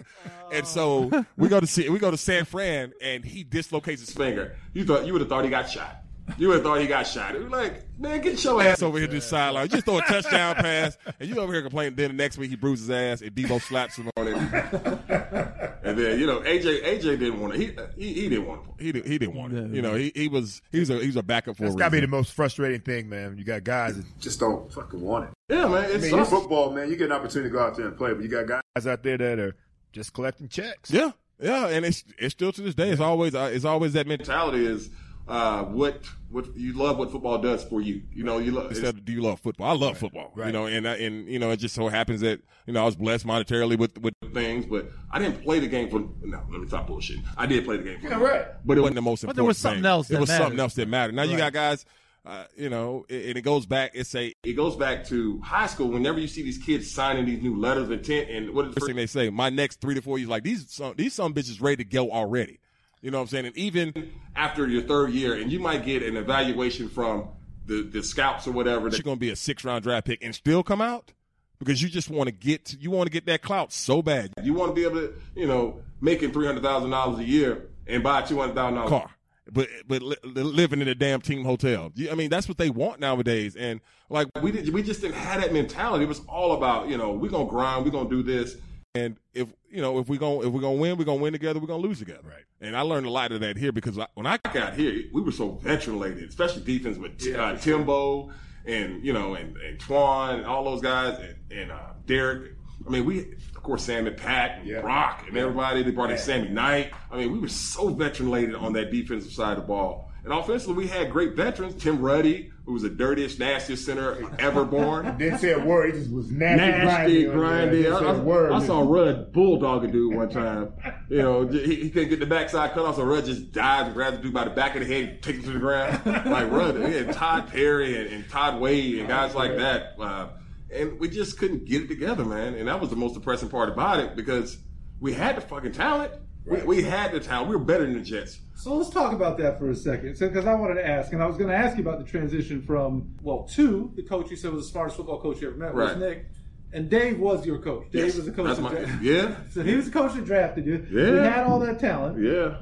And 0.51 0.65
so 0.65 1.25
we 1.37 1.49
go 1.49 1.59
to 1.59 1.67
see 1.67 1.89
we 1.89 1.99
go 1.99 2.11
to 2.11 2.17
San 2.17 2.45
Fran 2.45 2.93
and 3.01 3.23
he 3.23 3.43
dislocates 3.43 4.01
his 4.01 4.11
finger. 4.11 4.55
You 4.73 4.85
thought 4.85 5.05
you 5.05 5.13
would 5.13 5.21
have 5.21 5.29
thought 5.29 5.43
he 5.43 5.49
got 5.49 5.69
shot. 5.69 6.00
You 6.37 6.47
would 6.49 6.55
have 6.55 6.63
thought 6.63 6.81
he 6.81 6.87
got 6.87 7.03
shot. 7.07 7.35
It 7.35 7.41
was 7.41 7.51
like, 7.51 7.83
man, 7.99 8.21
get 8.21 8.43
your 8.43 8.61
ass 8.61 8.81
over 8.81 8.97
here 8.97 9.07
to 9.07 9.13
the 9.13 9.21
sideline. 9.21 9.63
You 9.65 9.69
just 9.69 9.85
throw 9.85 9.97
a 9.99 10.01
touchdown 10.01 10.55
pass, 10.55 10.97
and 11.19 11.29
you 11.29 11.37
over 11.39 11.51
here 11.53 11.61
complaining. 11.61 11.95
Then 11.95 12.09
the 12.11 12.15
next 12.15 12.37
week 12.37 12.49
he 12.49 12.55
bruises 12.55 12.87
his 12.87 12.95
ass, 12.95 13.21
and 13.21 13.31
Debo 13.35 13.61
slaps 13.61 13.95
him 13.97 14.09
on 14.17 14.27
it. 14.27 14.35
and 15.83 15.97
then 15.97 16.19
you 16.19 16.25
know 16.25 16.39
AJ 16.41 16.83
AJ 16.83 17.01
didn't 17.19 17.39
want 17.39 17.53
to. 17.53 17.59
He, 17.59 17.71
he 17.97 18.13
he 18.21 18.29
didn't 18.29 18.47
want 18.47 18.61
it. 18.61 18.83
He 18.83 18.91
didn't, 18.91 19.11
he 19.11 19.17
didn't 19.17 19.35
want 19.35 19.53
it. 19.53 19.71
You 19.75 19.81
know 19.81 19.95
he 19.95 20.11
he 20.15 20.27
was 20.27 20.61
he 20.71 20.79
was 20.79 20.89
a 20.89 20.99
he 20.99 21.07
was 21.07 21.15
a 21.15 21.23
backup 21.23 21.57
for 21.57 21.63
That's 21.63 21.75
a 21.75 21.77
got 21.77 21.85
to 21.85 21.91
be 21.91 21.99
the 22.01 22.07
most 22.07 22.33
frustrating 22.33 22.81
thing, 22.81 23.09
man. 23.09 23.37
You 23.37 23.43
got 23.43 23.63
guys 23.63 23.97
that 23.97 24.05
just 24.19 24.39
don't 24.39 24.71
fucking 24.71 25.01
want 25.01 25.25
it. 25.25 25.31
Yeah, 25.53 25.67
man. 25.67 25.73
I 25.73 25.85
It's 25.87 26.05
mean, 26.11 26.19
in 26.19 26.25
football, 26.25 26.71
man, 26.71 26.89
you 26.89 26.95
get 26.95 27.05
an 27.07 27.11
opportunity 27.13 27.49
to 27.49 27.53
go 27.53 27.63
out 27.63 27.75
there 27.75 27.87
and 27.87 27.97
play, 27.97 28.13
but 28.13 28.23
you 28.23 28.29
got 28.29 28.47
guys. 28.47 28.61
guys 28.75 28.87
out 28.87 29.03
there 29.03 29.17
that 29.17 29.39
are 29.39 29.55
just 29.91 30.13
collecting 30.13 30.47
checks. 30.47 30.91
Yeah, 30.91 31.11
yeah, 31.39 31.67
and 31.67 31.85
it's 31.85 32.03
it's 32.17 32.31
still 32.33 32.51
to 32.51 32.61
this 32.61 32.75
day. 32.75 32.89
It's 32.89 33.01
always 33.01 33.35
uh, 33.35 33.49
it's 33.53 33.65
always 33.65 33.93
that 33.93 34.07
mentality 34.07 34.65
is 34.65 34.89
uh, 35.27 35.63
what 35.63 36.03
what 36.29 36.55
you 36.55 36.73
love 36.73 36.97
what 36.97 37.11
football 37.11 37.37
does 37.37 37.63
for 37.63 37.81
you. 37.81 38.01
You 38.13 38.23
know, 38.23 38.37
you 38.39 38.51
love 38.51 38.71
instead 38.71 38.95
of 38.95 39.05
do 39.05 39.11
you 39.11 39.21
love 39.21 39.39
football? 39.39 39.67
I 39.67 39.73
love 39.73 39.97
football. 39.97 40.31
You 40.37 40.51
know, 40.51 40.65
and 40.65 40.87
I- 40.87 40.95
and 40.97 41.27
you 41.27 41.39
know 41.39 41.51
it 41.51 41.57
just 41.57 41.75
so 41.75 41.87
happens 41.89 42.21
that 42.21 42.41
you 42.67 42.73
know 42.73 42.81
I 42.81 42.85
was 42.85 42.95
blessed 42.95 43.25
monetarily 43.25 43.77
with 43.77 43.97
with 43.99 44.13
things, 44.33 44.65
but 44.65 44.89
I 45.11 45.19
didn't 45.19 45.41
play 45.43 45.59
the 45.59 45.67
game 45.67 45.89
for. 45.89 45.99
No, 46.25 46.41
let 46.51 46.61
me 46.61 46.67
stop 46.67 46.87
bullshitting. 46.87 47.23
I 47.37 47.45
did 47.45 47.65
play 47.65 47.77
the 47.77 47.83
game 47.83 47.99
for. 48.01 48.07
Yeah, 48.09 48.19
right. 48.19 48.45
But 48.65 48.77
it 48.77 48.81
wasn't 48.81 48.95
the 48.95 49.01
most 49.01 49.23
important. 49.23 49.35
But 49.35 49.41
there 49.41 49.47
was 49.47 49.57
something 49.57 49.81
thing. 49.81 49.89
else 49.89 50.09
It 50.09 50.13
that 50.13 50.19
was 50.21 50.29
something 50.29 50.49
mattered. 50.49 50.59
else 50.61 50.73
that 50.75 50.87
mattered. 50.87 51.15
Now 51.15 51.23
you 51.23 51.37
got 51.37 51.53
guys. 51.53 51.85
Uh, 52.23 52.43
you 52.55 52.69
know, 52.69 53.03
and 53.09 53.19
and 53.25 53.37
it 53.37 53.41
goes 53.41 53.65
back. 53.65 53.91
It's 53.95 54.13
a 54.13 54.31
it 54.43 54.53
goes 54.53 54.75
back 54.75 55.07
to 55.07 55.39
high 55.41 55.65
school. 55.65 55.87
Whenever 55.89 56.19
you 56.19 56.27
see 56.27 56.43
these 56.43 56.59
kids 56.59 56.89
signing 56.91 57.25
these 57.25 57.41
new 57.41 57.59
letters 57.59 57.85
of 57.85 57.91
intent, 57.93 58.29
and 58.29 58.51
what 58.53 58.67
is 58.67 58.75
the 58.75 58.79
first 58.79 58.87
thing 58.89 58.95
they 58.95 59.07
say? 59.07 59.31
My 59.31 59.49
next 59.49 59.81
three 59.81 59.95
to 59.95 60.03
four 60.03 60.19
years, 60.19 60.29
like 60.29 60.43
these 60.43 60.71
some 60.71 60.93
these 60.95 61.15
some 61.15 61.33
bitches 61.33 61.59
ready 61.61 61.77
to 61.77 61.83
go 61.83 62.11
already. 62.11 62.59
You 63.01 63.09
know 63.11 63.17
what 63.17 63.23
I'm 63.23 63.27
saying? 63.29 63.45
And 63.47 63.57
even 63.57 64.11
after 64.35 64.67
your 64.67 64.83
third 64.83 65.11
year, 65.11 65.33
and 65.33 65.51
you 65.51 65.59
might 65.59 65.85
get 65.85 66.03
an 66.03 66.17
evaluation 66.17 66.87
from 66.87 67.29
the 67.65 67.83
the 67.83 68.03
scouts 68.03 68.47
or 68.47 68.51
whatever 68.51 68.89
that 68.89 68.97
you're 68.97 69.03
going 69.03 69.17
to 69.17 69.21
be 69.21 69.29
a 69.29 69.35
six 69.35 69.63
round 69.63 69.83
draft 69.83 70.07
pick 70.07 70.23
and 70.23 70.33
still 70.35 70.63
come 70.63 70.81
out 70.81 71.13
because 71.59 71.81
you 71.81 71.89
just 71.89 72.09
want 72.09 72.27
to 72.27 72.31
get 72.31 72.75
you 72.79 72.91
want 72.91 73.07
to 73.07 73.11
get 73.11 73.25
that 73.25 73.41
clout 73.41 73.71
so 73.71 74.01
bad. 74.01 74.33
You 74.43 74.53
want 74.53 74.71
to 74.71 74.75
be 74.75 74.83
able 74.83 75.07
to 75.07 75.13
you 75.35 75.47
know 75.47 75.81
making 75.99 76.31
three 76.31 76.45
hundred 76.45 76.63
thousand 76.63 76.91
dollars 76.91 77.19
a 77.19 77.23
year 77.23 77.69
and 77.87 78.03
buy 78.03 78.21
two 78.21 78.39
hundred 78.39 78.55
thousand 78.55 78.75
dollar 78.75 78.89
car. 78.89 79.11
But 79.51 79.67
but 79.87 80.01
li- 80.01 80.17
living 80.23 80.81
in 80.81 80.87
a 80.87 80.95
damn 80.95 81.21
team 81.21 81.43
hotel. 81.43 81.91
I 82.09 82.15
mean 82.15 82.29
that's 82.29 82.47
what 82.47 82.57
they 82.57 82.69
want 82.69 82.99
nowadays. 82.99 83.55
And 83.55 83.81
like 84.09 84.27
we 84.41 84.51
did, 84.51 84.69
we 84.69 84.83
just 84.83 85.01
didn't 85.01 85.15
have 85.15 85.41
that 85.41 85.53
mentality. 85.53 86.05
It 86.05 86.07
was 86.07 86.21
all 86.27 86.53
about 86.53 86.87
you 86.87 86.97
know 86.97 87.11
we're 87.11 87.31
gonna 87.31 87.49
grind, 87.49 87.85
we're 87.85 87.91
gonna 87.91 88.09
do 88.09 88.23
this, 88.23 88.57
and 88.95 89.17
if 89.33 89.47
you 89.71 89.81
know 89.81 89.99
if 89.99 90.09
we 90.09 90.17
gonna 90.17 90.41
if 90.41 90.51
we're 90.53 90.61
gonna 90.61 90.75
win, 90.75 90.97
we're 90.97 91.05
gonna 91.05 91.21
win 91.21 91.33
together. 91.33 91.59
We're 91.59 91.67
gonna 91.67 91.81
lose 91.83 91.99
together. 91.99 92.21
Right. 92.23 92.43
And 92.59 92.75
I 92.75 92.81
learned 92.81 93.05
a 93.07 93.09
lot 93.09 93.31
of 93.31 93.39
that 93.39 93.57
here 93.57 93.71
because 93.71 93.97
I, 93.97 94.07
when 94.13 94.27
I 94.27 94.37
got 94.53 94.75
here, 94.75 95.03
we 95.13 95.21
were 95.21 95.31
so 95.31 95.51
veteran 95.51 95.99
laden, 95.99 96.23
especially 96.25 96.63
defense 96.63 96.97
with 96.97 97.35
uh, 97.35 97.55
Timbo 97.57 98.31
and 98.65 99.03
you 99.03 99.13
know 99.13 99.33
and 99.35 99.57
and 99.57 99.79
Twan 99.79 100.35
and 100.35 100.45
all 100.45 100.63
those 100.63 100.81
guys 100.81 101.17
and, 101.19 101.59
and 101.59 101.71
uh, 101.71 101.93
Derek. 102.05 102.53
I 102.85 102.89
mean, 102.89 103.05
we 103.05 103.19
of 103.55 103.63
course 103.63 103.83
Sam 103.83 104.07
and 104.07 104.17
Pat 104.17 104.59
and 104.59 104.67
Yeah. 104.67 104.81
Brock 104.81 105.25
and 105.27 105.37
everybody. 105.37 105.83
They 105.83 105.91
brought 105.91 106.11
in 106.11 106.17
Sammy 106.17 106.49
Knight. 106.49 106.91
I 107.11 107.17
mean, 107.17 107.31
we 107.31 107.39
were 107.39 107.47
so 107.47 107.89
veteran 107.89 108.29
laden 108.29 108.55
on 108.55 108.73
that 108.73 108.91
defensive 108.91 109.31
side 109.31 109.57
of 109.57 109.63
the 109.63 109.67
ball. 109.67 110.10
And 110.23 110.31
offensively, 110.31 110.75
we 110.75 110.87
had 110.87 111.11
great 111.11 111.33
veterans. 111.35 111.81
Tim 111.81 111.99
Ruddy, 111.99 112.51
who 112.65 112.73
was 112.73 112.83
the 112.83 112.89
dirtiest, 112.89 113.39
nastiest 113.39 113.83
center 113.85 114.23
ever 114.37 114.63
born. 114.63 115.17
Didn't 115.17 115.39
say 115.39 115.53
a 115.53 115.59
word. 115.59 115.95
He 115.95 115.99
just 115.99 116.11
was 116.13 116.29
nasty, 116.31 116.57
Nasty, 116.67 117.23
grindy. 117.25 117.83
grindy. 117.85 118.51
I, 118.51 118.53
I-. 118.53 118.57
I 118.57 118.65
saw 118.65 118.81
Rudd 118.81 119.31
bulldog 119.33 119.83
a 119.85 119.87
dude 119.87 120.13
one 120.15 120.29
time. 120.29 120.73
You 121.09 121.17
know, 121.23 121.47
he, 121.47 121.75
he 121.75 121.89
couldn't 121.89 122.09
get 122.09 122.19
the 122.19 122.27
backside 122.27 122.73
cut 122.73 122.85
off, 122.85 122.97
so 122.97 123.03
Rudd 123.03 123.25
just 123.25 123.51
dives 123.51 123.87
and 123.87 123.95
grabs 123.95 124.17
the 124.17 124.23
dude 124.23 124.33
by 124.33 124.43
the 124.43 124.51
back 124.51 124.75
of 124.75 124.87
the 124.87 124.93
head, 124.93 125.09
and 125.09 125.21
takes 125.23 125.39
him 125.39 125.45
to 125.45 125.51
the 125.53 125.59
ground. 125.59 126.05
like 126.05 126.51
Rudd, 126.51 126.77
we 126.77 126.93
had 126.93 127.11
Todd 127.13 127.47
Perry 127.47 127.97
and, 127.97 128.07
and 128.07 128.29
Todd 128.29 128.61
Wade 128.61 128.99
and 128.99 129.07
guys 129.07 129.33
like 129.33 129.57
that. 129.57 129.95
Uh, 129.99 130.27
and 130.71 130.99
we 130.99 131.09
just 131.09 131.39
couldn't 131.39 131.65
get 131.65 131.81
it 131.81 131.87
together, 131.87 132.23
man. 132.25 132.53
And 132.53 132.67
that 132.67 132.79
was 132.79 132.91
the 132.91 132.95
most 132.95 133.15
depressing 133.15 133.49
part 133.49 133.69
about 133.69 133.99
it 133.99 134.15
because 134.15 134.57
we 134.99 135.13
had 135.13 135.35
the 135.35 135.41
fucking 135.41 135.71
talent. 135.71 136.13
We, 136.45 136.61
we 136.63 136.81
had 136.83 137.11
the 137.11 137.19
talent. 137.19 137.49
We 137.49 137.55
were 137.55 137.63
better 137.63 137.85
than 137.85 137.93
the 137.93 138.01
Jets. 138.01 138.39
So 138.55 138.75
let's 138.75 138.89
talk 138.89 139.13
about 139.13 139.37
that 139.39 139.57
for 139.59 139.69
a 139.69 139.75
second. 139.75 140.15
So, 140.17 140.27
because 140.27 140.45
I 140.45 140.53
wanted 140.55 140.75
to 140.75 140.87
ask, 140.87 141.13
and 141.13 141.21
I 141.21 141.25
was 141.25 141.37
going 141.37 141.49
to 141.49 141.55
ask 141.55 141.77
you 141.77 141.83
about 141.83 141.99
the 141.99 142.05
transition 142.05 142.61
from, 142.61 143.15
well, 143.21 143.43
to 143.53 143.91
the 143.95 144.03
coach 144.03 144.29
you 144.31 144.35
said 144.37 144.51
was 144.51 144.65
the 144.65 144.71
smartest 144.71 144.97
football 144.97 145.19
coach 145.21 145.41
you 145.41 145.47
ever 145.49 145.57
met, 145.57 145.73
was 145.73 145.89
Right. 145.91 145.97
Nick. 145.99 146.25
And 146.73 146.89
Dave 146.89 147.19
was 147.19 147.45
your 147.45 147.59
coach. 147.59 147.91
Dave 147.91 148.05
Yes, 148.05 148.15
was 148.15 148.25
the 148.25 148.31
coach 148.31 148.45
that's 148.47 148.59
that 148.59 148.63
my- 148.63 148.69
dra- 148.73 148.99
yeah. 149.01 149.35
So 149.51 149.61
he 149.63 149.75
was 149.75 149.85
the 149.85 149.91
coach 149.91 150.13
that 150.13 150.25
drafted 150.25 150.65
you. 150.65 150.85
Yeah. 150.91 151.05
He 151.11 151.17
had 151.29 151.43
all 151.45 151.59
that 151.59 151.79
talent. 151.79 152.21
Yeah. 152.23 152.57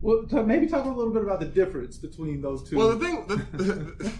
Well, 0.00 0.24
so 0.28 0.42
maybe 0.44 0.66
talk 0.66 0.84
a 0.84 0.88
little 0.88 1.12
bit 1.12 1.22
about 1.22 1.38
the 1.40 1.46
difference 1.46 1.96
between 1.98 2.40
those 2.40 2.68
two. 2.68 2.76
Well, 2.76 2.96
the 2.96 3.04
thing, 3.04 3.26
the, 3.28 3.36
the, 3.56 4.12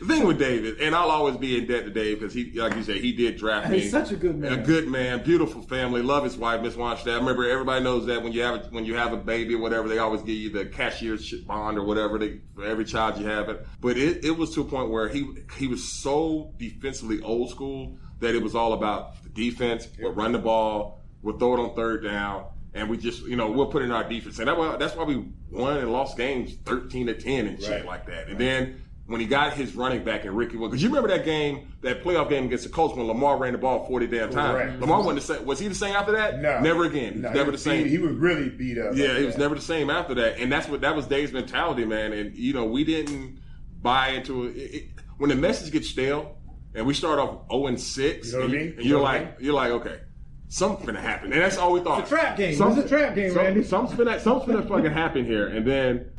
the 0.00 0.06
thing 0.06 0.26
with 0.26 0.38
David, 0.38 0.80
and 0.80 0.94
I'll 0.94 1.10
always 1.10 1.36
be 1.36 1.56
in 1.58 1.66
debt 1.66 1.84
to 1.84 1.90
Dave 1.90 2.18
because 2.20 2.34
he, 2.34 2.50
like 2.58 2.74
you 2.74 2.82
said, 2.82 2.96
he 2.96 3.12
did 3.12 3.36
draft 3.36 3.70
me. 3.70 3.80
He's 3.80 3.90
such 3.90 4.10
a 4.10 4.16
good 4.16 4.36
man. 4.36 4.52
A 4.52 4.56
good 4.56 4.88
man, 4.88 5.22
beautiful 5.22 5.62
family, 5.62 6.02
love 6.02 6.24
his 6.24 6.36
wife, 6.36 6.62
Miss 6.62 6.74
Wannstedt. 6.74 7.12
I 7.12 7.16
remember 7.18 7.48
everybody 7.48 7.84
knows 7.84 8.06
that 8.06 8.22
when 8.22 8.32
you 8.32 8.42
have 8.42 8.54
a, 8.66 8.68
when 8.70 8.84
you 8.84 8.94
have 8.94 9.12
a 9.12 9.16
baby 9.16 9.54
or 9.54 9.58
whatever, 9.58 9.88
they 9.88 9.98
always 9.98 10.22
give 10.22 10.36
you 10.36 10.50
the 10.50 10.64
cashier's 10.66 11.32
bond 11.42 11.78
or 11.78 11.84
whatever 11.84 12.18
they, 12.18 12.40
for 12.54 12.64
every 12.64 12.84
child 12.84 13.18
you 13.18 13.26
have. 13.26 13.48
It, 13.48 13.66
but 13.80 13.96
it, 13.96 14.24
it 14.24 14.30
was 14.36 14.54
to 14.54 14.62
a 14.62 14.64
point 14.64 14.90
where 14.90 15.08
he 15.08 15.26
he 15.58 15.66
was 15.68 16.00
so 16.02 16.52
defensively 16.58 17.20
old 17.22 17.50
school 17.50 17.96
that 18.20 18.34
it 18.34 18.42
was 18.42 18.54
all 18.54 18.72
about 18.72 19.22
the 19.22 19.28
defense, 19.28 19.86
but 19.86 20.10
run 20.16 20.32
the 20.32 20.38
ball. 20.38 21.02
We'll 21.22 21.38
throw 21.38 21.54
it 21.54 21.60
on 21.60 21.74
third 21.74 22.02
down, 22.02 22.46
and 22.72 22.88
we 22.88 22.96
just, 22.96 23.24
you 23.26 23.36
know, 23.36 23.50
we'll 23.50 23.66
put 23.66 23.82
in 23.82 23.90
our 23.90 24.08
defense. 24.08 24.38
And 24.38 24.48
that, 24.48 24.56
wa- 24.56 24.76
that's 24.78 24.96
why 24.96 25.04
we 25.04 25.24
won 25.50 25.76
and 25.76 25.92
lost 25.92 26.16
games 26.16 26.54
13 26.64 27.08
to 27.08 27.14
10 27.14 27.46
and 27.46 27.60
shit 27.60 27.70
Right. 27.70 27.84
like 27.84 28.06
that. 28.06 28.28
And 28.28 28.38
then 28.38 28.82
when 29.10 29.20
he 29.20 29.26
got 29.26 29.52
his 29.54 29.74
running 29.74 30.04
back 30.04 30.24
and 30.24 30.36
Ricky, 30.36 30.56
because 30.56 30.82
you 30.82 30.88
remember 30.88 31.08
that 31.08 31.24
game, 31.24 31.72
that 31.82 32.02
playoff 32.04 32.28
game 32.30 32.44
against 32.46 32.64
the 32.64 32.70
Colts 32.70 32.96
when 32.96 33.06
Lamar 33.06 33.36
ran 33.38 33.52
the 33.52 33.58
ball 33.58 33.86
40 33.86 34.06
damn 34.06 34.30
times. 34.30 34.52
Correct. 34.62 34.80
Lamar 34.80 34.98
wasn't 35.02 35.16
the 35.26 35.34
same. 35.34 35.44
Was 35.46 35.58
he 35.58 35.68
the 35.68 35.74
same 35.74 35.94
after 35.96 36.12
that? 36.12 36.40
No, 36.40 36.60
Never 36.60 36.84
again. 36.84 37.20
No, 37.20 37.30
never 37.32 37.46
he 37.46 37.50
the 37.52 37.58
same. 37.58 37.82
beat- 37.84 37.90
he 37.90 37.98
was 37.98 38.12
really 38.16 38.48
beat 38.48 38.78
up. 38.78 38.94
Yeah, 38.94 39.18
he 39.18 39.24
was 39.26 39.36
never 39.36 39.54
the 39.56 39.60
same 39.60 39.90
after 39.90 40.14
that, 40.14 40.38
and 40.38 40.50
that's 40.50 40.68
what 40.68 40.80
that 40.82 40.94
was 40.96 41.06
Dave's 41.06 41.32
mentality, 41.32 41.84
man. 41.84 42.12
And 42.12 42.36
you 42.36 42.52
know, 42.54 42.64
we 42.64 42.84
didn't 42.84 43.40
buy 43.82 44.10
into 44.10 44.44
it. 44.46 44.56
it, 44.56 44.74
it 44.74 44.84
when 45.18 45.30
the 45.30 45.36
message 45.36 45.72
gets 45.72 45.88
stale, 45.88 46.38
and 46.74 46.86
we 46.86 46.94
start 46.94 47.18
off 47.18 47.48
zero 47.50 47.66
and 47.66 47.80
six, 47.80 48.28
You 48.28 48.38
know 48.38 48.38
what 48.38 48.42
I 48.42 48.44
and, 48.44 48.52
mean? 48.66 48.74
and 48.76 48.84
You 48.84 48.88
you're 48.90 48.98
know 48.98 49.02
what 49.04 49.14
I 49.14 49.18
like, 49.18 49.36
you're 49.40 49.54
like, 49.54 49.70
okay, 49.72 50.00
something's 50.48 50.86
gonna 50.86 51.00
happen, 51.00 51.32
and 51.32 51.42
that's 51.42 51.58
all 51.58 51.72
we 51.72 51.80
thought. 51.80 52.00
It's 52.02 52.12
a 52.12 52.14
trap 52.14 52.36
game. 52.36 52.54
Some- 52.54 52.78
It's 52.78 52.86
a 52.86 52.88
trap 52.88 53.14
game, 53.16 53.30
some- 53.32 53.38
Randy. 53.42 53.64
Something's 53.64 53.98
gonna, 53.98 54.20
something's 54.20 54.54
gonna 54.56 54.68
fucking 54.68 54.92
happen 54.92 55.24
here, 55.24 55.48
and 55.48 55.66
then 55.66 56.10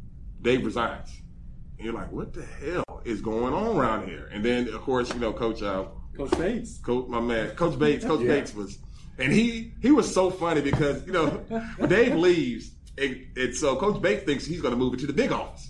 Dave 0.41 0.65
resigns, 0.65 1.20
and 1.81 1.85
you're 1.87 1.99
like, 1.99 2.11
what 2.11 2.31
the 2.31 2.45
hell 2.45 3.01
is 3.05 3.21
going 3.21 3.55
on 3.55 3.75
around 3.75 4.07
here? 4.07 4.29
And 4.31 4.45
then, 4.45 4.67
of 4.67 4.81
course, 4.81 5.11
you 5.11 5.19
know, 5.19 5.33
Coach. 5.33 5.63
Uh, 5.63 5.85
Coach 6.15 6.37
Bates. 6.37 6.77
Coach, 6.77 7.07
my 7.07 7.19
man, 7.19 7.55
Coach 7.55 7.79
Bates. 7.79 8.05
Coach 8.05 8.19
Bates 8.19 8.53
was, 8.53 8.77
and 9.17 9.33
he 9.33 9.73
he 9.81 9.89
was 9.89 10.13
so 10.13 10.29
funny 10.29 10.61
because 10.61 11.03
you 11.07 11.13
know 11.13 11.43
Dave 11.87 12.13
leaves, 12.13 12.71
and, 12.99 13.25
and 13.35 13.55
so 13.55 13.75
Coach 13.77 13.99
Bates 13.99 14.25
thinks 14.25 14.45
he's 14.45 14.61
going 14.61 14.73
to 14.73 14.77
move 14.77 14.93
it 14.93 14.99
to 14.99 15.07
the 15.07 15.13
big 15.13 15.31
office. 15.31 15.69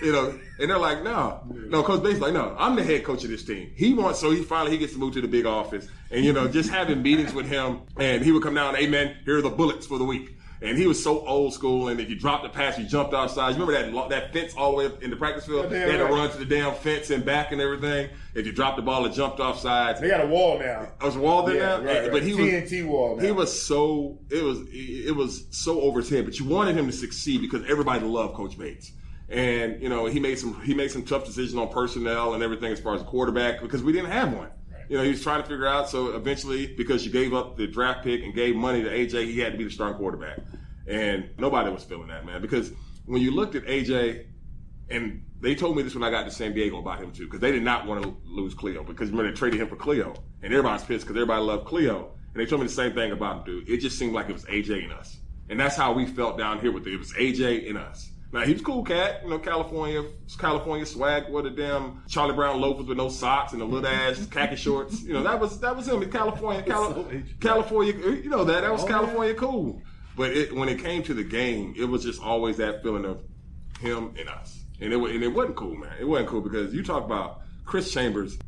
You 0.00 0.12
know, 0.12 0.38
and 0.58 0.70
they're 0.70 0.78
like, 0.78 1.04
no, 1.04 1.42
no. 1.48 1.82
Coach 1.82 2.02
Bates 2.02 2.14
is 2.16 2.20
like, 2.20 2.32
no, 2.32 2.56
I'm 2.58 2.74
the 2.74 2.82
head 2.82 3.04
coach 3.04 3.22
of 3.24 3.30
this 3.30 3.44
team. 3.44 3.70
He 3.76 3.92
wants, 3.92 4.18
so 4.18 4.30
he 4.30 4.42
finally 4.42 4.72
he 4.72 4.78
gets 4.78 4.94
to 4.94 4.98
move 4.98 5.12
to 5.14 5.20
the 5.20 5.28
big 5.28 5.44
office, 5.44 5.86
and 6.10 6.24
you 6.24 6.32
know, 6.32 6.48
just 6.48 6.70
having 6.70 7.02
meetings 7.02 7.34
with 7.34 7.46
him, 7.46 7.82
and 7.98 8.24
he 8.24 8.32
would 8.32 8.42
come 8.42 8.54
down, 8.54 8.76
hey 8.76 8.86
man, 8.86 9.14
here 9.26 9.36
are 9.36 9.42
the 9.42 9.50
bullets 9.50 9.86
for 9.86 9.98
the 9.98 10.04
week. 10.04 10.38
And 10.62 10.76
he 10.76 10.86
was 10.86 11.02
so 11.02 11.26
old 11.26 11.54
school, 11.54 11.88
and 11.88 11.98
if 12.00 12.10
you 12.10 12.16
dropped 12.16 12.42
the 12.42 12.50
pass, 12.50 12.78
you 12.78 12.84
jumped 12.84 13.14
outside. 13.14 13.56
You 13.56 13.64
remember 13.64 13.92
that 13.92 14.10
that 14.10 14.32
fence 14.34 14.54
all 14.54 14.72
the 14.72 14.76
way 14.76 14.86
up 14.86 15.02
in 15.02 15.08
the 15.08 15.16
practice 15.16 15.46
field? 15.46 15.64
Yeah, 15.64 15.86
they 15.86 15.92
had 15.92 15.98
to 15.98 16.04
right. 16.04 16.12
run 16.12 16.30
to 16.30 16.36
the 16.36 16.44
damn 16.44 16.74
fence 16.74 17.08
and 17.08 17.24
back 17.24 17.52
and 17.52 17.62
everything. 17.62 18.10
If 18.34 18.44
you 18.44 18.52
dropped 18.52 18.76
the 18.76 18.82
ball, 18.82 19.06
it 19.06 19.12
jumped 19.14 19.40
off 19.40 19.58
sides. 19.58 20.00
They 20.00 20.08
got 20.08 20.22
a 20.22 20.26
wall 20.26 20.58
now. 20.58 20.86
Oh, 20.86 20.92
I 21.00 21.04
was 21.06 21.16
walled 21.16 21.48
in 21.48 21.56
Yeah, 21.56 21.78
there, 21.78 21.80
right, 21.80 22.02
right. 22.02 22.12
but 22.12 22.22
he 22.22 22.34
was 22.34 22.44
TNT 22.44 22.86
wall 22.86 23.16
now. 23.16 23.22
He 23.22 23.32
was 23.32 23.62
so 23.62 24.18
it 24.28 24.44
was 24.44 24.60
it 24.70 25.16
was 25.16 25.46
so 25.50 25.80
over 25.80 26.02
head. 26.02 26.26
But 26.26 26.38
you 26.38 26.44
wanted 26.44 26.76
him 26.76 26.86
to 26.86 26.92
succeed 26.92 27.40
because 27.40 27.62
everybody 27.66 28.04
loved 28.04 28.34
Coach 28.34 28.58
Bates, 28.58 28.92
and 29.30 29.80
you 29.80 29.88
know 29.88 30.06
he 30.06 30.20
made 30.20 30.38
some 30.38 30.60
he 30.62 30.74
made 30.74 30.90
some 30.90 31.04
tough 31.04 31.24
decisions 31.24 31.56
on 31.56 31.68
personnel 31.70 32.34
and 32.34 32.42
everything 32.42 32.70
as 32.70 32.80
far 32.80 32.94
as 32.94 33.00
a 33.00 33.04
quarterback 33.04 33.62
because 33.62 33.82
we 33.82 33.92
didn't 33.92 34.10
have 34.10 34.34
one. 34.34 34.50
You 34.90 34.96
know 34.96 35.04
he 35.04 35.10
was 35.10 35.22
trying 35.22 35.40
to 35.40 35.48
figure 35.48 35.68
out. 35.68 35.88
So 35.88 36.16
eventually, 36.16 36.66
because 36.66 37.06
you 37.06 37.12
gave 37.12 37.32
up 37.32 37.56
the 37.56 37.68
draft 37.68 38.02
pick 38.02 38.24
and 38.24 38.34
gave 38.34 38.56
money 38.56 38.82
to 38.82 38.90
AJ, 38.90 39.26
he 39.26 39.38
had 39.38 39.52
to 39.52 39.58
be 39.58 39.62
the 39.62 39.70
starting 39.70 39.96
quarterback, 39.96 40.40
and 40.88 41.30
nobody 41.38 41.70
was 41.70 41.84
feeling 41.84 42.08
that 42.08 42.26
man 42.26 42.42
because 42.42 42.72
when 43.06 43.22
you 43.22 43.30
looked 43.30 43.54
at 43.54 43.64
AJ 43.66 44.26
and 44.90 45.24
they 45.40 45.54
told 45.54 45.76
me 45.76 45.84
this 45.84 45.94
when 45.94 46.02
I 46.02 46.10
got 46.10 46.24
to 46.24 46.32
San 46.32 46.54
Diego 46.54 46.80
about 46.80 46.98
him 46.98 47.12
too, 47.12 47.26
because 47.26 47.38
they 47.38 47.52
did 47.52 47.62
not 47.62 47.86
want 47.86 48.02
to 48.02 48.16
lose 48.24 48.52
Cleo 48.52 48.82
because 48.82 49.10
remember 49.10 49.30
they 49.30 49.36
traded 49.36 49.60
him 49.60 49.68
for 49.68 49.76
Cleo, 49.76 50.12
and 50.42 50.52
everybody's 50.52 50.84
pissed 50.84 51.04
because 51.06 51.14
everybody 51.14 51.40
loved 51.40 51.66
Cleo, 51.66 52.10
and 52.34 52.42
they 52.42 52.46
told 52.46 52.60
me 52.60 52.66
the 52.66 52.72
same 52.72 52.92
thing 52.92 53.12
about 53.12 53.38
him, 53.38 53.44
dude. 53.44 53.68
It 53.68 53.76
just 53.76 53.96
seemed 53.96 54.12
like 54.12 54.28
it 54.28 54.32
was 54.32 54.44
AJ 54.46 54.82
and 54.82 54.92
us, 54.92 55.20
and 55.48 55.60
that's 55.60 55.76
how 55.76 55.92
we 55.92 56.04
felt 56.04 56.36
down 56.36 56.58
here 56.58 56.72
with 56.72 56.84
it. 56.88 56.94
It 56.94 56.98
was 56.98 57.12
AJ 57.12 57.68
and 57.68 57.78
us. 57.78 58.10
Now 58.32 58.42
he 58.42 58.52
was 58.52 58.62
cool 58.62 58.84
cat, 58.84 59.22
you 59.24 59.30
know, 59.30 59.38
California, 59.38 60.04
California 60.38 60.86
swag 60.86 61.28
with 61.30 61.46
a 61.46 61.50
damn 61.50 62.02
Charlie 62.08 62.34
Brown 62.34 62.60
loafers 62.60 62.86
with 62.86 62.96
no 62.96 63.08
socks 63.08 63.52
and 63.52 63.60
a 63.60 63.64
little 63.64 63.88
ass 63.88 64.24
khaki 64.30 64.56
shorts. 64.56 65.02
You 65.02 65.14
know, 65.14 65.22
that 65.24 65.40
was 65.40 65.58
that 65.60 65.76
was 65.76 65.88
him 65.88 66.02
in 66.02 66.10
California, 66.10 66.62
Cali- 66.62 67.24
California. 67.40 67.92
You 67.94 68.30
know 68.30 68.44
that 68.44 68.60
that 68.60 68.72
was 68.72 68.84
California 68.84 69.34
cool. 69.34 69.82
But 70.16 70.30
it, 70.30 70.54
when 70.54 70.68
it 70.68 70.80
came 70.80 71.02
to 71.04 71.14
the 71.14 71.24
game, 71.24 71.74
it 71.76 71.84
was 71.84 72.04
just 72.04 72.22
always 72.22 72.56
that 72.58 72.82
feeling 72.82 73.04
of 73.04 73.22
him 73.80 74.14
and 74.18 74.28
us. 74.28 74.64
And 74.80 74.92
it, 74.92 74.98
and 74.98 75.22
it 75.22 75.28
wasn't 75.28 75.56
cool, 75.56 75.74
man. 75.74 75.92
It 75.98 76.04
wasn't 76.04 76.28
cool 76.28 76.40
because 76.40 76.74
you 76.74 76.82
talk 76.82 77.04
about 77.04 77.40
Chris 77.64 77.92
Chambers, 77.92 78.38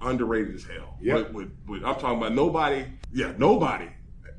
underrated 0.00 0.54
as 0.54 0.64
hell. 0.64 0.96
Yep. 1.00 1.16
With, 1.16 1.32
with, 1.32 1.52
with, 1.66 1.84
I'm 1.84 1.94
talking 1.94 2.18
about 2.18 2.34
nobody, 2.34 2.84
yeah, 3.12 3.32
nobody 3.38 3.88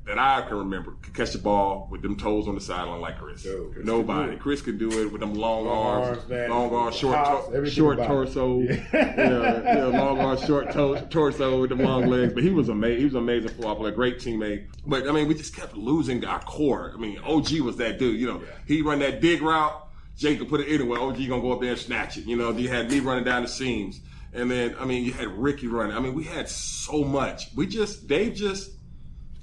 that 0.06 0.20
I 0.20 0.42
can 0.48 0.58
remember 0.58 0.92
could 1.02 1.14
catch 1.16 1.32
the 1.32 1.40
ball 1.40 1.88
with 1.92 2.02
them 2.04 2.16
toes 2.16 2.48
on 2.48 2.54
the 2.56 2.62
sideline 2.62 3.02
like 3.02 3.18
Chris. 3.20 3.44
Yo, 3.44 3.70
Chris 3.74 3.86
nobody. 3.86 4.34
it. 4.34 4.40
Chris 4.40 4.62
could 4.62 4.78
do 4.78 4.90
it 5.02 5.12
with 5.12 5.20
them 5.22 5.34
long, 5.34 5.66
Long 5.66 6.04
arms, 6.04 6.30
man. 6.30 6.50
long 6.50 6.74
arms, 6.74 6.96
short, 6.96 7.16
to- 7.54 7.66
short 7.70 7.98
torso, 7.98 8.60
yeah, 8.62 8.84
yeah, 8.94 9.86
long 9.86 10.20
arms, 10.20 10.46
short 10.46 10.72
to- 10.74 11.08
torso 11.10 11.62
with 11.62 11.70
them 11.72 11.80
long 11.80 12.06
legs. 12.08 12.34
But 12.34 12.44
he 12.44 12.50
was 12.52 12.70
amazing. 12.70 13.00
He 13.00 13.06
was 13.06 13.14
an 13.16 13.22
amazing 13.22 13.50
football 13.50 13.76
player, 13.78 13.92
great 13.94 14.20
teammate. 14.20 14.68
But 14.86 15.08
I 15.08 15.12
mean, 15.12 15.28
we 15.28 15.34
just 15.34 15.56
kept 15.56 15.76
losing 15.76 16.24
our 16.26 16.42
core. 16.42 16.92
I 16.94 16.98
mean, 17.00 17.18
OJ 17.20 17.62
was 17.62 17.78
that 17.78 17.98
dude. 17.98 18.20
You 18.20 18.28
know, 18.28 18.42
he 18.68 18.82
run 18.82 19.00
that 19.00 19.22
dig 19.22 19.42
route. 19.42 19.82
Jake 20.18 20.40
could 20.40 20.48
put 20.50 20.62
it 20.62 20.72
anywhere. 20.72 21.00
OJ 21.00 21.28
gonna 21.28 21.42
go 21.42 21.52
up 21.52 21.62
there 21.62 21.72
and 21.72 21.80
snatch 21.80 22.18
it. 22.18 22.26
You 22.26 22.38
know, 22.38 22.52
you 22.52 22.70
had 22.70 22.90
me 22.90 23.00
running 23.00 23.24
down 23.26 23.42
the 23.42 23.48
seams, 23.50 24.00
and 24.34 24.50
then 24.52 24.76
I 24.80 24.86
mean, 24.86 25.04
you 25.04 25.12
had 25.14 25.28
Ricky 25.30 25.68
running. 25.68 25.96
I 25.98 26.00
mean, 26.00 26.14
we 26.14 26.24
had 26.24 26.48
so 26.48 27.04
much. 27.04 27.48
We 27.56 27.66
just 27.68 28.08
Dave 28.08 28.36
just 28.36 28.72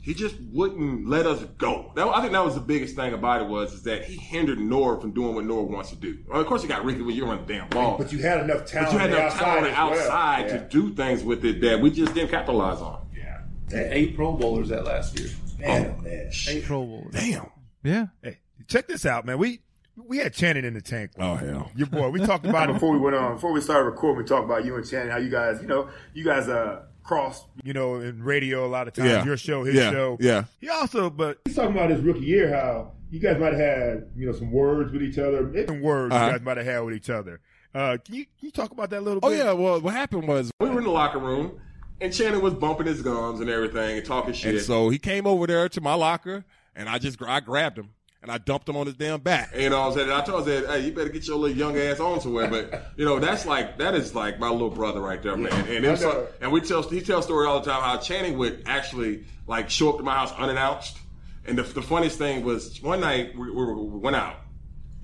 he 0.02 0.14
just 0.14 0.34
wouldn't 0.52 1.08
let 1.08 1.26
us 1.26 1.42
go. 1.58 1.92
That, 1.94 2.06
I 2.08 2.20
think 2.20 2.32
that 2.32 2.44
was 2.44 2.54
the 2.56 2.60
biggest 2.60 2.96
thing 2.96 3.14
about 3.14 3.40
it 3.40 3.46
was 3.48 3.72
is 3.72 3.82
that 3.84 4.04
he 4.04 4.16
hindered 4.16 4.58
Norv 4.58 5.00
from 5.00 5.12
doing 5.12 5.34
what 5.34 5.44
Norv 5.44 5.68
wants 5.68 5.90
to 5.90 5.96
do. 5.96 6.18
Well, 6.28 6.40
of 6.40 6.46
course, 6.46 6.62
you 6.62 6.68
got 6.68 6.84
Ricky 6.84 7.02
when 7.02 7.14
you 7.14 7.24
run 7.24 7.46
the 7.46 7.52
damn 7.54 7.68
ball, 7.68 7.96
But 7.98 8.12
you 8.12 8.18
had 8.18 8.40
enough 8.40 8.66
talent. 8.66 8.88
but 8.88 8.92
you 8.94 8.98
had 8.98 9.10
enough 9.10 9.38
talent 9.38 9.58
on 9.58 9.64
the 9.64 9.70
well. 9.70 9.92
outside 10.00 10.46
Yeah. 10.48 10.58
to 10.58 10.68
do 10.68 10.92
things 10.94 11.22
with 11.22 11.44
it 11.44 11.60
that 11.62 11.80
we 11.80 11.90
just 11.90 12.12
didn't 12.14 12.30
capitalize 12.30 12.78
on. 12.80 13.06
Yeah. 13.16 13.42
Had 13.70 13.92
eight 13.92 14.16
Pro 14.16 14.32
Bowlers 14.32 14.68
that 14.70 14.84
last 14.84 15.18
year. 15.18 15.30
Man, 15.58 15.94
oh, 15.98 16.02
man. 16.02 16.30
Eight 16.48 16.64
Pro 16.64 16.84
Bowls. 16.84 17.12
Damn. 17.14 17.46
Yeah. 17.84 18.06
Hey, 18.22 18.38
check 18.68 18.88
this 18.88 19.06
out, 19.06 19.24
man. 19.24 19.38
We 19.38 19.60
we 19.96 20.16
had 20.18 20.32
Channing 20.34 20.64
in 20.64 20.74
the 20.74 20.80
tank. 20.80 21.12
Oh, 21.18 21.34
hell. 21.36 21.70
Your 21.76 21.86
boy. 21.86 22.08
We 22.08 22.18
talked 22.26 22.46
about 22.46 22.70
it 22.70 22.72
before 22.72 22.92
we 22.92 22.98
went 22.98 23.14
on. 23.14 23.34
Before 23.34 23.52
we 23.52 23.60
started 23.60 23.84
recording, 23.84 24.22
we 24.22 24.28
talked 24.28 24.44
about 24.46 24.64
you 24.64 24.74
and 24.74 24.88
Channing, 24.88 25.10
how 25.12 25.18
you 25.18 25.28
guys, 25.30 25.60
you 25.60 25.68
know, 25.68 25.88
you 26.14 26.24
guys 26.24 26.48
uh 26.48 26.86
cross, 27.02 27.44
you 27.64 27.72
know, 27.72 27.96
in 27.96 28.22
radio 28.22 28.64
a 28.66 28.68
lot 28.68 28.88
of 28.88 28.94
times. 28.94 29.10
Yeah. 29.10 29.24
Your 29.24 29.36
show, 29.36 29.64
his 29.64 29.74
Yeah. 29.74 29.90
show. 29.90 30.16
Yeah. 30.20 30.44
He 30.60 30.68
also, 30.68 31.10
but 31.10 31.38
he's 31.44 31.56
talking 31.56 31.72
about 31.76 31.90
his 31.90 32.00
rookie 32.00 32.20
year, 32.20 32.54
how 32.54 32.92
you 33.10 33.20
guys 33.20 33.38
might 33.38 33.52
have 33.54 33.60
had, 33.60 34.06
you 34.16 34.26
know, 34.26 34.32
some 34.32 34.50
words 34.52 34.92
with 34.92 35.02
each 35.02 35.18
other, 35.18 35.44
different 35.44 35.82
words 35.82 36.14
Uh-huh. 36.14 36.26
you 36.26 36.30
guys 36.32 36.40
might 36.42 36.56
have 36.58 36.66
had 36.66 36.80
with 36.80 36.94
each 36.94 37.10
other. 37.10 37.40
Uh, 37.74 37.96
can 38.04 38.14
you 38.14 38.24
can 38.24 38.46
you 38.46 38.50
talk 38.50 38.70
about 38.70 38.90
that 38.90 39.00
a 39.00 39.00
little 39.00 39.20
bit? 39.20 39.26
Oh 39.26 39.30
yeah. 39.30 39.52
Well, 39.52 39.80
what 39.80 39.94
happened 39.94 40.28
was 40.28 40.50
we 40.60 40.68
were 40.68 40.78
in 40.78 40.84
the 40.84 40.90
locker 40.90 41.18
room, 41.18 41.58
and 42.00 42.12
Channing 42.12 42.40
was 42.42 42.54
bumping 42.54 42.86
his 42.86 43.00
gums 43.02 43.40
and 43.40 43.48
everything 43.48 43.96
and 43.96 44.06
talking 44.06 44.34
shit. 44.34 44.54
And 44.56 44.62
so 44.64 44.90
he 44.90 44.98
came 44.98 45.26
over 45.26 45.46
there 45.46 45.68
to 45.70 45.80
my 45.80 45.94
locker, 45.94 46.44
and 46.76 46.88
I 46.88 46.98
just 46.98 47.20
I 47.22 47.40
grabbed 47.40 47.78
him. 47.78 47.90
And 48.22 48.30
I 48.30 48.38
dumped 48.38 48.68
him 48.68 48.76
on 48.76 48.86
his 48.86 48.94
damn 48.94 49.18
back. 49.20 49.52
You 49.56 49.68
know, 49.68 49.80
what 49.80 49.86
I'm 49.88 49.94
saying? 49.94 50.12
I 50.12 50.20
told 50.20 50.46
him, 50.46 50.54
I 50.54 50.60
said, 50.60 50.70
"Hey, 50.70 50.86
you 50.86 50.92
better 50.92 51.08
get 51.08 51.26
your 51.26 51.36
little 51.36 51.56
young 51.56 51.76
ass 51.76 51.98
on 51.98 52.20
somewhere." 52.20 52.48
But 52.48 52.92
you 52.96 53.04
know, 53.04 53.18
that's 53.18 53.46
like 53.46 53.78
that 53.78 53.96
is 53.96 54.14
like 54.14 54.38
my 54.38 54.48
little 54.48 54.70
brother 54.70 55.00
right 55.00 55.20
there, 55.20 55.36
man. 55.36 55.52
And 55.52 55.84
it 55.84 55.90
was 55.90 56.04
I 56.04 56.06
know. 56.06 56.12
so, 56.12 56.28
and 56.40 56.52
we 56.52 56.60
tell 56.60 56.82
he 56.82 57.00
tells 57.00 57.24
story 57.24 57.48
all 57.48 57.58
the 57.60 57.68
time 57.68 57.82
how 57.82 57.96
Channing 57.98 58.38
would 58.38 58.62
actually 58.66 59.24
like 59.48 59.70
show 59.70 59.90
up 59.90 59.96
to 59.96 60.04
my 60.04 60.14
house 60.14 60.32
unannounced. 60.38 60.98
And 61.44 61.58
the, 61.58 61.64
the 61.64 61.82
funniest 61.82 62.18
thing 62.18 62.44
was 62.44 62.80
one 62.80 63.00
night 63.00 63.36
we, 63.36 63.50
we, 63.50 63.64
we 63.74 63.98
went 63.98 64.14
out, 64.14 64.36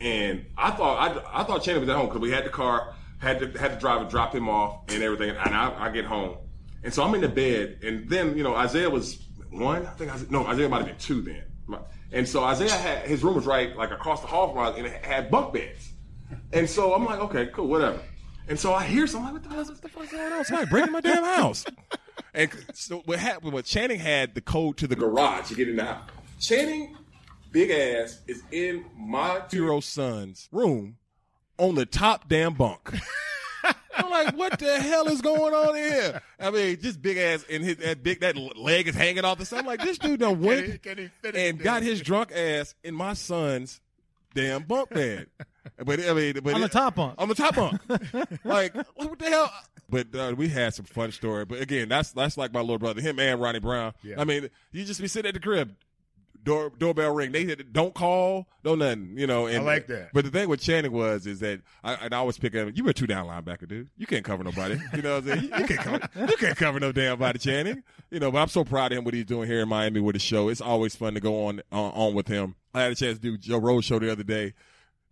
and 0.00 0.46
I 0.56 0.70
thought 0.70 1.26
I, 1.26 1.40
I 1.40 1.42
thought 1.42 1.64
Channing 1.64 1.80
was 1.80 1.88
at 1.90 1.96
home 1.96 2.06
because 2.06 2.20
we 2.20 2.30
had 2.30 2.44
the 2.44 2.50
car, 2.50 2.94
had 3.18 3.40
to 3.40 3.58
had 3.58 3.72
to 3.72 3.80
drive 3.80 4.00
and 4.00 4.08
drop 4.08 4.32
him 4.32 4.48
off 4.48 4.82
and 4.90 5.02
everything. 5.02 5.30
And 5.30 5.54
I, 5.56 5.86
I 5.86 5.90
get 5.90 6.04
home, 6.04 6.36
and 6.84 6.94
so 6.94 7.02
I'm 7.02 7.12
in 7.16 7.22
the 7.22 7.28
bed, 7.28 7.80
and 7.82 8.08
then 8.08 8.36
you 8.36 8.44
know 8.44 8.54
Isaiah 8.54 8.88
was 8.88 9.18
one. 9.50 9.84
I 9.86 9.90
think 9.90 10.12
Isaiah, 10.12 10.28
no 10.30 10.46
Isaiah 10.46 10.68
might 10.68 10.78
have 10.78 10.86
been 10.86 10.98
two 10.98 11.20
then. 11.22 11.42
And 12.12 12.26
so 12.26 12.42
Isaiah 12.44 12.70
had 12.70 13.06
his 13.06 13.22
room 13.22 13.34
was 13.34 13.46
right 13.46 13.76
like 13.76 13.90
across 13.90 14.20
the 14.20 14.26
hall 14.26 14.52
from 14.52 14.58
us, 14.58 14.76
and 14.76 14.86
it 14.86 15.04
had 15.04 15.30
bunk 15.30 15.52
beds. 15.52 15.92
And 16.52 16.68
so 16.68 16.94
I'm 16.94 17.04
like, 17.04 17.20
okay, 17.20 17.48
cool, 17.52 17.68
whatever. 17.68 18.00
And 18.48 18.58
so 18.58 18.72
I 18.72 18.84
hear 18.84 19.06
something 19.06 19.34
like, 19.34 19.34
what 19.34 19.42
the 19.42 19.50
hell 19.50 19.60
is 19.60 19.68
what 19.68 19.82
the 19.82 19.88
going 19.88 20.32
on? 20.32 20.44
Somebody 20.44 20.70
breaking 20.70 20.92
my 20.92 21.00
damn 21.00 21.24
house. 21.24 21.64
And 22.34 22.50
so 22.74 23.02
what 23.04 23.18
happened 23.18 23.52
was 23.52 23.64
Channing 23.64 24.00
had 24.00 24.34
the 24.34 24.40
code 24.40 24.76
to 24.78 24.86
the 24.86 24.96
garage 24.96 25.48
to 25.48 25.54
get 25.54 25.68
in 25.68 25.76
the 25.76 25.84
house. 25.84 26.10
Channing, 26.40 26.96
big 27.52 27.70
ass, 27.70 28.20
is 28.26 28.42
in 28.50 28.84
my 28.96 29.40
two-year-old 29.48 29.84
son's 29.84 30.48
room 30.52 30.98
on 31.58 31.74
the 31.74 31.86
top 31.86 32.28
damn 32.28 32.54
bunk. 32.54 32.92
I'm 33.98 34.10
like, 34.10 34.36
what 34.36 34.58
the 34.58 34.80
hell 34.80 35.08
is 35.08 35.20
going 35.20 35.52
on 35.54 35.74
here? 35.76 36.22
I 36.40 36.50
mean, 36.50 36.80
just 36.80 37.02
big 37.02 37.16
ass 37.18 37.44
and 37.50 37.62
his 37.64 37.76
that 37.78 38.02
big 38.02 38.20
that 38.20 38.36
leg 38.56 38.88
is 38.88 38.94
hanging 38.94 39.24
off 39.24 39.38
the 39.38 39.44
side. 39.44 39.60
I'm 39.60 39.66
like, 39.66 39.80
this 39.82 39.98
dude 39.98 40.20
done 40.20 40.34
Can 40.40 40.42
he- 40.42 40.46
went 40.48 40.82
can 40.82 40.98
he 40.98 41.08
fit 41.22 41.34
in 41.34 41.46
and 41.50 41.58
there? 41.58 41.64
got 41.64 41.82
his 41.82 42.00
drunk 42.00 42.32
ass 42.32 42.74
in 42.84 42.94
my 42.94 43.14
son's 43.14 43.80
damn 44.34 44.62
bunk 44.62 44.90
bed. 44.90 45.26
But 45.84 46.00
I 46.00 46.14
mean, 46.14 46.34
but 46.42 46.54
On 46.54 46.60
the 46.60 46.66
it- 46.66 46.72
top 46.72 46.94
bunk. 46.94 47.14
on 47.18 47.28
the 47.28 47.34
top 47.34 47.54
bunk. 47.54 47.78
like, 48.44 48.74
what 48.96 49.18
the 49.18 49.26
hell? 49.26 49.52
But 49.90 50.14
uh, 50.14 50.34
we 50.36 50.48
had 50.48 50.72
some 50.74 50.86
fun 50.86 51.12
story. 51.12 51.44
But 51.44 51.60
again, 51.60 51.88
that's 51.90 52.10
that's 52.12 52.38
like 52.38 52.52
my 52.54 52.60
little 52.60 52.78
brother, 52.78 53.00
him 53.02 53.18
and 53.20 53.38
Ronnie 53.40 53.58
Brown. 53.60 53.92
Yeah. 54.02 54.14
I 54.18 54.24
mean, 54.24 54.48
you 54.72 54.84
just 54.84 55.00
be 55.00 55.08
sitting 55.08 55.28
at 55.28 55.34
the 55.34 55.40
crib 55.40 55.76
door 56.48 56.72
doorbell 56.78 57.14
ring. 57.14 57.32
They 57.32 57.46
said, 57.46 57.72
don't 57.72 57.94
call, 57.94 58.48
no 58.64 58.74
nothing, 58.74 59.14
you 59.16 59.26
know. 59.26 59.46
And, 59.46 59.66
like 59.66 59.86
that. 59.88 60.10
But 60.14 60.24
the 60.24 60.30
thing 60.30 60.48
with 60.48 60.60
Channing 60.60 60.92
was 60.92 61.26
is 61.26 61.40
that 61.40 61.60
I, 61.84 61.94
and 61.94 62.14
I 62.14 62.18
always 62.18 62.38
pick 62.38 62.54
up. 62.56 62.70
You 62.74 62.84
were 62.84 62.90
a 62.90 62.94
two 62.94 63.06
down 63.06 63.26
linebacker, 63.26 63.68
dude. 63.68 63.88
You 63.96 64.06
can't 64.06 64.24
cover 64.24 64.42
nobody. 64.42 64.78
You 64.98 65.02
know, 65.02 65.16
what 65.16 65.28
I'm 65.28 65.28
saying? 65.28 65.42
You, 65.42 65.58
you 65.58 65.64
can't 65.66 65.80
cover. 65.80 66.08
You 66.16 66.36
can't 66.36 66.56
cover 66.56 66.80
no 66.80 66.92
damn 66.92 67.18
body, 67.18 67.38
Channing. 67.38 67.84
You 68.10 68.18
know, 68.18 68.32
but 68.32 68.38
I'm 68.38 68.48
so 68.48 68.64
proud 68.64 68.90
of 68.90 68.98
him 68.98 69.04
what 69.04 69.14
he's 69.14 69.26
doing 69.26 69.46
here 69.46 69.60
in 69.60 69.68
Miami 69.68 70.00
with 70.00 70.14
the 70.14 70.18
show. 70.18 70.48
It's 70.48 70.60
always 70.60 70.96
fun 70.96 71.14
to 71.14 71.20
go 71.20 71.46
on 71.46 71.60
on, 71.70 71.92
on 71.92 72.14
with 72.14 72.26
him. 72.26 72.56
I 72.74 72.82
had 72.82 72.92
a 72.92 72.94
chance 72.94 73.18
to 73.18 73.22
do 73.22 73.36
Joe 73.36 73.58
Rose 73.58 73.84
show 73.84 73.98
the 73.98 74.10
other 74.10 74.24
day. 74.24 74.54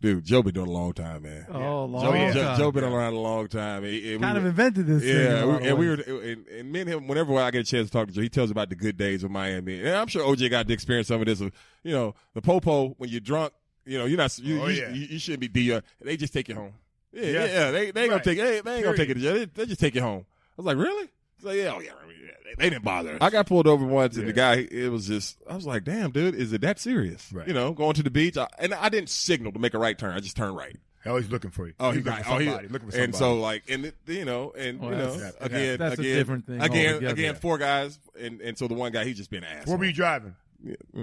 Dude, 0.07 0.24
Joe 0.24 0.40
been 0.42 0.54
doing 0.54 0.68
a 0.68 0.70
long 0.70 0.92
time, 0.92 1.22
man. 1.22 1.46
Oh, 1.52 1.84
long 1.86 2.02
Joe, 2.04 2.14
yeah. 2.14 2.32
Joe. 2.32 2.54
Joe 2.59 2.70
been 2.72 2.84
around 2.84 3.14
a 3.14 3.18
long 3.18 3.48
time. 3.48 3.82
And- 3.82 3.92
and 3.92 4.12
we 4.12 4.18
kind 4.18 4.38
of 4.38 4.44
invented 4.46 4.86
this. 4.86 5.02
yeah, 5.02 5.40
a 5.42 5.46
we, 5.48 5.66
and 5.68 5.78
we 5.78 5.88
were, 5.88 5.94
and, 5.94 6.46
and 6.46 6.70
me 6.72 6.80
and 6.82 6.88
him. 6.90 7.09
Whenever 7.09 7.36
I 7.38 7.50
get 7.50 7.62
a 7.62 7.64
chance 7.64 7.88
to 7.88 7.92
talk 7.92 8.07
to 8.07 8.12
Joe, 8.14 8.20
he 8.20 8.28
tells 8.28 8.52
about 8.52 8.68
the 8.68 8.76
good 8.76 8.96
days 8.96 9.24
of 9.24 9.32
Miami. 9.32 9.80
And 9.80 9.88
I'm 9.96 10.07
sure 10.07 10.22
OJ 10.24 10.48
got 10.48 10.68
to 10.68 10.72
experience 10.72 11.09
some 11.09 11.20
of 11.20 11.26
this. 11.26 11.40
Of, 11.40 11.50
you 11.82 11.92
know, 11.92 12.14
the 12.34 12.40
popo 12.42 12.90
when 12.98 13.11
you're 13.11 13.18
drunk. 13.20 13.52
You 13.84 13.98
know, 13.98 14.04
you're 14.04 14.16
not. 14.18 14.38
You, 14.38 14.62
Oh, 14.62 14.66
you, 14.68 14.80
yeah. 14.82 14.90
you, 14.90 15.07
you 15.07 15.18
shouldn't 15.18 15.40
be 15.40 15.48
D. 15.48 15.72
Uh, 15.72 15.80
they 16.00 16.16
just 16.16 16.32
take 16.32 16.48
you 16.48 16.54
home. 16.54 16.72
Yeah, 17.12 17.22
yeah, 17.24 17.30
Yes. 17.32 17.50
yeah. 17.52 17.70
They, 17.70 17.70
they 17.70 17.86
ain't 17.86 17.96
Right. 17.96 18.11
gonna 18.11 18.22
take. 18.24 18.38
They, 18.38 18.61
they 18.61 18.74
ain't 18.76 18.84
gonna 18.84 18.96
take 18.96 19.09
you 19.09 19.14
Period. 19.14 19.14
to 19.14 19.20
jail. 19.20 19.34
They, 19.54 19.62
they 19.62 19.66
just 19.66 19.80
take 19.80 19.94
you 19.96 20.02
home. 20.02 20.24
I 20.24 20.52
was 20.57 20.66
like, 20.66 20.76
really? 20.76 21.09
He's 21.47 21.57
like, 21.57 21.64
yeah, 21.64 21.72
oh 21.76 21.80
yeah, 21.80 21.90
I 22.03 22.07
mean, 22.09 22.16
yeah, 22.24 22.30
they, 22.44 22.55
they 22.64 22.70
didn't 22.70 22.84
bother. 22.84 23.12
us. 23.14 23.18
I 23.20 23.30
got 23.30 23.47
pulled 23.47 23.66
over 23.66 23.84
once, 23.84 24.16
and 24.16 24.26
the 24.28 24.32
guy, 24.32 24.66
it 24.70 24.90
was 24.90 25.07
just, 25.07 25.36
I 25.49 25.55
was 25.55 25.66
like, 25.66 25.84
damn, 25.84 26.11
dude, 26.11 26.34
is 26.34 26.53
it 26.53 26.61
that 26.62 26.78
serious? 26.78 27.30
Right. 27.32 27.47
You 27.49 27.55
know, 27.55 27.72
going 27.72 27.94
to 27.94 28.03
the 28.03 28.11
beach, 28.11 28.36
I, 28.36 28.47
and 28.59 28.74
I 28.74 28.88
didn't 28.88 29.11
signal 29.11 29.53
to 29.53 29.59
make 29.59 29.74
a 29.74 29.78
right 29.78 29.99
turn. 29.99 30.14
I 30.14 30.20
just 30.20 30.36
turned 30.36 30.57
right. 30.57 30.76
Hell, 31.05 31.16
he's 31.18 31.30
looking 31.30 31.51
for 31.53 31.68
you. 31.68 31.74
Oh, 31.78 31.90
he's 31.92 31.99
he's 31.99 32.05
looking 32.07 32.18
like, 32.18 32.24
for 32.26 32.32
oh, 32.32 32.38
he, 32.38 32.47
somebody. 32.47 32.68
looking 32.68 32.88
for 32.88 32.92
somebody. 32.92 33.05
and 33.05 33.14
so 33.14 33.34
like, 33.38 33.62
and 33.70 33.84
it, 33.86 33.94
you 34.07 34.24
know, 34.24 34.53
and 34.59 34.80
Well, 34.80 34.90
you 34.90 34.97
know, 34.97 35.16
that's- 35.16 35.34
again, 35.40 35.78
that's 35.78 35.99
a 35.99 36.01
again, 36.01 36.16
different 36.16 36.47
thing 36.47 36.61
Again, 36.61 36.94
altogether. 36.94 37.12
again, 37.14 37.34
four 37.36 37.59
guys, 37.59 37.99
and 38.20 38.40
and 38.40 38.59
so 38.59 38.66
the 38.66 38.74
one 38.74 38.90
guy, 38.90 39.05
he 39.05 39.14
just 39.14 39.30
been 39.30 39.44
an 39.44 39.59
asshole. 39.59 39.74
where 39.74 39.78
were 39.78 39.84
you 39.84 39.92
driving? 39.92 40.34
Yeah, 40.64 40.74
uh, 40.99 41.03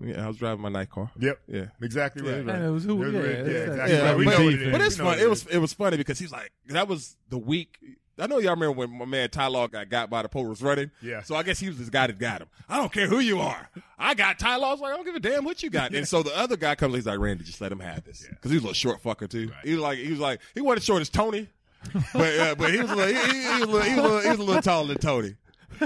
yeah, 0.00 0.24
I 0.24 0.28
was 0.28 0.36
driving 0.36 0.60
my 0.60 0.68
night 0.68 0.90
car. 0.90 1.10
Yep. 1.18 1.40
Yeah. 1.48 1.64
Exactly 1.80 2.22
right. 2.22 2.38
And 2.40 2.64
it 2.64 2.70
was 2.70 2.84
who? 2.84 3.02
It 3.02 3.06
was 3.06 3.14
Yeah, 3.14 3.20
yeah, 3.20 3.30
exactly 3.32 3.94
Yeah, 3.96 4.12
right. 4.12 4.24
But, 4.24 4.38
know 4.38 4.44
what 4.44 4.54
it 4.54 4.62
is. 4.62 4.72
but 4.72 4.80
it's 4.82 4.96
fun. 4.96 5.06
what 5.06 5.18
It 5.18 5.28
was 5.30 5.46
it 5.46 5.58
was 5.58 5.72
funny 5.72 5.96
because 5.96 6.18
he's 6.20 6.30
like 6.30 6.52
that 6.68 6.86
was 6.88 7.16
the 7.30 7.38
week. 7.38 7.78
I 8.18 8.26
know 8.26 8.38
y'all 8.38 8.50
remember 8.54 8.72
when 8.72 8.90
my 8.90 9.04
man 9.04 9.30
Ty 9.30 9.46
Law 9.46 9.66
got 9.66 9.88
got 9.88 10.10
by 10.10 10.22
the 10.22 10.28
pole 10.28 10.46
was 10.46 10.60
running. 10.62 10.90
Yeah. 11.00 11.22
So 11.22 11.34
I 11.34 11.42
guess 11.42 11.58
he 11.58 11.68
was 11.68 11.78
this 11.78 11.88
guy 11.88 12.06
that 12.06 12.18
got 12.18 12.42
him. 12.42 12.48
I 12.68 12.76
don't 12.76 12.92
care 12.92 13.06
who 13.06 13.20
you 13.20 13.40
are. 13.40 13.68
I 13.98 14.14
got 14.14 14.38
Ty 14.38 14.56
Law. 14.56 14.68
I 14.68 14.72
was 14.72 14.80
like, 14.80 14.92
I 14.92 14.96
don't 14.96 15.04
give 15.06 15.14
a 15.14 15.20
damn 15.20 15.44
what 15.44 15.62
you 15.62 15.70
got. 15.70 15.94
And 15.94 16.06
so 16.06 16.22
the 16.22 16.36
other 16.36 16.56
guy 16.56 16.74
comes. 16.74 16.94
He's 16.94 17.06
like, 17.06 17.18
Randy, 17.18 17.44
just 17.44 17.60
let 17.60 17.72
him 17.72 17.80
have 17.80 18.04
this 18.04 18.26
because 18.28 18.50
he's 18.50 18.60
a 18.60 18.64
little 18.64 18.74
short 18.74 19.02
fucker 19.02 19.28
too. 19.28 19.50
He 19.64 19.72
was 19.72 19.80
like, 19.82 19.98
he 19.98 20.10
was 20.10 20.20
like, 20.20 20.40
he 20.54 20.60
wasn't 20.60 20.82
short 20.84 21.00
as 21.00 21.08
Tony, 21.08 21.48
but 22.12 22.38
uh, 22.38 22.54
but 22.54 22.70
he 22.72 22.80
was 22.80 22.90
a 22.90 22.94
little, 22.96 23.14
he, 23.14 23.32
he, 23.32 23.42
he 23.42 23.48
was 23.48 23.62
a 23.62 23.66
little, 23.66 23.80
he 23.82 23.94
was 23.96 23.98
a 23.98 24.02
little, 24.02 24.20
he 24.20 24.28
was 24.28 24.38
a 24.38 24.42
little 24.42 24.62
taller 24.62 24.88
than 24.88 24.98
Tony. 24.98 25.34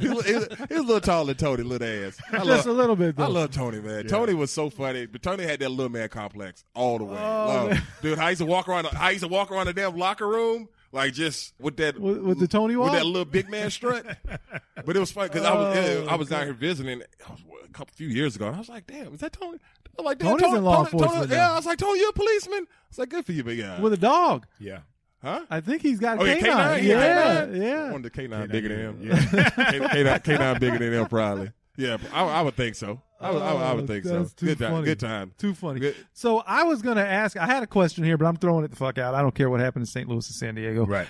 he, 0.00 0.08
was, 0.08 0.26
he 0.26 0.34
was 0.34 0.48
he 0.68 0.74
was 0.74 0.80
a 0.80 0.82
little 0.82 1.00
taller 1.00 1.26
than 1.26 1.36
Tony, 1.36 1.62
little 1.62 1.86
ass. 2.06 2.18
I 2.32 2.38
Just 2.38 2.46
love- 2.46 2.66
a 2.66 2.72
little 2.72 2.96
bit, 2.96 3.14
though. 3.16 3.24
I 3.24 3.28
love 3.28 3.52
Tony, 3.52 3.80
man. 3.80 4.06
Tony 4.08 4.34
was 4.34 4.50
so 4.50 4.68
funny, 4.70 5.06
but 5.06 5.22
Tony 5.22 5.44
had 5.44 5.60
that 5.60 5.68
little 5.70 5.88
man 5.88 6.08
complex 6.08 6.64
all 6.74 6.98
the 6.98 7.04
way. 7.04 7.16
Oh, 7.16 7.46
Love. 7.46 7.70
man. 7.70 7.82
Dude, 8.02 8.18
I 8.18 8.30
used 8.30 8.40
to 8.40 8.46
walk 8.46 8.68
around. 8.68 8.88
I 8.98 9.10
used 9.10 9.22
to 9.22 9.28
walk 9.28 9.50
around 9.52 9.66
the 9.66 9.72
damn 9.72 9.96
locker 9.96 10.26
room 10.26 10.68
like 10.92 11.12
just 11.12 11.54
with 11.60 11.76
that 11.76 11.98
With- 11.98 12.18
with 12.18 12.38
the 12.40 12.48
Tony 12.48 12.76
with 12.76 12.92
that 12.92 13.04
little 13.06 13.24
big 13.24 13.48
man 13.50 13.70
strut. 13.70 14.04
but 14.84 14.96
it 14.96 14.98
was 14.98 15.12
funny 15.12 15.28
because 15.28 15.44
I 15.44 15.54
was 15.54 15.76
Oh, 15.78 16.06
I 16.08 16.16
was 16.16 16.28
down 16.28 16.44
here 16.44 16.52
visiting 16.54 16.98
was, 17.28 17.40
a 17.64 17.68
couple 17.72 17.92
few 17.94 18.08
years 18.08 18.36
ago. 18.36 18.46
And 18.48 18.56
I 18.56 18.58
was 18.58 18.68
like, 18.68 18.86
damn, 18.86 19.14
is 19.14 19.20
that 19.20 19.32
Tony? 19.32 19.58
I'm 19.98 20.04
like, 20.04 20.18
damn, 20.18 20.28
Tony's 20.30 20.42
Tony, 20.42 20.58
in 20.58 20.64
law 20.64 20.76
Tony- 20.84 20.90
Tony- 20.90 21.02
enforcement 21.04 21.30
Yeah. 21.30 21.52
I 21.52 21.56
was 21.56 21.66
like, 21.66 21.78
Tony, 21.78 22.00
you're 22.00 22.10
a 22.10 22.12
policeman. 22.12 22.66
I 22.68 22.74
was 22.88 22.98
like, 22.98 23.08
good 23.10 23.26
for 23.26 23.32
you, 23.32 23.44
big 23.44 23.60
guy. 23.60 23.80
with 23.80 23.92
a 23.92 23.96
dog. 23.98 24.46
Yeah. 24.58 24.80
huh? 25.22 25.44
I 25.50 25.60
think 25.60 25.82
he's 25.82 26.00
got 26.00 26.18
Oh, 26.20 26.24
yeah, 26.24 26.36
canine. 26.38 26.80
K9? 26.80 26.82
Yeah, 26.84 27.44
K9? 27.46 27.62
yeah. 27.62 27.84
I 27.84 27.92
wanted 27.92 28.12
the 28.12 28.22
K9 28.22 28.50
bigger 28.50 28.68
than 28.68 28.78
him. 28.78 28.98
Yeah. 29.02 29.14
K9, 29.50 30.22
K9 30.24 30.60
bigger 30.60 30.78
than 30.78 30.92
him, 30.92 31.06
probably. 31.06 31.52
Yeah, 31.76 31.98
I, 32.12 32.24
I 32.24 32.42
would 32.42 32.56
think 32.56 32.74
so. 32.76 33.00
I 33.20 33.30
would, 33.32 33.42
I 33.42 33.52
would, 33.52 33.62
I 33.62 33.74
would 33.74 33.84
Oh, 33.84 33.86
think 33.86 34.04
so. 34.04 34.26
Good 34.36 34.58
time. 34.58 34.82
Good 34.84 35.00
time. 35.00 35.32
Too 35.36 35.54
funny. 35.54 35.80
Good. 35.80 35.94
So 36.14 36.38
I 36.46 36.62
was 36.62 36.80
going 36.80 36.96
to 36.96 37.06
ask. 37.06 37.36
I 37.36 37.46
had 37.46 37.62
a 37.62 37.66
question 37.66 38.02
here, 38.02 38.16
but 38.16 38.24
I'm 38.26 38.36
throwing 38.36 38.64
it 38.64 38.70
the 38.70 38.76
fuck 38.76 38.96
out. 38.98 39.14
I 39.14 39.20
don't 39.22 39.34
care 39.34 39.50
what 39.50 39.60
happened 39.60 39.82
in 39.82 39.86
St. 39.86 40.08
Louis 40.08 40.26
and 40.26 40.34
San 40.34 40.54
Diego. 40.54 40.86
Right. 40.86 41.06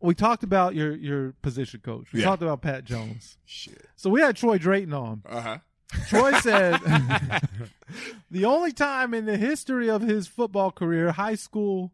We 0.00 0.14
talked 0.14 0.44
about 0.44 0.76
your 0.76 0.94
your 0.94 1.32
position 1.42 1.80
coach. 1.80 2.12
We 2.12 2.20
Yeah. 2.20 2.26
talked 2.26 2.42
about 2.42 2.62
Pat 2.62 2.84
Jones. 2.84 3.36
Shit. 3.44 3.84
So 3.96 4.08
we 4.10 4.20
had 4.20 4.36
Troy 4.36 4.56
Drayton 4.56 4.94
on. 4.94 5.22
Uh 5.28 5.40
huh. 5.40 5.58
Troy 6.08 6.32
said 6.40 6.78
the 8.30 8.44
only 8.44 8.72
time 8.72 9.14
in 9.14 9.24
the 9.26 9.36
history 9.36 9.88
of 9.90 10.02
his 10.02 10.26
football 10.28 10.70
career, 10.70 11.12
high 11.12 11.34
school, 11.34 11.92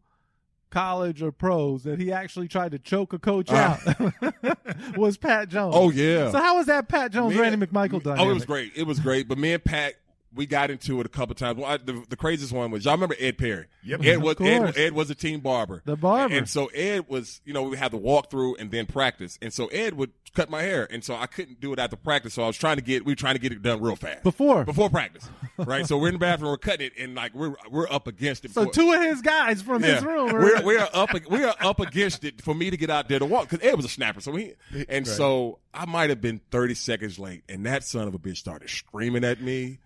college, 0.75 1.23
or 1.23 1.31
pros, 1.31 1.83
that 1.83 1.99
he 1.99 2.11
actually 2.11 2.49
tried 2.49 2.73
to 2.73 2.79
choke 2.79 3.13
a 3.13 3.19
coach 3.19 3.49
uh-huh. 3.49 4.11
out 4.43 4.97
was 4.97 5.17
Pat 5.17 5.47
Jones. 5.47 5.73
Oh 5.75 5.89
yeah. 5.89 6.31
So 6.31 6.37
how 6.37 6.57
was 6.57 6.65
that 6.65 6.89
Pat 6.89 7.11
Jones, 7.11 7.33
Me- 7.33 7.39
Randy 7.39 7.65
McMichael 7.65 8.03
dynamic? 8.03 8.25
Oh, 8.25 8.29
it 8.29 8.33
was 8.33 8.45
great. 8.45 8.73
It 8.75 8.83
was 8.83 8.99
great. 8.99 9.29
But 9.29 9.37
me 9.37 9.53
and 9.53 9.63
Pat, 9.63 9.93
we 10.35 10.45
got 10.45 10.69
into 10.71 10.99
it 10.99 11.05
a 11.05 11.09
couple 11.09 11.33
times. 11.35 11.57
Well, 11.57 11.69
I, 11.71 11.77
the, 11.77 12.03
the 12.09 12.15
craziest 12.15 12.51
one 12.53 12.71
was 12.71 12.85
y'all 12.85 12.93
remember 12.93 13.15
Ed 13.19 13.37
Perry. 13.37 13.65
Yep. 13.83 14.03
Ed 14.05 14.17
was. 14.21 14.35
Ed, 14.41 14.77
Ed 14.77 14.93
was 14.93 15.09
a 15.09 15.15
team 15.15 15.39
barber. 15.39 15.81
The 15.85 15.95
barber. 15.95 16.35
And 16.35 16.49
so 16.49 16.67
Ed 16.67 17.05
was, 17.07 17.41
you 17.45 17.53
know, 17.53 17.63
we 17.63 17.77
had 17.77 17.91
to 17.91 17.97
walk 17.97 18.29
through 18.29 18.55
and 18.55 18.71
then 18.71 18.85
practice. 18.85 19.37
And 19.41 19.53
so 19.53 19.67
Ed 19.67 19.93
would 19.95 20.11
cut 20.35 20.49
my 20.49 20.61
hair, 20.61 20.87
and 20.91 21.03
so 21.03 21.15
I 21.15 21.25
couldn't 21.25 21.61
do 21.61 21.71
it 21.73 21.79
after 21.79 21.95
practice. 21.95 22.33
So 22.33 22.43
I 22.43 22.47
was 22.47 22.57
trying 22.57 22.75
to 22.75 22.81
get, 22.83 23.05
we 23.05 23.13
were 23.13 23.15
trying 23.15 23.35
to 23.35 23.39
get 23.39 23.51
it 23.51 23.61
done 23.61 23.81
real 23.81 23.95
fast 23.95 24.21
Before. 24.23 24.65
before 24.65 24.89
practice, 24.89 25.27
right? 25.57 25.87
so 25.87 25.97
we're 25.97 26.09
in 26.09 26.15
the 26.15 26.19
bathroom, 26.19 26.51
we're 26.51 26.57
cutting 26.57 26.87
it, 26.87 26.93
and 26.99 27.15
like 27.15 27.33
we're 27.33 27.55
we're 27.71 27.89
up 27.89 28.07
against 28.07 28.45
it. 28.45 28.51
So 28.51 28.65
for- 28.65 28.71
two 28.73 28.91
of 28.91 29.01
his 29.01 29.21
guys 29.21 29.61
from 29.61 29.81
his 29.81 30.03
room. 30.03 30.35
are- 30.35 30.39
we're 30.41 30.63
we're 30.63 30.87
up 30.93 31.09
we 31.29 31.43
are 31.43 31.55
up 31.61 31.79
against 31.79 32.23
it 32.25 32.41
for 32.41 32.53
me 32.53 32.69
to 32.69 32.77
get 32.77 32.89
out 32.89 33.07
there 33.07 33.19
to 33.19 33.25
walk 33.25 33.49
because 33.49 33.65
Ed 33.65 33.75
was 33.75 33.85
a 33.85 33.89
snapper. 33.89 34.19
So 34.21 34.35
he 34.35 34.53
and 34.89 35.07
so 35.07 35.59
I 35.73 35.85
might 35.85 36.09
have 36.09 36.21
been 36.21 36.41
thirty 36.51 36.75
seconds 36.75 37.17
late, 37.17 37.43
and 37.47 37.65
that 37.65 37.83
son 37.83 38.07
of 38.07 38.13
a 38.13 38.19
bitch 38.19 38.37
started 38.37 38.69
screaming 38.69 39.23
at 39.23 39.41
me, 39.41 39.79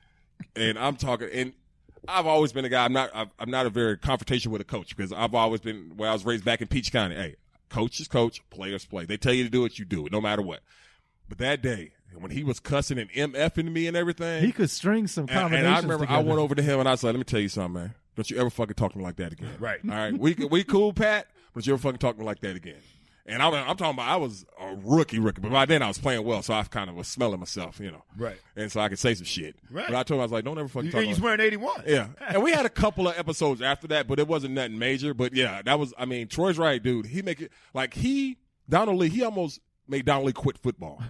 and 0.56 0.78
I'm 0.78 0.96
talking 0.96 1.30
and. 1.34 1.54
I've 2.08 2.26
always 2.26 2.54
been 2.54 2.64
a 2.64 2.70
guy. 2.70 2.86
I'm 2.86 2.94
not. 2.94 3.12
I'm 3.14 3.30
I'm 3.38 3.52
not 3.52 3.66
a 3.66 3.70
very 3.70 3.98
confrontational 3.98 4.48
with 4.48 4.62
a 4.62 4.66
coach 4.66 4.96
because 4.96 5.12
I've 5.12 5.36
always 5.36 5.60
been. 5.60 5.92
Where 5.98 6.10
I 6.10 6.14
was 6.14 6.26
raised 6.26 6.46
back 6.46 6.62
in 6.62 6.68
Peach 6.68 6.94
County. 6.94 7.14
Hey, 7.14 7.36
coach 7.70 8.00
is 8.00 8.08
coach, 8.08 8.42
players 8.50 8.86
play. 8.86 9.06
They 9.06 9.18
tell 9.18 9.34
you 9.34 9.44
to 9.44 9.50
do 9.50 9.66
it, 9.66 9.78
you 9.78 9.86
do 9.86 10.06
it, 10.06 10.12
no 10.12 10.22
matter 10.22 10.42
what. 10.42 10.62
But 11.28 11.38
that 11.40 11.62
day, 11.62 11.92
when 12.18 12.32
he 12.32 12.44
was 12.44 12.60
cussing 12.60 12.98
and 12.98 13.10
mfing 13.12 13.72
me 13.72 13.88
and 13.88 13.96
everything, 13.96 14.44
he 14.44 14.52
could 14.52 14.70
string 14.70 15.08
some 15.08 15.24
and, 15.24 15.32
combinations 15.32 15.68
and 15.68 15.76
I 15.76 15.94
remember 15.94 16.12
I 16.12 16.20
went 16.20 16.40
over 16.40 16.56
to 16.56 16.62
him 16.62 16.80
and 16.80 16.90
I 16.90 16.96
said, 16.96 17.08
"Let 17.08 17.18
me 17.18 17.24
tell 17.24 17.40
you 17.40 17.50
something, 17.50 17.82
man. 17.82 17.94
Don't 18.16 18.30
you 18.30 18.38
ever 18.38 18.50
fucking 18.50 18.76
talk 18.76 18.94
to 18.94 18.98
me 18.98 19.04
like 19.04 19.18
that 19.18 19.34
again." 19.34 19.56
Right. 19.60 19.80
All 19.84 19.96
right. 19.96 20.18
We 20.18 20.34
we 20.50 20.64
cool, 20.64 20.94
Pat. 20.94 21.28
But 21.54 21.68
you 21.68 21.74
ever 21.74 21.82
fucking 21.82 22.00
talk 22.00 22.16
to 22.16 22.22
me 22.22 22.26
like 22.26 22.40
that 22.42 22.56
again? 22.56 22.82
And 23.30 23.42
I, 23.44 23.48
was- 23.48 23.64
I'm 23.68 23.78
talking 23.78 23.94
about 23.94 24.08
I 24.10 24.16
was 24.18 24.46
a 24.60 24.76
rookie, 24.76 25.20
rookie. 25.20 25.42
But 25.42 25.52
by 25.52 25.66
then 25.66 25.82
I 25.82 25.88
was 25.88 25.98
playing 25.98 26.24
well, 26.26 26.42
so 26.42 26.54
I 26.54 26.64
kind 26.64 26.90
of 26.90 26.96
was 26.96 27.08
smelling 27.08 27.40
myself, 27.40 27.80
you 27.80 27.92
know. 27.92 28.04
Right. 28.18 28.38
And 28.56 28.72
so 28.72 28.80
I 28.82 28.90
could 28.90 29.00
say 29.00 29.14
some 29.14 29.26
shit. 29.26 29.56
Right. 29.72 29.86
But 29.88 29.96
I 29.96 30.04
told 30.04 30.18
him 30.18 30.22
I 30.22 30.24
was 30.26 30.32
like, 30.32 30.46
"Don't 30.46 30.58
ever 30.58 30.68
fucking 30.68 30.88
You, 30.88 30.92
talk." 30.92 31.04
he's 31.04 31.22
wearing 31.22 31.40
81. 31.40 31.84
yeah. 31.88 32.08
And 32.28 32.42
we 32.44 32.52
had 32.52 32.66
a 32.66 32.70
couple 32.70 33.08
of 33.08 33.18
episodes 33.18 33.62
after 33.62 33.88
that, 33.90 34.08
but 34.08 34.20
it 34.20 34.28
wasn't 34.28 34.54
nothing 34.56 34.78
major. 34.80 35.14
But 35.14 35.34
yeah, 35.34 35.62
that 35.64 35.78
was. 35.80 35.94
I 35.98 36.06
mean, 36.06 36.28
Troy's 36.28 36.58
right, 36.58 36.82
dude. 36.82 37.06
He 37.06 37.22
make 37.22 37.42
it 37.42 37.52
like 37.74 37.94
he 37.94 38.38
Donald 38.68 38.98
Lee. 38.98 39.10
He 39.10 39.24
almost 39.24 39.60
made 39.88 40.06
Donald 40.06 40.26
Lee 40.28 40.34
quit 40.34 40.58
football. 40.58 41.02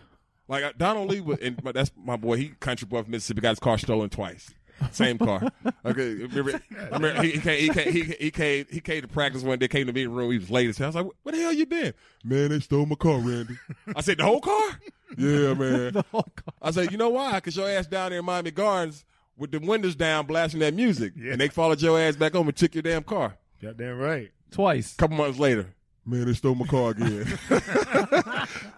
Like 0.48 0.78
Donald 0.80 1.10
Lee, 1.12 1.22
was, 1.22 1.38
and 1.42 1.60
that's 1.74 1.92
my 1.96 2.16
boy. 2.18 2.38
He 2.38 2.48
country 2.50 2.88
boy 2.88 3.04
from 3.04 3.12
Mississippi. 3.12 3.42
Got 3.42 3.50
his 3.52 3.60
car 3.60 3.78
stolen 3.78 4.10
twice. 4.10 4.52
Same 4.92 5.18
car. 5.18 5.50
Okay, 5.86 6.14
remember, 6.16 6.62
remember 6.92 7.22
he, 7.24 7.32
he 7.32 7.40
came. 7.40 7.60
He 7.62 7.70
came. 7.70 7.92
He, 7.94 8.04
he 8.04 8.32
came. 8.32 8.66
He 8.70 8.80
came 8.80 9.02
to 9.02 9.08
practice 9.08 9.44
one 9.44 9.60
day. 9.60 9.68
Came 9.68 9.86
to 9.88 9.92
the 9.92 10.00
meeting 10.00 10.14
room. 10.14 10.32
He 10.32 10.38
was 10.38 10.50
late 10.50 10.70
as 10.70 10.78
hell. 10.78 10.86
I 10.86 10.90
was 10.90 10.96
like, 10.96 11.06
"What 11.24 11.36
the 11.36 11.42
hell 11.42 11.54
you 11.54 11.66
been?" 11.66 11.94
Man, 12.24 12.50
they 12.50 12.60
stole 12.60 12.86
my 12.86 12.96
car, 12.96 13.20
Randy. 13.20 13.56
I 13.96 14.02
said, 14.02 14.18
"The 14.18 14.24
whole 14.24 14.42
car?" 14.42 14.80
Yeah, 15.18 15.54
man. 15.54 15.94
the 15.94 16.06
whole 16.12 16.28
co- 16.36 16.54
I 16.62 16.72
said, 16.72 16.92
"You 16.92 16.98
know 16.98 17.10
why? 17.10 17.36
Because 17.36 17.56
your 17.58 17.70
ass 17.70 17.88
down 17.88 18.12
there 18.12 18.20
in 18.20 18.26
Miami 18.26 18.52
Gardens 18.52 19.06
with 19.38 19.52
the 19.52 19.60
windows 19.60 19.96
down, 19.96 20.26
blasting 20.26 20.60
that 20.62 20.74
music, 20.74 21.14
Yeah. 21.16 21.32
and 21.34 21.42
they 21.42 21.48
followed 21.48 21.82
your 21.82 22.00
ass 22.00 22.16
back 22.16 22.34
home 22.34 22.48
and 22.48 22.56
took 22.58 22.74
your 22.76 22.82
damn 22.84 23.04
car." 23.04 23.38
Goddamn 23.62 23.98
right. 23.98 24.32
twice. 24.52 24.94
A 24.94 24.98
couple 24.98 25.18
months 25.18 25.38
later, 25.40 25.68
man, 26.06 26.26
they 26.26 26.34
stole 26.34 26.56
my 26.56 26.66
car 26.66 26.92
again. 26.92 27.26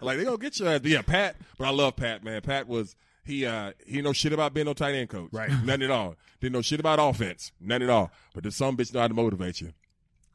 like 0.02 0.18
they 0.18 0.24
gonna 0.24 0.38
get 0.38 0.60
your 0.60 0.70
ass. 0.70 0.82
Yeah, 0.84 1.02
Pat. 1.02 1.36
But 1.58 1.68
I 1.68 1.72
love 1.72 1.96
Pat, 1.96 2.24
man. 2.24 2.42
Pat 2.42 2.68
was 2.68 2.96
he. 3.24 3.46
uh 3.46 3.72
He 3.86 4.02
know 4.02 4.14
shit 4.14 4.34
about 4.34 4.54
being 4.54 4.66
no 4.66 4.74
tight 4.74 4.96
end 4.96 5.10
coach. 5.10 5.30
Right. 5.32 5.50
Nothing 5.66 5.84
at 5.84 5.92
all. 5.92 6.16
Didn't 6.40 6.54
know 6.54 6.62
shit 6.62 6.80
about 6.80 7.00
offense. 7.00 7.52
Nothing 7.60 7.84
at 7.84 7.90
all. 7.90 8.12
But 8.34 8.44
the 8.44 8.52
some 8.52 8.78
bitch 8.78 8.94
know 8.94 9.02
how 9.02 9.08
to 9.08 9.14
motivate 9.14 9.62
you. 9.62 9.74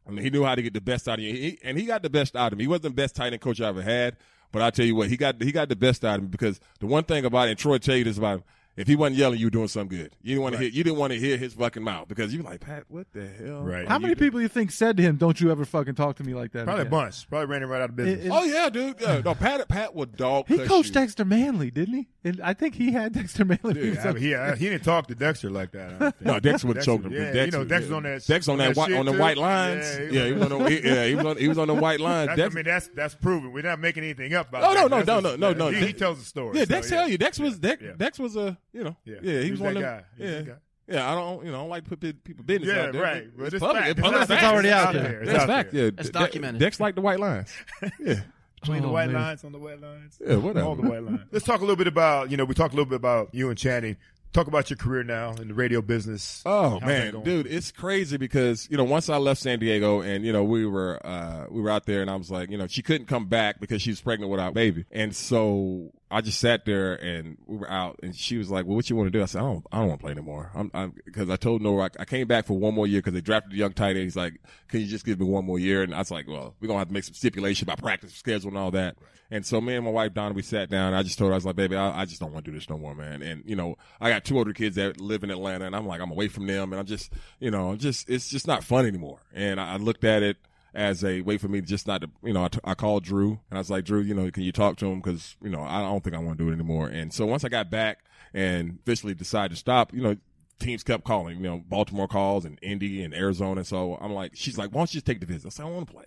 I 0.07 0.11
mean, 0.13 0.23
he 0.23 0.31
knew 0.31 0.45
how 0.45 0.55
to 0.55 0.63
get 0.63 0.73
the 0.73 0.81
best 0.81 1.09
out 1.09 1.19
of 1.19 1.25
you, 1.25 1.33
he, 1.33 1.59
and 1.65 1.77
he 1.77 1.85
got 1.85 2.03
the 2.03 2.11
best 2.11 2.37
out 2.37 2.53
of 2.53 2.59
me. 2.59 2.65
He 2.65 2.69
wasn't 2.69 2.85
the 2.85 2.91
best 2.91 3.17
tight 3.17 3.33
end 3.33 3.43
coach 3.43 3.61
I 3.61 3.69
ever 3.69 3.83
had, 3.83 4.17
but 4.53 4.63
I 4.63 4.71
tell 4.71 4.87
you 4.87 4.95
what, 4.95 5.09
he 5.09 5.17
got 5.17 5.43
he 5.43 5.51
got 5.51 5.69
the 5.69 5.75
best 5.77 6.05
out 6.05 6.17
of 6.17 6.23
me 6.23 6.29
because 6.29 6.61
the 6.79 6.87
one 6.87 7.03
thing 7.05 7.25
about 7.25 7.49
it, 7.49 7.51
and 7.53 7.59
Troy 7.59 7.79
tell 7.79 7.97
you 7.97 8.05
this 8.05 8.19
about 8.19 8.39
him, 8.39 8.45
if 8.77 8.87
he 8.87 8.97
wasn't 8.97 9.17
yelling, 9.17 9.39
you 9.39 9.47
were 9.47 9.51
doing 9.51 9.69
something 9.69 9.97
good. 9.99 10.13
You 10.23 10.31
didn't 10.35 10.43
want 10.43 10.55
to 10.55 10.61
hear 10.61 10.69
you 10.71 10.85
didn't 10.85 10.99
want 10.99 11.13
to 11.13 11.19
hear 11.19 11.37
his 11.37 11.55
fucking 11.55 11.83
mouth 11.83 12.09
because 12.09 12.33
you 12.35 12.43
were 12.43 12.49
like, 12.51 12.61
Pat, 12.61 12.85
what 12.89 13.07
the 13.13 13.27
hell? 13.27 13.63
Right. 13.63 13.87
How 13.89 13.97
You- 13.97 14.03
many 14.03 14.15
people 14.15 14.41
you 14.41 14.49
think 14.49 14.71
said 14.71 14.97
to 14.99 15.03
him, 15.03 15.17
"Don't 15.17 15.41
you 15.41 15.51
ever 15.51 15.65
fucking 15.65 15.95
talk 15.95 16.17
to 16.17 16.25
me 16.25 16.35
like 16.35 16.53
that"? 16.53 16.65
Probably 16.65 16.83
a 16.83 16.89
bunch. 16.89 17.29
Probably 17.29 17.47
ran 17.47 17.63
him 17.63 17.69
right 17.71 17.83
out 17.83 17.91
of 17.91 17.97
business. 17.97 18.25
It- 18.25 18.27
it- 18.29 18.33
Oh 18.33 18.45
yeah, 18.45 18.69
dude. 18.69 18.97
Yeah. 19.01 19.21
No, 19.25 19.35
Pat 19.35 19.67
Pat 19.69 19.95
would 19.95 20.17
dog. 20.17 20.47
He 20.49 20.59
coached 20.59 20.89
you. 20.89 20.95
Dexter 20.95 21.25
Manley, 21.25 21.71
didn't 21.71 21.95
he? 21.95 22.09
And 22.25 22.41
I 22.43 22.55
think 22.55 22.75
he 22.75 22.93
had 22.93 23.13
Dexter 23.15 23.45
Manley. 23.45 23.59
when 23.63 23.77
he 23.77 23.83
Dude, 23.91 23.99
I 23.99 24.13
mean, 24.13 24.23
he, 24.23 24.35
uh, 24.35 24.57
he 24.57 24.69
didn't 24.69 24.85
talk 24.85 25.07
to 25.09 25.15
Dexter 25.15 25.49
like 25.51 25.73
that. 25.73 25.87
I 25.95 25.99
don't 25.99 26.01
think. 26.17 26.21
No, 26.27 26.41
Dexter 26.41 26.69
would 26.69 26.83
choke 26.83 27.03
him. 27.05 27.13
Yeah, 27.13 27.33
Dexter, 27.33 27.45
you 27.45 27.51
know, 27.65 27.69
Dexter's 27.69 27.93
on 27.93 28.03
that. 28.03 28.27
Dex 28.27 28.49
on 28.49 28.59
that, 28.59 28.77
white, 28.77 28.89
shit 28.89 28.99
on 28.99 29.07
the 29.07 29.13
too. 29.13 29.19
white 29.19 29.39
lines. 29.39 29.87
Yeah, 29.99 30.09
Yeah, 30.11 30.27
he 30.27 30.33
was 30.33 30.43
on 30.43 30.49
the, 30.65 30.71
he, 30.71 30.81
yeah, 30.87 31.07
he 31.07 31.15
was 31.15 31.25
on 31.25 31.37
he 31.39 31.49
was 31.49 31.59
on 31.59 31.69
the 31.69 31.75
white 31.75 32.01
lines. 32.01 32.31
That's, 32.37 32.53
I 32.53 32.55
mean, 32.55 32.65
that's 32.65 32.89
that's 32.95 33.15
proven. 33.15 33.53
We're 33.53 33.63
not 33.63 33.79
making 33.81 34.03
anything 34.05 34.35
up 34.35 34.49
about. 34.49 34.65
Oh, 34.65 34.75
no, 34.87 34.87
no, 34.89 35.03
no, 35.03 35.21
no, 35.21 35.37
no, 35.37 35.53
no. 35.53 35.69
He, 35.69 35.87
he 35.87 35.93
tells 35.93 36.19
the 36.19 36.25
story. 36.25 36.59
yeah, 36.59 36.65
so, 36.65 36.69
Dex 36.75 36.89
tell 36.91 37.09
you 37.09 37.17
Dex 37.19 37.39
was 37.39 37.59
Dex, 37.59 37.83
Dex 37.97 38.19
was 38.19 38.37
a 38.37 38.59
You 38.77 38.85
know, 38.85 38.97
Yeah. 39.05 39.15
yeah, 39.23 39.33
he 39.41 39.43
He's 39.43 39.51
was 39.53 39.61
that 39.61 39.65
one 39.65 39.77
of 39.79 39.83
guy. 39.83 39.97
them. 39.97 40.05
He's 40.19 40.31
Yeah, 40.31 40.41
guy. 40.43 40.53
yeah. 40.89 41.11
I 41.11 41.15
don't, 41.15 41.45
you 41.47 41.51
know, 41.51 41.59
I 41.59 41.61
don't 41.63 41.71
like 41.71 41.85
to 41.89 41.97
put 41.97 42.25
people 42.25 42.45
business 42.45 42.69
Yeah, 42.75 42.83
out 42.83 42.93
there. 42.93 43.03
right. 43.03 43.25
but 43.31 43.37
But 43.39 43.45
It's 43.47 43.55
it's 43.55 43.61
public. 43.61 43.83
fact. 43.85 43.91
It's 43.91 43.99
It's 43.99 44.09
public 44.09 44.31
out 44.31 44.31
It's 44.37 44.45
already 44.45 44.71
out 44.71 44.93
there. 44.93 45.03
there. 45.03 45.21
It's 45.23 45.31
That's 45.33 45.43
out 45.43 45.49
fact. 45.49 45.73
there. 45.73 45.85
Yeah, 45.87 45.91
That's 45.97 46.09
De- 46.11 46.13
documented. 46.19 46.61
Dex 46.61 46.79
like 46.81 46.95
the 46.95 47.01
white 47.01 47.21
lines. 47.21 47.53
Yeah, 48.01 48.21
Between 48.61 48.83
the 48.83 48.89
Oh, 48.89 48.93
white 48.93 49.11
man. 49.11 49.23
lines 49.23 49.45
on 49.45 49.53
the 49.53 49.59
white 49.59 49.81
lines. 49.81 50.19
yeah, 50.27 50.37
whatever. 50.37 50.67
All 50.67 50.75
the 50.77 50.83
white 50.89 51.03
lines. 51.03 51.21
Let's 51.33 51.45
talk 51.45 51.59
a 51.59 51.63
little 51.63 51.77
bit 51.77 51.87
about, 51.87 52.31
you 52.31 52.37
know, 52.37 52.45
we 52.45 52.55
talked 52.55 52.75
a 52.75 52.77
little 52.77 52.89
bit 52.89 52.97
about 52.97 53.29
you 53.33 53.49
and 53.49 53.57
Channing. 53.59 53.97
Talk 54.33 54.49
about 54.49 54.69
your 54.69 54.77
career 54.77 55.03
now 55.03 55.31
in 55.41 55.49
the 55.49 55.55
radio 55.55 55.81
business. 55.81 56.43
Oh 56.45 56.71
How's 56.81 56.83
man, 56.83 57.23
dude, 57.23 57.47
it's 57.47 57.73
crazy 57.73 58.19
because 58.19 58.69
you 58.71 58.77
know 58.77 58.85
once 58.85 59.09
I 59.09 59.17
left 59.17 59.41
San 59.41 59.59
Diego 59.61 60.03
and 60.03 60.27
you 60.27 60.33
know 60.33 60.45
we 60.45 60.67
were 60.67 61.01
uh 61.07 61.47
we 61.49 61.63
were 61.63 61.71
out 61.71 61.87
there 61.87 62.03
and 62.03 62.11
I 62.11 62.17
was 62.17 62.31
like 62.31 62.51
you 62.51 62.59
know 62.59 62.67
she 62.67 62.83
couldn't 62.83 63.07
come 63.07 63.27
back 63.29 63.61
because 63.61 63.81
she 63.81 63.89
was 63.91 64.01
pregnant 64.03 64.31
with 64.31 64.39
our 64.41 64.53
baby 64.53 64.85
and 64.91 65.17
so 65.17 65.91
I 66.11 66.21
just 66.21 66.39
sat 66.39 66.65
there 66.65 66.95
and 66.95 67.37
we 67.47 67.57
were 67.57 67.71
out 67.71 67.99
and 68.03 68.15
she 68.15 68.39
was 68.39 68.51
like 68.51 68.65
well 68.65 68.77
what 68.77 68.89
you 68.89 68.97
want 68.97 69.09
to 69.09 69.19
do? 69.19 69.23
I 69.23 69.27
said 69.27 69.41
I 69.41 69.45
don't 69.45 69.67
I 69.73 69.79
don't 69.79 69.89
want 69.89 70.01
to 70.01 70.05
play 70.05 70.13
anymore. 70.13 70.51
I'm 70.55 70.71
I'm 70.73 70.95
because 71.05 71.29
I 71.29 71.37
told 71.37 71.63
Norv 71.63 71.91
I, 71.99 72.03
I 72.03 72.05
came 72.05 72.29
back 72.29 72.47
for 72.47 72.55
one 72.55 72.75
more 72.75 72.87
year 72.87 73.01
because 73.01 73.15
they 73.15 73.21
drafted 73.21 73.53
a 73.53 73.57
young 73.57 73.73
tight 73.73 73.97
end. 73.97 74.05
He's 74.05 74.17
like 74.17 74.41
can 74.69 74.81
you 74.81 74.87
just 74.87 75.05
give 75.05 75.19
me 75.19 75.27
one 75.27 75.45
more 75.45 75.59
year 75.59 75.83
and 75.83 75.95
I 75.95 75.99
was 75.99 76.11
like 76.11 76.29
well 76.29 76.55
we're 76.61 76.69
gonna 76.69 76.79
have 76.79 76.89
to 76.89 76.95
make 76.95 77.05
some 77.05 77.15
stipulation 77.15 77.67
about 77.67 77.79
practice 77.79 78.15
schedule 78.15 78.49
and 78.49 78.59
all 78.59 78.71
that. 78.73 78.97
And 79.31 79.45
so 79.45 79.61
me 79.61 79.75
and 79.75 79.85
my 79.85 79.91
wife 79.91 80.15
Donna 80.15 80.35
we 80.35 80.43
sat 80.43 80.71
down. 80.71 80.89
And 80.89 80.97
I 80.97 81.03
just 81.03 81.19
told 81.19 81.31
her 81.31 81.35
I 81.35 81.37
was 81.37 81.47
like 81.47 81.57
baby 81.57 81.75
I, 81.75 82.03
I 82.03 82.05
just 82.05 82.21
don't 82.21 82.33
want 82.33 82.45
to 82.45 82.51
do 82.53 82.57
this 82.57 82.71
no 82.71 82.79
more 82.79 82.95
man. 82.95 83.23
And 83.23 83.43
you 83.45 83.57
know 83.57 83.77
I 84.01 84.11
got 84.11 84.25
two 84.25 84.39
older 84.39 84.53
kids 84.53 84.77
that 84.77 85.01
live 85.01 85.25
in 85.25 85.31
Atlanta 85.31 85.67
and 85.67 85.75
I'm 85.75 85.87
like 85.87 86.01
I'm 86.01 86.13
away 86.13 86.29
from 86.29 86.47
them 86.47 86.73
and 86.73 86.79
I'm 86.79 86.87
just 86.87 87.13
you 87.41 87.51
know 87.51 87.75
just 87.75 88.09
it's 88.09 88.29
just 88.29 88.47
not 88.47 88.63
fun 88.63 88.87
anymore. 88.87 89.21
And 89.35 89.61
I, 89.61 89.75
I 89.75 89.77
looked 89.79 90.05
at 90.05 90.23
it 90.23 90.37
as 90.77 91.03
a 91.03 91.23
way 91.23 91.39
for 91.39 91.49
me 91.49 91.63
to 91.63 91.67
just 91.67 91.87
not 91.87 92.03
to, 92.03 92.11
you 92.23 92.35
know, 92.35 92.45
I, 92.45 92.49
t- 92.49 92.61
I 92.63 92.75
called 92.75 93.03
Drew 93.03 93.41
and 93.49 93.57
I 93.57 93.59
was 93.59 93.71
like, 93.71 93.87
Drew, 93.87 94.03
you 94.03 94.15
know, 94.15 94.31
can 94.31 94.43
you 94.43 94.53
talk 94.53 94.77
to 94.77 94.87
him? 94.87 95.01
Cause, 95.01 95.35
you 95.43 95.49
know, 95.49 95.63
I 95.63 95.81
don't 95.81 96.05
think 96.05 96.15
I 96.15 96.19
want 96.19 96.37
to 96.37 96.45
do 96.45 96.51
it 96.51 96.53
anymore. 96.53 96.87
And 96.89 97.13
so 97.15 97.25
once 97.25 97.45
I 97.45 97.49
got 97.49 97.71
back 97.71 98.05
and 98.35 98.79
officially 98.83 99.15
decided 99.15 99.53
to 99.53 99.57
stop, 99.57 99.95
you 99.95 100.03
know, 100.03 100.17
teams 100.61 100.83
kept 100.83 101.05
calling, 101.05 101.39
you 101.39 101.45
know, 101.45 101.63
Baltimore 101.67 102.07
calls 102.07 102.45
and 102.45 102.59
Indy 102.61 103.03
and 103.03 103.15
Arizona. 103.15 103.65
So 103.65 103.97
I'm 104.03 104.13
like, 104.13 104.33
she's 104.35 104.59
like, 104.59 104.71
why 104.71 104.81
don't 104.81 104.93
you 104.93 104.99
just 104.99 105.07
take 105.07 105.21
the 105.21 105.27
visit? 105.27 105.47
I 105.47 105.49
said, 105.49 105.65
I 105.65 105.71
want 105.71 105.87
to 105.89 105.95
play. 105.95 106.05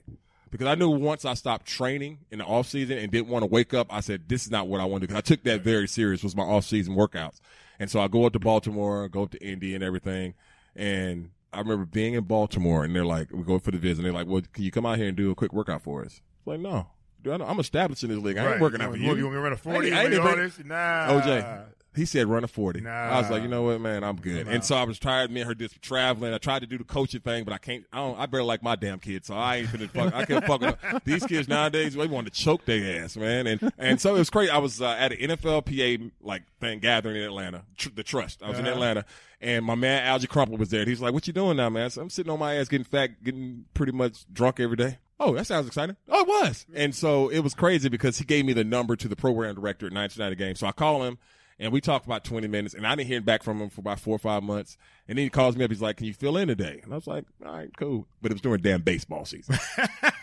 Because 0.51 0.67
I 0.67 0.75
knew 0.75 0.89
once 0.89 1.25
I 1.25 1.33
stopped 1.33 1.65
training 1.65 2.19
in 2.29 2.37
the 2.37 2.45
off 2.45 2.67
season 2.67 2.99
and 2.99 3.11
didn't 3.11 3.27
want 3.27 3.41
to 3.41 3.47
wake 3.47 3.73
up, 3.73 3.87
I 3.89 4.01
said, 4.01 4.29
this 4.29 4.45
is 4.45 4.51
not 4.51 4.67
what 4.67 4.81
I 4.81 4.85
want 4.85 5.01
to 5.01 5.07
do. 5.07 5.13
Cause 5.13 5.17
I 5.17 5.21
took 5.21 5.43
that 5.45 5.61
very 5.61 5.87
serious 5.87 6.23
was 6.23 6.35
my 6.35 6.43
off 6.43 6.65
season 6.65 6.95
workouts. 6.95 7.39
And 7.79 7.89
so 7.89 7.99
I 7.99 8.07
go 8.07 8.25
up 8.25 8.33
to 8.33 8.39
Baltimore, 8.39 9.09
go 9.09 9.23
up 9.23 9.31
to 9.31 9.43
Indy 9.43 9.73
and 9.73 9.83
everything. 9.83 10.35
And 10.75 11.31
I 11.53 11.59
remember 11.59 11.85
being 11.85 12.13
in 12.13 12.23
Baltimore 12.25 12.83
and 12.83 12.95
they're 12.95 13.05
like, 13.05 13.31
we 13.31 13.43
go 13.43 13.59
for 13.59 13.71
the 13.71 13.77
visit. 13.77 13.97
And 13.99 14.05
they're 14.05 14.13
like, 14.13 14.27
well, 14.27 14.41
can 14.53 14.63
you 14.63 14.71
come 14.71 14.85
out 14.85 14.97
here 14.97 15.07
and 15.07 15.17
do 15.17 15.31
a 15.31 15.35
quick 15.35 15.51
workout 15.53 15.81
for 15.81 16.03
us? 16.05 16.21
I'm 16.45 16.53
like, 16.53 16.59
no. 16.61 16.87
Dude, 17.21 17.33
I 17.33 17.37
know- 17.37 17.45
I'm 17.47 17.59
established 17.59 18.03
in 18.03 18.09
this 18.09 18.19
league. 18.19 18.37
I 18.37 18.41
ain't 18.41 18.51
Right. 18.53 18.61
working 18.61 18.81
out 18.81 18.91
for 18.91 18.97
you. 18.97 19.03
You 19.15 19.23
want 19.25 19.35
me 19.35 19.37
to 19.37 19.39
run 19.41 19.53
a 19.53 19.57
40? 19.57 19.91
I 19.91 20.03
ain't- 20.05 20.13
I 20.13 20.29
ain't 20.29 20.37
this? 20.37 20.65
Nah. 20.65 21.07
OJ. 21.21 21.65
He 21.95 22.05
said 22.05 22.27
run 22.27 22.43
a 22.43 22.47
40. 22.47 22.81
Nah. 22.81 22.89
I 22.91 23.19
was 23.19 23.31
like, 23.31 23.41
you 23.41 23.47
know 23.49 23.63
what, 23.63 23.81
man, 23.81 24.03
I'm 24.03 24.15
good. 24.15 24.47
And 24.47 24.63
so 24.63 24.75
I 24.75 24.83
was 24.83 24.99
tired. 24.99 25.31
Me 25.31 25.41
and 25.41 25.47
her 25.47 25.55
did 25.55 25.71
some 25.71 25.79
traveling. 25.81 26.33
I 26.33 26.37
tried 26.37 26.59
to 26.59 26.67
do 26.67 26.77
the 26.77 26.83
coaching 26.83 27.19
thing, 27.21 27.43
but 27.43 27.51
I 27.51 27.57
can't. 27.57 27.83
I 27.91 27.97
don't. 27.97 28.17
I 28.17 28.27
barely 28.27 28.45
like 28.45 28.61
my 28.61 28.75
damn 28.75 28.99
kids, 28.99 29.27
so 29.27 29.33
I 29.33 29.57
ain't 29.57 29.69
finna 29.69 29.89
fuck. 29.89 30.13
I 30.13 30.23
can't 30.23 30.45
fuck 30.45 30.61
with 30.61 30.79
them. 30.79 31.01
these 31.03 31.25
kids 31.25 31.47
nowadays. 31.49 31.95
They 31.95 32.07
want 32.07 32.27
to 32.27 32.31
choke 32.31 32.63
their 32.65 33.03
ass, 33.03 33.17
man. 33.17 33.47
And 33.47 33.73
and 33.79 33.99
so 33.99 34.15
it 34.15 34.19
was 34.19 34.29
crazy. 34.29 34.51
I 34.51 34.59
was 34.59 34.79
uh, 34.81 34.89
at 34.99 35.11
an 35.13 35.17
NFLPA 35.17 36.11
like 36.21 36.43
thing 36.59 36.77
gathering 36.79 37.17
in 37.17 37.23
Atlanta, 37.23 37.63
tr- 37.75 37.89
the 37.93 38.03
Trust. 38.03 38.43
I 38.43 38.49
was 38.49 38.59
in 38.59 38.65
Uh-huh. 38.65 38.75
Atlanta, 38.75 39.05
and 39.41 39.65
my 39.65 39.75
man 39.75 40.03
Algie 40.03 40.27
Crumpler 40.27 40.57
was 40.57 40.69
there. 40.69 40.85
He's 40.85 41.01
like, 41.01 41.13
"What 41.13 41.27
you 41.27 41.33
doing 41.33 41.57
now, 41.57 41.69
man?" 41.69 41.89
So 41.89 42.01
I'm 42.01 42.09
sitting 42.09 42.31
on 42.31 42.39
my 42.39 42.55
ass, 42.55 42.67
getting 42.67 42.85
fat, 42.85 43.23
getting 43.23 43.65
pretty 43.73 43.91
much 43.91 44.25
drunk 44.31 44.59
every 44.59 44.77
day. 44.77 44.97
Oh, 45.19 45.33
that 45.35 45.47
sounds 45.47 45.67
exciting. 45.67 45.97
Oh, 46.07 46.21
it 46.21 46.27
was. 46.27 46.65
And 46.73 46.95
so 46.95 47.27
it 47.27 47.39
was 47.39 47.53
crazy 47.53 47.89
because 47.89 48.17
he 48.17 48.23
gave 48.23 48.45
me 48.45 48.53
the 48.53 48.63
number 48.63 48.95
to 48.95 49.07
the 49.07 49.17
program 49.17 49.55
director 49.55 49.85
at 49.85 49.91
990 49.91 50.35
game. 50.35 50.55
So 50.55 50.65
I 50.65 50.71
call 50.71 51.03
him 51.03 51.17
and 51.59 51.73
we 51.73 51.81
talked 51.81 52.05
about 52.05 52.23
20 52.23 52.47
minutes 52.47 52.73
and 52.73 52.87
I 52.87 52.95
didn't 52.95 53.07
hear 53.07 53.19
back 53.19 53.43
from 53.43 53.61
him 53.61 53.69
for 53.69 53.81
about 53.81 53.99
four 53.99 54.15
or 54.15 54.19
five 54.19 54.43
months. 54.43 54.77
And 55.09 55.17
then 55.17 55.23
he 55.23 55.29
calls 55.29 55.57
me 55.57 55.65
up. 55.65 55.71
He's 55.71 55.81
like, 55.81 55.97
can 55.97 56.07
you 56.07 56.13
fill 56.13 56.37
in 56.37 56.47
today? 56.47 56.79
And 56.83 56.93
I 56.93 56.95
was 56.95 57.07
like, 57.07 57.25
all 57.45 57.51
right, 57.51 57.69
cool. 57.77 58.07
But 58.21 58.31
it 58.31 58.35
was 58.35 58.41
during 58.41 58.61
damn 58.61 58.81
baseball 58.81 59.25
season. 59.25 59.59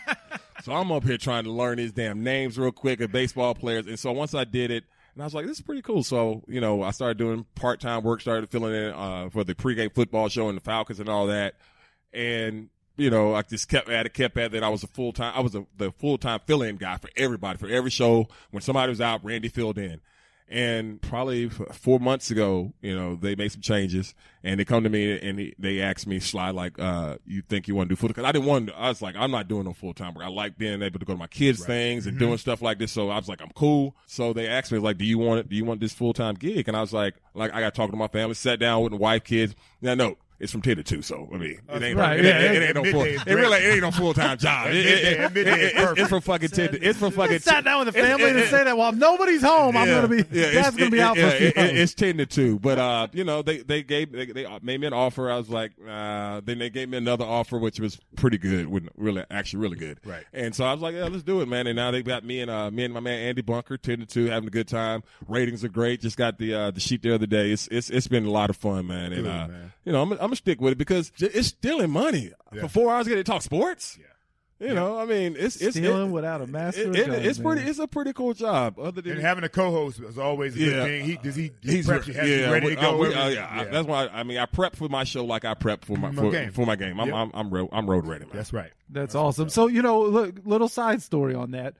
so 0.63 0.73
I'm 0.73 0.91
up 0.91 1.03
here 1.03 1.19
trying 1.19 1.43
to 1.43 1.51
learn 1.51 1.77
these 1.77 1.91
damn 1.91 2.23
names 2.23 2.57
real 2.57 2.71
quick 2.71 2.99
of 2.99 3.11
baseball 3.11 3.53
players. 3.53 3.85
And 3.85 3.99
so 3.99 4.11
once 4.11 4.33
I 4.33 4.45
did 4.45 4.71
it, 4.71 4.85
and 5.17 5.23
I 5.23 5.25
was 5.25 5.33
like, 5.33 5.47
this 5.47 5.57
is 5.57 5.63
pretty 5.63 5.81
cool. 5.81 6.03
So, 6.03 6.43
you 6.47 6.61
know, 6.61 6.83
I 6.83 6.91
started 6.91 7.17
doing 7.17 7.43
part 7.55 7.79
time 7.79 8.03
work, 8.03 8.21
started 8.21 8.51
filling 8.51 8.75
in 8.75 8.93
uh, 8.93 9.29
for 9.31 9.43
the 9.43 9.55
pregame 9.55 9.91
football 9.91 10.29
show 10.29 10.47
and 10.47 10.55
the 10.55 10.61
Falcons 10.61 10.99
and 10.99 11.09
all 11.09 11.25
that. 11.25 11.55
And 12.13 12.69
you 12.97 13.09
know, 13.09 13.33
I 13.33 13.41
just 13.41 13.67
kept 13.67 13.89
at 13.89 14.05
it, 14.05 14.13
kept 14.13 14.37
at 14.37 14.53
it. 14.53 14.61
I 14.61 14.69
was 14.69 14.83
a 14.83 14.87
full 14.87 15.13
time, 15.13 15.33
I 15.35 15.39
was 15.39 15.55
a, 15.55 15.65
the 15.75 15.91
full 15.91 16.19
time 16.19 16.39
fill 16.45 16.61
in 16.61 16.75
guy 16.75 16.97
for 16.97 17.09
everybody, 17.17 17.57
for 17.57 17.67
every 17.67 17.89
show. 17.89 18.27
When 18.51 18.61
somebody 18.61 18.91
was 18.91 19.01
out, 19.01 19.23
Randy 19.23 19.49
filled 19.49 19.79
in. 19.79 20.01
And 20.49 21.01
probably 21.01 21.49
four 21.49 21.99
months 21.99 22.31
ago, 22.31 22.71
you 22.81 22.95
know, 22.95 23.15
they 23.15 23.35
made 23.35 23.51
some 23.51 23.61
changes 23.61 24.15
and 24.43 24.57
they 24.59 24.63
come 24.63 24.83
to 24.83 24.89
me 24.89 25.19
and 25.19 25.53
they- 25.59 25.81
asked 25.81 26.07
me, 26.07 26.19
Sly, 26.19 26.51
like, 26.51 26.79
uh, 26.79 27.17
you 27.25 27.41
think 27.41 27.67
you 27.67 27.75
want 27.75 27.89
to 27.89 27.95
do 27.95 27.97
full 27.97 28.07
Cause 28.13 28.23
I 28.23 28.31
didn't 28.31 28.45
want 28.45 28.67
to, 28.67 28.77
I 28.77 28.87
was 28.87 29.01
like, 29.01 29.15
I'm 29.17 29.29
not 29.29 29.47
doing 29.49 29.65
no 29.65 29.73
full 29.73 29.93
time 29.93 30.13
work. 30.13 30.23
I 30.23 30.29
like 30.29 30.57
being 30.57 30.81
able 30.81 30.99
to 30.99 31.05
go 31.05 31.13
to 31.13 31.19
my 31.19 31.27
kids' 31.27 31.65
things 31.65 32.07
and 32.07 32.17
doing 32.17 32.37
stuff 32.37 32.61
like 32.61 32.79
this. 32.79 32.93
So 32.93 33.09
I 33.09 33.17
was 33.17 33.27
like, 33.27 33.41
I'm 33.41 33.51
cool. 33.55 33.95
So 34.05 34.31
they 34.31 34.47
asked 34.47 34.71
me, 34.71 34.79
like, 34.79 34.97
do 34.97 35.05
you 35.05 35.17
want 35.17 35.41
it? 35.41 35.49
Do 35.49 35.55
you 35.57 35.65
want 35.65 35.81
this 35.81 35.93
full 35.93 36.13
time 36.13 36.35
gig? 36.35 36.67
And 36.69 36.77
I 36.77 36.81
was 36.81 36.93
like, 36.93 37.15
like, 37.33 37.53
I 37.53 37.59
got 37.59 37.73
to 37.73 37.77
talk 37.77 37.91
to 37.91 37.97
my 37.97 38.07
family, 38.07 38.33
sat 38.35 38.59
down 38.59 38.81
with 38.83 38.91
the 38.91 38.97
wife, 38.97 39.25
kids. 39.25 39.53
Now, 39.81 39.95
no, 39.95 40.17
it's 40.39 40.51
from 40.51 40.61
10 40.61 40.77
to 40.77 40.83
2. 40.83 41.01
So, 41.01 41.27
I 41.33 41.37
mean, 41.37 41.59
it 41.69 41.83
ain't, 41.83 41.97
Right, 41.97 42.19
it, 42.19 42.25
yeah, 42.25 42.39
ain't- 42.41 42.55
it 42.55 42.65
ain't 42.67 42.75
no 42.75 42.83
full, 42.91 43.03
it 43.03 43.25
really, 43.25 43.57
it 43.57 43.71
ain't 43.73 43.81
no 43.81 43.91
full 43.91 44.13
time 44.13 44.37
job. 44.39 44.67
It- 44.67 44.75
it- 44.75 45.37
it- 45.37 45.47
it- 45.47 45.47
it's- 45.75 46.09
from 46.09 46.21
fucking 46.21 46.49
10 46.49 46.71
to, 46.71 46.81
it's 46.81 46.97
from 46.99 47.11
fucking 47.11 47.39
Sat 47.39 47.63
down 47.63 47.85
with 47.85 47.93
the 47.93 47.99
family 48.01 48.25
it- 48.25 48.33
to 48.33 48.47
say 48.47 48.63
that 48.63 48.77
while 48.77 48.91
nobody's 48.91 49.41
home, 49.41 49.75
I'm 49.77 49.87
gonna 49.87 50.07
be. 50.07 50.17
yeah, 50.31 50.51
Dad's 50.51 50.67
it's, 50.69 50.77
gonna 50.77 50.91
be 50.91 50.97
it- 50.99 51.01
out 51.01 51.17
yeah, 51.17 51.29
for 51.29 51.35
it- 51.35 51.57
it- 51.57 51.77
it's 51.77 51.93
ten 51.93 52.17
to 52.17 52.25
two, 52.25 52.59
but 52.59 52.77
uh, 52.77 53.07
you 53.13 53.23
know, 53.23 53.41
they 53.41 53.57
they 53.59 53.83
gave 53.83 54.11
they, 54.11 54.25
they 54.27 54.45
made 54.61 54.79
me 54.81 54.87
an 54.87 54.93
offer. 54.93 55.29
I 55.31 55.37
was 55.37 55.49
like, 55.49 55.71
uh, 55.87 56.41
then 56.45 56.59
they 56.59 56.69
gave 56.69 56.89
me 56.89 56.97
another 56.97 57.25
offer, 57.25 57.57
which 57.57 57.79
was 57.79 57.97
pretty 58.15 58.37
good, 58.37 58.67
really 58.95 59.23
actually 59.31 59.59
really 59.61 59.77
good. 59.77 59.99
Right. 60.05 60.23
And 60.33 60.53
so 60.55 60.65
I 60.65 60.71
was 60.73 60.81
like, 60.81 60.95
yeah, 60.95 61.05
let's 61.05 61.23
do 61.23 61.41
it, 61.41 61.47
man. 61.47 61.67
And 61.67 61.75
now 61.75 61.91
they 61.91 62.03
got 62.03 62.23
me 62.23 62.41
and 62.41 62.51
uh, 62.51 62.69
me 62.71 62.83
and 62.85 62.93
my 62.93 62.99
man 62.99 63.19
Andy 63.27 63.41
Bunker, 63.41 63.77
ten 63.77 63.99
to 63.99 64.05
two, 64.05 64.25
having 64.25 64.47
a 64.47 64.51
good 64.51 64.67
time. 64.67 65.03
Ratings 65.27 65.63
are 65.63 65.69
great. 65.69 66.01
Just 66.01 66.17
got 66.17 66.37
the 66.37 66.53
uh, 66.53 66.71
the 66.71 66.79
sheet 66.79 67.01
the 67.01 67.13
other 67.13 67.25
day. 67.27 67.51
It's 67.51 67.67
it's 67.71 67.89
it's 67.89 68.07
been 68.07 68.25
a 68.25 68.31
lot 68.31 68.49
of 68.49 68.57
fun, 68.57 68.87
man. 68.87 69.13
And 69.13 69.23
Good, 69.23 69.31
uh, 69.31 69.47
man. 69.47 69.71
you 69.85 69.91
know, 69.91 70.01
I'm 70.19 70.26
I'm 70.27 70.31
gonna 70.31 70.35
stick 70.37 70.59
with 70.61 70.73
it 70.73 70.77
because 70.77 71.09
j- 71.11 71.27
it's 71.33 71.47
stealing 71.47 71.89
money 71.91 72.31
Yeah. 72.53 72.61
for 72.63 72.67
four 72.67 72.93
hours. 72.93 73.07
Get 73.07 73.15
to 73.15 73.23
talk 73.23 73.41
sports. 73.41 73.97
Yeah. 73.99 74.05
You 74.59 74.73
know, 74.73 74.97
I 74.97 75.05
mean, 75.05 75.35
it's 75.37 75.57
it's 75.61 75.75
Stealing 75.77 76.09
it- 76.09 76.13
without 76.13 76.41
a 76.41 76.47
master. 76.47 76.81
it- 76.81 76.95
it- 76.95 77.05
gun, 77.07 77.15
it's 77.23 77.37
man. 77.37 77.45
pretty. 77.47 77.69
It's 77.69 77.77
a 77.77 77.87
pretty 77.87 78.11
cool 78.11 78.33
job. 78.33 78.79
Other 78.79 79.01
than 79.03 79.11
And 79.13 79.21
having 79.21 79.43
a 79.43 79.49
co-host 79.49 79.99
is 79.99 80.17
always 80.17 80.55
a 80.55 80.57
good 80.57 80.71
Yeah. 80.73 80.83
thing. 80.83 81.05
He 81.05 81.15
does 81.17 81.35
he, 81.35 81.51
he 81.61 81.71
He's 81.73 81.87
preps 81.87 82.07
you, 82.07 82.13
has 82.15 82.27
you 82.27 82.51
ready 82.51 82.69
to 82.69 82.75
go. 82.75 82.95
uh, 82.95 82.97
we- 82.97 83.13
uh, 83.13 83.29
yeah, 83.29 83.65
That's 83.65 83.87
why 83.87 84.07
I 84.07 84.23
mean 84.23 84.39
I 84.39 84.47
prep 84.47 84.75
for 84.75 84.89
my 84.89 85.03
show 85.03 85.23
like 85.25 85.45
I 85.45 85.53
prep 85.53 85.85
for 85.85 85.95
my 85.95 86.09
My 86.09 86.23
for, 86.23 86.31
game. 86.31 86.51
for 86.51 86.65
my 86.65 86.75
game. 86.75 86.99
I'm 86.99 87.07
Yep. 87.09 87.15
I'm 87.15 87.31
I'm 87.35 87.49
road, 87.51 87.69
I'm 87.71 87.87
road 87.87 88.07
ready, 88.07 88.25
man. 88.25 88.33
That's 88.35 88.51
right. 88.51 88.71
That's 88.89 89.13
awesome. 89.13 89.49
So 89.49 89.67
you 89.67 89.83
know, 89.83 90.01
look, 90.01 90.35
little 90.43 90.67
side 90.69 91.03
story 91.03 91.35
on 91.35 91.51
that. 91.51 91.75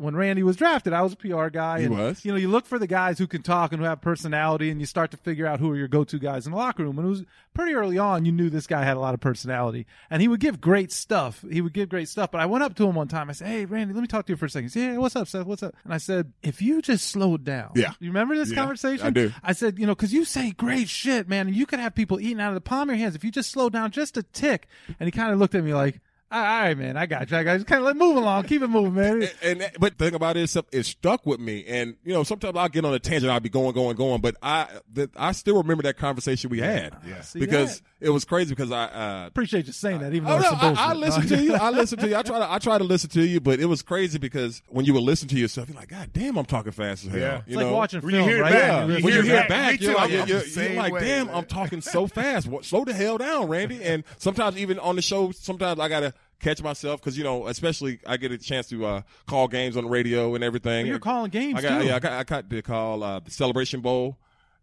When 0.00 0.16
Randy 0.16 0.42
was 0.42 0.56
drafted, 0.56 0.94
I 0.94 1.02
was 1.02 1.12
a 1.12 1.16
PR 1.16 1.48
guy. 1.48 1.80
He 1.80 1.84
and, 1.84 1.96
was. 1.98 2.24
You 2.24 2.32
know, 2.32 2.38
you 2.38 2.48
look 2.48 2.64
for 2.64 2.78
the 2.78 2.86
guys 2.86 3.18
who 3.18 3.26
can 3.26 3.42
talk 3.42 3.72
and 3.72 3.80
who 3.82 3.86
have 3.86 4.00
personality, 4.00 4.70
and 4.70 4.80
you 4.80 4.86
start 4.86 5.10
to 5.10 5.18
figure 5.18 5.46
out 5.46 5.60
who 5.60 5.70
are 5.72 5.76
your 5.76 5.88
go-to 5.88 6.18
guys 6.18 6.46
in 6.46 6.52
the 6.52 6.58
locker 6.58 6.82
room. 6.84 6.98
And 6.98 7.06
it 7.06 7.10
was 7.10 7.24
pretty 7.52 7.74
early 7.74 7.98
on. 7.98 8.24
You 8.24 8.32
knew 8.32 8.48
this 8.48 8.66
guy 8.66 8.82
had 8.82 8.96
a 8.96 9.00
lot 9.00 9.12
of 9.12 9.20
personality, 9.20 9.86
and 10.08 10.22
he 10.22 10.28
would 10.28 10.40
give 10.40 10.58
great 10.58 10.90
stuff. 10.90 11.44
He 11.50 11.60
would 11.60 11.74
give 11.74 11.90
great 11.90 12.08
stuff. 12.08 12.30
But 12.30 12.40
I 12.40 12.46
went 12.46 12.64
up 12.64 12.74
to 12.76 12.86
him 12.88 12.94
one 12.94 13.08
time. 13.08 13.28
I 13.28 13.34
said, 13.34 13.48
"Hey, 13.48 13.66
Randy, 13.66 13.92
let 13.92 14.00
me 14.00 14.06
talk 14.06 14.24
to 14.26 14.32
you 14.32 14.36
for 14.38 14.46
a 14.46 14.50
second. 14.50 14.68
He 14.68 14.70
said, 14.70 14.92
"Yeah, 14.92 14.96
what's 14.96 15.16
up, 15.16 15.28
Seth? 15.28 15.44
What's 15.44 15.62
up?" 15.62 15.74
And 15.84 15.92
I 15.92 15.98
said, 15.98 16.32
"If 16.42 16.62
you 16.62 16.80
just 16.80 17.08
slowed 17.08 17.44
down, 17.44 17.72
Yeah. 17.74 17.92
you 18.00 18.08
remember 18.08 18.34
this 18.36 18.50
Yeah, 18.50 18.56
conversation? 18.56 19.06
I 19.06 19.10
do. 19.10 19.32
I 19.42 19.52
said, 19.52 19.78
you 19.78 19.86
know, 19.86 19.94
because 19.94 20.14
you 20.14 20.24
say 20.24 20.52
great 20.52 20.88
shit, 20.88 21.28
man, 21.28 21.46
and 21.46 21.54
you 21.54 21.66
could 21.66 21.78
have 21.78 21.94
people 21.94 22.18
eating 22.20 22.40
out 22.40 22.48
of 22.48 22.54
the 22.54 22.60
palm 22.62 22.88
of 22.88 22.96
your 22.96 23.02
hands 23.02 23.14
if 23.16 23.22
you 23.24 23.30
just 23.30 23.50
slow 23.50 23.68
down 23.68 23.90
just 23.90 24.16
a 24.16 24.22
tick. 24.22 24.66
And 24.98 25.06
he 25.06 25.10
kind 25.10 25.30
of 25.32 25.38
looked 25.38 25.54
at 25.54 25.62
me 25.62 25.74
like, 25.74 26.00
all 26.32 26.40
right, 26.42 26.78
man, 26.78 26.96
I 26.96 27.06
got 27.06 27.30
you. 27.30 27.36
I 27.36 27.42
got 27.42 27.58
you. 27.58 27.64
Kind 27.64 27.80
of 27.80 27.86
like 27.86 27.96
move 27.96 28.16
along, 28.16 28.44
keep 28.44 28.62
it 28.62 28.68
moving, 28.68 28.94
man. 28.94 29.22
And, 29.42 29.62
and 29.62 29.72
but 29.80 29.98
the 29.98 30.04
thing 30.04 30.14
about 30.14 30.36
it 30.36 30.42
is, 30.44 30.56
it 30.70 30.86
stuck 30.86 31.26
with 31.26 31.40
me. 31.40 31.64
And 31.66 31.96
you 32.04 32.12
know, 32.12 32.22
sometimes 32.22 32.56
I'll 32.56 32.68
get 32.68 32.84
on 32.84 32.94
a 32.94 32.98
tangent. 33.00 33.32
I'll 33.32 33.40
be 33.40 33.48
going, 33.48 33.72
going, 33.74 33.96
going. 33.96 34.20
But 34.20 34.36
I, 34.42 34.68
that 34.92 35.10
I 35.16 35.32
still 35.32 35.56
remember 35.56 35.82
that 35.82 35.96
conversation 35.96 36.50
we 36.50 36.60
had. 36.60 36.96
Yeah. 37.06 37.20
See 37.22 37.40
Because 37.40 37.80
that? 37.80 38.06
it 38.06 38.10
was 38.10 38.24
crazy. 38.24 38.50
Because 38.54 38.70
I, 38.70 38.84
uh, 38.84 39.26
Appreciate 39.26 39.66
you 39.66 39.72
saying 39.72 39.98
that, 40.00 40.14
even 40.14 40.28
though 40.28 40.36
Oh, 40.36 40.38
no, 40.38 40.50
some 40.50 40.60
I. 40.78 40.90
I 40.90 40.92
listen 40.94 41.26
to 41.26 41.42
you. 41.42 41.54
I 41.54 41.70
listen 41.70 41.98
to 41.98 42.08
you. 42.08 42.16
I 42.16 42.22
try 42.22 42.38
to 42.38 42.52
I 42.52 42.58
try 42.58 42.78
to 42.78 42.84
listen 42.84 43.10
to 43.10 43.22
you, 43.26 43.40
but 43.40 43.58
it 43.58 43.66
was 43.66 43.82
crazy 43.82 44.18
because 44.18 44.62
when 44.68 44.84
you 44.84 44.94
would 44.94 45.02
listen 45.02 45.26
to 45.28 45.36
yourself, 45.36 45.68
you're 45.68 45.76
like, 45.76 45.88
God 45.88 46.10
damn, 46.12 46.36
I'm 46.38 46.44
talking 46.46 46.72
fast 46.72 47.06
as 47.06 47.10
hell. 47.10 47.20
Yeah. 47.20 47.36
You 47.38 47.42
It's 47.46 47.56
like 47.56 47.66
know? 47.66 47.72
watching 47.72 48.00
When 48.02 48.14
you 48.14 48.22
hear 48.22 48.38
it 48.38 48.42
right? 48.42 48.52
back, 48.52 48.60
Yeah, 48.62 48.86
you 48.98 49.04
when 49.04 49.14
you 49.14 49.22
hear 49.22 49.34
it 49.34 49.38
it 49.44 49.48
back. 49.48 49.48
back, 49.48 49.80
you're 49.80 49.94
like, 49.94 50.12
I'm 50.12 50.28
you're, 50.28 50.44
you're, 50.44 50.74
like 50.74 50.92
way, 50.92 51.00
damn, 51.00 51.26
man. 51.26 51.36
I'm 51.36 51.44
talking 51.46 51.80
so 51.80 52.06
fast. 52.06 52.48
Slow 52.62 52.84
the 52.84 52.92
hell 52.94 53.18
down, 53.18 53.48
Randy. 53.48 53.82
And 53.82 54.04
sometimes 54.18 54.56
even 54.58 54.78
on 54.78 54.94
the 54.96 55.02
show, 55.02 55.32
sometimes 55.32 55.80
I 55.80 55.88
gotta 55.88 56.14
catch 56.40 56.62
myself 56.62 57.00
because 57.00 57.16
you 57.16 57.24
know, 57.24 57.46
especially 57.46 58.00
I 58.06 58.16
get 58.16 58.32
a 58.32 58.38
chance 58.38 58.68
to 58.70 58.84
uh, 58.86 59.02
call 59.26 59.48
games 59.48 59.76
on 59.76 59.84
the 59.84 59.90
radio 59.90 60.34
and 60.34 60.42
everything. 60.42 60.86
You're 60.86 60.98
calling 60.98 61.30
games, 61.30 61.58
I 61.58 61.62
got, 61.62 61.80
too. 61.82 61.86
Yeah, 61.88 61.96
I 61.96 61.98
got, 62.00 62.12
I 62.12 62.24
got 62.24 62.50
to 62.50 62.62
call 62.62 63.02
uh, 63.02 63.20
the 63.20 63.30
Celebration 63.30 63.80
Bowl. 63.80 64.16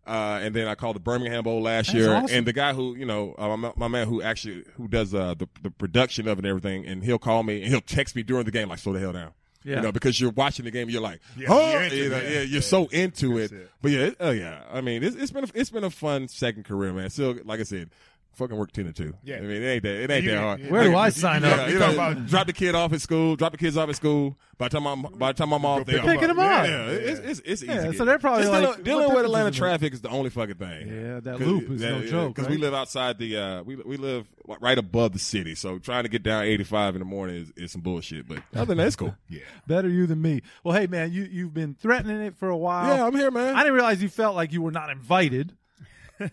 Uh, 0.05 0.39
and 0.41 0.55
then 0.55 0.69
I 0.69 0.75
called 0.75 0.95
the 0.95 1.01
Birmingham 1.01 1.43
Bowl 1.43 1.61
last 1.61 1.87
That's 1.87 1.97
year, 1.97 2.13
awesome. 2.13 2.33
and 2.33 2.47
the 2.47 2.53
guy 2.53 2.71
who 2.71 2.95
you 2.95 3.05
know, 3.05 3.35
uh, 3.37 3.57
my, 3.57 3.73
my 3.75 3.87
man 3.89 4.07
who 4.07 4.21
actually 4.21 4.63
who 4.77 4.87
does 4.87 5.13
uh, 5.13 5.33
the 5.37 5.49
the 5.63 5.69
production 5.69 6.29
of 6.29 6.37
it 6.39 6.45
and 6.45 6.47
everything, 6.47 6.85
and 6.85 7.03
he'll 7.03 7.19
call 7.19 7.43
me 7.43 7.61
and 7.61 7.69
he'll 7.69 7.81
text 7.81 8.15
me 8.15 8.23
during 8.23 8.45
the 8.45 8.51
game 8.51 8.69
like, 8.69 8.79
"Slow 8.79 8.93
the 8.93 8.99
hell 9.01 9.11
down." 9.11 9.31
Yeah. 9.65 9.77
You 9.77 9.81
know, 9.81 9.91
because 9.91 10.17
you're 10.21 10.31
watching 10.31 10.63
the 10.63 10.71
game, 10.71 10.89
you're 10.89 11.01
like, 11.01 11.19
Yeah, 11.35 11.47
huh? 11.49 11.69
you're 11.73 12.03
You 12.03 12.09
know, 12.09 12.17
yeah, 12.21 12.29
you're 12.29 12.43
Yeah, 12.45 12.59
so 12.61 12.87
into 12.87 13.37
it. 13.37 13.51
it. 13.51 13.69
But 13.81 13.91
yeah, 13.91 13.99
it, 14.05 14.15
oh 14.21 14.29
yeah. 14.31 14.61
I 14.71 14.79
mean, 14.79 15.03
it's, 15.03 15.17
it's 15.17 15.31
been 15.31 15.43
a, 15.43 15.47
it's 15.53 15.71
been 15.71 15.83
a 15.83 15.89
fun 15.89 16.29
second 16.29 16.63
career, 16.63 16.93
man. 16.93 17.09
Still, 17.09 17.35
like 17.43 17.59
I 17.59 17.63
said, 17.63 17.89
fucking 18.37 18.55
work 18.55 18.71
ten 18.71 18.85
to 18.85 18.93
two. 18.93 19.13
Yeah. 19.23 19.37
I 19.37 19.41
mean, 19.41 19.61
it 19.61 19.65
ain't 19.65 19.83
that 19.83 19.95
it 20.03 20.11
ain't 20.11 20.23
You- 20.23 20.31
that 20.31 20.39
hard. 20.39 20.59
you- 20.61 20.69
Where 20.69 20.83
do 20.83 20.89
you- 20.91 20.95
I 20.95 21.05
you- 21.07 21.11
sign 21.11 21.41
you- 21.41 21.47
up? 21.49 21.57
Yeah, 21.57 21.67
you 21.67 21.73
you 21.73 21.79
know, 21.79 21.93
about- 21.93 22.25
drop 22.27 22.47
the 22.47 22.53
kid 22.53 22.75
off 22.75 22.93
at 22.93 23.01
school. 23.01 23.35
Drop 23.35 23.51
the 23.51 23.57
kids 23.57 23.75
off 23.77 23.89
at 23.89 23.95
school. 23.95 24.37
By 24.57 24.69
the 24.69 24.77
time 24.79 24.87
I'm 24.87 25.01
by 25.19 25.33
the 25.33 25.37
time 25.37 25.51
I'm 25.53 25.63
off, 25.65 25.85
they're 25.85 26.01
Picking 26.01 26.29
them 26.29 26.37
yeah, 26.37 26.43
up. 26.61 26.67
Yeah, 26.67 26.85
it's 26.87 27.19
it's, 27.19 27.39
it's 27.41 27.63
easy. 27.63 27.67
Yeah, 27.67 27.91
so 27.91 28.05
they're 28.05 28.17
probably 28.17 28.43
Just 28.43 28.51
like, 28.53 28.61
dealing, 28.61 28.75
what 28.77 28.83
dealing 28.85 29.13
with 29.15 29.25
Atlanta 29.25 29.51
does 29.51 29.57
it 29.59 29.61
make? 29.61 29.69
traffic 29.69 29.93
is 29.93 30.01
the 30.01 30.09
only 30.09 30.29
fucking 30.31 30.55
thing. 30.55 30.87
Yeah, 30.87 31.19
that 31.19 31.39
loop 31.39 31.69
is 31.69 31.81
no 31.81 32.01
joke, 32.05 32.35
Because 32.35 32.49
we 32.49 32.57
live 32.57 32.73
outside 32.73 33.19
the 33.19 33.37
uh, 33.37 33.63
we 33.63 33.75
we 33.75 33.97
live 33.97 34.25
right 34.59 34.77
above 34.77 35.13
the 35.13 35.19
city, 35.19 35.53
so 35.53 35.77
trying 35.77 36.03
to 36.03 36.09
get 36.09 36.23
down 36.23 36.43
85 36.45 36.95
in 36.95 36.99
the 36.99 37.05
morning 37.05 37.35
is, 37.35 37.51
is 37.55 37.71
some 37.71 37.81
bullshit. 37.81 38.27
But 38.27 38.39
other 38.55 38.65
than 38.65 38.77
that, 38.77 38.87
it's 38.87 38.95
cool. 38.95 39.13
Yeah. 39.29 39.41
Better 39.67 39.89
you 39.89 40.07
than 40.07 40.21
me. 40.21 40.41
Well, 40.63 40.75
hey 40.75 40.87
man, 40.87 41.11
you 41.11 41.23
you've 41.29 41.53
been 41.53 41.75
threatening 41.75 42.21
it 42.21 42.35
for 42.37 42.49
a 42.49 42.57
while. 42.57 42.87
Yeah, 42.97 43.05
I'm 43.05 43.15
here, 43.15 43.29
man. 43.29 43.55
I 43.55 43.59
didn't 43.59 43.73
realize 43.75 44.01
you 44.01 44.09
felt 44.09 44.35
like 44.35 44.53
you 44.53 44.61
were 44.63 44.71
not 44.71 44.89
invited. 44.89 45.53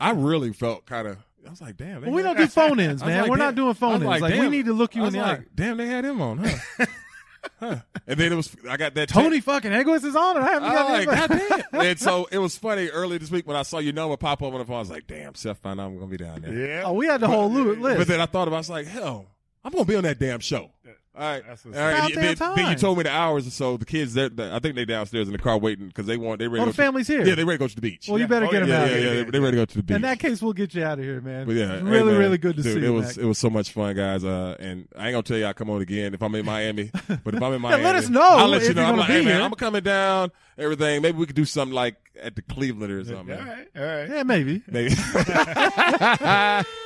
I 0.01 0.13
really 0.13 0.53
felt 0.55 0.87
kind 0.87 1.07
of. 1.09 1.19
I 1.47 1.51
was 1.51 1.61
like, 1.61 1.77
damn. 1.77 2.03
Well, 2.03 2.11
we 2.11 2.23
don't 2.23 2.37
do 2.37 2.47
phone 2.49 2.81
ins, 2.81 3.03
man. 3.05 3.23
like, 3.23 3.31
We're 3.31 3.37
damn- 3.37 3.47
not 3.47 3.55
doing 3.55 3.75
phone 3.75 3.95
ins. 4.03 4.05
Like, 4.21 4.39
we 4.39 4.49
need 4.49 4.67
to 4.67 4.73
look 4.73 4.95
you 4.95 5.05
I 5.05 5.07
in 5.09 5.13
the 5.13 5.19
like, 5.21 5.41
eye. 5.41 5.45
Damn, 5.55 5.77
they 5.77 5.87
had 5.87 6.05
him 6.05 6.21
on, 6.23 6.39
huh? 6.39 6.87
huh. 7.61 7.77
And 8.07 8.19
then 8.21 8.33
it 8.33 8.37
was. 8.37 8.55
I 8.69 8.77
got 8.77 8.95
that 8.95 9.09
Tony 9.09 9.37
text- 9.37 9.45
fucking 9.47 9.71
Egwitz 9.73 10.05
is 10.05 10.17
on, 10.17 10.37
and 10.37 10.45
I 10.47 10.51
haven't 10.51 10.69
I 10.71 10.75
got 10.75 10.91
was 10.91 11.07
like. 11.07 11.29
God 11.29 11.65
damn. 11.73 11.81
And 11.87 11.99
so 11.99 12.27
it 12.31 12.39
was 12.39 12.57
funny 12.57 12.89
earlier 12.89 13.19
this 13.19 13.31
week 13.31 13.47
when 13.47 13.57
I 13.57 13.63
saw 13.63 13.79
your 13.79 13.93
number 13.93 14.17
pop 14.17 14.43
up 14.43 14.53
on 14.53 14.59
the 14.59 14.65
phone. 14.65 14.77
I 14.77 14.81
was 14.81 14.91
like, 14.91 15.07
damn, 15.07 15.35
Seth 15.35 15.59
found 15.59 15.81
out 15.81 15.87
I'm 15.87 15.99
going 15.99 16.11
to 16.11 16.17
be 16.19 16.25
down 16.25 16.41
there. 16.43 16.53
Yeah. 16.53 16.83
Oh, 16.87 16.93
we 16.95 17.07
had 17.07 17.21
the 17.21 17.29
whole 17.29 17.51
lo- 17.51 17.73
list. 17.75 17.99
But 17.99 18.07
then 18.09 18.21
I 18.21 18.27
thought 18.27 18.49
about 18.49 18.57
it, 18.57 18.59
I 18.59 18.61
was 18.61 18.71
like, 18.71 18.87
hell, 18.87 19.27
I'm 19.65 19.73
going 19.73 19.85
to 19.85 19.89
be 19.91 19.97
on 19.97 20.05
that 20.05 20.19
damn 20.19 20.41
show. 20.41 20.71
All 21.17 21.23
right. 21.23 21.45
That's 21.47 21.65
All 21.65 21.71
what's 21.71 21.79
right. 21.79 21.95
up. 21.95 22.11
And 22.11 22.17
then, 22.23 22.33
About 22.35 22.57
then 22.57 22.71
you 22.71 22.77
told 22.77 22.97
me 22.99 23.05
the 23.05 23.11
hours 23.13 23.47
or 23.47 23.51
so. 23.51 23.77
The 23.77 23.85
kids, 23.85 24.15
they're, 24.15 24.31
I 24.37 24.59
think 24.59 24.75
they 24.75 24.85
downstairs 24.85 25.29
in 25.29 25.33
the 25.33 25.39
car 25.39 25.57
waiting 25.59 25.87
because 25.87 26.07
they 26.07 26.17
want, 26.17 26.41
they 26.41 26.49
ready 26.49 26.63
Oh, 26.63 26.65
to 26.65 26.73
the 26.73 26.77
go 26.77 26.83
to- 26.83 26.87
family's 26.87 27.07
here. 27.07 27.25
Yeah, 27.25 27.37
they 27.37 27.45
ready 27.45 27.59
to 27.59 27.65
go 27.65 27.69
to 27.69 27.75
the 27.77 27.81
beach. 27.81 28.09
well, 28.09 28.19
you 28.19 28.27
better 28.27 28.47
Oh, 28.47 28.51
get 28.51 28.61
them. 28.61 28.69
yeah, 28.69 28.83
out 28.83 28.89
yeah, 28.91 28.95
of 28.97 29.05
yeah, 29.05 29.11
here. 29.13 29.25
they 29.27 29.31
they 29.31 29.39
ready 29.39 29.53
to 29.53 29.61
go 29.61 29.65
to 29.65 29.77
the 29.77 29.83
beach. 29.85 29.95
In 29.95 30.03
that 30.03 30.19
case, 30.19 30.43
we'll 30.43 30.53
get 30.55 30.75
you 30.75 30.83
out 30.85 30.99
of 30.99 31.05
here, 31.05 31.21
man. 31.21 31.47
But 31.47 31.55
yeah, 31.55 31.75
It's 31.75 31.83
hey, 31.85 31.89
really, 31.89 32.11
man. 32.13 32.21
really 32.21 32.39
good 32.39 32.57
to 32.57 32.63
Dude, 32.65 32.73
see 32.73 32.79
it 32.81 32.83
you. 32.85 32.93
was 32.95 33.17
Mac. 33.17 33.25
it 33.25 33.29
was 33.29 33.39
so 33.39 33.49
much 33.49 33.71
fun, 33.71 33.95
guys. 33.95 34.25
Uh, 34.25 34.57
and 34.59 34.89
I 34.97 35.07
ain't 35.07 35.13
gonna 35.15 35.23
tell 35.23 35.39
you 35.39 35.47
I 35.47 35.53
come 35.53 35.71
on 35.71 35.83
again 35.83 36.15
if 36.15 36.23
I'm 36.23 36.35
in 36.35 36.45
Miami. 36.45 36.91
But 37.23 37.35
if 37.35 37.43
I'm 37.43 37.53
in 37.53 37.53
Yeah, 37.53 37.59
Miami, 37.59 37.85
let 37.85 37.95
us 37.95 38.09
know 38.09 38.21
I'll 38.21 38.49
let 38.49 38.63
you 38.65 38.75
know. 38.75 38.85
I'm 38.85 38.97
like, 38.97 39.09
hey 39.09 39.25
man. 39.25 39.41
I'm 39.41 39.53
coming 39.53 39.85
down. 39.85 40.33
Everything. 40.59 41.01
Maybe 41.03 41.17
we 41.19 41.27
could 41.27 41.37
do 41.37 41.45
something 41.45 41.75
like 41.75 41.95
at 42.21 42.35
the 42.37 42.43
Clevelander 42.43 43.01
or 43.01 43.05
something. 43.05 43.37
All 43.39 43.45
right. 43.45 43.69
All 43.77 43.85
right. 43.85 44.09
yeah, 44.09 44.23
maybe. 44.25 44.63
Maybe. 44.69 44.95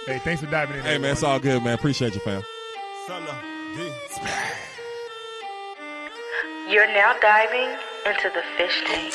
Hey, 0.09 0.19
thanks 0.21 0.41
for 0.43 0.51
diving 0.51 0.77
in. 0.77 0.83
hey 0.83 0.97
man, 0.99 1.13
it's 1.13 1.23
all 1.23 1.39
good, 1.39 1.63
man. 1.63 1.75
Appreciate 1.75 2.15
you, 2.15 2.21
fam. 2.21 2.43
Solo, 3.77 3.87
D. 3.87 3.93
You're 6.73 6.87
now 6.93 7.15
diving 7.21 7.71
into 8.07 8.31
the 8.35 8.43
fish 8.57 8.83
tank. 8.87 9.15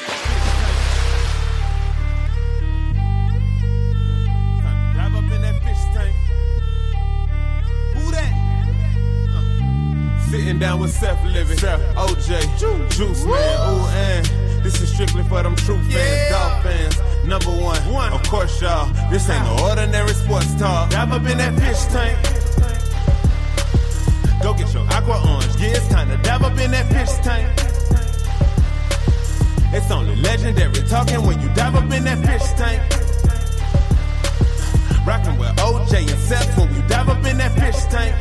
Dive 4.95 5.15
up 5.15 5.31
in 5.31 5.41
that 5.41 5.61
fish 5.63 5.83
tank. 5.93 6.15
Who 7.95 8.11
that? 8.11 8.33
Uh, 9.35 10.31
Sitting 10.31 10.59
down 10.59 10.79
with 10.79 10.91
Seth 10.91 11.23
Levitt, 11.25 11.59
Seth, 11.59 11.81
OJ, 11.95 12.89
Juice 12.91 13.25
Man, 13.25 13.69
ooh, 13.69 13.87
and 13.87 14.25
this 14.63 14.81
is 14.81 14.91
strictly 14.91 15.23
for 15.23 15.43
them 15.43 15.55
true 15.57 15.77
fans, 15.89 16.31
dog 16.31 16.63
fans. 16.63 16.99
Number 17.25 17.51
one, 17.51 18.13
of 18.13 18.23
course, 18.23 18.61
y'all. 18.61 18.91
This 19.11 19.29
ain't 19.29 19.45
no 19.45 19.69
ordinary 19.69 20.13
sports 20.13 20.53
talk. 20.55 20.89
Dive 20.89 21.11
up 21.11 21.25
in 21.29 21.37
that 21.37 21.53
fish 21.59 21.85
tank. 21.93 22.32
Go 24.43 24.53
get 24.53 24.73
your 24.73 24.83
aqua 24.89 25.23
orange. 25.25 25.55
Yeah, 25.55 25.69
it's 25.69 25.87
time 25.87 26.09
to 26.09 26.17
dive 26.17 26.43
up 26.43 26.59
in 26.59 26.71
that 26.71 26.85
fish 26.91 27.15
tank. 27.23 27.47
It's 29.73 29.89
only 29.89 30.17
legendary 30.17 30.85
talking 30.89 31.25
when 31.25 31.39
you 31.39 31.47
dive 31.55 31.75
up 31.75 31.89
in 31.89 32.03
that 32.03 32.19
fish 32.27 32.43
tank. 32.59 32.81
Rockin' 35.07 35.37
with 35.37 35.55
OJ 35.55 36.11
and 36.11 36.19
Seth 36.19 36.57
when 36.57 36.75
we 36.75 36.81
dive 36.89 37.07
up 37.07 37.25
in 37.25 37.37
that 37.37 37.53
fish 37.53 37.83
tank. 37.85 38.13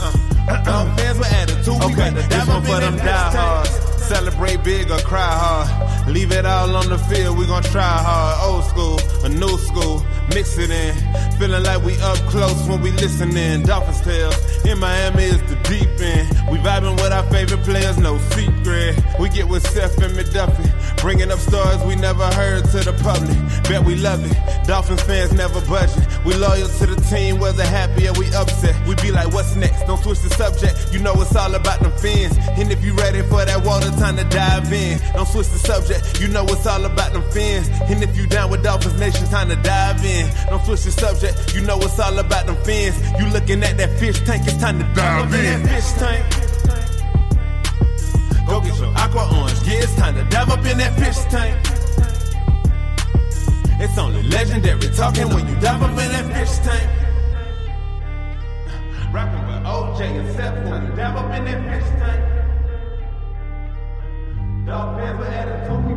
Uh, 0.00 0.62
uh, 0.66 0.96
fans 0.96 1.18
with 1.18 1.32
attitude, 1.32 1.84
we 1.86 1.94
got 1.94 2.16
to 2.16 2.28
dive 2.28 2.48
up 2.48 2.64
in 2.64 2.96
that 2.96 3.62
fish 3.62 3.70
tank. 3.72 4.00
Celebrate 4.00 4.64
big 4.64 4.90
or 4.90 4.98
cry 4.98 5.30
hard. 5.30 6.08
Leave 6.08 6.32
it 6.32 6.44
all 6.44 6.74
on 6.74 6.88
the 6.88 6.98
field, 6.98 7.38
we 7.38 7.46
gon' 7.46 7.62
try 7.62 7.82
hard. 7.82 8.50
Old 8.50 8.64
school, 8.64 8.98
a 9.24 9.28
new 9.28 9.56
school, 9.58 10.04
mix 10.34 10.58
it 10.58 10.70
in. 10.70 10.94
Feeling 11.38 11.62
like 11.62 11.82
we 11.82 11.96
up 12.00 12.18
close 12.28 12.68
when 12.68 12.80
we 12.80 12.90
listening. 12.92 13.62
Dolphins 13.62 14.00
tales, 14.02 14.64
in 14.64 14.78
Miami 14.78 15.24
is 15.24 15.40
the 15.42 15.56
deep 15.68 15.88
end. 16.00 16.28
We 16.50 16.58
vibing 16.58 16.96
with 16.96 17.12
our 17.12 17.24
favorite 17.30 17.62
players, 17.64 17.98
no 17.98 18.18
secret. 18.34 18.96
We 19.18 19.28
get 19.28 19.48
with 19.48 19.66
Seth 19.70 20.00
and 20.02 20.14
McDuffie, 20.14 21.00
bringing 21.00 21.30
up 21.30 21.38
stories 21.38 21.82
we 21.84 21.96
never 21.96 22.26
heard 22.34 22.64
to 22.72 22.80
the 22.80 22.92
public. 23.02 23.36
Bet 23.68 23.84
we 23.84 23.96
love 23.96 24.24
it. 24.24 24.66
Dolphins 24.66 25.02
fans 25.02 25.32
never 25.32 25.60
budging. 25.66 26.04
We 26.24 26.34
loyal 26.34 26.68
to 26.68 26.86
the 26.86 26.96
team, 27.08 27.38
whether 27.38 27.64
happy 27.64 28.08
or 28.08 28.12
we 28.14 28.32
upset. 28.34 28.74
We 28.86 28.94
be 28.96 29.10
like, 29.10 29.32
what's 29.32 29.54
next? 29.56 29.86
Don't 29.86 30.02
switch 30.02 30.20
the 30.20 30.30
subject. 30.30 30.92
You 30.92 31.00
know 31.00 31.14
it's 31.20 31.34
all 31.34 31.54
about 31.54 31.80
them 31.80 31.92
fins. 31.98 32.36
And 32.58 32.70
if 32.70 32.84
you 32.84 32.94
ready 32.94 33.22
for 33.22 33.44
that 33.44 33.64
water, 33.64 33.90
time 33.92 34.16
to 34.16 34.24
dive 34.24 34.72
in. 34.72 35.00
Don't 35.14 35.26
switch 35.26 35.48
the 35.48 35.58
subject. 35.58 36.20
You 36.20 36.28
know 36.28 36.44
it's 36.44 36.66
all 36.66 36.84
about 36.84 37.12
them 37.12 37.24
fins. 37.30 37.68
And 37.88 38.02
if 38.02 38.16
you 38.16 38.26
down 38.26 38.50
with 38.50 38.62
Dolphins 38.62 38.98
Nation, 38.98 39.26
time 39.28 39.48
to 39.48 39.56
dive 39.56 40.04
in 40.04 40.19
in. 40.20 40.30
Don't 40.48 40.64
switch 40.64 40.84
the 40.84 40.92
subject, 40.92 41.54
you 41.54 41.62
know 41.62 41.78
it's 41.78 41.98
all 41.98 42.18
about 42.18 42.46
them 42.46 42.56
fins. 42.64 42.96
You 43.18 43.26
looking 43.26 43.62
at 43.62 43.76
that 43.78 43.98
fish 43.98 44.20
tank, 44.20 44.46
it's 44.46 44.56
time 44.58 44.78
to 44.78 44.84
dive 44.94 45.32
in. 45.34 45.62
That 45.62 45.68
fish 45.74 45.92
tank. 45.98 46.24
Go 48.46 48.60
get 48.60 48.78
your 48.78 48.92
aqua 48.96 49.28
orange, 49.38 49.62
yeah, 49.66 49.84
it's 49.84 49.94
time 49.96 50.14
to 50.14 50.24
dive 50.24 50.50
up 50.50 50.64
in 50.64 50.78
that 50.78 50.94
fish 50.98 51.18
tank. 51.30 51.56
It's 53.82 53.96
only 53.96 54.22
legendary 54.24 54.88
talking 54.94 55.28
when 55.30 55.48
you 55.48 55.54
dive 55.56 55.82
up 55.82 55.90
in 55.90 55.96
that 55.96 56.26
fish 56.34 56.58
tank. 56.58 56.90
Rockin' 59.12 59.46
with 59.46 59.64
OJ 59.64 60.00
and 60.02 60.36
Seth 60.36 60.70
when 60.70 60.86
you 60.86 60.92
dive 60.94 61.16
up 61.16 61.34
in 61.34 61.44
that 61.46 61.60
fish 61.70 61.88
tank. 61.98 62.20
Dog 64.66 64.98
fans 64.98 65.18
with 65.18 65.28
attitude. 65.28 65.89